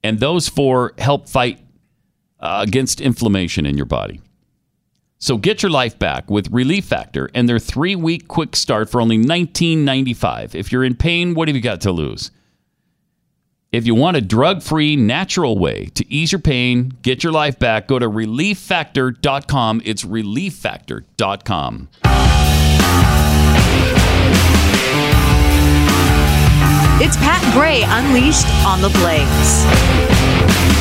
and 0.03 0.19
those 0.19 0.49
four 0.49 0.95
help 0.99 1.29
fight 1.29 1.61
uh, 2.41 2.65
against 2.67 3.01
inflammation 3.01 3.67
in 3.67 3.77
your 3.77 3.87
body. 3.87 4.21
So 5.21 5.37
get 5.37 5.63
your 5.63 5.71
life 5.71 5.99
back 5.99 6.31
with 6.31 6.51
Relief 6.51 6.87
Factor 6.87 7.31
and 7.35 7.47
their 7.47 7.59
three 7.59 7.95
week 7.95 8.27
quick 8.27 8.57
start 8.57 8.89
for 8.89 9.03
only 9.03 9.19
$19.95. 9.19 10.55
If 10.55 10.73
you're 10.73 10.83
in 10.83 10.97
pain, 10.97 11.35
what 11.35 11.47
have 11.47 11.55
you 11.55 11.61
got 11.61 11.83
to 11.83 11.93
lose? 11.93 12.31
If 13.71 13.87
you 13.87 13.95
want 13.95 14.17
a 14.17 14.23
drug 14.23 14.63
free, 14.63 14.97
natural 14.97 15.59
way 15.59 15.87
to 15.95 16.11
ease 16.13 16.33
your 16.33 16.41
pain, 16.41 16.97
get 17.03 17.23
your 17.23 17.33
life 17.33 17.59
back, 17.59 17.87
go 17.87 17.99
to 17.99 18.09
relieffactor.com. 18.09 19.83
It's 19.85 20.05
relieffactor.com. 20.05 21.89
It's 27.03 27.17
Pat 27.19 27.55
Gray 27.55 27.83
Unleashed 27.83 28.47
on 28.67 28.81
the 28.81 28.89
Blaze. 28.89 30.80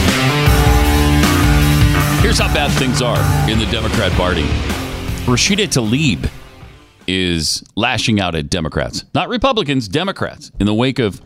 Here's 2.21 2.37
how 2.37 2.53
bad 2.53 2.69
things 2.77 3.01
are 3.01 3.17
in 3.49 3.59
the 3.59 3.65
Democrat 3.67 4.11
Party. 4.11 4.43
Rashida 5.23 5.67
Tlaib 5.67 6.29
is 7.07 7.63
lashing 7.77 8.19
out 8.19 8.35
at 8.35 8.49
Democrats, 8.49 9.05
not 9.15 9.29
Republicans, 9.29 9.87
Democrats, 9.87 10.51
in 10.59 10.65
the 10.65 10.73
wake 10.73 10.99
of 10.99 11.21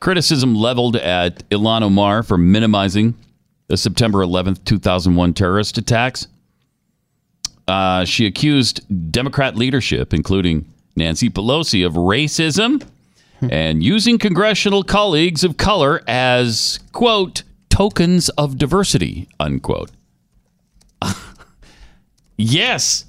criticism 0.00 0.56
leveled 0.56 0.96
at 0.96 1.48
Ilhan 1.50 1.82
Omar 1.82 2.24
for 2.24 2.36
minimizing 2.36 3.14
the 3.68 3.76
September 3.76 4.18
11th, 4.18 4.64
2001 4.64 5.32
terrorist 5.32 5.78
attacks. 5.78 6.26
Uh, 7.68 8.04
she 8.04 8.26
accused 8.26 8.80
Democrat 9.12 9.54
leadership, 9.54 10.12
including 10.12 10.66
Nancy 10.96 11.30
Pelosi, 11.30 11.86
of 11.86 11.92
racism 11.92 12.84
and 13.48 13.80
using 13.80 14.18
congressional 14.18 14.82
colleagues 14.82 15.44
of 15.44 15.56
color 15.56 16.02
as, 16.08 16.80
quote, 16.92 17.44
tokens 17.70 18.28
of 18.30 18.58
diversity, 18.58 19.28
unquote. 19.38 19.90
Yes. 22.36 23.04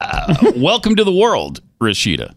Uh, 0.00 0.52
welcome 0.56 0.96
to 0.96 1.04
the 1.04 1.12
world, 1.12 1.60
Rashida. 1.80 2.34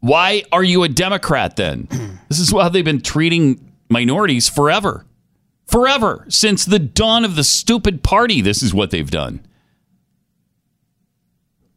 Why 0.00 0.44
are 0.52 0.64
you 0.64 0.82
a 0.82 0.88
Democrat 0.88 1.56
then? 1.56 1.88
This 2.30 2.38
is 2.38 2.52
how 2.52 2.68
they've 2.68 2.84
been 2.84 3.00
treating 3.00 3.72
minorities 3.88 4.48
forever. 4.48 5.04
Forever. 5.66 6.26
Since 6.28 6.64
the 6.64 6.78
dawn 6.78 7.24
of 7.24 7.34
the 7.34 7.42
stupid 7.42 8.04
party, 8.04 8.40
this 8.40 8.62
is 8.62 8.72
what 8.72 8.92
they've 8.92 9.10
done. 9.10 9.44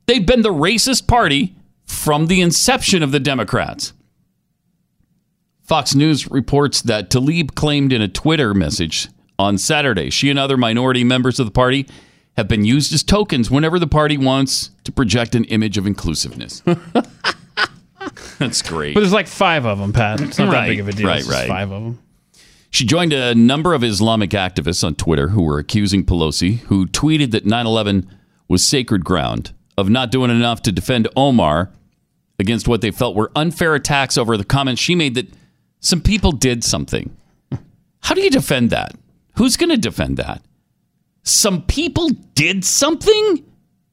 They've 0.06 0.24
been 0.24 0.44
the 0.44 0.54
racist 0.54 1.08
party 1.08 1.56
from 1.86 2.28
the 2.28 2.42
inception 2.42 3.02
of 3.02 3.12
the 3.12 3.20
Democrats. 3.20 3.94
Fox 5.64 5.96
News 5.96 6.30
reports 6.30 6.84
that 6.84 7.10
Tlaib 7.10 7.56
claimed 7.56 7.92
in 7.92 8.02
a 8.04 8.08
Twitter 8.08 8.54
message 8.54 9.10
on 9.40 9.58
Saturday 9.58 10.12
she 10.12 10.30
and 10.30 10.38
other 10.38 10.58
minority 10.58 11.04
members 11.04 11.40
of 11.40 11.48
the 11.48 11.52
party 11.52 11.88
have 12.38 12.48
been 12.48 12.66
used 12.66 12.94
as 12.94 13.04
tokens 13.04 13.52
whenever 13.52 13.80
the 13.80 13.88
party 13.88 14.18
wants 14.18 14.72
to 14.84 14.92
project 14.92 15.36
an 15.36 15.44
image 15.46 15.78
of 15.78 15.86
inclusiveness. 15.86 16.62
That's 18.40 18.62
great. 18.62 18.94
But 18.94 19.02
there's 19.02 19.14
like 19.14 19.28
five 19.28 19.66
of 19.66 19.80
them, 19.80 19.94
Pat. 19.94 20.20
It's 20.22 20.40
not 20.40 20.52
that 20.52 20.68
big 20.68 20.80
of 20.80 20.88
a 20.88 20.92
deal. 20.92 21.08
right, 21.08 21.24
right. 21.26 21.48
Five 21.48 21.72
of 21.72 21.84
them. 21.84 22.00
She 22.70 22.86
joined 22.86 23.14
a 23.14 23.36
number 23.36 23.74
of 23.74 23.84
Islamic 23.84 24.32
activists 24.32 24.84
on 24.84 24.96
Twitter 24.96 25.30
who 25.30 25.44
were 25.44 25.60
accusing 25.60 26.04
Pelosi, 26.04 26.58
who 26.62 26.88
tweeted 26.88 27.32
that 27.32 27.46
9 27.46 27.66
11 27.68 28.10
was 28.48 28.64
sacred 28.64 29.06
ground, 29.06 29.54
of 29.78 29.90
not 29.90 30.12
doing 30.12 30.32
enough 30.32 30.62
to 30.64 30.72
defend 30.72 31.08
Omar 31.16 31.72
against 32.40 32.68
what 32.68 32.82
they 32.82 32.90
felt 32.92 33.16
were 33.16 33.32
unfair 33.36 33.76
attacks 33.76 34.18
over 34.18 34.36
the 34.38 34.44
comments 34.44 34.82
she 34.82 34.96
made 34.96 35.14
that 35.16 35.28
some 35.80 36.02
people 36.02 36.32
did 36.32 36.64
something. 36.64 37.16
How 38.02 38.16
do 38.16 38.22
you 38.22 38.32
defend 38.32 38.72
that? 38.72 38.96
Who's 39.38 39.56
going 39.56 39.70
to 39.70 39.78
defend 39.78 40.18
that? 40.18 40.42
Some 41.24 41.64
people 41.64 42.10
did 42.36 42.66
something? 42.66 43.46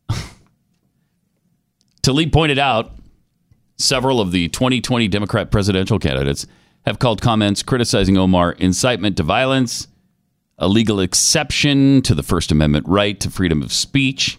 Tlaib 2.02 2.32
pointed 2.32 2.58
out 2.58 2.92
several 3.76 4.20
of 4.20 4.32
the 4.32 4.48
2020 4.48 5.08
Democrat 5.08 5.50
presidential 5.50 5.98
candidates 5.98 6.46
have 6.86 6.98
called 6.98 7.22
comments 7.22 7.62
criticizing 7.62 8.16
Omar 8.16 8.52
incitement 8.52 9.16
to 9.18 9.22
violence, 9.22 9.86
a 10.58 10.68
legal 10.68 11.00
exception 11.00 12.02
to 12.02 12.14
the 12.14 12.22
First 12.22 12.50
Amendment 12.50 12.86
right 12.88 13.18
to 13.20 13.30
freedom 13.30 13.62
of 13.62 13.72
speech. 13.72 14.38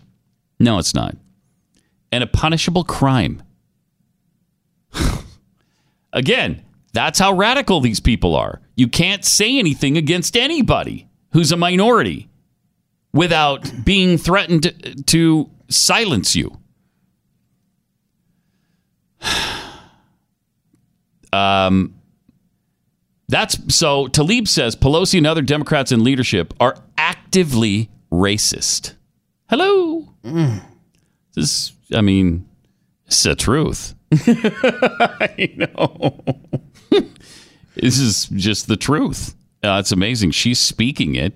No, 0.59 0.77
it's 0.77 0.93
not. 0.93 1.15
And 2.11 2.23
a 2.23 2.27
punishable 2.27 2.83
crime. 2.83 3.41
Again, 6.13 6.63
that's 6.93 7.19
how 7.19 7.33
radical 7.33 7.79
these 7.79 8.01
people 8.01 8.35
are. 8.35 8.59
You 8.75 8.87
can't 8.87 9.23
say 9.23 9.57
anything 9.57 9.97
against 9.97 10.35
anybody 10.35 11.07
who's 11.31 11.51
a 11.51 11.57
minority 11.57 12.27
without 13.13 13.85
being 13.85 14.17
threatened 14.17 15.05
to 15.07 15.49
silence 15.69 16.35
you. 16.35 16.57
Um, 21.33 21.95
that's 23.29 23.73
so. 23.73 24.07
Tlaib 24.07 24.45
says 24.45 24.75
Pelosi 24.75 25.17
and 25.17 25.25
other 25.25 25.41
Democrats 25.41 25.93
in 25.93 26.03
leadership 26.03 26.53
are 26.59 26.75
actively 26.97 27.89
racist. 28.11 28.95
Hello. 29.49 30.09
This, 31.33 31.71
I 31.93 32.01
mean, 32.01 32.49
it's 33.07 33.23
the 33.23 33.35
truth. 33.35 33.95
I 34.11 35.53
know. 35.55 36.21
this 37.75 37.97
is 37.99 38.25
just 38.25 38.67
the 38.67 38.75
truth. 38.75 39.33
Uh, 39.63 39.77
it's 39.79 39.93
amazing. 39.93 40.31
She's 40.31 40.59
speaking 40.59 41.15
it. 41.15 41.33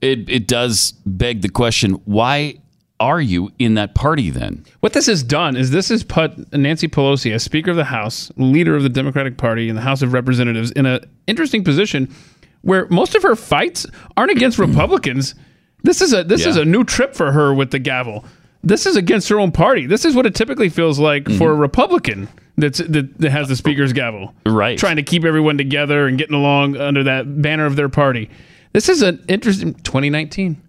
It 0.00 0.28
it 0.28 0.46
does 0.46 0.92
beg 1.06 1.42
the 1.42 1.48
question: 1.48 1.92
Why 2.04 2.56
are 3.00 3.20
you 3.20 3.50
in 3.58 3.74
that 3.74 3.94
party 3.94 4.30
then? 4.30 4.64
What 4.80 4.92
this 4.92 5.06
has 5.06 5.22
done 5.22 5.56
is 5.56 5.70
this 5.70 5.88
has 5.88 6.04
put 6.04 6.52
Nancy 6.52 6.86
Pelosi, 6.88 7.32
as 7.32 7.42
Speaker 7.42 7.70
of 7.72 7.76
the 7.76 7.84
House, 7.84 8.30
leader 8.36 8.76
of 8.76 8.82
the 8.84 8.88
Democratic 8.88 9.36
Party 9.38 9.68
in 9.68 9.74
the 9.74 9.82
House 9.82 10.02
of 10.02 10.12
Representatives, 10.12 10.70
in 10.72 10.86
an 10.86 11.00
interesting 11.26 11.64
position 11.64 12.12
where 12.62 12.86
most 12.90 13.16
of 13.16 13.22
her 13.24 13.34
fights 13.34 13.86
aren't 14.16 14.30
against 14.30 14.58
Republicans. 14.66 15.34
This 15.82 16.00
is 16.00 16.12
a 16.12 16.22
this 16.22 16.46
is 16.46 16.56
a 16.56 16.64
new 16.64 16.84
trip 16.84 17.14
for 17.14 17.32
her 17.32 17.52
with 17.52 17.72
the 17.72 17.80
gavel. 17.80 18.24
this 18.62 18.86
is 18.86 18.94
against 18.94 19.28
her 19.30 19.40
own 19.40 19.50
party. 19.50 19.86
This 19.86 20.04
is 20.04 20.14
what 20.14 20.26
it 20.26 20.34
typically 20.36 20.68
feels 20.68 20.98
like 21.00 21.24
Mm-hmm. 21.24 21.38
for 21.38 21.50
a 21.50 21.54
Republican 21.56 22.28
that's 22.56 22.78
that, 22.78 23.18
that 23.18 23.30
has 23.32 23.48
the 23.48 23.56
speaker's 23.56 23.92
gavel, 23.92 24.32
right? 24.46 24.78
Trying 24.78 24.96
to 24.96 25.02
keep 25.02 25.24
everyone 25.24 25.58
together 25.58 26.06
and 26.06 26.16
getting 26.18 26.36
along 26.36 26.76
under 26.76 27.02
that 27.02 27.42
banner 27.42 27.66
of 27.66 27.74
their 27.74 27.88
party. 27.88 28.30
This 28.72 28.88
is 28.88 29.02
an 29.02 29.24
interesting 29.28 29.74
2019. 29.74 30.60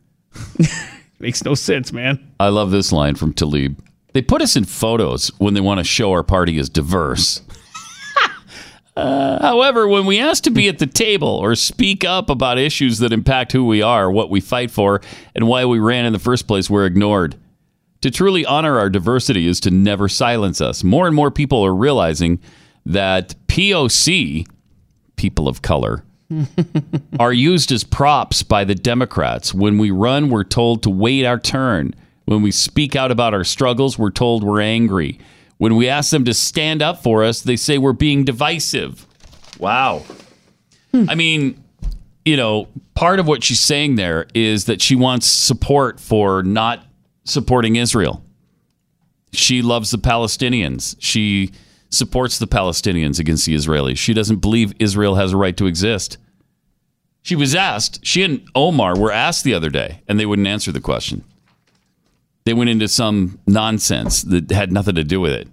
Makes 1.20 1.46
no 1.46 1.56
sense, 1.56 1.94
man. 1.94 2.34
I 2.40 2.50
love 2.50 2.72
this 2.72 2.92
line 2.92 3.16
from 3.16 3.34
Tlaib. 3.34 3.78
They 4.14 4.22
put 4.22 4.42
us 4.42 4.56
in 4.56 4.66
photos 4.66 5.30
when 5.40 5.54
they 5.54 5.62
want 5.62 5.80
to 5.80 5.84
show 5.84 6.12
our 6.12 6.24
party 6.24 6.58
is 6.58 6.70
diverse. 6.70 7.42
Uh, 8.96 9.42
however, 9.42 9.88
when 9.88 10.06
we 10.06 10.20
ask 10.20 10.44
to 10.44 10.52
be 10.52 10.68
at 10.68 10.78
the 10.78 10.86
table 10.86 11.28
or 11.28 11.56
speak 11.56 12.06
up 12.06 12.30
about 12.30 12.60
issues 12.60 13.00
that 13.00 13.12
impact 13.12 13.52
who 13.52 13.66
we 13.66 13.82
are, 13.82 14.12
what 14.12 14.30
we 14.30 14.40
fight 14.40 14.70
for, 14.70 15.02
and 15.34 15.48
why 15.48 15.66
we 15.66 15.80
ran 15.80 16.06
in 16.06 16.14
the 16.14 16.20
first 16.20 16.48
place, 16.48 16.70
we're 16.70 16.86
ignored. 16.86 17.36
To 18.02 18.12
truly 18.12 18.46
honor 18.46 18.78
our 18.78 18.92
diversity 18.92 19.48
is 19.48 19.60
to 19.62 19.72
never 19.72 20.08
silence 20.08 20.62
us. 20.62 20.84
More 20.84 21.08
and 21.08 21.16
more 21.16 21.32
people 21.32 21.66
are 21.66 21.74
realizing 21.74 22.40
that 22.86 23.34
POC, 23.48 24.46
people 25.16 25.48
of 25.48 25.64
color, 25.64 26.04
are 27.20 27.34
used 27.34 27.72
as 27.72 27.84
props 27.84 28.44
by 28.44 28.64
the 28.64 28.76
Democrats. 28.76 29.54
When 29.54 29.78
we 29.78 29.92
run, 29.92 30.30
we're 30.30 30.44
told 30.44 30.84
to 30.84 30.90
wait 30.90 31.26
our 31.26 31.40
turn. 31.40 31.94
When 32.26 32.42
we 32.42 32.52
speak 32.52 32.96
out 32.96 33.12
about 33.12 33.34
our 33.34 33.44
struggles, 33.44 33.98
we're 33.98 34.12
told 34.12 34.44
we're 34.44 34.62
angry. 34.62 35.20
When 35.58 35.76
we 35.76 35.88
ask 35.88 36.12
them 36.12 36.26
to 36.26 36.34
stand 36.34 36.82
up 36.82 37.04
for 37.04 37.24
us, 37.24 37.42
they 37.42 37.56
say 37.56 37.78
we're 37.78 37.94
being 37.94 38.26
divisive. 38.26 39.06
Wow. 39.60 40.04
Hmm. 40.92 41.10
I 41.10 41.16
mean, 41.16 41.64
you 42.26 42.38
know, 42.38 42.68
part 42.96 43.20
of 43.20 43.28
what 43.28 43.44
she's 43.44 43.60
saying 43.60 43.96
there 43.96 44.28
is 44.34 44.66
that 44.66 44.82
she 44.82 44.96
wants 44.96 45.28
support 45.28 46.00
for 46.00 46.44
not 46.44 46.86
supporting 47.26 47.76
Israel. 47.76 48.24
She 49.32 49.62
loves 49.62 49.92
the 49.92 49.98
Palestinians. 49.98 50.96
She 51.00 51.52
supports 51.90 52.40
the 52.40 52.48
Palestinians 52.48 53.20
against 53.20 53.46
the 53.46 53.56
Israelis. 53.56 53.98
She 53.98 54.14
doesn't 54.14 54.38
believe 54.38 54.74
Israel 54.80 55.16
has 55.16 55.34
a 55.34 55.38
right 55.38 55.56
to 55.58 55.66
exist. 55.66 56.18
She 57.24 57.36
was 57.36 57.56
asked, 57.56 58.06
she 58.06 58.22
and 58.22 58.46
Omar 58.54 59.00
were 59.00 59.12
asked 59.12 59.44
the 59.44 59.54
other 59.54 59.70
day, 59.70 60.02
and 60.08 60.20
they 60.20 60.26
wouldn't 60.26 60.48
answer 60.48 60.72
the 60.72 60.82
question. 60.82 61.24
They 62.44 62.54
went 62.54 62.70
into 62.70 62.90
some 62.90 63.40
nonsense 63.48 64.22
that 64.24 64.52
had 64.52 64.72
nothing 64.72 64.96
to 64.96 65.04
do 65.04 65.22
with 65.22 65.32
it. 65.32 65.48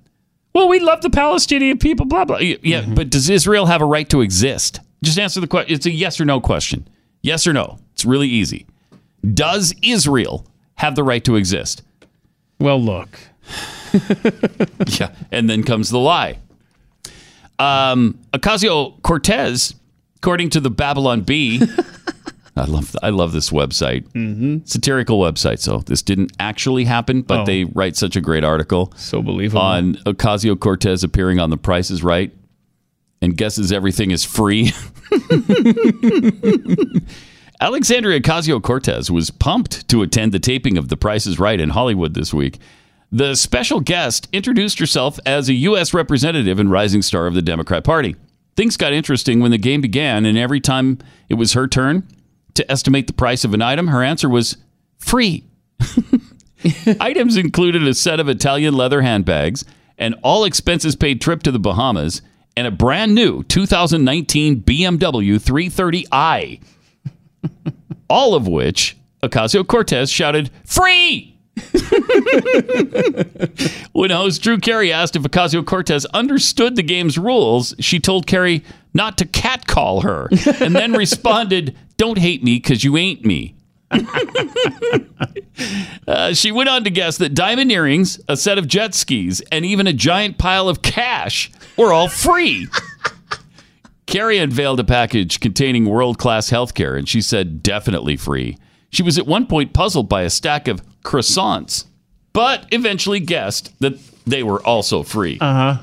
Well, 0.53 0.69
we 0.69 0.81
love 0.81 1.03
the 1.03 1.11
Palestinian 1.11 1.79
people, 1.79 2.07
blah, 2.07 2.25
blah. 2.25 2.39
Yeah, 2.39 2.85
but 2.87 3.09
does 3.09 3.31
Israel 3.31 3.67
have 3.67 3.81
a 3.81 3.87
right 3.87 4.09
to 4.11 4.21
exist? 4.21 4.81
Just 5.03 5.19
answer 5.19 5.41
the 5.41 5.47
question. 5.47 5.73
It's 5.73 5.87
a 5.87 5.93
yes 5.93 6.21
or 6.21 6.25
no 6.25 6.41
question. 6.41 6.89
Yes 7.23 7.47
or 7.47 7.53
no. 7.53 7.79
It's 7.93 8.05
really 8.05 8.29
easy. 8.29 8.67
Does 9.35 9.73
Israel 9.83 10.45
have 10.75 10.97
the 10.97 11.05
right 11.05 11.23
to 11.25 11.37
exist? 11.37 11.83
Well, 12.59 12.83
look. 12.83 13.09
yeah, 14.99 15.15
and 15.31 15.49
then 15.49 15.63
comes 15.63 15.91
the 15.91 15.99
lie. 15.99 16.39
Um, 17.59 18.19
Ocasio 18.33 19.01
Cortez, 19.03 19.75
according 20.23 20.51
to 20.51 20.61
the 20.61 20.71
Babylon 20.71 21.23
Bee, 21.23 21.63
I 22.57 22.65
love 22.65 22.95
I 23.03 23.09
love 23.11 23.33
this 23.33 23.51
website, 23.51 24.07
mm-hmm. 24.11 24.59
satirical 24.65 25.19
website. 25.19 25.61
So 25.61 25.79
this 25.79 26.03
didn't 26.03 26.33
actually 26.39 26.85
happen, 26.85 27.23
but 27.23 27.41
Oh. 27.41 27.45
they 27.47 27.65
write 27.65 27.97
such 27.97 28.17
a 28.17 28.21
great 28.21 28.45
article. 28.45 28.93
So 28.97 29.23
believable 29.23 29.63
on 29.63 29.95
Ocasio 30.07 30.59
Cortez 30.59 31.03
appearing 31.03 31.41
on 31.41 31.49
The 31.51 31.57
Price 31.57 31.91
is 31.91 32.03
Right, 32.03 32.33
and 33.23 33.37
guesses 33.37 33.73
everything 33.73 34.11
is 34.11 34.25
free. 34.25 34.73
Alexandria 37.63 38.21
Ocasio 38.21 38.63
Cortez 38.63 39.11
was 39.11 39.31
pumped 39.31 39.87
to 39.89 40.03
attend 40.03 40.33
the 40.33 40.39
taping 40.39 40.77
of 40.79 40.89
The 40.89 40.97
Price 40.97 41.27
is 41.27 41.39
Right 41.39 41.61
in 41.61 41.71
Hollywood 41.71 42.15
this 42.15 42.33
week. 42.33 42.59
The 43.13 43.35
special 43.35 43.81
guest 43.81 44.29
introduced 44.33 44.79
herself 44.79 45.19
as 45.27 45.49
a 45.49 45.55
U.S. 45.55 45.93
representative 45.93 46.59
and 46.59 46.71
rising 46.71 47.03
star 47.03 47.27
of 47.27 47.35
the 47.35 47.43
Democrat 47.43 47.85
Party. 47.85 48.17
Things 48.61 48.77
got 48.77 48.93
interesting 48.93 49.41
when 49.41 49.53
the 49.53 49.57
game 49.57 49.81
began, 49.81 50.27
and 50.27 50.37
every 50.37 50.61
time 50.61 50.99
it 51.31 51.37
was 51.37 51.55
her 51.55 51.67
turn 51.67 52.07
to 52.53 52.71
estimate 52.71 53.07
the 53.07 53.15
price 53.15 53.43
of 53.43 53.55
an 53.55 53.63
item, 53.63 53.87
her 53.87 54.03
answer 54.03 54.29
was 54.29 54.59
free. 54.99 55.45
Items 57.01 57.39
included 57.39 57.89
a 57.89 57.95
set 57.95 58.21
of 58.21 58.29
Italian 58.29 58.75
leather 58.75 59.01
handbags, 59.01 59.65
an 59.97 60.13
all 60.23 60.45
expenses 60.45 60.95
paid 60.95 61.23
trip 61.23 61.43
to 61.45 61.51
the 61.51 61.59
Bahamas, 61.59 62.21
and 62.55 62.67
a 62.67 62.71
brand 62.71 63.15
new 63.15 63.43
2019 63.45 64.61
BMW 64.61 65.41
330i. 65.41 66.61
All 68.11 68.35
of 68.35 68.47
which 68.47 68.95
Ocasio 69.23 69.67
Cortez 69.67 70.11
shouted, 70.11 70.51
Free! 70.67 71.30
when 73.93 74.11
host 74.11 74.43
Drew 74.43 74.59
Carey 74.59 74.93
asked 74.93 75.17
if 75.17 75.23
Ocasio 75.23 75.65
Cortez 75.65 76.05
understood 76.07 76.77
the 76.77 76.83
game's 76.83 77.19
rules, 77.19 77.75
she 77.79 78.01
told 78.01 78.27
Carey 78.27 78.65
not 78.95 79.19
to 79.19 79.25
catcall 79.25 80.03
her 80.03 80.29
and 80.61 80.75
then 80.75 80.93
responded, 80.93 81.77
Don't 81.97 82.19
hate 82.19 82.43
me 82.43 82.57
because 82.57 82.85
you 82.85 82.97
ain't 82.97 83.25
me. 83.25 83.55
Uh, 86.09 86.33
she 86.33 86.51
went 86.51 86.71
on 86.71 86.83
to 86.85 86.91
guess 86.91 87.19
that 87.19 87.35
diamond 87.35 87.71
earrings, 87.71 88.19
a 88.29 88.37
set 88.37 88.57
of 88.57 88.67
jet 88.67 88.95
skis, 88.95 89.43
and 89.53 89.65
even 89.65 89.87
a 89.87 89.93
giant 89.93 90.39
pile 90.39 90.71
of 90.71 90.81
cash 90.81 91.53
were 91.77 91.93
all 91.93 92.09
free. 92.09 92.67
Carey 94.07 94.39
unveiled 94.39 94.81
a 94.81 94.85
package 94.85 95.39
containing 95.39 95.85
world 95.85 96.19
class 96.19 96.51
healthcare, 96.51 96.99
and 96.99 97.09
she 97.09 97.21
said 97.21 97.63
definitely 97.63 98.17
free. 98.17 98.57
She 98.91 99.03
was 99.03 99.19
at 99.19 99.27
one 99.27 99.47
point 99.47 99.73
puzzled 99.73 100.09
by 100.09 100.23
a 100.23 100.31
stack 100.31 100.69
of 100.69 100.83
croissants, 101.03 101.85
but 102.33 102.67
eventually 102.73 103.21
guessed 103.21 103.73
that 103.81 103.95
they 104.27 104.43
were 104.43 104.61
also 104.65 105.03
free. 105.03 105.39
Uh 105.41 105.75
huh. 105.75 105.83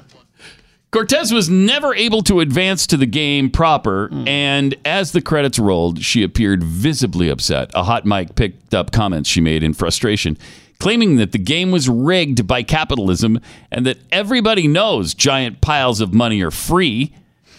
Cortez 0.91 1.33
was 1.33 1.49
never 1.49 1.93
able 1.93 2.21
to 2.23 2.39
advance 2.39 2.87
to 2.87 2.95
the 2.97 3.05
game 3.05 3.49
proper, 3.49 4.09
and 4.25 4.73
as 4.85 5.11
the 5.11 5.21
credits 5.21 5.59
rolled, 5.59 6.01
she 6.01 6.23
appeared 6.23 6.63
visibly 6.63 7.27
upset. 7.29 7.69
A 7.73 7.83
hot 7.83 8.05
mic 8.05 8.35
picked 8.35 8.73
up 8.73 8.91
comments 8.91 9.29
she 9.29 9.41
made 9.41 9.63
in 9.63 9.73
frustration, 9.73 10.37
claiming 10.79 11.17
that 11.17 11.33
the 11.33 11.39
game 11.39 11.71
was 11.71 11.89
rigged 11.89 12.47
by 12.47 12.63
capitalism 12.63 13.39
and 13.69 13.85
that 13.85 13.97
everybody 14.11 14.65
knows 14.65 15.13
giant 15.13 15.59
piles 15.59 15.99
of 15.99 16.13
money 16.13 16.41
are 16.41 16.51
free. 16.51 17.13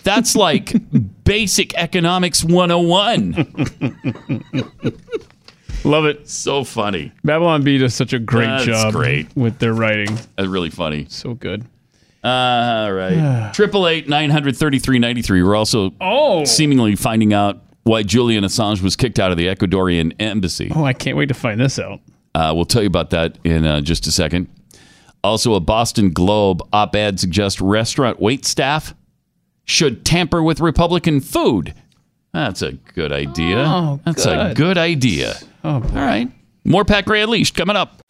That's 0.04 0.34
like 0.34 0.72
basic 1.24 1.74
economics 1.74 2.42
101. 2.42 3.34
Love 5.84 6.04
it. 6.06 6.28
So 6.28 6.64
funny. 6.64 7.12
Babylon 7.24 7.62
Bee 7.62 7.78
does 7.78 7.94
such 7.94 8.12
a 8.12 8.18
great 8.18 8.46
That's 8.46 8.64
job 8.64 8.92
great. 8.94 9.28
with 9.36 9.58
their 9.58 9.72
writing. 9.74 10.18
That's 10.36 10.48
really 10.48 10.70
funny. 10.70 11.06
So 11.08 11.34
good. 11.34 11.64
all 12.24 12.92
right. 12.92 13.50
Triple 13.54 13.86
eight 13.88 14.08
nine 14.08 14.30
hundred 14.30 14.56
thirty 14.56 14.78
three 14.78 14.98
ninety 14.98 15.22
three. 15.22 15.42
We're 15.42 15.56
also 15.56 15.92
Oh. 16.00 16.44
seemingly 16.44 16.96
finding 16.96 17.32
out 17.32 17.62
why 17.84 18.02
Julian 18.02 18.44
Assange 18.44 18.82
was 18.82 18.96
kicked 18.96 19.18
out 19.18 19.30
of 19.30 19.38
the 19.38 19.46
Ecuadorian 19.46 20.14
embassy. 20.20 20.70
Oh, 20.74 20.84
I 20.84 20.92
can't 20.92 21.16
wait 21.16 21.26
to 21.28 21.34
find 21.34 21.58
this 21.60 21.78
out. 21.78 22.00
Uh, 22.34 22.52
we'll 22.54 22.66
tell 22.66 22.82
you 22.82 22.86
about 22.88 23.10
that 23.10 23.38
in 23.44 23.64
uh, 23.66 23.80
just 23.80 24.06
a 24.06 24.12
second. 24.12 24.48
Also, 25.24 25.54
a 25.54 25.60
Boston 25.60 26.10
Globe 26.10 26.62
op 26.72 26.94
ed 26.94 27.18
suggests 27.18 27.60
restaurant 27.60 28.20
wait 28.20 28.44
staff 28.44 28.94
should 29.64 30.04
tamper 30.04 30.42
with 30.42 30.60
Republican 30.60 31.20
food. 31.20 31.72
That's 32.32 32.62
a 32.62 32.72
good 32.72 33.10
idea. 33.10 33.64
Oh, 33.66 34.00
That's 34.04 34.26
a 34.26 34.48
good. 34.48 34.56
good 34.56 34.78
idea. 34.78 35.34
Oh, 35.68 35.74
All 35.74 35.80
right. 35.80 36.30
More 36.64 36.82
Pat 36.82 37.04
Gray 37.04 37.20
Unleashed 37.20 37.54
coming 37.54 37.76
up. 37.76 38.00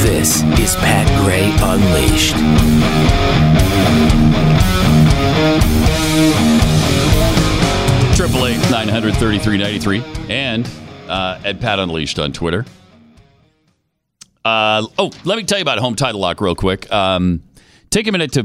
This 0.00 0.42
is 0.60 0.76
Pat 0.76 1.08
Gray 1.24 1.50
Unleashed. 1.60 2.36
Triple 8.16 8.46
eight 8.46 8.70
nine 8.70 8.88
hundred 8.88 9.14
thirty 9.16 9.40
three 9.40 9.58
ninety 9.58 9.80
three 9.80 10.04
and 10.28 10.70
uh, 11.08 11.40
at 11.44 11.58
Pat 11.60 11.80
Unleashed 11.80 12.20
on 12.20 12.32
Twitter. 12.32 12.64
Uh, 14.44 14.86
oh, 15.00 15.10
let 15.24 15.36
me 15.36 15.42
tell 15.42 15.58
you 15.58 15.62
about 15.62 15.78
Home 15.80 15.96
Title 15.96 16.20
Lock 16.20 16.40
real 16.40 16.54
quick. 16.54 16.90
Um, 16.92 17.42
take 17.90 18.06
a 18.06 18.12
minute 18.12 18.32
to 18.32 18.44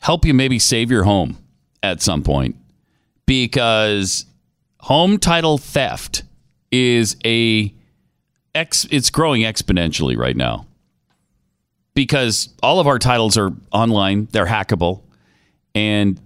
help 0.00 0.24
you 0.24 0.34
maybe 0.34 0.58
save 0.58 0.90
your 0.90 1.04
home 1.04 1.38
at 1.82 2.02
some 2.02 2.22
point. 2.22 2.56
Because 3.26 4.26
home 4.80 5.18
title 5.18 5.58
theft 5.58 6.22
is 6.70 7.16
a 7.24 7.72
ex, 8.54 8.86
it's 8.90 9.10
growing 9.10 9.42
exponentially 9.42 10.16
right 10.16 10.36
now. 10.36 10.66
Because 11.94 12.48
all 12.62 12.78
of 12.80 12.86
our 12.86 12.98
titles 12.98 13.36
are 13.36 13.52
online, 13.72 14.28
they're 14.30 14.46
hackable, 14.46 15.02
and 15.74 16.20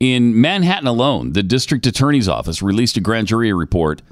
in 0.00 0.40
Manhattan 0.40 0.86
alone, 0.86 1.32
the 1.32 1.42
district 1.42 1.86
attorney's 1.86 2.28
office 2.28 2.60
released 2.60 2.96
a 2.96 3.00
grand 3.00 3.28
jury 3.28 3.52
report 3.52 4.02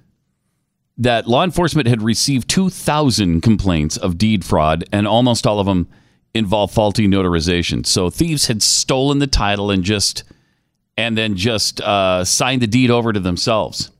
that 0.96 1.26
law 1.26 1.44
enforcement 1.44 1.88
had 1.88 2.00
received 2.00 2.48
2,000 2.48 3.40
complaints 3.40 3.96
of 3.96 4.16
deed 4.16 4.44
fraud, 4.44 4.84
and 4.92 5.06
almost 5.06 5.46
all 5.46 5.58
of 5.58 5.66
them 5.66 5.88
involve 6.34 6.70
faulty 6.72 7.06
notarization. 7.06 7.86
So 7.86 8.10
thieves 8.10 8.48
had 8.48 8.62
stolen 8.62 9.18
the 9.18 9.26
title 9.26 9.70
and 9.70 9.84
just 9.84 10.24
and 10.96 11.18
then 11.18 11.36
just 11.36 11.80
uh, 11.80 12.24
sign 12.24 12.60
the 12.60 12.66
deed 12.66 12.90
over 12.90 13.12
to 13.12 13.20
themselves. 13.20 13.90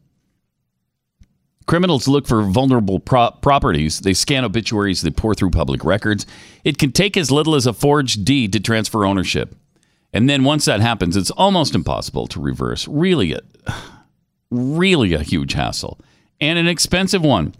Criminals 1.66 2.06
look 2.06 2.26
for 2.26 2.42
vulnerable 2.42 3.00
pro- 3.00 3.30
properties. 3.30 4.00
They 4.00 4.14
scan 4.14 4.44
obituaries, 4.44 5.02
they 5.02 5.10
pour 5.10 5.34
through 5.34 5.50
public 5.50 5.84
records. 5.84 6.26
It 6.62 6.78
can 6.78 6.92
take 6.92 7.16
as 7.16 7.30
little 7.30 7.54
as 7.54 7.66
a 7.66 7.72
forged 7.72 8.24
deed 8.24 8.52
to 8.52 8.60
transfer 8.60 9.04
ownership. 9.04 9.56
And 10.12 10.28
then 10.28 10.44
once 10.44 10.66
that 10.66 10.80
happens, 10.80 11.16
it's 11.16 11.30
almost 11.32 11.74
impossible 11.74 12.26
to 12.28 12.40
reverse. 12.40 12.86
Really, 12.86 13.32
a, 13.32 13.40
really 14.50 15.14
a 15.14 15.22
huge 15.22 15.54
hassle 15.54 15.98
and 16.40 16.58
an 16.58 16.68
expensive 16.68 17.22
one. 17.22 17.54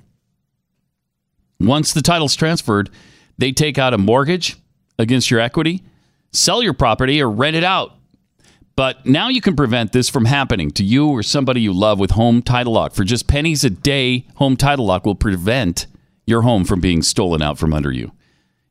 Once 1.59 1.93
the 1.93 2.03
title's 2.03 2.37
transferred, 2.37 2.91
they 3.39 3.53
take 3.53 3.79
out 3.79 3.95
a 3.95 3.99
mortgage 3.99 4.57
against 4.99 5.31
your 5.31 5.41
equity, 5.41 5.83
sell 6.33 6.63
your 6.63 6.75
property, 6.75 7.21
or 7.21 7.31
rent 7.31 7.57
it 7.57 7.65
out. 7.65 7.95
But 8.77 9.07
now 9.07 9.29
you 9.29 9.41
can 9.41 9.55
prevent 9.55 9.93
this 9.93 10.09
from 10.09 10.25
happening 10.25 10.71
to 10.73 10.85
you 10.85 11.09
or 11.09 11.23
somebody 11.23 11.61
you 11.61 11.73
love 11.73 12.01
with 12.01 12.13
Home 12.13 12.43
Title 12.43 12.73
Lock. 12.73 12.93
For 12.93 13.05
just 13.05 13.29
pennies 13.29 13.63
a 13.63 13.71
day, 13.71 14.27
Home 14.37 14.57
Title 14.57 14.87
Lock 14.87 15.07
will 15.07 15.15
prevent 15.15 15.87
your 16.27 16.43
home 16.43 16.65
from 16.65 16.81
being 16.81 17.03
stolen 17.03 17.41
out 17.41 17.59
from 17.59 17.73
under 17.73 17.93
you. 17.93 18.13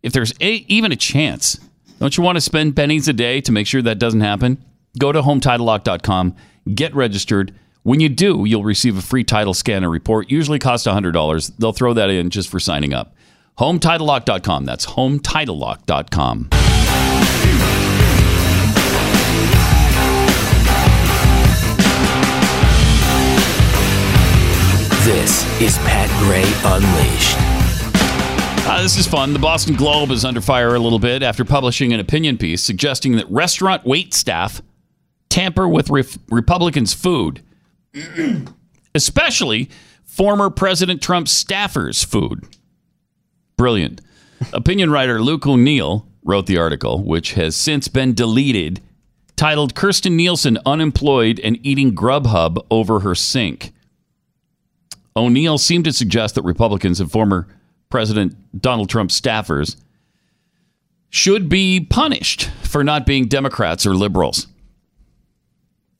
If 0.01 0.11
there's 0.11 0.33
a, 0.41 0.65
even 0.67 0.91
a 0.91 0.97
chance, 0.97 1.57
don't 1.99 2.17
you 2.17 2.23
want 2.23 2.35
to 2.35 2.41
spend 2.41 2.75
pennies 2.75 3.07
a 3.07 3.13
day 3.13 3.39
to 3.41 3.51
make 3.53 3.65
sure 3.65 3.81
that 3.81 3.99
doesn't 3.99 4.21
happen? 4.21 4.63
Go 4.99 5.13
to 5.13 5.21
HometitleLock.com, 5.21 6.35
get 6.75 6.93
registered. 6.93 7.57
When 7.83 8.01
you 8.01 8.09
do, 8.09 8.43
you'll 8.45 8.63
receive 8.63 8.97
a 8.97 9.01
free 9.01 9.23
title 9.23 9.53
scanner 9.53 9.89
report. 9.89 10.29
Usually 10.29 10.59
costs 10.59 10.85
$100. 10.85 11.57
They'll 11.57 11.71
throw 11.71 11.93
that 11.93 12.09
in 12.09 12.29
just 12.29 12.49
for 12.49 12.59
signing 12.59 12.93
up. 12.93 13.15
HometitleLock.com. 13.59 14.65
That's 14.65 14.85
HometitleLock.com. 14.87 16.49
This 25.03 25.43
is 25.61 25.77
Pat 25.79 26.09
Gray 26.23 26.45
Unleashed. 26.63 27.35
Uh, 28.65 28.81
this 28.81 28.97
is 28.97 29.05
fun. 29.05 29.33
The 29.33 29.39
Boston 29.39 29.75
Globe 29.75 30.11
is 30.11 30.23
under 30.23 30.39
fire 30.39 30.75
a 30.75 30.79
little 30.79 30.97
bit 30.97 31.21
after 31.21 31.43
publishing 31.43 31.91
an 31.91 31.99
opinion 31.99 32.37
piece 32.37 32.63
suggesting 32.63 33.17
that 33.17 33.29
restaurant 33.29 33.83
wait 33.85 34.13
staff 34.13 34.61
tamper 35.27 35.67
with 35.67 35.89
ref- 35.89 36.17
Republicans' 36.29 36.93
food, 36.93 37.41
especially 38.95 39.69
former 40.05 40.49
President 40.49 41.01
Trump's 41.01 41.43
staffers' 41.43 42.05
food. 42.05 42.45
Brilliant. 43.57 44.01
Opinion 44.51 44.91
writer 44.91 45.21
Luke 45.21 45.47
O'Neill 45.47 46.07
wrote 46.23 46.47
the 46.47 46.57
article, 46.57 47.03
which 47.03 47.33
has 47.33 47.55
since 47.55 47.87
been 47.87 48.13
deleted, 48.13 48.81
titled 49.35 49.75
Kirstjen 49.75 50.13
Nielsen 50.13 50.57
Unemployed 50.65 51.39
and 51.43 51.59
Eating 51.65 51.93
Grubhub 51.93 52.57
Over 52.71 53.01
Her 53.01 53.15
Sink. 53.15 53.73
O'Neill 55.15 55.57
seemed 55.57 55.85
to 55.85 55.93
suggest 55.93 56.35
that 56.35 56.43
Republicans 56.43 56.99
and 56.99 57.11
former 57.11 57.47
President 57.89 58.35
Donald 58.59 58.89
Trump 58.89 59.11
staffers 59.11 59.75
should 61.09 61.47
be 61.47 61.79
punished 61.79 62.49
for 62.63 62.83
not 62.83 63.05
being 63.05 63.27
Democrats 63.27 63.85
or 63.85 63.93
liberals. 63.93 64.47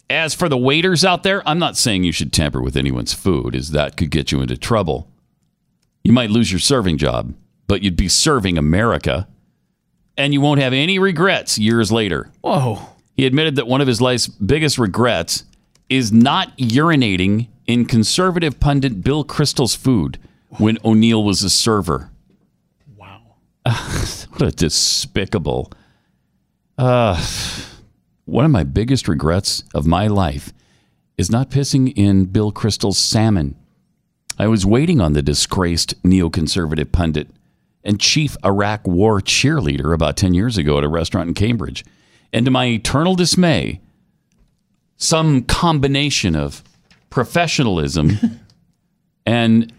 As 0.10 0.34
for 0.34 0.50
the 0.50 0.58
waiters 0.58 1.06
out 1.06 1.24
there, 1.24 1.48
I'm 1.48 1.60
not 1.60 1.78
saying 1.78 2.04
you 2.04 2.12
should 2.12 2.34
tamper 2.34 2.62
with 2.62 2.76
anyone's 2.76 3.14
food, 3.14 3.56
as 3.56 3.72
that 3.72 3.96
could 3.96 4.10
get 4.10 4.32
you 4.32 4.42
into 4.42 4.58
trouble. 4.58 5.08
You 6.04 6.12
might 6.14 6.32
lose 6.32 6.52
your 6.52 6.60
serving 6.60 6.98
job, 6.98 7.36
but 7.68 7.82
you'd 7.82 7.96
be 7.96 8.08
serving 8.08 8.58
America, 8.58 9.28
and 10.18 10.34
you 10.34 10.42
won't 10.42 10.62
have 10.62 10.74
any 10.74 11.00
regrets 11.00 11.58
years 11.58 11.92
later. 11.92 12.30
Whoa. 12.42 12.80
He 13.16 13.26
admitted 13.26 13.56
that 13.56 13.68
one 13.68 13.82
of 13.82 13.88
his 13.88 14.02
life's 14.02 14.28
biggest 14.28 14.78
regrets 14.78 15.44
is 15.90 16.12
not 16.12 16.58
urinating 16.58 17.48
in 17.68 17.86
conservative 17.86 18.60
pundit 18.60 19.04
Bill 19.04 19.24
Kristol's 19.24 19.76
food 19.76 20.20
when 20.58 20.78
O'Neill 20.84 21.24
was 21.24 21.44
a 21.44 21.50
server. 21.50 22.10
Wow. 22.98 23.22
what 23.66 24.42
a 24.42 24.52
despicable. 24.52 25.72
Uh, 26.78 27.24
one 28.26 28.46
of 28.46 28.52
my 28.52 28.64
biggest 28.64 29.08
regrets 29.08 29.64
of 29.74 29.86
my 29.86 30.08
life 30.08 30.54
is 31.18 31.30
not 31.30 31.50
pissing 31.50 31.94
in 31.96 32.26
Bill 32.26 32.52
Kristol's 32.52 32.98
salmon. 32.98 33.56
I 34.40 34.48
was 34.48 34.66
waiting 34.66 35.00
on 35.00 35.14
the 35.14 35.22
disgraced 35.22 36.02
neoconservative 36.04 36.92
pundit 36.92 37.30
and 37.84 38.00
chief 38.00 38.38
Iraq 38.46 38.88
war 38.88 39.20
cheerleader 39.20 39.94
about 39.94 40.18
10 40.18 40.34
years 40.34 40.58
ago 40.58 40.78
at 40.78 40.84
a 40.84 40.90
restaurant 40.90 41.28
in 41.28 41.34
Cambridge. 41.34 41.84
And 42.32 42.46
to 42.46 42.52
my 42.52 42.66
eternal 42.66 43.16
dismay, 43.16 43.82
some 44.98 45.44
combination 45.44 46.36
of 46.36 46.64
professionalism 47.10 48.40
and 49.26 49.72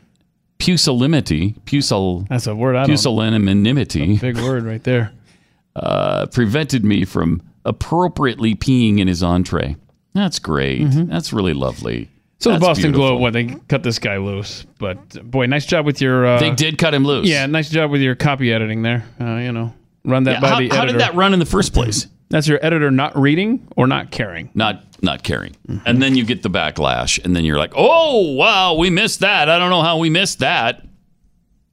pusillanimity, 0.58 1.54
pusil, 1.64 2.28
That's 2.28 2.46
a 2.46 2.54
word 2.54 2.76
I 2.76 2.86
pusillanimity, 2.86 4.20
Big 4.20 4.36
word 4.36 4.64
right 4.64 4.82
there. 4.84 5.12
uh, 5.76 6.26
prevented 6.26 6.84
me 6.84 7.04
from 7.04 7.42
appropriately 7.64 8.54
peeing 8.54 9.00
in 9.00 9.08
his 9.08 9.22
entree. 9.22 9.76
That's 10.12 10.38
great. 10.38 10.84
That's 10.84 11.32
really 11.32 11.54
lovely. 11.54 12.08
Mm-hmm. 12.38 12.42
So 12.42 12.50
That's 12.50 12.60
the 12.60 12.66
Boston 12.66 12.82
beautiful. 12.92 13.08
Globe, 13.10 13.20
what 13.20 13.32
they 13.32 13.46
cut 13.68 13.82
this 13.82 13.98
guy 13.98 14.16
loose, 14.18 14.66
but 14.78 15.30
boy, 15.30 15.46
nice 15.46 15.66
job 15.66 15.86
with 15.86 16.00
your. 16.00 16.26
Uh, 16.26 16.38
They 16.40 16.50
did 16.50 16.76
cut 16.78 16.92
him 16.92 17.04
loose. 17.04 17.28
Yeah, 17.28 17.46
nice 17.46 17.70
job 17.70 17.90
with 17.90 18.00
your 18.02 18.14
copy 18.14 18.52
editing 18.52 18.82
there. 18.82 19.04
Uh, 19.20 19.36
you 19.36 19.52
know, 19.52 19.72
run 20.04 20.24
that 20.24 20.32
Yeah, 20.34 20.40
by 20.40 20.48
how, 20.48 20.58
the 20.58 20.64
editor. 20.66 20.76
how 20.76 20.84
did 20.84 21.00
that 21.00 21.14
run 21.14 21.32
in 21.32 21.38
the 21.38 21.46
first 21.46 21.72
place? 21.72 22.06
That's 22.30 22.48
your 22.48 22.58
editor 22.64 22.90
not 22.90 23.16
reading 23.16 23.66
or 23.76 23.86
not 23.86 24.10
caring. 24.10 24.50
Not 24.54 24.84
not 25.02 25.22
caring. 25.22 25.54
And 25.86 26.02
then 26.02 26.16
you 26.16 26.24
get 26.24 26.42
the 26.42 26.50
backlash, 26.50 27.22
and 27.24 27.36
then 27.36 27.44
you're 27.44 27.58
like, 27.58 27.72
oh 27.76 28.32
wow, 28.34 28.74
we 28.74 28.90
missed 28.90 29.20
that. 29.20 29.48
I 29.48 29.58
don't 29.58 29.70
know 29.70 29.82
how 29.82 29.98
we 29.98 30.10
missed 30.10 30.40
that. 30.40 30.84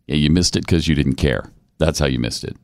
Yeah, 0.07 0.15
you 0.17 0.29
missed 0.29 0.55
it 0.55 0.61
because 0.65 0.87
you 0.87 0.93
didn't 0.95 1.15
care. 1.15 1.49
That's 1.79 1.97
how 1.99 2.05
you 2.05 2.19
missed 2.19 2.43
it. 2.43 2.55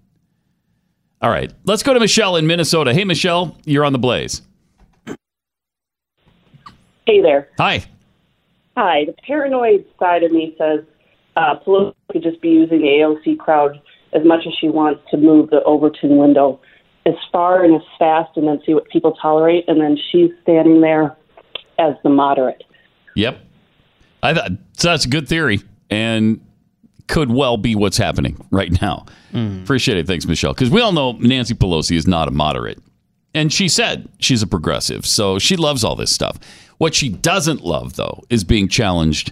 All 1.21 1.29
right, 1.31 1.51
let's 1.65 1.81
go 1.81 1.93
to 1.93 1.99
Michelle 1.99 2.35
in 2.35 2.45
Minnesota. 2.45 2.93
Hey, 2.93 3.03
Michelle, 3.03 3.57
you're 3.65 3.83
on 3.85 3.91
the 3.93 3.99
blaze. 3.99 4.43
Hey 7.07 7.21
there. 7.21 7.47
Hi. 7.57 7.85
Hi. 8.75 9.05
The 9.05 9.13
paranoid 9.25 9.85
side 9.97 10.23
of 10.23 10.31
me 10.33 10.53
says 10.57 10.81
uh, 11.37 11.55
Pelosi 11.65 11.95
could 12.11 12.21
just 12.21 12.41
be 12.41 12.49
using 12.49 12.81
the 12.81 12.87
AOC 12.87 13.37
crowd 13.39 13.81
as 14.11 14.25
much 14.25 14.41
as 14.45 14.53
she 14.59 14.67
wants 14.67 14.99
to 15.11 15.17
move 15.17 15.49
the 15.49 15.63
Overton 15.63 16.17
window 16.17 16.59
as 17.05 17.13
far 17.31 17.63
and 17.63 17.73
as 17.73 17.81
fast 17.97 18.35
and 18.35 18.45
then 18.45 18.59
see 18.65 18.73
what 18.73 18.89
people 18.89 19.13
tolerate. 19.21 19.63
And 19.69 19.79
then 19.79 19.97
she's 20.11 20.31
standing 20.43 20.81
there 20.81 21.15
as 21.79 21.93
the 22.03 22.09
moderate. 22.09 22.65
Yep. 23.15 23.39
I 24.21 24.33
thought 24.33 24.51
so 24.73 24.89
that's 24.89 25.05
a 25.05 25.09
good 25.09 25.29
theory 25.29 25.61
and 25.89 26.45
could 27.07 27.31
well 27.31 27.55
be 27.55 27.73
what's 27.73 27.95
happening 27.95 28.45
right 28.51 28.81
now. 28.81 29.05
Appreciate 29.33 29.97
it. 29.97 30.07
Thanks, 30.07 30.25
Michelle. 30.25 30.53
Because 30.53 30.69
we 30.69 30.81
all 30.81 30.91
know 30.91 31.13
Nancy 31.13 31.53
Pelosi 31.53 31.95
is 31.95 32.05
not 32.05 32.27
a 32.27 32.31
moderate. 32.31 32.79
And 33.33 33.53
she 33.53 33.69
said 33.69 34.09
she's 34.19 34.41
a 34.41 34.47
progressive. 34.47 35.05
So 35.05 35.37
she 35.37 35.55
loves 35.55 35.83
all 35.83 35.95
this 35.95 36.11
stuff. 36.11 36.39
What 36.77 36.93
she 36.95 37.09
doesn't 37.09 37.63
love, 37.63 37.95
though, 37.95 38.23
is 38.29 38.43
being 38.43 38.67
challenged 38.67 39.31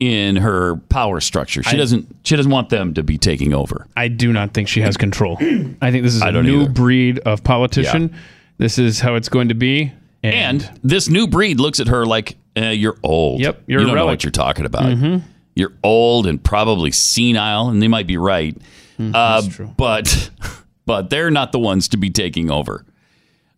in 0.00 0.36
her 0.36 0.76
power 0.88 1.20
structure. 1.20 1.62
She 1.62 1.76
I- 1.76 1.78
doesn't 1.78 2.14
she 2.24 2.36
doesn't 2.36 2.50
want 2.52 2.68
them 2.68 2.94
to 2.94 3.02
be 3.02 3.16
taking 3.18 3.52
over. 3.54 3.86
I 3.96 4.08
do 4.08 4.32
not 4.32 4.52
think 4.54 4.68
she 4.68 4.80
has 4.82 4.96
control. 4.96 5.36
I 5.40 5.90
think 5.90 6.02
this 6.04 6.14
is 6.14 6.22
a 6.22 6.30
new 6.32 6.62
either. 6.62 6.70
breed 6.70 7.18
of 7.20 7.42
politician. 7.44 8.14
This 8.58 8.78
is 8.78 9.00
how 9.00 9.14
it's 9.14 9.28
going 9.28 9.48
to 9.48 9.54
be. 9.54 9.92
And, 10.22 10.68
this 10.82 11.08
new 11.10 11.26
breed 11.26 11.60
looks 11.60 11.80
at 11.80 11.88
her 11.88 12.06
like 12.06 12.36
eh, 12.56 12.70
you're 12.70 12.96
old. 13.02 13.40
Yep, 13.40 13.62
you're 13.66 13.80
you 13.80 13.86
don't 13.86 13.96
know 13.96 14.06
what 14.06 14.24
you're 14.24 14.30
talking 14.30 14.64
about. 14.64 14.84
Mhm. 14.84 15.22
You're 15.54 15.72
old 15.82 16.26
and 16.26 16.42
probably 16.42 16.90
senile, 16.90 17.68
and 17.68 17.82
they 17.82 17.88
might 17.88 18.06
be 18.06 18.16
right. 18.16 18.56
uh, 18.98 19.42
But 19.76 20.30
but 20.86 21.10
they're 21.10 21.30
not 21.30 21.52
the 21.52 21.58
ones 21.58 21.88
to 21.88 21.96
be 21.96 22.10
taking 22.10 22.50
over. 22.50 22.84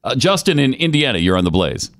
Uh, 0.04 0.14
Justin 0.16 0.58
in 0.58 0.74
Indiana, 0.74 1.18
you're 1.18 1.36
on 1.36 1.44
the 1.44 1.50
blaze. 1.50 1.90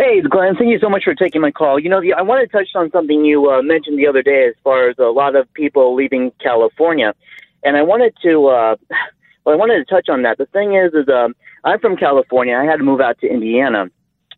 Hey, 0.00 0.22
Glenn, 0.22 0.56
thank 0.56 0.70
you 0.70 0.78
so 0.78 0.88
much 0.88 1.04
for 1.04 1.14
taking 1.14 1.42
my 1.42 1.50
call. 1.50 1.78
You 1.78 1.90
know, 1.90 2.00
I 2.16 2.22
want 2.22 2.40
to 2.40 2.48
touch 2.50 2.68
on 2.74 2.90
something 2.90 3.22
you 3.22 3.50
uh, 3.50 3.60
mentioned 3.60 3.98
the 3.98 4.06
other 4.06 4.22
day 4.22 4.46
as 4.48 4.54
far 4.64 4.88
as 4.88 4.98
a 4.98 5.10
lot 5.10 5.36
of 5.36 5.52
people 5.52 5.94
leaving 5.94 6.32
California. 6.42 7.14
And 7.62 7.76
I 7.76 7.82
wanted 7.82 8.14
to, 8.22 8.46
uh, 8.46 8.76
well, 9.44 9.52
I 9.52 9.56
wanted 9.56 9.76
to 9.76 9.84
touch 9.84 10.08
on 10.08 10.22
that. 10.22 10.38
The 10.38 10.46
thing 10.46 10.74
is, 10.74 10.94
is 10.94 11.06
um, 11.10 11.36
I'm 11.64 11.78
from 11.80 11.98
California. 11.98 12.56
I 12.56 12.64
had 12.64 12.76
to 12.76 12.82
move 12.82 13.02
out 13.02 13.18
to 13.18 13.28
Indiana 13.28 13.88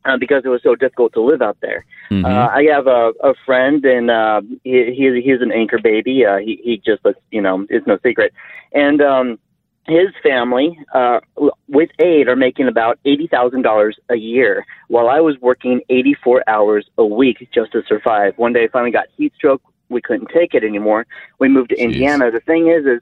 uh, 0.05 0.17
because 0.17 0.43
it 0.45 0.49
was 0.49 0.65
so 0.65 0.75
difficult 0.75 1.13
to 1.13 1.21
live 1.21 1.43
out 1.43 1.59
there. 1.63 1.85
Mhm. 2.11 2.25
Uh, 2.25 2.51
I 2.53 2.65
have 2.75 2.89
a, 2.89 3.13
a 3.23 3.35
friend, 3.47 3.85
and 3.85 4.11
uh, 4.11 4.41
he, 4.65 4.93
he, 4.97 5.23
he's 5.25 5.41
an 5.43 5.53
anchor 5.53 5.79
baby. 5.81 6.27
Uh, 6.27 6.39
he, 6.39 6.61
he 6.65 6.83
just, 6.85 7.07
you 7.31 7.41
know, 7.41 7.69
it's 7.71 7.87
no 7.87 7.99
secret. 8.03 8.35
And 8.73 9.01
um, 9.01 9.39
his 9.87 10.09
family, 10.23 10.79
uh, 10.95 11.21
with 11.69 11.91
aid, 11.99 12.29
are 12.29 12.37
making 12.37 12.69
about 12.69 12.99
eighty 13.05 13.27
thousand 13.27 13.63
dollars 13.63 13.99
a 14.09 14.17
year, 14.17 14.65
while 14.89 15.09
I 15.09 15.21
was 15.21 15.37
working 15.41 15.81
eighty-four 15.89 16.45
hours 16.47 16.89
a 16.99 17.05
week 17.05 17.49
just 17.53 17.73
to 17.73 17.83
survive. 17.89 18.39
One 18.39 18.53
day, 18.53 18.65
I 18.65 18.69
finally 18.69 18.93
got 18.93 19.07
heat 19.17 19.33
stroke. 19.35 19.63
We 19.89 20.01
couldn't 20.01 20.31
take 20.33 20.55
it 20.55 20.63
anymore. 20.63 21.07
We 21.39 21.49
moved 21.49 21.71
to 21.71 21.77
Indiana. 21.77 22.31
The 22.31 22.41
thing 22.41 22.69
is, 22.69 22.87
is 22.87 23.01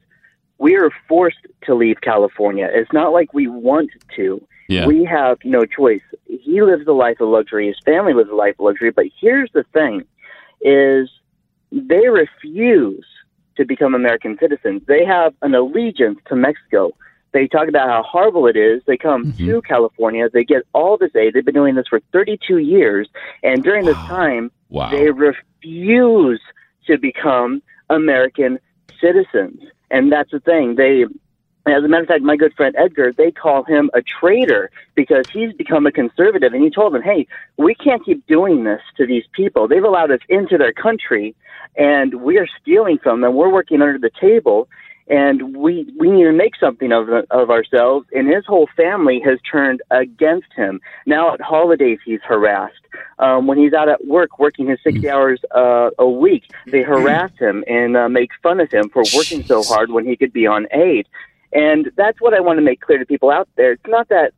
we 0.58 0.76
are 0.76 0.90
forced 1.06 1.46
to 1.64 1.74
leave 1.74 2.00
California. 2.00 2.68
It's 2.72 2.92
not 2.92 3.12
like 3.12 3.34
we 3.34 3.46
want 3.46 3.90
to. 4.16 4.44
Yeah. 4.68 4.86
We 4.86 5.04
have 5.04 5.38
no 5.44 5.66
choice. 5.66 6.02
He 6.26 6.62
lives 6.62 6.86
a 6.86 6.92
life 6.92 7.20
of 7.20 7.28
luxury. 7.28 7.66
His 7.68 7.78
family 7.84 8.14
lives 8.14 8.30
a 8.30 8.34
life 8.34 8.54
of 8.58 8.64
luxury. 8.64 8.90
But 8.90 9.06
here's 9.20 9.50
the 9.52 9.64
thing: 9.72 10.04
is 10.62 11.10
they 11.72 12.08
refuse 12.08 13.04
to 13.60 13.66
become 13.66 13.94
American 13.94 14.38
citizens. 14.40 14.82
They 14.88 15.04
have 15.04 15.34
an 15.42 15.54
allegiance 15.54 16.18
to 16.28 16.34
Mexico. 16.34 16.92
They 17.32 17.46
talk 17.46 17.68
about 17.68 17.88
how 17.88 18.02
horrible 18.02 18.46
it 18.46 18.56
is. 18.56 18.82
They 18.86 18.96
come 18.96 19.26
mm-hmm. 19.26 19.46
to 19.46 19.62
California. 19.62 20.28
They 20.32 20.44
get 20.44 20.62
all 20.72 20.96
this 20.96 21.14
aid. 21.14 21.34
They've 21.34 21.44
been 21.44 21.54
doing 21.54 21.74
this 21.74 21.86
for 21.88 22.00
32 22.12 22.56
years, 22.56 23.08
and 23.42 23.62
during 23.62 23.84
this 23.84 23.96
time, 23.98 24.50
Wow. 24.70 24.90
they 24.90 25.10
refuse 25.10 26.40
to 26.86 26.96
become 26.96 27.62
American 27.90 28.58
citizens. 29.00 29.60
And 29.90 30.10
that's 30.10 30.30
the 30.30 30.40
thing. 30.40 30.76
They, 30.76 31.02
as 31.66 31.84
a 31.84 31.88
matter 31.88 32.02
of 32.02 32.08
fact, 32.08 32.22
my 32.22 32.36
good 32.36 32.54
friend 32.54 32.74
Edgar, 32.78 33.12
they 33.12 33.30
call 33.30 33.64
him 33.64 33.90
a 33.92 34.00
traitor 34.00 34.70
because 34.94 35.28
he's 35.32 35.52
become 35.52 35.86
a 35.86 35.92
conservative. 35.92 36.52
And 36.52 36.62
he 36.62 36.70
told 36.70 36.94
them, 36.94 37.02
hey, 37.02 37.26
we 37.58 37.74
can't 37.74 38.04
keep 38.04 38.26
doing 38.26 38.64
this 38.64 38.80
to 38.96 39.06
these 39.06 39.24
people. 39.32 39.68
They've 39.68 39.84
allowed 39.84 40.12
us 40.12 40.20
into 40.28 40.56
their 40.56 40.72
country, 40.72 41.34
and 41.76 42.14
we 42.22 42.38
are 42.38 42.48
stealing 42.60 42.98
from 43.02 43.20
them. 43.20 43.34
We're 43.34 43.52
working 43.52 43.82
under 43.82 43.98
the 43.98 44.10
table. 44.20 44.68
And 45.08 45.56
we 45.56 45.92
we 45.98 46.08
need 46.08 46.22
to 46.22 46.32
make 46.32 46.54
something 46.54 46.92
of 46.92 47.08
of 47.08 47.50
ourselves. 47.50 48.06
And 48.12 48.28
his 48.28 48.46
whole 48.46 48.68
family 48.76 49.20
has 49.24 49.40
turned 49.40 49.82
against 49.90 50.52
him. 50.54 50.80
Now 51.04 51.34
at 51.34 51.40
holidays, 51.40 51.98
he's 52.04 52.20
harassed. 52.22 52.84
Um, 53.18 53.48
when 53.48 53.58
he's 53.58 53.72
out 53.72 53.88
at 53.88 54.06
work 54.06 54.38
working 54.38 54.68
his 54.68 54.78
sixty 54.84 55.10
hours 55.10 55.40
uh, 55.52 55.90
a 55.98 56.08
week, 56.08 56.44
they 56.66 56.82
harass 56.82 57.32
him 57.40 57.64
and 57.66 57.96
uh, 57.96 58.08
make 58.08 58.30
fun 58.40 58.60
of 58.60 58.70
him 58.70 58.88
for 58.88 59.02
working 59.12 59.42
so 59.42 59.64
hard 59.64 59.90
when 59.90 60.06
he 60.06 60.14
could 60.14 60.32
be 60.32 60.46
on 60.46 60.68
aid. 60.70 61.08
And 61.52 61.90
that's 61.96 62.20
what 62.20 62.32
I 62.32 62.38
want 62.38 62.58
to 62.58 62.62
make 62.62 62.80
clear 62.80 62.98
to 62.98 63.04
people 63.04 63.32
out 63.32 63.48
there. 63.56 63.72
It's 63.72 63.82
not 63.88 64.08
that 64.10 64.32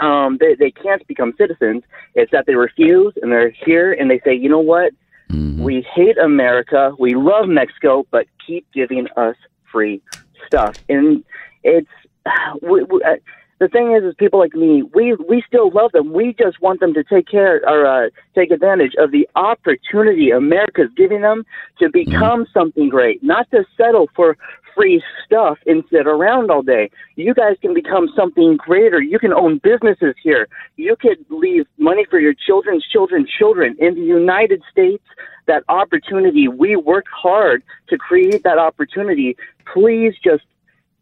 um, 0.00 0.36
they, 0.38 0.54
they 0.54 0.70
can't 0.70 1.06
become 1.06 1.32
citizens. 1.38 1.82
It's 2.14 2.30
that 2.32 2.44
they 2.44 2.56
refuse 2.56 3.14
and 3.22 3.32
they're 3.32 3.48
here 3.50 3.90
and 3.92 4.10
they 4.10 4.20
say, 4.20 4.34
you 4.34 4.50
know 4.50 4.60
what? 4.60 4.92
We 5.32 5.86
hate 5.94 6.18
America. 6.18 6.92
We 6.98 7.14
love 7.14 7.48
Mexico, 7.48 8.06
but 8.10 8.26
keep 8.44 8.66
giving 8.72 9.06
us 9.16 9.36
free 9.70 10.02
stuff. 10.46 10.76
And 10.88 11.24
it's 11.62 11.88
we, 12.62 12.82
we, 12.84 13.02
uh, 13.02 13.16
the 13.60 13.68
thing 13.68 13.94
is, 13.94 14.02
is 14.02 14.14
people 14.18 14.38
like 14.38 14.54
me, 14.54 14.82
we 14.94 15.14
we 15.28 15.44
still 15.46 15.70
love 15.70 15.92
them. 15.92 16.12
We 16.14 16.34
just 16.38 16.60
want 16.62 16.80
them 16.80 16.94
to 16.94 17.04
take 17.04 17.28
care 17.28 17.60
or 17.68 17.86
uh, 17.86 18.08
take 18.34 18.50
advantage 18.50 18.94
of 18.98 19.10
the 19.10 19.28
opportunity 19.36 20.30
America's 20.30 20.88
giving 20.96 21.20
them 21.20 21.44
to 21.78 21.90
become 21.90 22.46
something 22.54 22.88
great, 22.88 23.22
not 23.22 23.50
to 23.50 23.64
settle 23.76 24.08
for 24.16 24.38
free 24.74 25.02
stuff 25.24 25.58
and 25.66 25.84
sit 25.90 26.06
around 26.06 26.50
all 26.50 26.62
day. 26.62 26.90
You 27.16 27.34
guys 27.34 27.56
can 27.60 27.74
become 27.74 28.08
something 28.16 28.56
greater. 28.56 29.00
You 29.00 29.18
can 29.18 29.32
own 29.32 29.58
businesses 29.58 30.14
here. 30.22 30.48
You 30.76 30.96
could 30.96 31.24
leave 31.28 31.66
money 31.78 32.06
for 32.08 32.18
your 32.18 32.34
children's 32.34 32.86
children's 32.86 33.30
children 33.30 33.76
in 33.78 33.94
the 33.94 34.02
United 34.02 34.62
States. 34.70 35.04
That 35.46 35.64
opportunity, 35.68 36.48
we 36.48 36.76
work 36.76 37.06
hard 37.10 37.62
to 37.88 37.98
create 37.98 38.42
that 38.44 38.58
opportunity. 38.58 39.36
Please 39.72 40.14
just 40.22 40.44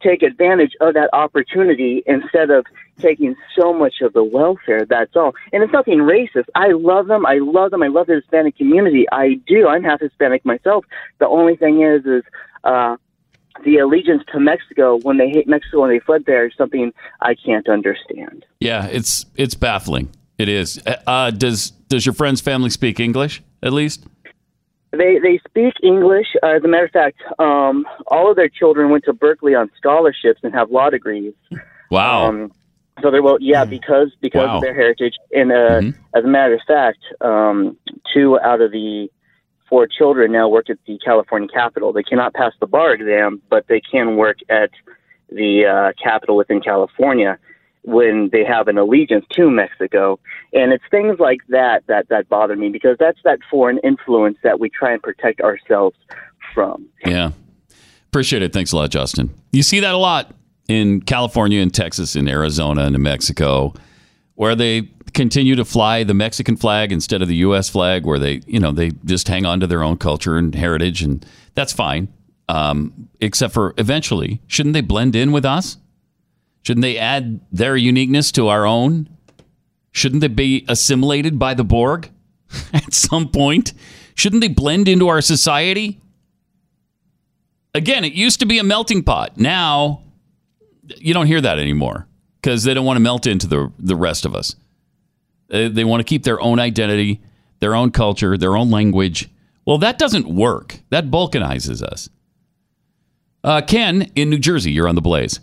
take 0.00 0.22
advantage 0.22 0.72
of 0.80 0.94
that 0.94 1.10
opportunity 1.12 2.02
instead 2.06 2.50
of 2.50 2.64
taking 2.98 3.34
so 3.58 3.72
much 3.72 4.00
of 4.00 4.12
the 4.12 4.24
welfare. 4.24 4.84
That's 4.84 5.14
all. 5.16 5.34
And 5.52 5.62
it's 5.62 5.72
nothing 5.72 5.98
racist. 5.98 6.46
I 6.54 6.68
love 6.68 7.06
them. 7.08 7.26
I 7.26 7.38
love 7.40 7.70
them. 7.70 7.82
I 7.82 7.88
love 7.88 8.06
the 8.06 8.14
Hispanic 8.14 8.56
community. 8.56 9.06
I 9.10 9.34
do. 9.46 9.68
I'm 9.68 9.84
half 9.84 10.00
Hispanic 10.00 10.44
myself. 10.44 10.84
The 11.18 11.26
only 11.26 11.56
thing 11.56 11.82
is, 11.82 12.06
is, 12.06 12.22
uh, 12.64 12.96
the 13.64 13.78
allegiance 13.78 14.22
to 14.32 14.40
Mexico 14.40 14.98
when 15.02 15.16
they 15.18 15.28
hate 15.28 15.48
Mexico 15.48 15.84
and 15.84 15.92
they 15.92 16.00
fled 16.00 16.24
there 16.26 16.46
is 16.46 16.52
something 16.56 16.92
I 17.20 17.34
can't 17.34 17.68
understand. 17.68 18.44
Yeah, 18.60 18.86
it's 18.86 19.26
it's 19.36 19.54
baffling. 19.54 20.10
It 20.38 20.48
is. 20.48 20.80
Uh, 21.06 21.30
does 21.30 21.70
does 21.88 22.06
your 22.06 22.14
friend's 22.14 22.40
family 22.40 22.70
speak 22.70 23.00
English 23.00 23.42
at 23.62 23.72
least? 23.72 24.06
They 24.92 25.18
they 25.18 25.40
speak 25.48 25.74
English. 25.82 26.28
Uh, 26.42 26.56
as 26.56 26.64
a 26.64 26.68
matter 26.68 26.84
of 26.86 26.90
fact, 26.92 27.18
um, 27.38 27.84
all 28.06 28.30
of 28.30 28.36
their 28.36 28.48
children 28.48 28.90
went 28.90 29.04
to 29.04 29.12
Berkeley 29.12 29.54
on 29.54 29.70
scholarships 29.76 30.40
and 30.42 30.54
have 30.54 30.70
law 30.70 30.90
degrees. 30.90 31.34
Wow. 31.90 32.28
Um, 32.28 32.52
so 33.02 33.10
they're 33.10 33.22
well, 33.22 33.38
yeah, 33.40 33.64
because 33.64 34.12
because 34.20 34.46
Wow. 34.46 34.56
of 34.56 34.62
their 34.62 34.74
heritage. 34.74 35.14
And 35.32 35.52
uh, 35.52 35.82
as 36.16 36.24
a 36.24 36.28
matter 36.28 36.54
of 36.54 36.60
fact, 36.66 36.98
um, 37.20 37.76
two 38.14 38.38
out 38.40 38.60
of 38.60 38.72
the 38.72 39.08
four 39.68 39.86
children 39.86 40.32
now 40.32 40.48
work 40.48 40.70
at 40.70 40.78
the 40.86 40.98
California 41.04 41.48
Capitol. 41.52 41.92
They 41.92 42.02
cannot 42.02 42.34
pass 42.34 42.52
the 42.60 42.66
bar 42.66 42.92
exam, 42.94 43.42
but 43.50 43.66
they 43.68 43.80
can 43.80 44.16
work 44.16 44.38
at 44.48 44.70
the 45.30 45.66
uh, 45.66 45.92
Capitol 46.02 46.36
within 46.36 46.60
California 46.60 47.38
when 47.82 48.28
they 48.32 48.44
have 48.44 48.68
an 48.68 48.76
allegiance 48.78 49.24
to 49.32 49.50
Mexico. 49.50 50.18
And 50.52 50.72
it's 50.72 50.84
things 50.90 51.18
like 51.18 51.40
that 51.48 51.86
that 51.86 52.08
that 52.08 52.28
bother 52.28 52.56
me 52.56 52.68
because 52.68 52.96
that's 52.98 53.18
that 53.24 53.38
foreign 53.50 53.78
influence 53.78 54.38
that 54.42 54.60
we 54.60 54.68
try 54.70 54.92
and 54.92 55.02
protect 55.02 55.40
ourselves 55.40 55.96
from. 56.54 56.88
Yeah. 57.04 57.30
Appreciate 58.08 58.42
it. 58.42 58.52
Thanks 58.52 58.72
a 58.72 58.76
lot, 58.76 58.90
Justin. 58.90 59.34
You 59.52 59.62
see 59.62 59.80
that 59.80 59.94
a 59.94 59.98
lot 59.98 60.34
in 60.68 61.00
California 61.02 61.60
and 61.60 61.72
Texas 61.72 62.16
and 62.16 62.28
Arizona 62.28 62.84
and 62.84 62.92
New 62.92 62.98
Mexico 62.98 63.74
where 64.38 64.54
they 64.54 64.88
continue 65.14 65.56
to 65.56 65.64
fly 65.64 66.04
the 66.04 66.14
Mexican 66.14 66.56
flag 66.56 66.92
instead 66.92 67.22
of 67.22 67.26
the 67.26 67.34
US 67.38 67.68
flag 67.68 68.06
where 68.06 68.20
they, 68.20 68.40
you 68.46 68.60
know, 68.60 68.70
they 68.70 68.92
just 69.04 69.26
hang 69.26 69.44
on 69.44 69.58
to 69.58 69.66
their 69.66 69.82
own 69.82 69.96
culture 69.96 70.36
and 70.36 70.54
heritage 70.54 71.02
and 71.02 71.26
that's 71.56 71.72
fine. 71.72 72.06
Um, 72.48 73.08
except 73.20 73.52
for 73.52 73.74
eventually, 73.78 74.40
shouldn't 74.46 74.74
they 74.74 74.80
blend 74.80 75.16
in 75.16 75.32
with 75.32 75.44
us? 75.44 75.78
Shouldn't 76.62 76.82
they 76.82 76.96
add 76.98 77.40
their 77.50 77.76
uniqueness 77.76 78.30
to 78.32 78.46
our 78.46 78.64
own? 78.64 79.08
Shouldn't 79.90 80.20
they 80.20 80.28
be 80.28 80.64
assimilated 80.68 81.36
by 81.36 81.54
the 81.54 81.64
Borg 81.64 82.08
at 82.72 82.94
some 82.94 83.30
point? 83.30 83.72
Shouldn't 84.14 84.40
they 84.40 84.48
blend 84.48 84.86
into 84.86 85.08
our 85.08 85.20
society? 85.20 86.00
Again, 87.74 88.04
it 88.04 88.12
used 88.12 88.38
to 88.38 88.46
be 88.46 88.60
a 88.60 88.64
melting 88.64 89.02
pot. 89.02 89.36
Now, 89.36 90.04
you 90.96 91.12
don't 91.12 91.26
hear 91.26 91.40
that 91.40 91.58
anymore 91.58 92.07
because 92.40 92.64
they 92.64 92.74
don't 92.74 92.84
want 92.86 92.96
to 92.96 93.00
melt 93.00 93.26
into 93.26 93.46
the, 93.46 93.72
the 93.78 93.96
rest 93.96 94.24
of 94.24 94.34
us. 94.34 94.54
They, 95.48 95.68
they 95.68 95.84
want 95.84 96.00
to 96.00 96.04
keep 96.04 96.24
their 96.24 96.40
own 96.40 96.58
identity, 96.58 97.20
their 97.60 97.74
own 97.74 97.90
culture, 97.90 98.36
their 98.36 98.56
own 98.56 98.70
language. 98.70 99.28
Well, 99.66 99.78
that 99.78 99.98
doesn't 99.98 100.26
work. 100.28 100.80
That 100.90 101.10
balkanizes 101.10 101.82
us. 101.82 102.08
Uh, 103.44 103.60
Ken 103.62 104.10
in 104.14 104.30
New 104.30 104.38
Jersey, 104.38 104.72
you're 104.72 104.88
on 104.88 104.94
the 104.94 105.00
blaze. 105.00 105.40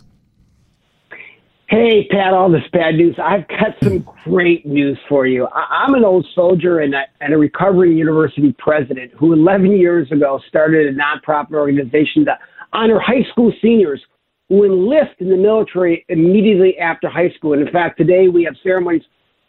Hey, 1.68 2.06
Pat, 2.10 2.32
all 2.32 2.48
this 2.50 2.62
bad 2.72 2.94
news. 2.94 3.16
I've 3.20 3.48
got 3.48 3.74
some 3.82 4.06
great 4.24 4.64
news 4.64 4.96
for 5.08 5.26
you. 5.26 5.48
I- 5.48 5.84
I'm 5.84 5.94
an 5.94 6.04
old 6.04 6.24
soldier 6.32 6.78
and 6.78 6.94
a, 6.94 7.02
and 7.20 7.34
a 7.34 7.38
recovering 7.38 7.96
university 7.96 8.54
president 8.58 9.12
who 9.18 9.32
11 9.32 9.72
years 9.72 10.10
ago 10.12 10.40
started 10.46 10.86
a 10.86 10.96
nonprofit 10.96 11.54
organization 11.54 12.24
to 12.26 12.38
honor 12.72 13.00
high 13.00 13.24
school 13.32 13.52
seniors 13.60 14.00
who 14.48 14.64
enlist 14.64 15.12
in 15.18 15.28
the 15.28 15.36
military 15.36 16.04
immediately 16.08 16.78
after 16.78 17.08
high 17.08 17.30
school. 17.30 17.52
And 17.52 17.62
in 17.62 17.72
fact, 17.72 17.98
today 17.98 18.28
we 18.28 18.44
have 18.44 18.54
ceremonies 18.62 19.02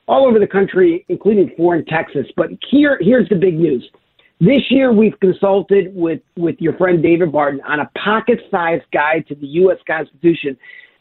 all 0.07 0.26
over 0.26 0.40
the 0.40 0.48
country, 0.48 1.06
including 1.10 1.52
four 1.56 1.76
in 1.76 1.86
Texas. 1.86 2.26
But 2.36 2.49
here, 2.69 2.98
here's 3.02 3.30
the 3.30 3.36
big 3.36 3.60
news. 3.60 3.88
This 4.40 4.61
year, 4.69 4.94
we've 4.94 5.19
consulted 5.19 5.95
with, 5.95 6.22
with 6.36 6.56
your 6.60 6.78
friend 6.78 7.02
David 7.02 7.32
Barton 7.32 7.60
on 7.68 7.80
a 7.80 7.90
pocket 8.03 8.40
sized 8.52 8.86
guide 8.94 9.26
to 9.28 9.36
the 9.36 9.48
U.S. 9.48 9.78
Constitution 9.88 10.56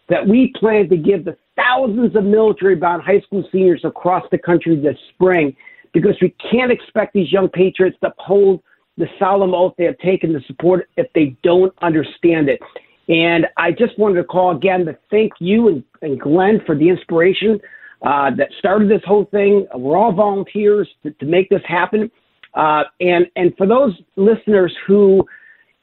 that 0.08 0.26
we 0.26 0.52
plan 0.58 0.88
to 0.88 0.96
give 0.96 1.24
the 1.24 1.36
thousands 1.56 2.16
of 2.16 2.24
military 2.24 2.76
bound 2.76 3.02
high 3.02 3.20
school 3.20 3.46
seniors 3.52 3.80
across 3.84 4.24
the 4.30 4.38
country 4.38 4.76
this 4.76 4.96
spring 5.14 5.54
because 5.92 6.16
we 6.20 6.34
can't 6.50 6.72
expect 6.72 7.12
these 7.12 7.30
young 7.32 7.48
patriots 7.48 7.96
to 8.00 8.08
uphold 8.08 8.62
the 8.98 9.06
solemn 9.18 9.54
oath 9.54 9.74
they 9.76 9.84
have 9.84 9.98
taken 9.98 10.32
to 10.32 10.40
support 10.46 10.88
if 10.96 11.06
they 11.14 11.36
don't 11.42 11.74
understand 11.82 12.48
it. 12.48 12.60
And 13.08 13.46
I 13.56 13.70
just 13.70 13.98
wanted 13.98 14.16
to 14.16 14.24
call 14.24 14.56
again 14.56 14.84
to 14.86 14.98
thank 15.10 15.32
you 15.38 15.68
and, 15.68 15.84
and 16.02 16.20
Glenn 16.20 16.60
for 16.66 16.74
the 16.74 16.88
inspiration 16.88 17.60
uh, 18.02 18.30
that 18.36 18.48
started 18.58 18.90
this 18.90 19.02
whole 19.06 19.26
thing. 19.26 19.66
We're 19.74 19.96
all 19.96 20.12
volunteers 20.12 20.88
to, 21.02 21.12
to 21.12 21.26
make 21.26 21.48
this 21.48 21.62
happen. 21.66 22.10
Uh, 22.54 22.84
and 23.00 23.26
and 23.36 23.54
for 23.56 23.66
those 23.66 23.92
listeners 24.16 24.74
who 24.86 25.22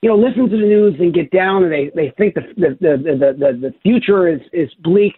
you 0.04 0.10
know, 0.10 0.18
listen 0.18 0.50
to 0.50 0.58
the 0.58 0.64
news 0.64 0.96
and 1.00 1.14
get 1.14 1.32
down 1.32 1.64
and 1.64 1.72
they, 1.72 1.90
they 1.96 2.14
think 2.18 2.34
the, 2.36 2.42
the, 2.58 2.78
the, 2.82 3.36
the, 3.40 3.58
the, 3.62 3.74
future 3.82 4.28
is, 4.28 4.42
is 4.52 4.70
bleak, 4.84 5.14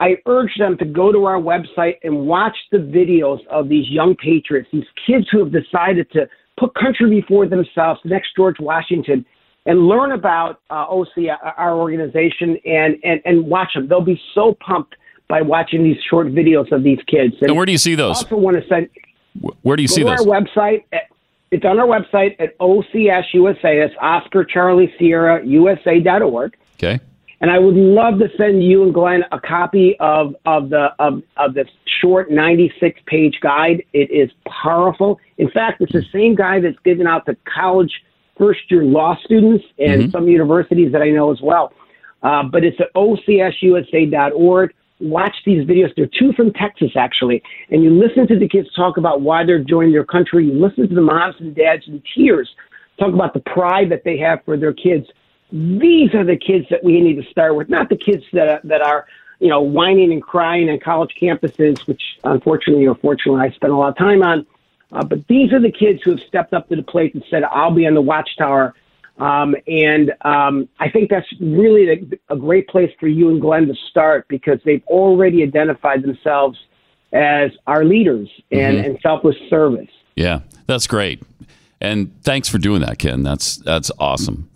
I 0.00 0.16
urge 0.26 0.52
them 0.58 0.78
to 0.78 0.86
go 0.86 1.12
to 1.12 1.26
our 1.26 1.38
website 1.38 1.96
and 2.02 2.26
watch 2.26 2.56
the 2.70 2.78
videos 2.78 3.46
of 3.48 3.68
these 3.68 3.86
young 3.90 4.16
patriots, 4.16 4.70
these 4.72 4.86
kids 5.06 5.26
who 5.30 5.40
have 5.40 5.52
decided 5.52 6.10
to 6.12 6.26
put 6.58 6.74
country 6.74 7.10
before 7.20 7.46
themselves, 7.46 8.00
next 8.06 8.28
George 8.34 8.56
Washington, 8.58 9.26
and 9.66 9.86
learn 9.86 10.12
about 10.12 10.60
uh, 10.70 10.86
OC, 10.88 11.28
our 11.56 11.74
organization, 11.76 12.58
and, 12.64 12.96
and, 13.04 13.20
and 13.24 13.46
watch 13.46 13.74
them. 13.74 13.88
They'll 13.88 14.00
be 14.00 14.20
so 14.34 14.56
pumped 14.60 14.96
by 15.28 15.40
watching 15.40 15.82
these 15.82 15.96
short 16.10 16.28
videos 16.28 16.72
of 16.72 16.82
these 16.82 16.98
kids. 17.06 17.34
And 17.40 17.56
where 17.56 17.66
do 17.66 17.72
you 17.72 17.78
see 17.78 17.94
those? 17.94 18.16
I 18.16 18.24
also 18.24 18.36
want 18.36 18.56
to 18.56 18.68
send. 18.68 18.88
Where 19.62 19.76
do 19.76 19.82
you 19.82 19.88
see 19.88 20.02
those? 20.02 20.20
our 20.20 20.26
website. 20.26 20.84
At, 20.92 21.02
it's 21.50 21.64
on 21.64 21.78
our 21.78 21.86
website 21.86 22.34
at 22.38 22.58
OCS 22.58 23.24
USA. 23.34 23.78
That's 23.78 23.94
Oscar 24.00 24.44
Charlie 24.44 24.92
Sierra 24.98 25.44
USA.org. 25.44 26.56
Okay. 26.74 26.98
And 27.40 27.50
I 27.50 27.58
would 27.58 27.74
love 27.74 28.18
to 28.20 28.28
send 28.36 28.62
you 28.62 28.84
and 28.84 28.94
Glenn 28.94 29.24
a 29.32 29.40
copy 29.40 29.96
of, 29.98 30.34
of 30.46 30.70
the 30.70 30.94
of, 30.98 31.22
of 31.36 31.54
the 31.54 31.66
short 32.00 32.30
96 32.30 33.00
page 33.06 33.38
guide. 33.40 33.84
It 33.92 34.10
is 34.10 34.30
powerful. 34.62 35.18
In 35.38 35.50
fact, 35.50 35.80
it's 35.80 35.92
the 35.92 36.04
same 36.12 36.34
guy 36.34 36.60
that's 36.60 36.78
given 36.84 37.06
out 37.06 37.26
to 37.26 37.36
college 37.52 37.92
first 38.38 38.70
year 38.70 38.82
law 38.84 39.16
students 39.24 39.64
and 39.78 40.04
Mhm. 40.04 40.12
some 40.12 40.28
universities 40.28 40.92
that 40.92 41.02
I 41.02 41.10
know 41.10 41.30
as 41.30 41.40
well. 41.40 41.72
Uh, 42.22 42.42
but 42.44 42.64
it's 42.64 42.80
at 42.80 42.92
ocsusa.org. 42.94 44.72
Watch 45.00 45.34
these 45.44 45.66
videos. 45.66 45.94
There 45.96 46.04
are 46.04 46.18
two 46.18 46.32
from 46.32 46.52
Texas, 46.52 46.92
actually. 46.96 47.42
And 47.70 47.82
you 47.82 47.90
listen 47.90 48.26
to 48.28 48.38
the 48.38 48.48
kids 48.48 48.72
talk 48.74 48.96
about 48.96 49.20
why 49.20 49.44
they're 49.44 49.58
joining 49.58 49.92
their 49.92 50.04
country. 50.04 50.46
You 50.46 50.52
listen 50.52 50.88
to 50.88 50.94
the 50.94 51.00
moms 51.00 51.34
and 51.40 51.54
dads 51.54 51.88
in 51.88 52.02
tears 52.14 52.54
talk 52.98 53.12
about 53.12 53.34
the 53.34 53.40
pride 53.40 53.88
that 53.90 54.04
they 54.04 54.16
have 54.18 54.44
for 54.44 54.56
their 54.56 54.72
kids. 54.72 55.08
These 55.50 56.14
are 56.14 56.24
the 56.24 56.36
kids 56.36 56.66
that 56.70 56.84
we 56.84 57.00
need 57.00 57.20
to 57.22 57.28
start 57.30 57.56
with, 57.56 57.68
not 57.68 57.88
the 57.88 57.96
kids 57.96 58.24
that 58.32 58.48
are, 58.48 58.60
that 58.64 58.80
are 58.80 59.06
you 59.42 59.48
know, 59.48 59.60
whining 59.60 60.12
and 60.12 60.22
crying 60.22 60.70
on 60.70 60.78
college 60.78 61.16
campuses, 61.20 61.84
which 61.88 62.00
unfortunately 62.22 62.86
or 62.86 62.94
fortunately 62.94 63.40
I 63.40 63.50
spend 63.50 63.72
a 63.72 63.76
lot 63.76 63.88
of 63.88 63.98
time 63.98 64.22
on. 64.22 64.46
Uh, 64.92 65.04
but 65.04 65.26
these 65.28 65.52
are 65.52 65.60
the 65.60 65.70
kids 65.72 66.00
who 66.04 66.10
have 66.12 66.20
stepped 66.28 66.52
up 66.52 66.68
to 66.68 66.76
the 66.76 66.82
plate 66.82 67.14
and 67.14 67.24
said, 67.30 67.44
I'll 67.44 67.70
be 67.74 67.86
on 67.86 67.94
the 67.94 68.02
watchtower. 68.02 68.74
Um, 69.18 69.54
and 69.66 70.12
um, 70.22 70.68
I 70.80 70.88
think 70.90 71.10
that's 71.10 71.26
really 71.40 71.88
a, 72.28 72.34
a 72.34 72.36
great 72.36 72.68
place 72.68 72.90
for 73.00 73.06
you 73.08 73.28
and 73.30 73.40
Glenn 73.40 73.66
to 73.68 73.74
start 73.90 74.26
because 74.28 74.58
they've 74.64 74.82
already 74.86 75.42
identified 75.42 76.02
themselves 76.02 76.58
as 77.12 77.50
our 77.66 77.84
leaders 77.84 78.28
and, 78.50 78.76
Mhm. 78.78 78.84
and 78.86 78.98
selfless 79.02 79.36
service. 79.50 79.90
Yeah, 80.16 80.40
that's 80.66 80.86
great. 80.86 81.22
And 81.80 82.10
thanks 82.22 82.48
for 82.48 82.58
doing 82.58 82.80
that, 82.82 82.98
Ken. 82.98 83.22
That's 83.22 83.56
that's 83.56 83.90
awesome. 83.98 84.48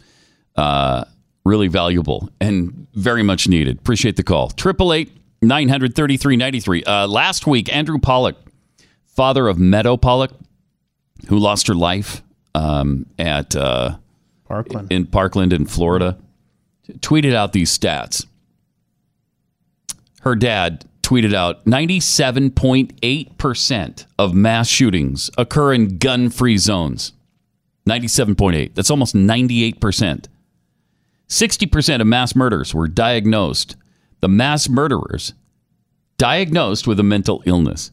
Uh, 0.56 1.04
really 1.44 1.68
valuable 1.68 2.28
and 2.40 2.86
very 2.94 3.22
much 3.22 3.48
needed. 3.48 3.78
Appreciate 3.78 4.16
the 4.16 4.22
call. 4.22 4.50
Triple 4.50 4.92
eight 4.92 5.10
nine 5.42 5.68
hundred 5.68 5.94
thirty 5.94 6.16
three 6.16 6.36
ninety 6.36 6.60
three. 6.60 6.82
Uh, 6.84 7.06
last 7.08 7.46
week, 7.46 7.74
Andrew 7.74 7.98
Pollock, 7.98 8.36
father 9.16 9.48
of 9.48 9.58
Meadow 9.58 9.96
Pollock, 9.96 10.30
who 11.28 11.38
lost 11.38 11.66
her 11.66 11.74
life 11.74 12.22
um, 12.54 13.06
at 13.18 13.56
uh, 13.56 13.96
Parkland 14.44 14.92
in 14.92 15.06
Parkland 15.06 15.54
in 15.54 15.66
Florida, 15.66 16.16
tweeted 17.00 17.34
out 17.34 17.52
these 17.52 17.76
stats. 17.76 18.24
Her 20.20 20.36
dad 20.36 20.84
tweeted 21.02 21.34
out 21.34 21.64
97.8% 21.64 24.06
of 24.18 24.34
mass 24.34 24.68
shootings 24.68 25.30
occur 25.38 25.72
in 25.72 25.96
gun 25.98 26.28
free 26.30 26.58
zones. 26.58 27.12
97.8. 27.88 28.74
That's 28.74 28.90
almost 28.90 29.14
98%. 29.14 30.26
60% 31.28 32.00
of 32.00 32.06
mass 32.06 32.34
murders 32.34 32.74
were 32.74 32.88
diagnosed. 32.88 33.76
The 34.20 34.28
mass 34.28 34.68
murderers 34.68 35.34
diagnosed 36.18 36.88
with 36.88 36.98
a 36.98 37.04
mental 37.04 37.44
illness. 37.46 37.92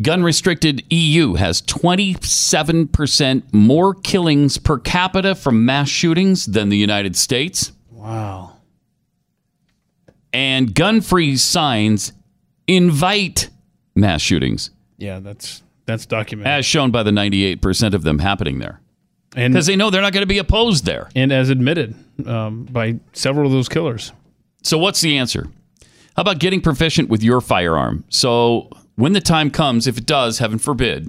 Gun 0.00 0.22
restricted 0.22 0.84
EU 0.90 1.34
has 1.34 1.60
27% 1.62 3.42
more 3.52 3.94
killings 3.94 4.56
per 4.58 4.78
capita 4.78 5.34
from 5.34 5.64
mass 5.64 5.88
shootings 5.88 6.46
than 6.46 6.68
the 6.68 6.76
United 6.76 7.16
States. 7.16 7.72
Wow. 7.90 8.52
And 10.32 10.74
gun 10.74 11.00
free 11.00 11.36
signs 11.36 12.12
invite 12.66 13.50
mass 13.94 14.20
shootings, 14.22 14.70
Yeah, 14.98 15.18
that's 15.20 15.62
that's 15.86 16.06
documented. 16.06 16.52
as 16.52 16.66
shown 16.66 16.90
by 16.90 17.02
the 17.02 17.10
98% 17.10 17.94
of 17.94 18.02
them 18.04 18.18
happening 18.18 18.58
there. 18.58 18.80
Because 19.34 19.66
they 19.66 19.74
know 19.76 19.90
they're 19.90 20.02
not 20.02 20.12
going 20.12 20.22
to 20.22 20.26
be 20.26 20.38
opposed 20.38 20.84
there. 20.84 21.08
and 21.16 21.32
as 21.32 21.48
admitted 21.50 21.94
um, 22.26 22.64
by 22.64 22.98
several 23.14 23.46
of 23.46 23.52
those 23.52 23.68
killers. 23.68 24.12
So, 24.62 24.76
what's 24.78 25.00
the 25.00 25.16
answer? 25.18 25.48
How 26.16 26.22
about 26.22 26.38
getting 26.40 26.60
proficient 26.60 27.08
with 27.08 27.22
your 27.22 27.40
firearm? 27.40 28.04
So, 28.10 28.68
when 28.98 29.12
the 29.12 29.20
time 29.20 29.50
comes, 29.50 29.86
if 29.86 29.96
it 29.96 30.06
does, 30.06 30.38
heaven 30.40 30.58
forbid, 30.58 31.08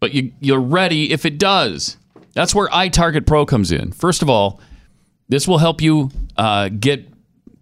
but 0.00 0.12
you, 0.12 0.32
you're 0.40 0.60
ready 0.60 1.12
if 1.12 1.24
it 1.24 1.38
does. 1.38 1.96
That's 2.34 2.52
where 2.54 2.68
iTarget 2.68 3.26
Pro 3.26 3.46
comes 3.46 3.70
in. 3.70 3.92
First 3.92 4.22
of 4.22 4.28
all, 4.28 4.60
this 5.28 5.46
will 5.46 5.58
help 5.58 5.80
you 5.80 6.10
uh, 6.36 6.68
get 6.68 7.06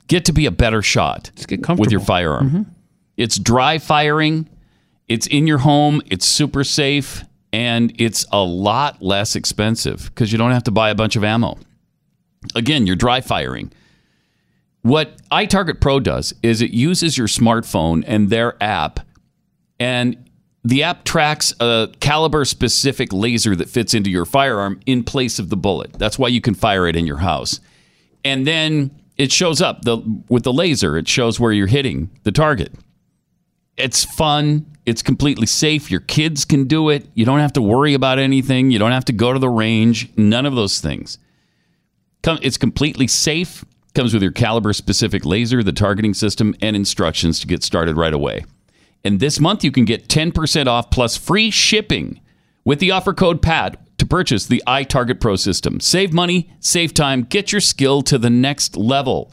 get 0.08 0.24
to 0.24 0.32
be 0.32 0.46
a 0.46 0.50
better 0.50 0.82
shot 0.82 1.30
Just 1.36 1.46
get 1.48 1.58
comfortable. 1.62 1.82
with 1.82 1.92
your 1.92 2.00
firearm. 2.00 2.66
It's 3.16 3.38
dry 3.38 3.78
firing, 3.78 4.48
it's 5.08 5.26
in 5.26 5.46
your 5.46 5.58
home, 5.58 6.00
it's 6.06 6.24
super 6.26 6.64
safe, 6.64 7.22
and 7.52 7.92
it's 8.00 8.24
a 8.32 8.42
lot 8.42 9.02
less 9.02 9.36
expensive 9.36 10.06
because 10.06 10.32
you 10.32 10.38
don't 10.38 10.52
have 10.52 10.64
to 10.64 10.70
buy 10.70 10.88
a 10.90 10.94
bunch 10.94 11.16
of 11.16 11.22
ammo. 11.22 11.58
Again, 12.54 12.86
you're 12.86 12.96
dry 12.96 13.20
firing. 13.20 13.70
What 14.82 15.20
iTarget 15.30 15.80
Pro 15.80 16.00
does 16.00 16.32
is 16.42 16.62
it 16.62 16.70
uses 16.70 17.18
your 17.18 17.26
smartphone 17.28 18.02
and 18.06 18.30
their 18.30 18.56
app, 18.62 19.00
and 19.80 20.30
the 20.62 20.82
app 20.82 21.04
tracks 21.04 21.54
a 21.58 21.88
caliber 22.00 22.44
specific 22.44 23.12
laser 23.12 23.56
that 23.56 23.68
fits 23.68 23.94
into 23.94 24.10
your 24.10 24.26
firearm 24.26 24.78
in 24.84 25.02
place 25.02 25.38
of 25.38 25.48
the 25.48 25.56
bullet. 25.56 25.94
That's 25.94 26.18
why 26.18 26.28
you 26.28 26.42
can 26.42 26.54
fire 26.54 26.86
it 26.86 26.94
in 26.94 27.06
your 27.06 27.16
house. 27.16 27.60
And 28.24 28.46
then 28.46 28.90
it 29.16 29.32
shows 29.32 29.62
up 29.62 29.82
the 29.82 29.96
with 30.28 30.44
the 30.44 30.52
laser, 30.52 30.96
it 30.96 31.08
shows 31.08 31.40
where 31.40 31.50
you're 31.50 31.66
hitting 31.66 32.10
the 32.22 32.32
target. 32.32 32.72
It's 33.76 34.04
fun. 34.04 34.66
It's 34.84 35.02
completely 35.02 35.46
safe. 35.46 35.90
Your 35.90 36.00
kids 36.00 36.44
can 36.44 36.64
do 36.64 36.90
it. 36.90 37.08
You 37.14 37.24
don't 37.24 37.38
have 37.38 37.54
to 37.54 37.62
worry 37.62 37.94
about 37.94 38.18
anything. 38.18 38.70
You 38.70 38.78
don't 38.78 38.92
have 38.92 39.06
to 39.06 39.12
go 39.12 39.32
to 39.32 39.38
the 39.38 39.48
range. 39.48 40.10
None 40.16 40.44
of 40.44 40.54
those 40.54 40.80
things. 40.80 41.18
It's 42.26 42.58
completely 42.58 43.06
safe. 43.06 43.64
Comes 43.94 44.12
with 44.12 44.22
your 44.22 44.32
caliber 44.32 44.74
specific 44.74 45.24
laser, 45.24 45.62
the 45.62 45.72
targeting 45.72 46.12
system, 46.12 46.54
and 46.60 46.76
instructions 46.76 47.40
to 47.40 47.46
get 47.46 47.62
started 47.62 47.96
right 47.96 48.12
away. 48.12 48.44
And 49.04 49.20
this 49.20 49.40
month 49.40 49.64
you 49.64 49.72
can 49.72 49.84
get 49.84 50.08
10% 50.08 50.66
off 50.66 50.90
plus 50.90 51.16
free 51.16 51.50
shipping 51.50 52.20
with 52.64 52.80
the 52.80 52.90
offer 52.90 53.14
code 53.14 53.42
PAT 53.42 53.76
to 53.98 54.06
purchase 54.06 54.46
the 54.46 54.62
iTarget 54.66 55.20
Pro 55.20 55.36
system. 55.36 55.80
Save 55.80 56.12
money, 56.12 56.52
save 56.60 56.94
time, 56.94 57.22
get 57.22 57.52
your 57.52 57.60
skill 57.60 58.02
to 58.02 58.18
the 58.18 58.30
next 58.30 58.76
level. 58.76 59.32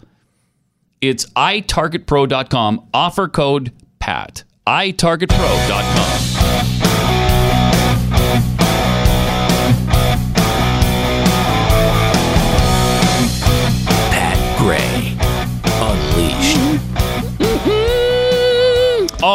It's 1.01 1.25
itargetpro.com, 1.31 2.87
offer 2.93 3.27
code 3.27 3.71
PAT. 3.99 4.43
itargetpro.com. 4.67 6.96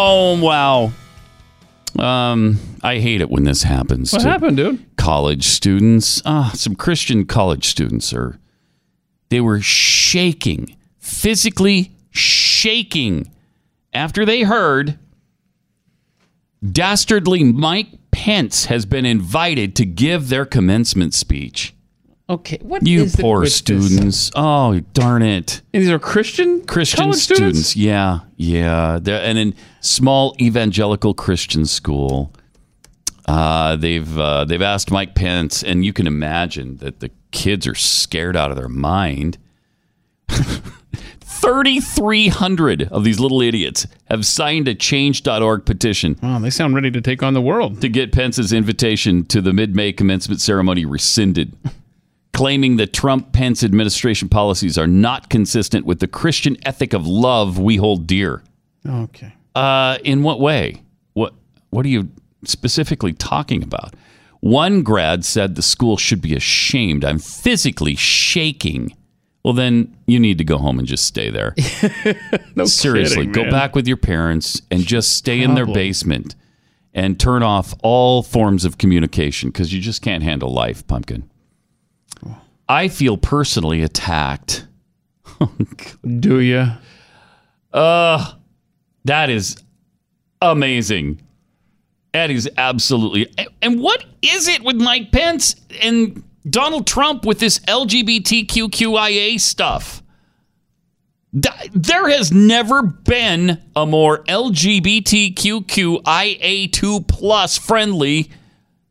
Oh, 0.04 0.40
wow. 0.40 0.92
Um, 1.96 2.58
I 2.82 2.98
hate 2.98 3.20
it 3.20 3.30
when 3.30 3.44
this 3.44 3.62
happens. 3.62 4.12
What 4.12 4.22
happened, 4.22 4.56
dude? 4.56 4.96
College 4.96 5.44
students. 5.44 6.20
Ah, 6.24 6.50
some 6.54 6.74
Christian 6.74 7.24
college 7.24 7.68
students 7.68 8.12
are. 8.12 8.38
They 9.28 9.40
were 9.40 9.60
shaking, 9.60 10.76
physically 10.98 11.92
shaking, 12.10 13.30
after 13.92 14.24
they 14.24 14.42
heard 14.42 14.98
dastardly 16.68 17.44
Mike 17.44 17.88
Pence 18.10 18.66
has 18.66 18.84
been 18.84 19.06
invited 19.06 19.74
to 19.76 19.86
give 19.86 20.28
their 20.28 20.44
commencement 20.44 21.14
speech. 21.14 21.74
Okay, 22.30 22.58
what 22.62 22.86
you 22.86 23.02
is 23.02 23.16
poor 23.16 23.44
students. 23.46 24.30
Oh, 24.34 24.80
darn 24.94 25.22
it. 25.22 25.60
These 25.72 25.90
are 25.90 25.98
Christian 25.98 26.64
Christian 26.64 26.98
college 26.98 27.18
students? 27.18 27.76
Yeah, 27.76 28.20
yeah. 28.36 28.98
They're, 29.02 29.20
and 29.20 29.38
in 29.38 29.54
small 29.80 30.34
evangelical 30.40 31.14
Christian 31.14 31.66
school, 31.66 32.32
uh, 33.26 33.76
they've 33.76 34.18
uh, 34.18 34.44
they've 34.44 34.62
asked 34.62 34.90
Mike 34.90 35.14
Pence, 35.14 35.62
and 35.62 35.84
you 35.84 35.92
can 35.92 36.06
imagine 36.06 36.76
that 36.78 37.00
the 37.00 37.10
kids 37.32 37.66
are 37.66 37.74
scared 37.74 38.36
out 38.36 38.50
of 38.50 38.56
their 38.56 38.68
mind. 38.68 39.38
Thirty 41.20 41.80
three 41.80 42.28
hundred 42.28 42.84
of 42.92 43.02
these 43.02 43.18
little 43.18 43.42
idiots 43.42 43.86
have 44.08 44.24
signed 44.24 44.68
a 44.68 44.76
Change.org 44.76 45.66
petition. 45.66 46.16
Wow, 46.22 46.38
they 46.38 46.50
sound 46.50 46.76
ready 46.76 46.90
to 46.92 47.00
take 47.00 47.22
on 47.22 47.34
the 47.34 47.42
world. 47.42 47.80
To 47.80 47.88
get 47.88 48.12
Pence's 48.12 48.52
invitation 48.52 49.24
to 49.26 49.40
the 49.40 49.52
mid 49.52 49.74
May 49.74 49.92
commencement 49.92 50.40
ceremony 50.40 50.84
rescinded, 50.84 51.56
claiming 52.42 52.76
that 52.76 52.92
Trump 52.92 53.32
Pence 53.32 53.62
administration 53.62 54.28
policies 54.28 54.76
are 54.76 54.88
not 54.88 55.30
consistent 55.30 55.86
with 55.86 56.00
the 56.00 56.08
Christian 56.08 56.56
ethic 56.66 56.92
of 56.92 57.06
love 57.06 57.56
we 57.56 57.76
hold 57.76 58.04
dear. 58.04 58.42
Okay. 58.84 59.32
Uh, 59.54 59.98
in 60.02 60.24
what 60.24 60.40
way? 60.40 60.82
What 61.12 61.34
What 61.70 61.86
are 61.86 61.88
you 61.88 62.08
specifically 62.44 63.12
talking 63.12 63.62
about? 63.62 63.94
One 64.40 64.82
grad 64.82 65.24
said 65.24 65.54
the 65.54 65.62
school 65.62 65.96
should 65.96 66.20
be 66.20 66.34
ashamed. 66.34 67.04
I'm 67.04 67.20
physically 67.20 67.94
shaking. 67.94 68.96
Well, 69.44 69.54
then 69.54 69.96
you 70.08 70.18
need 70.18 70.38
to 70.38 70.44
go 70.44 70.58
home 70.58 70.80
and 70.80 70.88
just 70.88 71.06
stay 71.06 71.30
there. 71.30 71.54
No 72.56 72.64
Seriously, 72.64 73.28
kidding, 73.28 73.44
go 73.44 73.50
back 73.50 73.76
with 73.76 73.86
your 73.86 73.96
parents 73.96 74.60
and 74.70 74.82
just 74.82 75.12
stay 75.12 75.40
in 75.40 75.54
their 75.54 75.64
basement 75.64 76.34
and 76.92 77.18
turn 77.18 77.42
off 77.42 77.72
all 77.82 78.22
forms 78.22 78.64
of 78.64 78.76
communication 78.78 79.48
because 79.50 79.72
you 79.72 79.80
just 79.80 80.02
can't 80.02 80.22
handle 80.22 80.52
life, 80.52 80.86
pumpkin. 80.86 81.30
I 82.72 82.88
feel 82.88 83.18
personally 83.18 83.82
attacked 83.82 84.66
Do 86.20 86.40
you? 86.40 86.66
Uh, 87.72 88.32
that 89.04 89.30
is 89.30 89.56
amazing. 90.40 91.20
That 92.12 92.30
is 92.30 92.48
absolutely. 92.56 93.32
and- 93.60 93.80
what 93.80 94.04
is 94.22 94.46
it 94.48 94.62
with 94.62 94.76
Mike 94.76 95.10
Pence 95.12 95.56
and 95.80 96.22
Donald 96.48 96.86
Trump 96.86 97.24
with 97.24 97.40
this 97.40 97.58
LGBTQIA 97.60 99.40
stuff? 99.40 100.02
There 101.32 102.10
has 102.10 102.30
never 102.30 102.82
been 102.82 103.62
a 103.74 103.86
more 103.86 104.22
LGBTQIA2 104.24 107.08
plus 107.08 107.56
friendly 107.56 108.30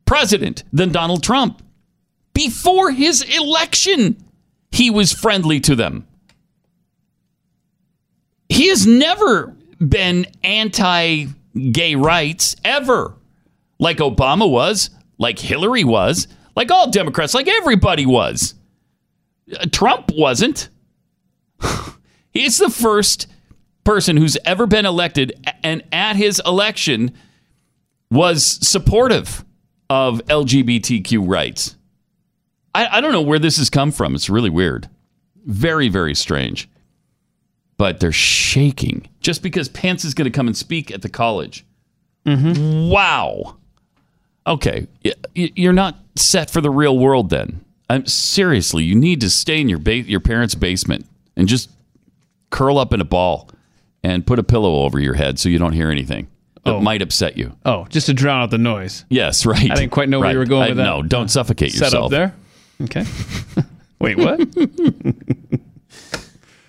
president 0.06 0.64
than 0.74 0.92
Donald 0.92 1.22
Trump. 1.22 1.62
Before 2.34 2.92
his 2.92 3.22
election, 3.22 4.18
he 4.72 4.90
was 4.90 5.12
friendly 5.12 5.60
to 5.62 5.76
them. 5.76 6.08
He 8.50 8.68
has 8.68 8.86
never 8.86 9.56
been 9.80 10.28
anti 10.44 11.28
gay 11.72 11.96
rights 11.96 12.56
ever, 12.64 13.16
like 13.80 13.98
Obama 13.98 14.50
was, 14.50 14.90
like 15.18 15.40
Hillary 15.40 15.84
was, 15.84 16.28
like 16.56 16.72
all 16.72 16.90
Democrats, 16.90 17.34
like 17.34 17.48
everybody 17.48 18.06
was. 18.06 18.56
Uh, 19.54 19.66
Trump 19.72 20.12
wasn't. 20.14 20.70
He's 22.32 22.58
the 22.58 22.70
first 22.70 23.28
person 23.84 24.18
who's 24.18 24.38
ever 24.46 24.68
been 24.68 24.86
elected 24.86 25.34
and 25.64 25.84
at 25.92 26.16
his 26.16 26.42
election 26.46 27.12
was 28.10 28.44
supportive 28.68 29.44
of 29.90 30.22
LGBTQ 30.26 31.28
rights. 31.28 31.76
I, 32.74 32.98
I 32.98 33.02
don't 33.02 33.12
know 33.12 33.22
where 33.22 33.40
this 33.40 33.58
has 33.58 33.70
come 33.70 33.92
from. 33.92 34.16
It's 34.16 34.30
really 34.30 34.50
weird. 34.50 34.90
Very, 35.46 35.90
very 35.90 36.16
strange. 36.16 36.70
But 37.78 38.00
they're 38.00 38.12
shaking 38.12 39.10
just 39.22 39.42
because 39.42 39.68
Pence 39.70 40.06
is 40.06 40.14
going 40.14 40.32
to 40.32 40.36
come 40.36 40.48
and 40.48 40.56
speak 40.56 40.92
at 40.92 41.02
the 41.02 41.10
college. 41.10 41.66
Mm-hmm. 42.26 42.90
Wow. 42.90 43.58
Okay. 44.46 44.88
You're 45.34 45.74
not 45.74 45.98
set 46.16 46.50
for 46.50 46.62
the 46.62 46.70
real 46.70 46.98
world 46.98 47.30
then. 47.30 47.64
I'm 47.90 48.06
seriously, 48.06 48.84
you 48.84 48.96
need 48.96 49.20
to 49.22 49.30
stay 49.30 49.60
in 49.60 49.68
your 49.68 49.80
ba- 49.80 49.96
your 49.98 50.22
parents' 50.22 50.56
basement 50.56 51.06
and 51.36 51.48
just 51.48 51.70
curl 52.50 52.78
up 52.78 52.94
in 52.94 53.02
a 53.02 53.06
ball 53.06 53.50
and 54.04 54.26
put 54.26 54.40
a 54.40 54.44
pillow 54.44 54.84
over 54.84 55.00
your 55.00 55.16
head 55.16 55.40
so 55.40 55.50
you 55.50 55.58
don't 55.58 55.74
hear 55.74 55.90
anything 55.90 56.28
that 56.64 56.76
oh. 56.76 56.80
might 56.80 57.02
upset 57.02 57.38
you. 57.38 57.58
Oh, 57.66 57.86
just 57.90 58.06
to 58.06 58.14
drown 58.14 58.44
out 58.44 58.52
the 58.52 58.58
noise. 58.58 59.04
Yes, 59.10 59.46
right. 59.46 59.70
I 59.72 59.76
didn't 59.76 59.92
quite 59.92 60.08
know 60.08 60.20
where 60.20 60.28
Right. 60.28 60.34
you 60.34 60.40
were 60.40 60.46
going 60.46 60.64
I- 60.64 60.68
with 60.70 60.78
that. 60.78 60.84
No, 60.84 61.02
don't 61.02 61.30
suffocate 61.30 61.72
Set 61.72 61.88
yourself. 61.88 62.06
up 62.06 62.12
there. 62.12 62.36
Okay. 62.82 63.06
Wait, 64.00 64.18
what? 64.18 64.40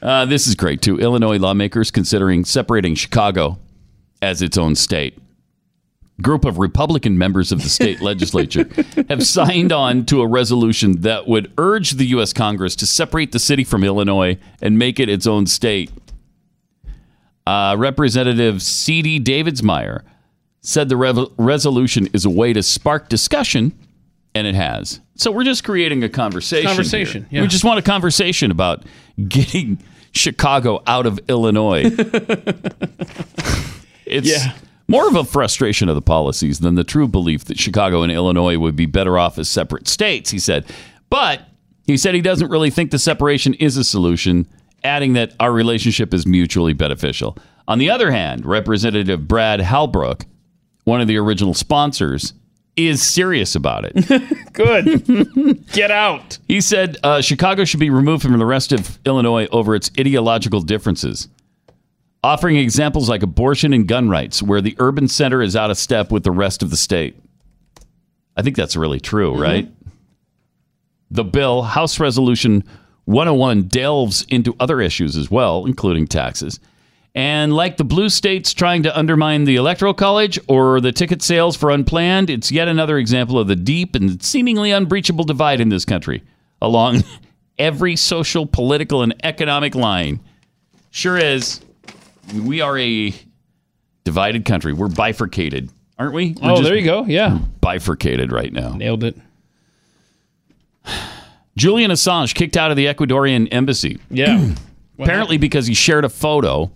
Uh, 0.03 0.25
this 0.25 0.49
is 0.49 0.57
great 0.57 0.83
too. 0.83 0.99
Illinois 0.99 1.39
lawmakers 1.39 1.93
considering 1.93 2.45
separating 2.45 2.97
Chicago 2.97 3.57
as 4.21 4.43
its 4.43 4.59
own 4.59 4.75
state. 4.75 5.17
Group 6.21 6.45
of 6.45 6.59
Republican 6.59 7.17
members 7.17 7.53
of 7.53 7.63
the 7.63 7.69
state 7.69 8.01
legislature 8.03 8.69
have 9.09 9.25
signed 9.25 9.71
on 9.71 10.05
to 10.07 10.21
a 10.21 10.27
resolution 10.27 11.03
that 11.03 11.29
would 11.29 11.53
urge 11.57 11.93
the 11.93 12.07
U.S. 12.07 12.33
Congress 12.33 12.75
to 12.77 12.87
separate 12.87 13.31
the 13.31 13.39
city 13.39 13.63
from 13.63 13.85
Illinois 13.85 14.39
and 14.61 14.77
make 14.77 14.99
it 14.99 15.09
its 15.09 15.25
own 15.27 15.47
state. 15.47 15.93
Uh, 17.47 17.77
Representative 17.79 18.61
C.D. 18.61 19.21
Davidsmeyer 19.21 20.03
said 20.61 20.89
the 20.89 20.97
rev- 20.97 21.31
resolution 21.39 22.09
is 22.13 22.25
a 22.25 22.31
way 22.31 22.53
to 22.53 22.63
spark 22.63 23.09
discussion, 23.09 23.73
and 24.35 24.47
it 24.47 24.55
has. 24.55 25.01
So 25.17 25.31
we're 25.31 25.45
just 25.45 25.65
creating 25.65 26.03
a 26.05 26.09
conversation. 26.09 26.67
Conversation, 26.69 27.27
here. 27.31 27.39
yeah. 27.39 27.43
We 27.43 27.49
just 27.49 27.65
want 27.65 27.79
a 27.79 27.83
conversation 27.83 28.51
about 28.51 28.85
getting 29.29 29.79
Chicago 30.13 30.83
out 30.87 31.07
of 31.07 31.21
Illinois. 31.29 31.85
it's 34.07 34.29
Yeah. 34.29 34.53
more 34.89 35.07
of 35.09 35.15
a 35.17 35.25
frustration 35.25 35.89
of 35.89 35.95
the 35.95 36.03
policies 36.03 36.61
than 36.61 36.75
the 36.75 36.85
true 36.85 37.09
belief 37.09 37.45
that 37.47 37.59
Chicago 37.59 38.03
and 38.03 38.11
Illinois 38.13 38.59
would 38.59 38.77
be 38.77 38.87
better 38.87 39.19
off 39.19 39.39
as 39.39 39.49
separate 39.49 39.89
states, 39.89 40.31
he 40.31 40.39
said. 40.39 40.65
But 41.11 41.43
he 41.87 41.97
said 41.97 42.15
he 42.15 42.21
doesn't 42.21 42.51
really 42.51 42.71
think 42.71 42.91
the 42.91 42.99
separation 42.99 43.55
is 43.55 43.77
a 43.77 43.85
solution, 43.85 44.47
adding 44.85 45.13
that 45.15 45.35
our 45.41 45.53
relationship 45.53 46.13
is 46.15 46.27
mutually 46.27 46.73
beneficial. 46.73 47.37
On 47.69 47.79
the 47.79 47.91
other 47.91 48.11
hand, 48.11 48.45
Representative 48.45 49.29
Brad 49.29 49.61
Halbrook, 49.61 50.25
one 50.85 51.01
of 51.01 51.07
the 51.09 51.17
original 51.17 51.55
sponsors, 51.55 52.33
is 52.77 53.03
serious 53.03 53.55
about 53.55 53.85
it. 53.85 53.95
Good. 54.53 55.67
Get 55.73 55.91
out. 55.91 56.39
He 56.49 56.61
said 56.61 56.97
uh, 57.03 57.21
Chicago 57.21 57.65
should 57.65 57.81
be 57.81 57.91
removed 57.91 58.23
from 58.23 58.39
the 58.39 58.47
rest 58.47 58.73
of 58.73 58.99
Illinois 59.05 59.47
over 59.53 59.75
its 59.75 59.91
ideological 59.99 60.61
differences, 60.61 61.29
offering 62.25 62.57
examples 62.57 63.09
like 63.09 63.23
abortion 63.23 63.73
and 63.73 63.87
gun 63.87 64.09
rights, 64.09 64.43
where 64.43 64.61
the 64.61 64.75
urban 64.79 65.09
center 65.09 65.43
is 65.43 65.55
out 65.55 65.71
of 65.71 65.77
step 65.77 66.11
with 66.11 66.25
the 66.25 66.31
rest 66.31 66.63
of 66.63 66.71
the 66.71 66.77
state. 66.77 67.17
I 68.37 68.43
think 68.43 68.57
that's 68.57 68.77
really 68.77 69.01
true, 69.01 69.35
right? 69.35 69.71
The 71.11 71.25
bill, 71.25 71.63
House 71.63 72.01
Resolution 72.01 72.65
101, 73.05 73.65
delves 73.65 74.25
into 74.31 74.57
other 74.59 74.81
issues 74.81 75.17
as 75.17 75.31
well, 75.31 75.67
including 75.67 76.07
taxes. 76.07 76.59
And 77.15 77.53
like 77.53 77.77
the 77.77 77.85
blue 77.85 78.09
states 78.09 78.55
trying 78.55 78.85
to 78.85 78.99
undermine 78.99 79.45
the 79.45 79.57
Electoral 79.57 79.93
College 79.93 80.39
or 80.49 80.81
the 80.81 80.93
ticket 80.93 81.21
sales 81.21 81.57
for 81.57 81.71
Unplanned, 81.71 82.31
it's 82.31 82.51
yet 82.51 82.69
another 82.69 82.97
example 82.97 83.39
of 83.39 83.49
the 83.49 83.57
deep 83.57 83.95
and 83.95 84.23
seemingly 84.23 84.71
unbreachable 84.71 85.25
divide 85.25 85.61
in 85.61 85.69
this 85.69 85.85
country 85.85 86.23
along 86.63 87.05
every 87.59 87.97
social, 87.97 88.47
political, 88.47 89.03
and 89.03 89.15
economic 89.25 89.75
line. 89.75 90.21
Sure 90.91 91.19
is. 91.19 91.61
We 92.35 92.63
are 92.63 92.79
a 92.79 93.15
divided 94.05 94.47
country. 94.47 94.73
We're 94.73 94.89
bifurcated, 94.89 95.69
aren't 95.99 96.15
we? 96.15 96.35
We're 96.43 96.53
Oh, 96.53 96.63
there 96.63 96.77
you 96.77 96.85
go. 96.85 97.05
Yeah. 97.05 97.39
Bifurcated 97.61 98.33
right 98.33 98.53
now. 98.53 98.73
Nailed 98.73 99.05
it. 99.05 99.17
Julian 101.59 101.91
Assange 101.91 102.35
kicked 102.35 102.57
out 102.57 102.71
of 102.71 102.79
the 102.79 102.87
Ecuadorian 102.87 103.49
embassy. 103.53 103.99
Yeah. 104.11 104.55
Apparently 104.99 105.37
because 105.37 105.67
he 105.67 105.75
shared 105.75 106.05
a 106.05 106.09
photo 106.09 106.71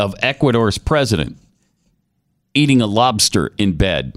of 0.00 0.14
Ecuador's 0.22 0.78
president 0.78 1.36
eating 2.54 2.80
a 2.80 2.86
lobster 2.86 3.52
in 3.58 3.72
bed. 3.76 4.16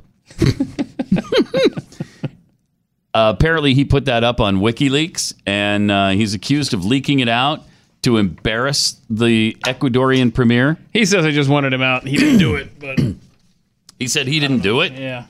Uh, 3.14 3.34
apparently, 3.38 3.73
he 3.73 3.85
put 3.85 4.05
that 4.05 4.23
up 4.23 4.39
on 4.39 4.57
WikiLeaks, 4.57 5.34
and 5.45 5.91
uh, 5.91 6.10
he's 6.10 6.34
accused 6.34 6.73
of 6.73 6.85
leaking 6.85 7.19
it 7.19 7.30
out 7.30 7.61
to 8.03 8.18
embarrass 8.18 8.99
the 9.10 9.55
Ecuadorian 9.65 10.34
premier. 10.34 10.77
He 10.91 11.05
says 11.05 11.26
I 11.26 11.31
just 11.31 11.49
wanted 11.49 11.73
him 11.73 11.81
out. 11.81 12.07
He 12.07 12.18
didn't 12.18 12.39
do 12.39 12.55
it, 12.55 12.80
but 12.80 12.99
He 13.99 14.07
said 14.07 14.27
he 14.27 14.39
didn't 14.39 14.60
do 14.60 14.81
it. 14.81 14.93
yeah. 14.93 15.26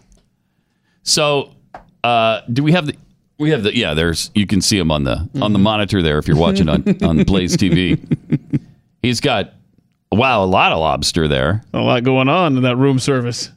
So, 1.03 1.51
uh, 2.03 2.41
do 2.51 2.63
we 2.63 2.71
have 2.71 2.87
the? 2.87 2.95
We 3.37 3.49
have 3.51 3.61
the. 3.63 3.75
Yeah, 3.75 3.93
there's. 3.93 4.31
You 4.33 4.47
can 4.47 4.61
see 4.61 4.77
him 4.79 4.89
on 4.89 5.03
the 5.03 5.29
on 5.41 5.53
the 5.53 5.59
monitor 5.59 6.01
there 6.01 6.17
if 6.17 6.27
you're 6.27 6.37
watching 6.37 6.69
on 6.69 6.83
on 7.03 7.23
Blaze 7.23 7.55
TV. 7.57 7.99
He's 9.03 9.19
got 9.19 9.53
wow, 10.13 10.43
a 10.43 10.45
lot 10.45 10.71
of 10.71 10.79
lobster 10.79 11.27
there, 11.27 11.63
A 11.73 11.79
lot 11.79 12.03
going 12.03 12.27
on 12.29 12.57
in 12.57 12.63
that 12.63 12.75
room 12.77 12.99
service. 12.99 13.51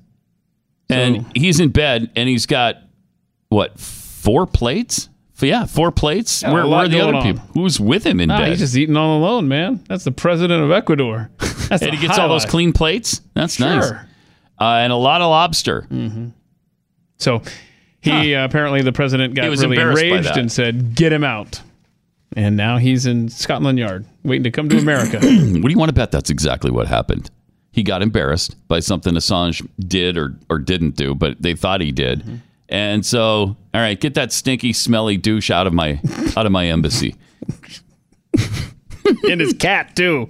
and 0.89 1.27
he's 1.37 1.61
in 1.61 1.71
bed, 1.71 2.11
and 2.17 2.29
he's 2.29 2.47
got 2.47 2.77
what 3.49 3.79
four 3.79 4.47
plates? 4.47 5.09
Yeah, 5.41 5.67
four 5.67 5.93
plates. 5.93 6.43
Yeah, 6.43 6.53
where, 6.53 6.67
where 6.67 6.79
are 6.81 6.89
the 6.89 7.01
other 7.01 7.15
on. 7.17 7.23
people? 7.23 7.43
Who's 7.53 7.79
with 7.79 8.05
him 8.05 8.21
in 8.21 8.31
Ah, 8.31 8.39
bed? 8.39 8.49
he's 8.51 8.61
just 8.61 8.77
eating 8.77 8.97
all 8.97 9.19
alone, 9.19 9.49
man. 9.49 9.85
That's 9.89 10.05
the 10.05 10.11
president 10.13 10.63
of 10.65 10.71
Ecuador. 10.71 11.31
That's 11.69 11.83
and 11.83 11.95
he 11.95 12.01
gets 12.07 12.19
all 12.19 12.29
those 12.29 12.47
clean 12.47 12.73
plates. 12.73 13.21
That's 13.35 13.61
nice. 13.61 13.85
Uh, 14.59 14.65
and 14.65 14.93
a 14.93 14.97
lot 14.97 15.21
of 15.21 15.29
lobster. 15.29 15.87
So 17.19 17.43
he 18.01 18.35
uh, 18.35 18.45
apparently 18.45 18.83
the 18.83 18.93
president 18.93 19.35
got 19.35 19.49
really 19.51 19.79
enraged 19.79 20.37
and 20.37 20.51
said, 20.51 20.95
"Get 20.95 21.13
him 21.13 21.25
out." 21.25 21.61
And 22.37 22.55
now 22.55 22.77
he's 22.77 23.07
in 23.07 23.31
Scotland 23.31 23.79
Yard 23.79 24.05
waiting 24.23 24.45
to 24.45 24.51
come 24.51 24.69
to 24.69 24.77
America. 24.77 25.17
what 25.21 25.63
do 25.63 25.71
you 25.71 25.79
want 25.79 25.89
to 25.89 25.95
bet 25.95 26.13
that's 26.13 26.29
exactly 26.29 26.71
what 26.71 26.87
happened? 26.87 27.31
He 27.73 27.83
got 27.83 28.03
embarrassed 28.03 28.57
by 28.69 28.81
something 28.81 29.15
Assange 29.15 29.67
did 29.81 30.19
or, 30.19 30.39
or 30.51 30.59
didn't 30.59 30.97
do, 30.97 31.15
but 31.15 31.41
they 31.41 31.55
thought 31.55 31.81
he 31.81 31.93
did. 31.93 32.21
Mm-hmm. 32.21 32.37
And 32.69 33.07
so, 33.07 33.57
all 33.75 33.81
right, 33.81 33.99
get 33.99 34.15
that 34.15 34.33
stinky, 34.33 34.73
smelly 34.73 35.17
douche 35.17 35.51
out 35.51 35.67
of 35.67 35.73
my 35.73 36.01
out 36.37 36.47
of 36.47 36.53
my 36.53 36.67
embassy. 36.67 37.15
and 39.29 39.41
his 39.41 39.55
cat 39.55 39.97
too. 39.97 40.29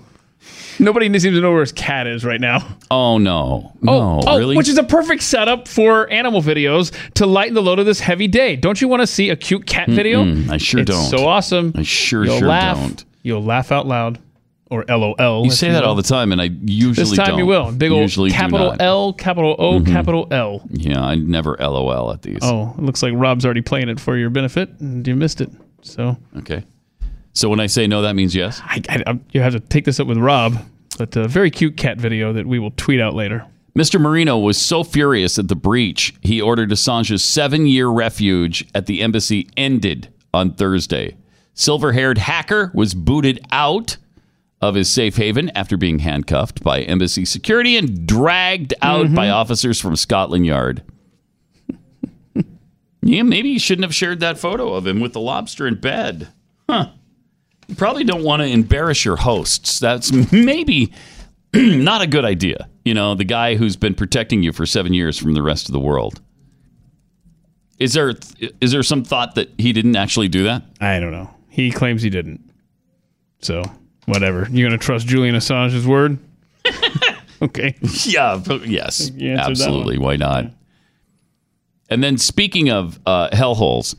Nobody 0.78 1.07
seems 1.19 1.35
to 1.36 1.40
know 1.40 1.51
where 1.53 1.61
his 1.61 1.73
cat 1.73 2.07
is 2.07 2.24
right 2.24 2.40
now. 2.40 2.59
Oh 2.90 3.19
no, 3.19 3.73
Oh, 3.86 4.20
no, 4.20 4.20
oh, 4.27 4.39
really? 4.39 4.57
which 4.57 4.69
is 4.69 4.78
a 4.78 4.82
perfect 4.85 5.23
setup 5.23 5.69
for 5.69 6.09
animal 6.11 6.43
videos 6.43 6.93
to 7.15 7.27
lighten 7.27 7.55
the 7.55 7.62
load 7.62 7.78
of 7.78 7.86
this 7.86 8.01
heavy 8.01 8.28
day. 8.28 8.57
Don't 8.57 8.81
you 8.81 8.89
want 8.89 9.01
to 9.03 9.07
see 9.07 9.31
a 9.31 9.36
cute 9.36 9.66
cat 9.66 9.89
video? 9.89 10.24
Mm-mm, 10.24 10.51
I 10.51 10.57
sure 10.59 10.81
it's 10.81 10.90
don't. 10.90 11.05
So 11.11 11.27
awesome. 11.27 11.73
I 11.77 11.82
sure, 11.82 12.24
You'll 12.24 12.39
sure 12.40 12.48
laugh. 12.48 12.77
don't. 12.78 13.05
You'll 13.23 13.43
laugh 13.43 13.73
out 13.73 13.86
loud, 13.86 14.19
or 14.70 14.85
LOL. 14.89 15.44
You 15.44 15.51
say 15.51 15.70
that 15.70 15.82
will. 15.82 15.89
all 15.90 15.94
the 15.94 16.03
time, 16.03 16.31
and 16.32 16.40
I 16.40 16.51
usually 16.65 16.94
This 17.09 17.16
time 17.16 17.28
don't. 17.31 17.39
you 17.39 17.47
will. 17.47 17.73
Big 17.73 17.90
old 17.90 18.03
Usually 18.03 18.31
capital. 18.31 18.74
L, 18.78 19.12
capital 19.12 19.57
O, 19.59 19.81
Mhm. 19.81 19.86
capital 19.86 20.28
L. 20.31 20.62
Yeah, 20.70 21.03
I 21.05 21.15
never 21.16 21.57
LOL 21.59 22.12
at 22.12 22.23
these. 22.23 22.39
Oh, 22.43 22.74
it 22.77 22.82
looks 22.85 23.03
like 23.03 23.12
Rob's 23.16 23.44
already 23.44 23.62
playing 23.62 23.89
it 23.89 23.98
for 23.98 24.16
your 24.16 24.31
benefit, 24.31 24.70
and 24.81 25.07
you 25.07 25.16
missed 25.16 25.40
it. 25.40 25.51
So 25.82 26.16
Okay. 26.39 26.62
So 27.37 27.51
when 27.51 27.61
I 27.61 27.67
say 27.67 27.87
no, 27.87 28.01
that 28.01 28.17
means 28.17 28.35
yes. 28.35 28.63
I, 28.65 28.83
I, 28.89 29.21
you 29.31 29.43
have 29.43 29.53
to 29.53 29.61
take 29.61 29.85
this 29.85 30.01
up 30.01 30.07
with 30.07 30.17
Rob. 30.17 30.57
But 30.97 31.15
a 31.17 31.29
very 31.29 31.51
cute 31.51 31.77
cat 31.77 31.99
video 31.99 32.33
that 32.33 32.47
we 32.47 32.59
will 32.59 32.71
tweet 32.71 32.99
out 32.99 33.15
later. 33.15 33.45
Mr. 33.77 34.01
Moreno 34.01 34.39
was 34.39 34.57
so 34.57 34.83
furious 34.83 35.39
at 35.39 35.49
the 35.49 35.55
breach, 35.55 36.15
he 36.23 36.41
ordered 36.41 36.71
Assange's 36.71 37.23
seven 37.23 37.67
year 37.67 37.89
refuge 37.89 38.67
at 38.75 38.87
the 38.87 39.03
embassy 39.03 39.51
ended 39.55 40.09
on 40.33 40.55
Thursday. 40.55 41.15
Silver 41.53 41.93
haired 41.93 42.17
hacker 42.17 42.71
was 42.75 42.95
booted 42.95 43.39
out 43.51 43.99
of 44.63 44.75
his 44.75 44.89
safe 44.89 45.17
haven 45.17 45.51
after 45.51 45.77
being 45.77 45.99
handcuffed 45.99 46.63
by 46.63 46.81
embassy 46.81 47.27
security 47.27 47.77
and 47.77 48.07
dragged 48.07 48.73
out 48.81 49.07
mm-hmm. 49.07 49.15
by 49.15 49.29
officers 49.29 49.79
from 49.79 49.95
Scotland 49.95 50.47
Yard. 50.47 50.83
yeah, 53.03 53.23
maybe 53.23 53.51
you 53.51 53.59
shouldn't 53.59 53.85
have 53.85 53.95
shared 53.95 54.21
that 54.21 54.39
photo 54.39 54.73
of 54.73 54.87
him 54.87 55.01
with 55.01 55.13
the 55.13 55.21
lobster 55.21 55.67
in 55.67 55.75
bed. 55.75 56.29
Huh. 56.67 56.89
You 57.68 57.74
probably 57.74 58.05
don't 58.05 58.22
want 58.22 58.43
to 58.43 58.47
embarrass 58.47 59.05
your 59.05 59.16
hosts. 59.16 59.78
That's 59.80 60.12
maybe 60.32 60.93
not 61.55 62.02
a 62.02 62.06
good 62.06 62.24
idea. 62.24 62.68
You 62.84 62.94
know, 62.94 63.14
the 63.14 63.24
guy 63.24 63.56
who's 63.56 63.76
been 63.76 63.94
protecting 63.94 64.43
you 64.43 64.52
for 64.52 64.66
seven 64.66 64.93
years 64.93 65.18
from 65.18 65.34
the 65.34 65.43
rest 65.43 65.68
of 65.68 65.72
the 65.72 65.80
world. 65.80 66.20
Is 67.78 67.93
there 67.93 68.14
is 68.60 68.72
there 68.72 68.82
some 68.82 69.05
thought 69.05 69.34
that 69.34 69.51
he 69.59 69.72
didn't 69.72 69.97
actually 69.97 70.28
do 70.28 70.44
that? 70.44 70.62
I 70.80 70.98
don't 70.98 71.10
know. 71.10 71.30
He 71.48 71.70
claims 71.70 72.02
he 72.02 72.10
didn't. 72.10 72.40
So, 73.40 73.62
whatever. 74.06 74.48
You 74.51 74.66
going 74.66 74.78
to 74.78 74.84
trust 74.84 75.06
Julian 75.06 75.34
Assange's 75.34 75.86
word? 75.86 76.18
okay. 77.43 77.76
Yeah. 78.05 78.40
but 78.44 78.66
Yes. 78.66 79.10
You 79.14 79.32
answered 79.32 79.44
that 79.44 79.51
Absolutely. 79.51 79.98
Why 79.98 80.16
not? 80.16 80.47
And 81.88 82.02
then 82.02 82.18
speaking 82.18 82.70
of 82.70 82.98
uh, 83.06 83.30
hellholes, 83.30 83.94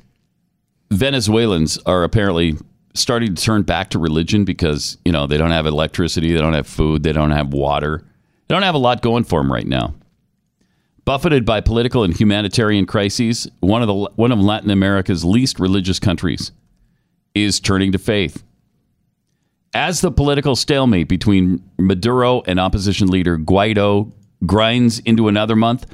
Venezuelans 0.91 1.77
are 1.85 2.03
apparently 2.03 2.55
starting 2.97 3.35
to 3.35 3.41
turn 3.41 3.63
back 3.63 3.89
to 3.91 3.99
religion 3.99 4.45
because 4.45 4.97
you 5.05 5.11
know 5.11 5.27
they 5.27 5.37
don't 5.37 5.51
have 5.51 5.65
electricity, 5.65 6.33
they 6.33 6.39
don't 6.39 6.53
have 6.53 6.67
food, 6.67 7.03
they 7.03 7.13
don't 7.13 7.31
have 7.31 7.53
water, 7.53 8.03
they 8.47 8.55
don't 8.55 8.63
have 8.63 8.75
a 8.75 8.79
lot 8.79 9.01
going 9.01 9.23
for 9.23 9.39
them 9.39 9.51
right 9.51 9.67
now. 9.67 9.93
Buffeted 11.05 11.45
by 11.45 11.61
political 11.61 12.03
and 12.03 12.13
humanitarian 12.13 12.85
crises, 12.85 13.49
one 13.61 13.81
of 13.81 13.87
the 13.87 13.93
one 14.15 14.31
of 14.31 14.39
Latin 14.39 14.69
America's 14.69 15.23
least 15.23 15.59
religious 15.59 15.99
countries 15.99 16.51
is 17.33 17.59
turning 17.59 17.91
to 17.91 17.97
faith. 17.97 18.43
As 19.73 20.01
the 20.01 20.11
political 20.11 20.55
stalemate 20.55 21.07
between 21.07 21.63
Maduro 21.77 22.41
and 22.47 22.59
opposition 22.59 23.07
leader 23.09 23.37
Guaido 23.37 24.11
grinds 24.45 24.99
into 24.99 25.27
another 25.27 25.55
month, 25.55 25.85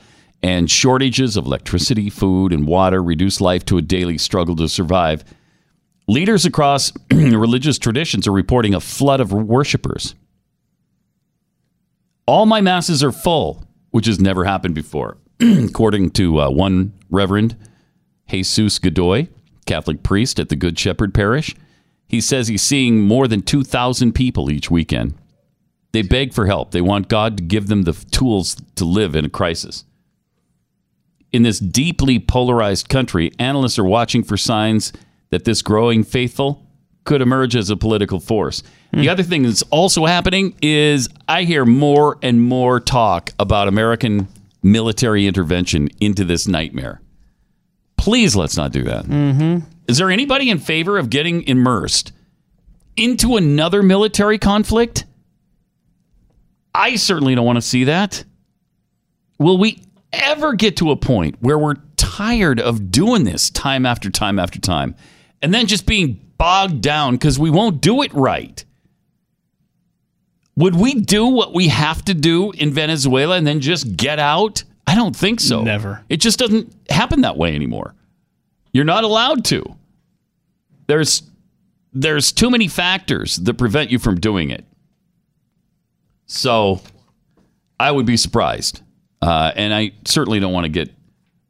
and 0.43 0.69
shortages 0.69 1.37
of 1.37 1.45
electricity, 1.45 2.09
food, 2.09 2.51
and 2.51 2.67
water 2.67 3.01
reduce 3.01 3.39
life 3.39 3.63
to 3.65 3.77
a 3.77 3.81
daily 3.81 4.17
struggle 4.17 4.55
to 4.57 4.67
survive, 4.67 5.23
leaders 6.07 6.45
across 6.45 6.91
religious 7.11 7.77
traditions 7.77 8.27
are 8.27 8.31
reporting 8.31 8.73
a 8.73 8.79
flood 8.79 9.19
of 9.19 9.31
worshipers. 9.31 10.15
All 12.25 12.45
my 12.45 12.61
masses 12.61 13.03
are 13.03 13.11
full, 13.11 13.63
which 13.91 14.05
has 14.05 14.19
never 14.19 14.45
happened 14.45 14.75
before, 14.75 15.17
according 15.39 16.11
to 16.11 16.41
uh, 16.41 16.49
one 16.49 16.93
Reverend 17.09 17.55
Jesus 18.29 18.79
Godoy, 18.79 19.27
Catholic 19.65 20.03
priest 20.03 20.39
at 20.39 20.49
the 20.49 20.55
Good 20.55 20.79
Shepherd 20.79 21.13
Parish. 21.13 21.55
He 22.07 22.21
says 22.21 22.47
he's 22.47 22.61
seeing 22.61 23.01
more 23.01 23.27
than 23.27 23.41
2,000 23.41 24.13
people 24.13 24.51
each 24.51 24.71
weekend. 24.71 25.15
They 25.91 26.01
beg 26.01 26.33
for 26.33 26.47
help. 26.47 26.71
They 26.71 26.81
want 26.81 27.07
God 27.07 27.37
to 27.37 27.43
give 27.43 27.67
them 27.67 27.83
the 27.83 27.93
tools 27.93 28.55
to 28.75 28.85
live 28.85 29.15
in 29.15 29.25
a 29.25 29.29
crisis. 29.29 29.85
In 31.31 31.43
this 31.43 31.59
deeply 31.59 32.19
polarized 32.19 32.89
country, 32.89 33.31
analysts 33.39 33.79
are 33.79 33.83
watching 33.83 34.23
for 34.23 34.37
signs 34.37 34.93
that 35.33 35.45
this 35.45 35.63
growing 35.63 36.03
faithful 36.03 36.63
could 37.05 37.19
emerge 37.19 37.55
as 37.55 37.69
a 37.71 37.75
political 37.75 38.19
force. 38.19 38.61
The 38.91 39.09
other 39.09 39.23
thing 39.23 39.41
that's 39.41 39.63
also 39.63 40.05
happening 40.05 40.55
is 40.61 41.09
I 41.27 41.43
hear 41.43 41.65
more 41.65 42.19
and 42.21 42.39
more 42.39 42.79
talk 42.79 43.31
about 43.39 43.67
American 43.67 44.27
military 44.61 45.25
intervention 45.25 45.89
into 45.99 46.23
this 46.23 46.47
nightmare. 46.47 47.01
Please 47.97 48.35
let's 48.35 48.55
not 48.55 48.71
do 48.71 48.83
that. 48.83 49.05
Mm-hmm. 49.05 49.65
Is 49.87 49.97
there 49.97 50.11
anybody 50.11 50.51
in 50.51 50.59
favor 50.59 50.99
of 50.99 51.09
getting 51.09 51.41
immersed 51.47 52.11
into 52.95 53.35
another 53.35 53.81
military 53.81 54.37
conflict? 54.37 55.05
I 56.75 56.95
certainly 56.97 57.33
don't 57.33 57.45
want 57.45 57.57
to 57.57 57.61
see 57.61 57.85
that. 57.85 58.23
Will 59.39 59.57
we 59.57 59.81
ever 60.13 60.53
get 60.53 60.77
to 60.77 60.91
a 60.91 60.95
point 60.95 61.37
where 61.39 61.57
we're 61.57 61.77
tired 61.97 62.59
of 62.59 62.91
doing 62.91 63.23
this 63.23 63.49
time 63.49 63.87
after 63.87 64.11
time 64.11 64.37
after 64.37 64.59
time 64.59 64.95
and 65.43 65.53
then 65.53 65.67
just 65.67 65.85
being 65.85 66.19
bogged 66.37 66.81
down 66.81 67.13
because 67.13 67.37
we 67.37 67.51
won't 67.51 67.81
do 67.81 68.01
it 68.01 68.13
right? 68.13 68.63
Would 70.55 70.75
we 70.75 70.95
do 70.95 71.27
what 71.27 71.53
we 71.53 71.67
have 71.67 72.03
to 72.05 72.13
do 72.13 72.51
in 72.51 72.71
Venezuela 72.71 73.35
and 73.35 73.45
then 73.45 73.59
just 73.59 73.95
get 73.95 74.19
out? 74.19 74.63
I 74.87 74.95
don't 74.95 75.15
think 75.15 75.39
so. 75.39 75.61
Never. 75.61 76.03
It 76.09 76.17
just 76.17 76.39
doesn't 76.39 76.73
happen 76.89 77.21
that 77.21 77.37
way 77.37 77.55
anymore. 77.55 77.93
You're 78.71 78.85
not 78.85 79.03
allowed 79.03 79.45
to. 79.45 79.63
There's 80.87 81.23
there's 81.91 82.31
too 82.31 82.49
many 82.49 82.67
factors 82.67 83.35
that 83.37 83.55
prevent 83.55 83.91
you 83.91 83.99
from 83.99 84.19
doing 84.19 84.49
it. 84.49 84.65
So 86.25 86.81
I 87.79 87.91
would 87.91 88.05
be 88.05 88.17
surprised. 88.17 88.81
Uh, 89.21 89.51
and 89.55 89.73
I 89.73 89.91
certainly 90.05 90.39
don't 90.39 90.53
want 90.53 90.65
to 90.65 90.69
get 90.69 90.91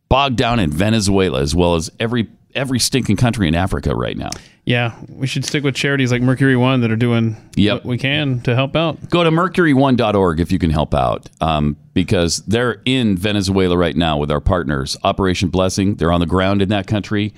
bogged 0.10 0.36
down 0.36 0.60
in 0.60 0.70
Venezuela 0.70 1.42
as 1.42 1.56
well 1.56 1.76
as 1.76 1.90
every 2.00 2.28
every 2.56 2.80
stinking 2.80 3.18
country 3.18 3.48
in 3.48 3.56
Africa 3.56 3.96
right 3.96 4.18
now. 4.18 4.30
Yeah, 4.66 4.96
we 5.10 5.28
should 5.28 5.44
stick 5.44 5.64
with 5.64 5.76
charities 5.76 6.12
like 6.12 6.22
Mercury 6.22 6.56
One 6.56 6.82
that 6.82 6.92
are 6.92 6.96
doing 6.96 7.36
what 7.76 7.86
we 7.86 7.98
can 7.98 8.40
to 8.42 8.56
help 8.56 8.76
out. 8.76 9.10
Go 9.10 9.24
to 9.24 9.30
mercury1.org 9.30 10.40
if 10.40 10.52
you 10.52 10.60
can 10.60 10.70
help 10.70 10.94
out 10.94 11.30
um, 11.42 11.76
because 11.94 12.38
they're 12.48 12.82
in 12.86 13.18
Venezuela 13.18 13.78
right 13.78 13.96
now 13.96 14.18
with 14.18 14.32
our 14.32 14.40
partners, 14.40 14.96
Operation 15.04 15.50
Blessing. 15.50 15.96
They're 15.96 16.14
on 16.14 16.22
the 16.22 16.26
ground 16.26 16.62
in 16.62 16.70
that 16.70 16.88
country. 16.88 17.34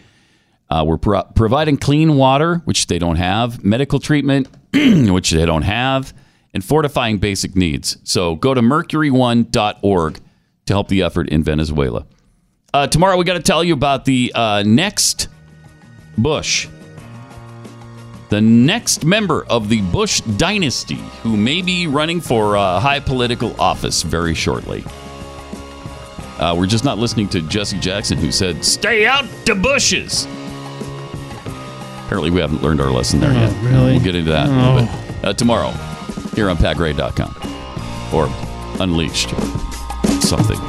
Uh, 0.69 0.83
we're 0.85 0.97
pro- 0.97 1.23
providing 1.23 1.77
clean 1.77 2.15
water, 2.15 2.57
which 2.65 2.87
they 2.87 2.99
don't 2.99 3.17
have, 3.17 3.63
medical 3.63 3.99
treatment, 3.99 4.47
which 4.73 5.31
they 5.31 5.45
don't 5.45 5.63
have, 5.63 6.13
and 6.53 6.63
fortifying 6.63 7.17
basic 7.17 7.55
needs. 7.55 7.97
So 8.03 8.35
go 8.35 8.53
to 8.53 8.61
mercury1.org 8.61 10.19
to 10.65 10.73
help 10.73 10.87
the 10.87 11.01
effort 11.01 11.29
in 11.29 11.43
Venezuela. 11.43 12.05
Uh, 12.76 12.85
tomorrow, 12.88 13.15
we 13.15 13.23
got 13.23 13.35
to 13.35 13.39
tell 13.41 13.64
you 13.64 13.73
about 13.73 14.03
the 14.03 14.34
uh, 14.35 14.61
next 14.65 15.30
Bush 16.18 16.68
the 18.30 18.41
next 18.41 19.06
member 19.06 19.45
of 19.45 19.69
the 19.69 19.80
Bush 19.91 20.19
dynasty 20.22 20.95
who 21.22 21.38
may 21.38 21.61
be 21.61 21.88
running 21.88 22.19
for 22.19 22.56
a 22.56 22.80
high 22.81 22.99
political 22.99 23.56
office 23.61 24.02
very 24.02 24.34
shortly. 24.34 24.84
Uh, 26.39 26.53
we're 26.57 26.65
just 26.65 26.84
not 26.84 26.97
listening 26.97 27.30
to 27.30 27.41
Jesse 27.43 27.80
Jackson, 27.80 28.18
who 28.18 28.31
said, 28.34 28.65
Stay 28.65 29.06
out 29.06 29.23
to 29.45 29.56
bushes. 29.56 30.26
Apparently, 32.06 32.30
we 32.31 32.41
haven't 32.41 32.61
learned 32.61 32.81
our 32.81 32.91
lesson 32.91 33.22
there 33.22 33.30
Oh, 33.30 33.34
yet. 33.34 33.64
really? 33.64 33.91
We'll 33.93 34.03
get 34.03 34.15
into 34.15 34.31
that 34.31 34.49
in 34.49 34.53
a 34.53 34.57
Oh. 34.69 34.73
little 34.73 34.88
bit. 34.89 35.26
Uh, 35.26 35.34
tomorrow, 35.34 35.72
here 36.35 36.49
on 36.49 36.57
PatGray.com 36.57 37.35
or 38.14 38.27
Unleashed. 38.81 39.30
Something. 40.22 40.60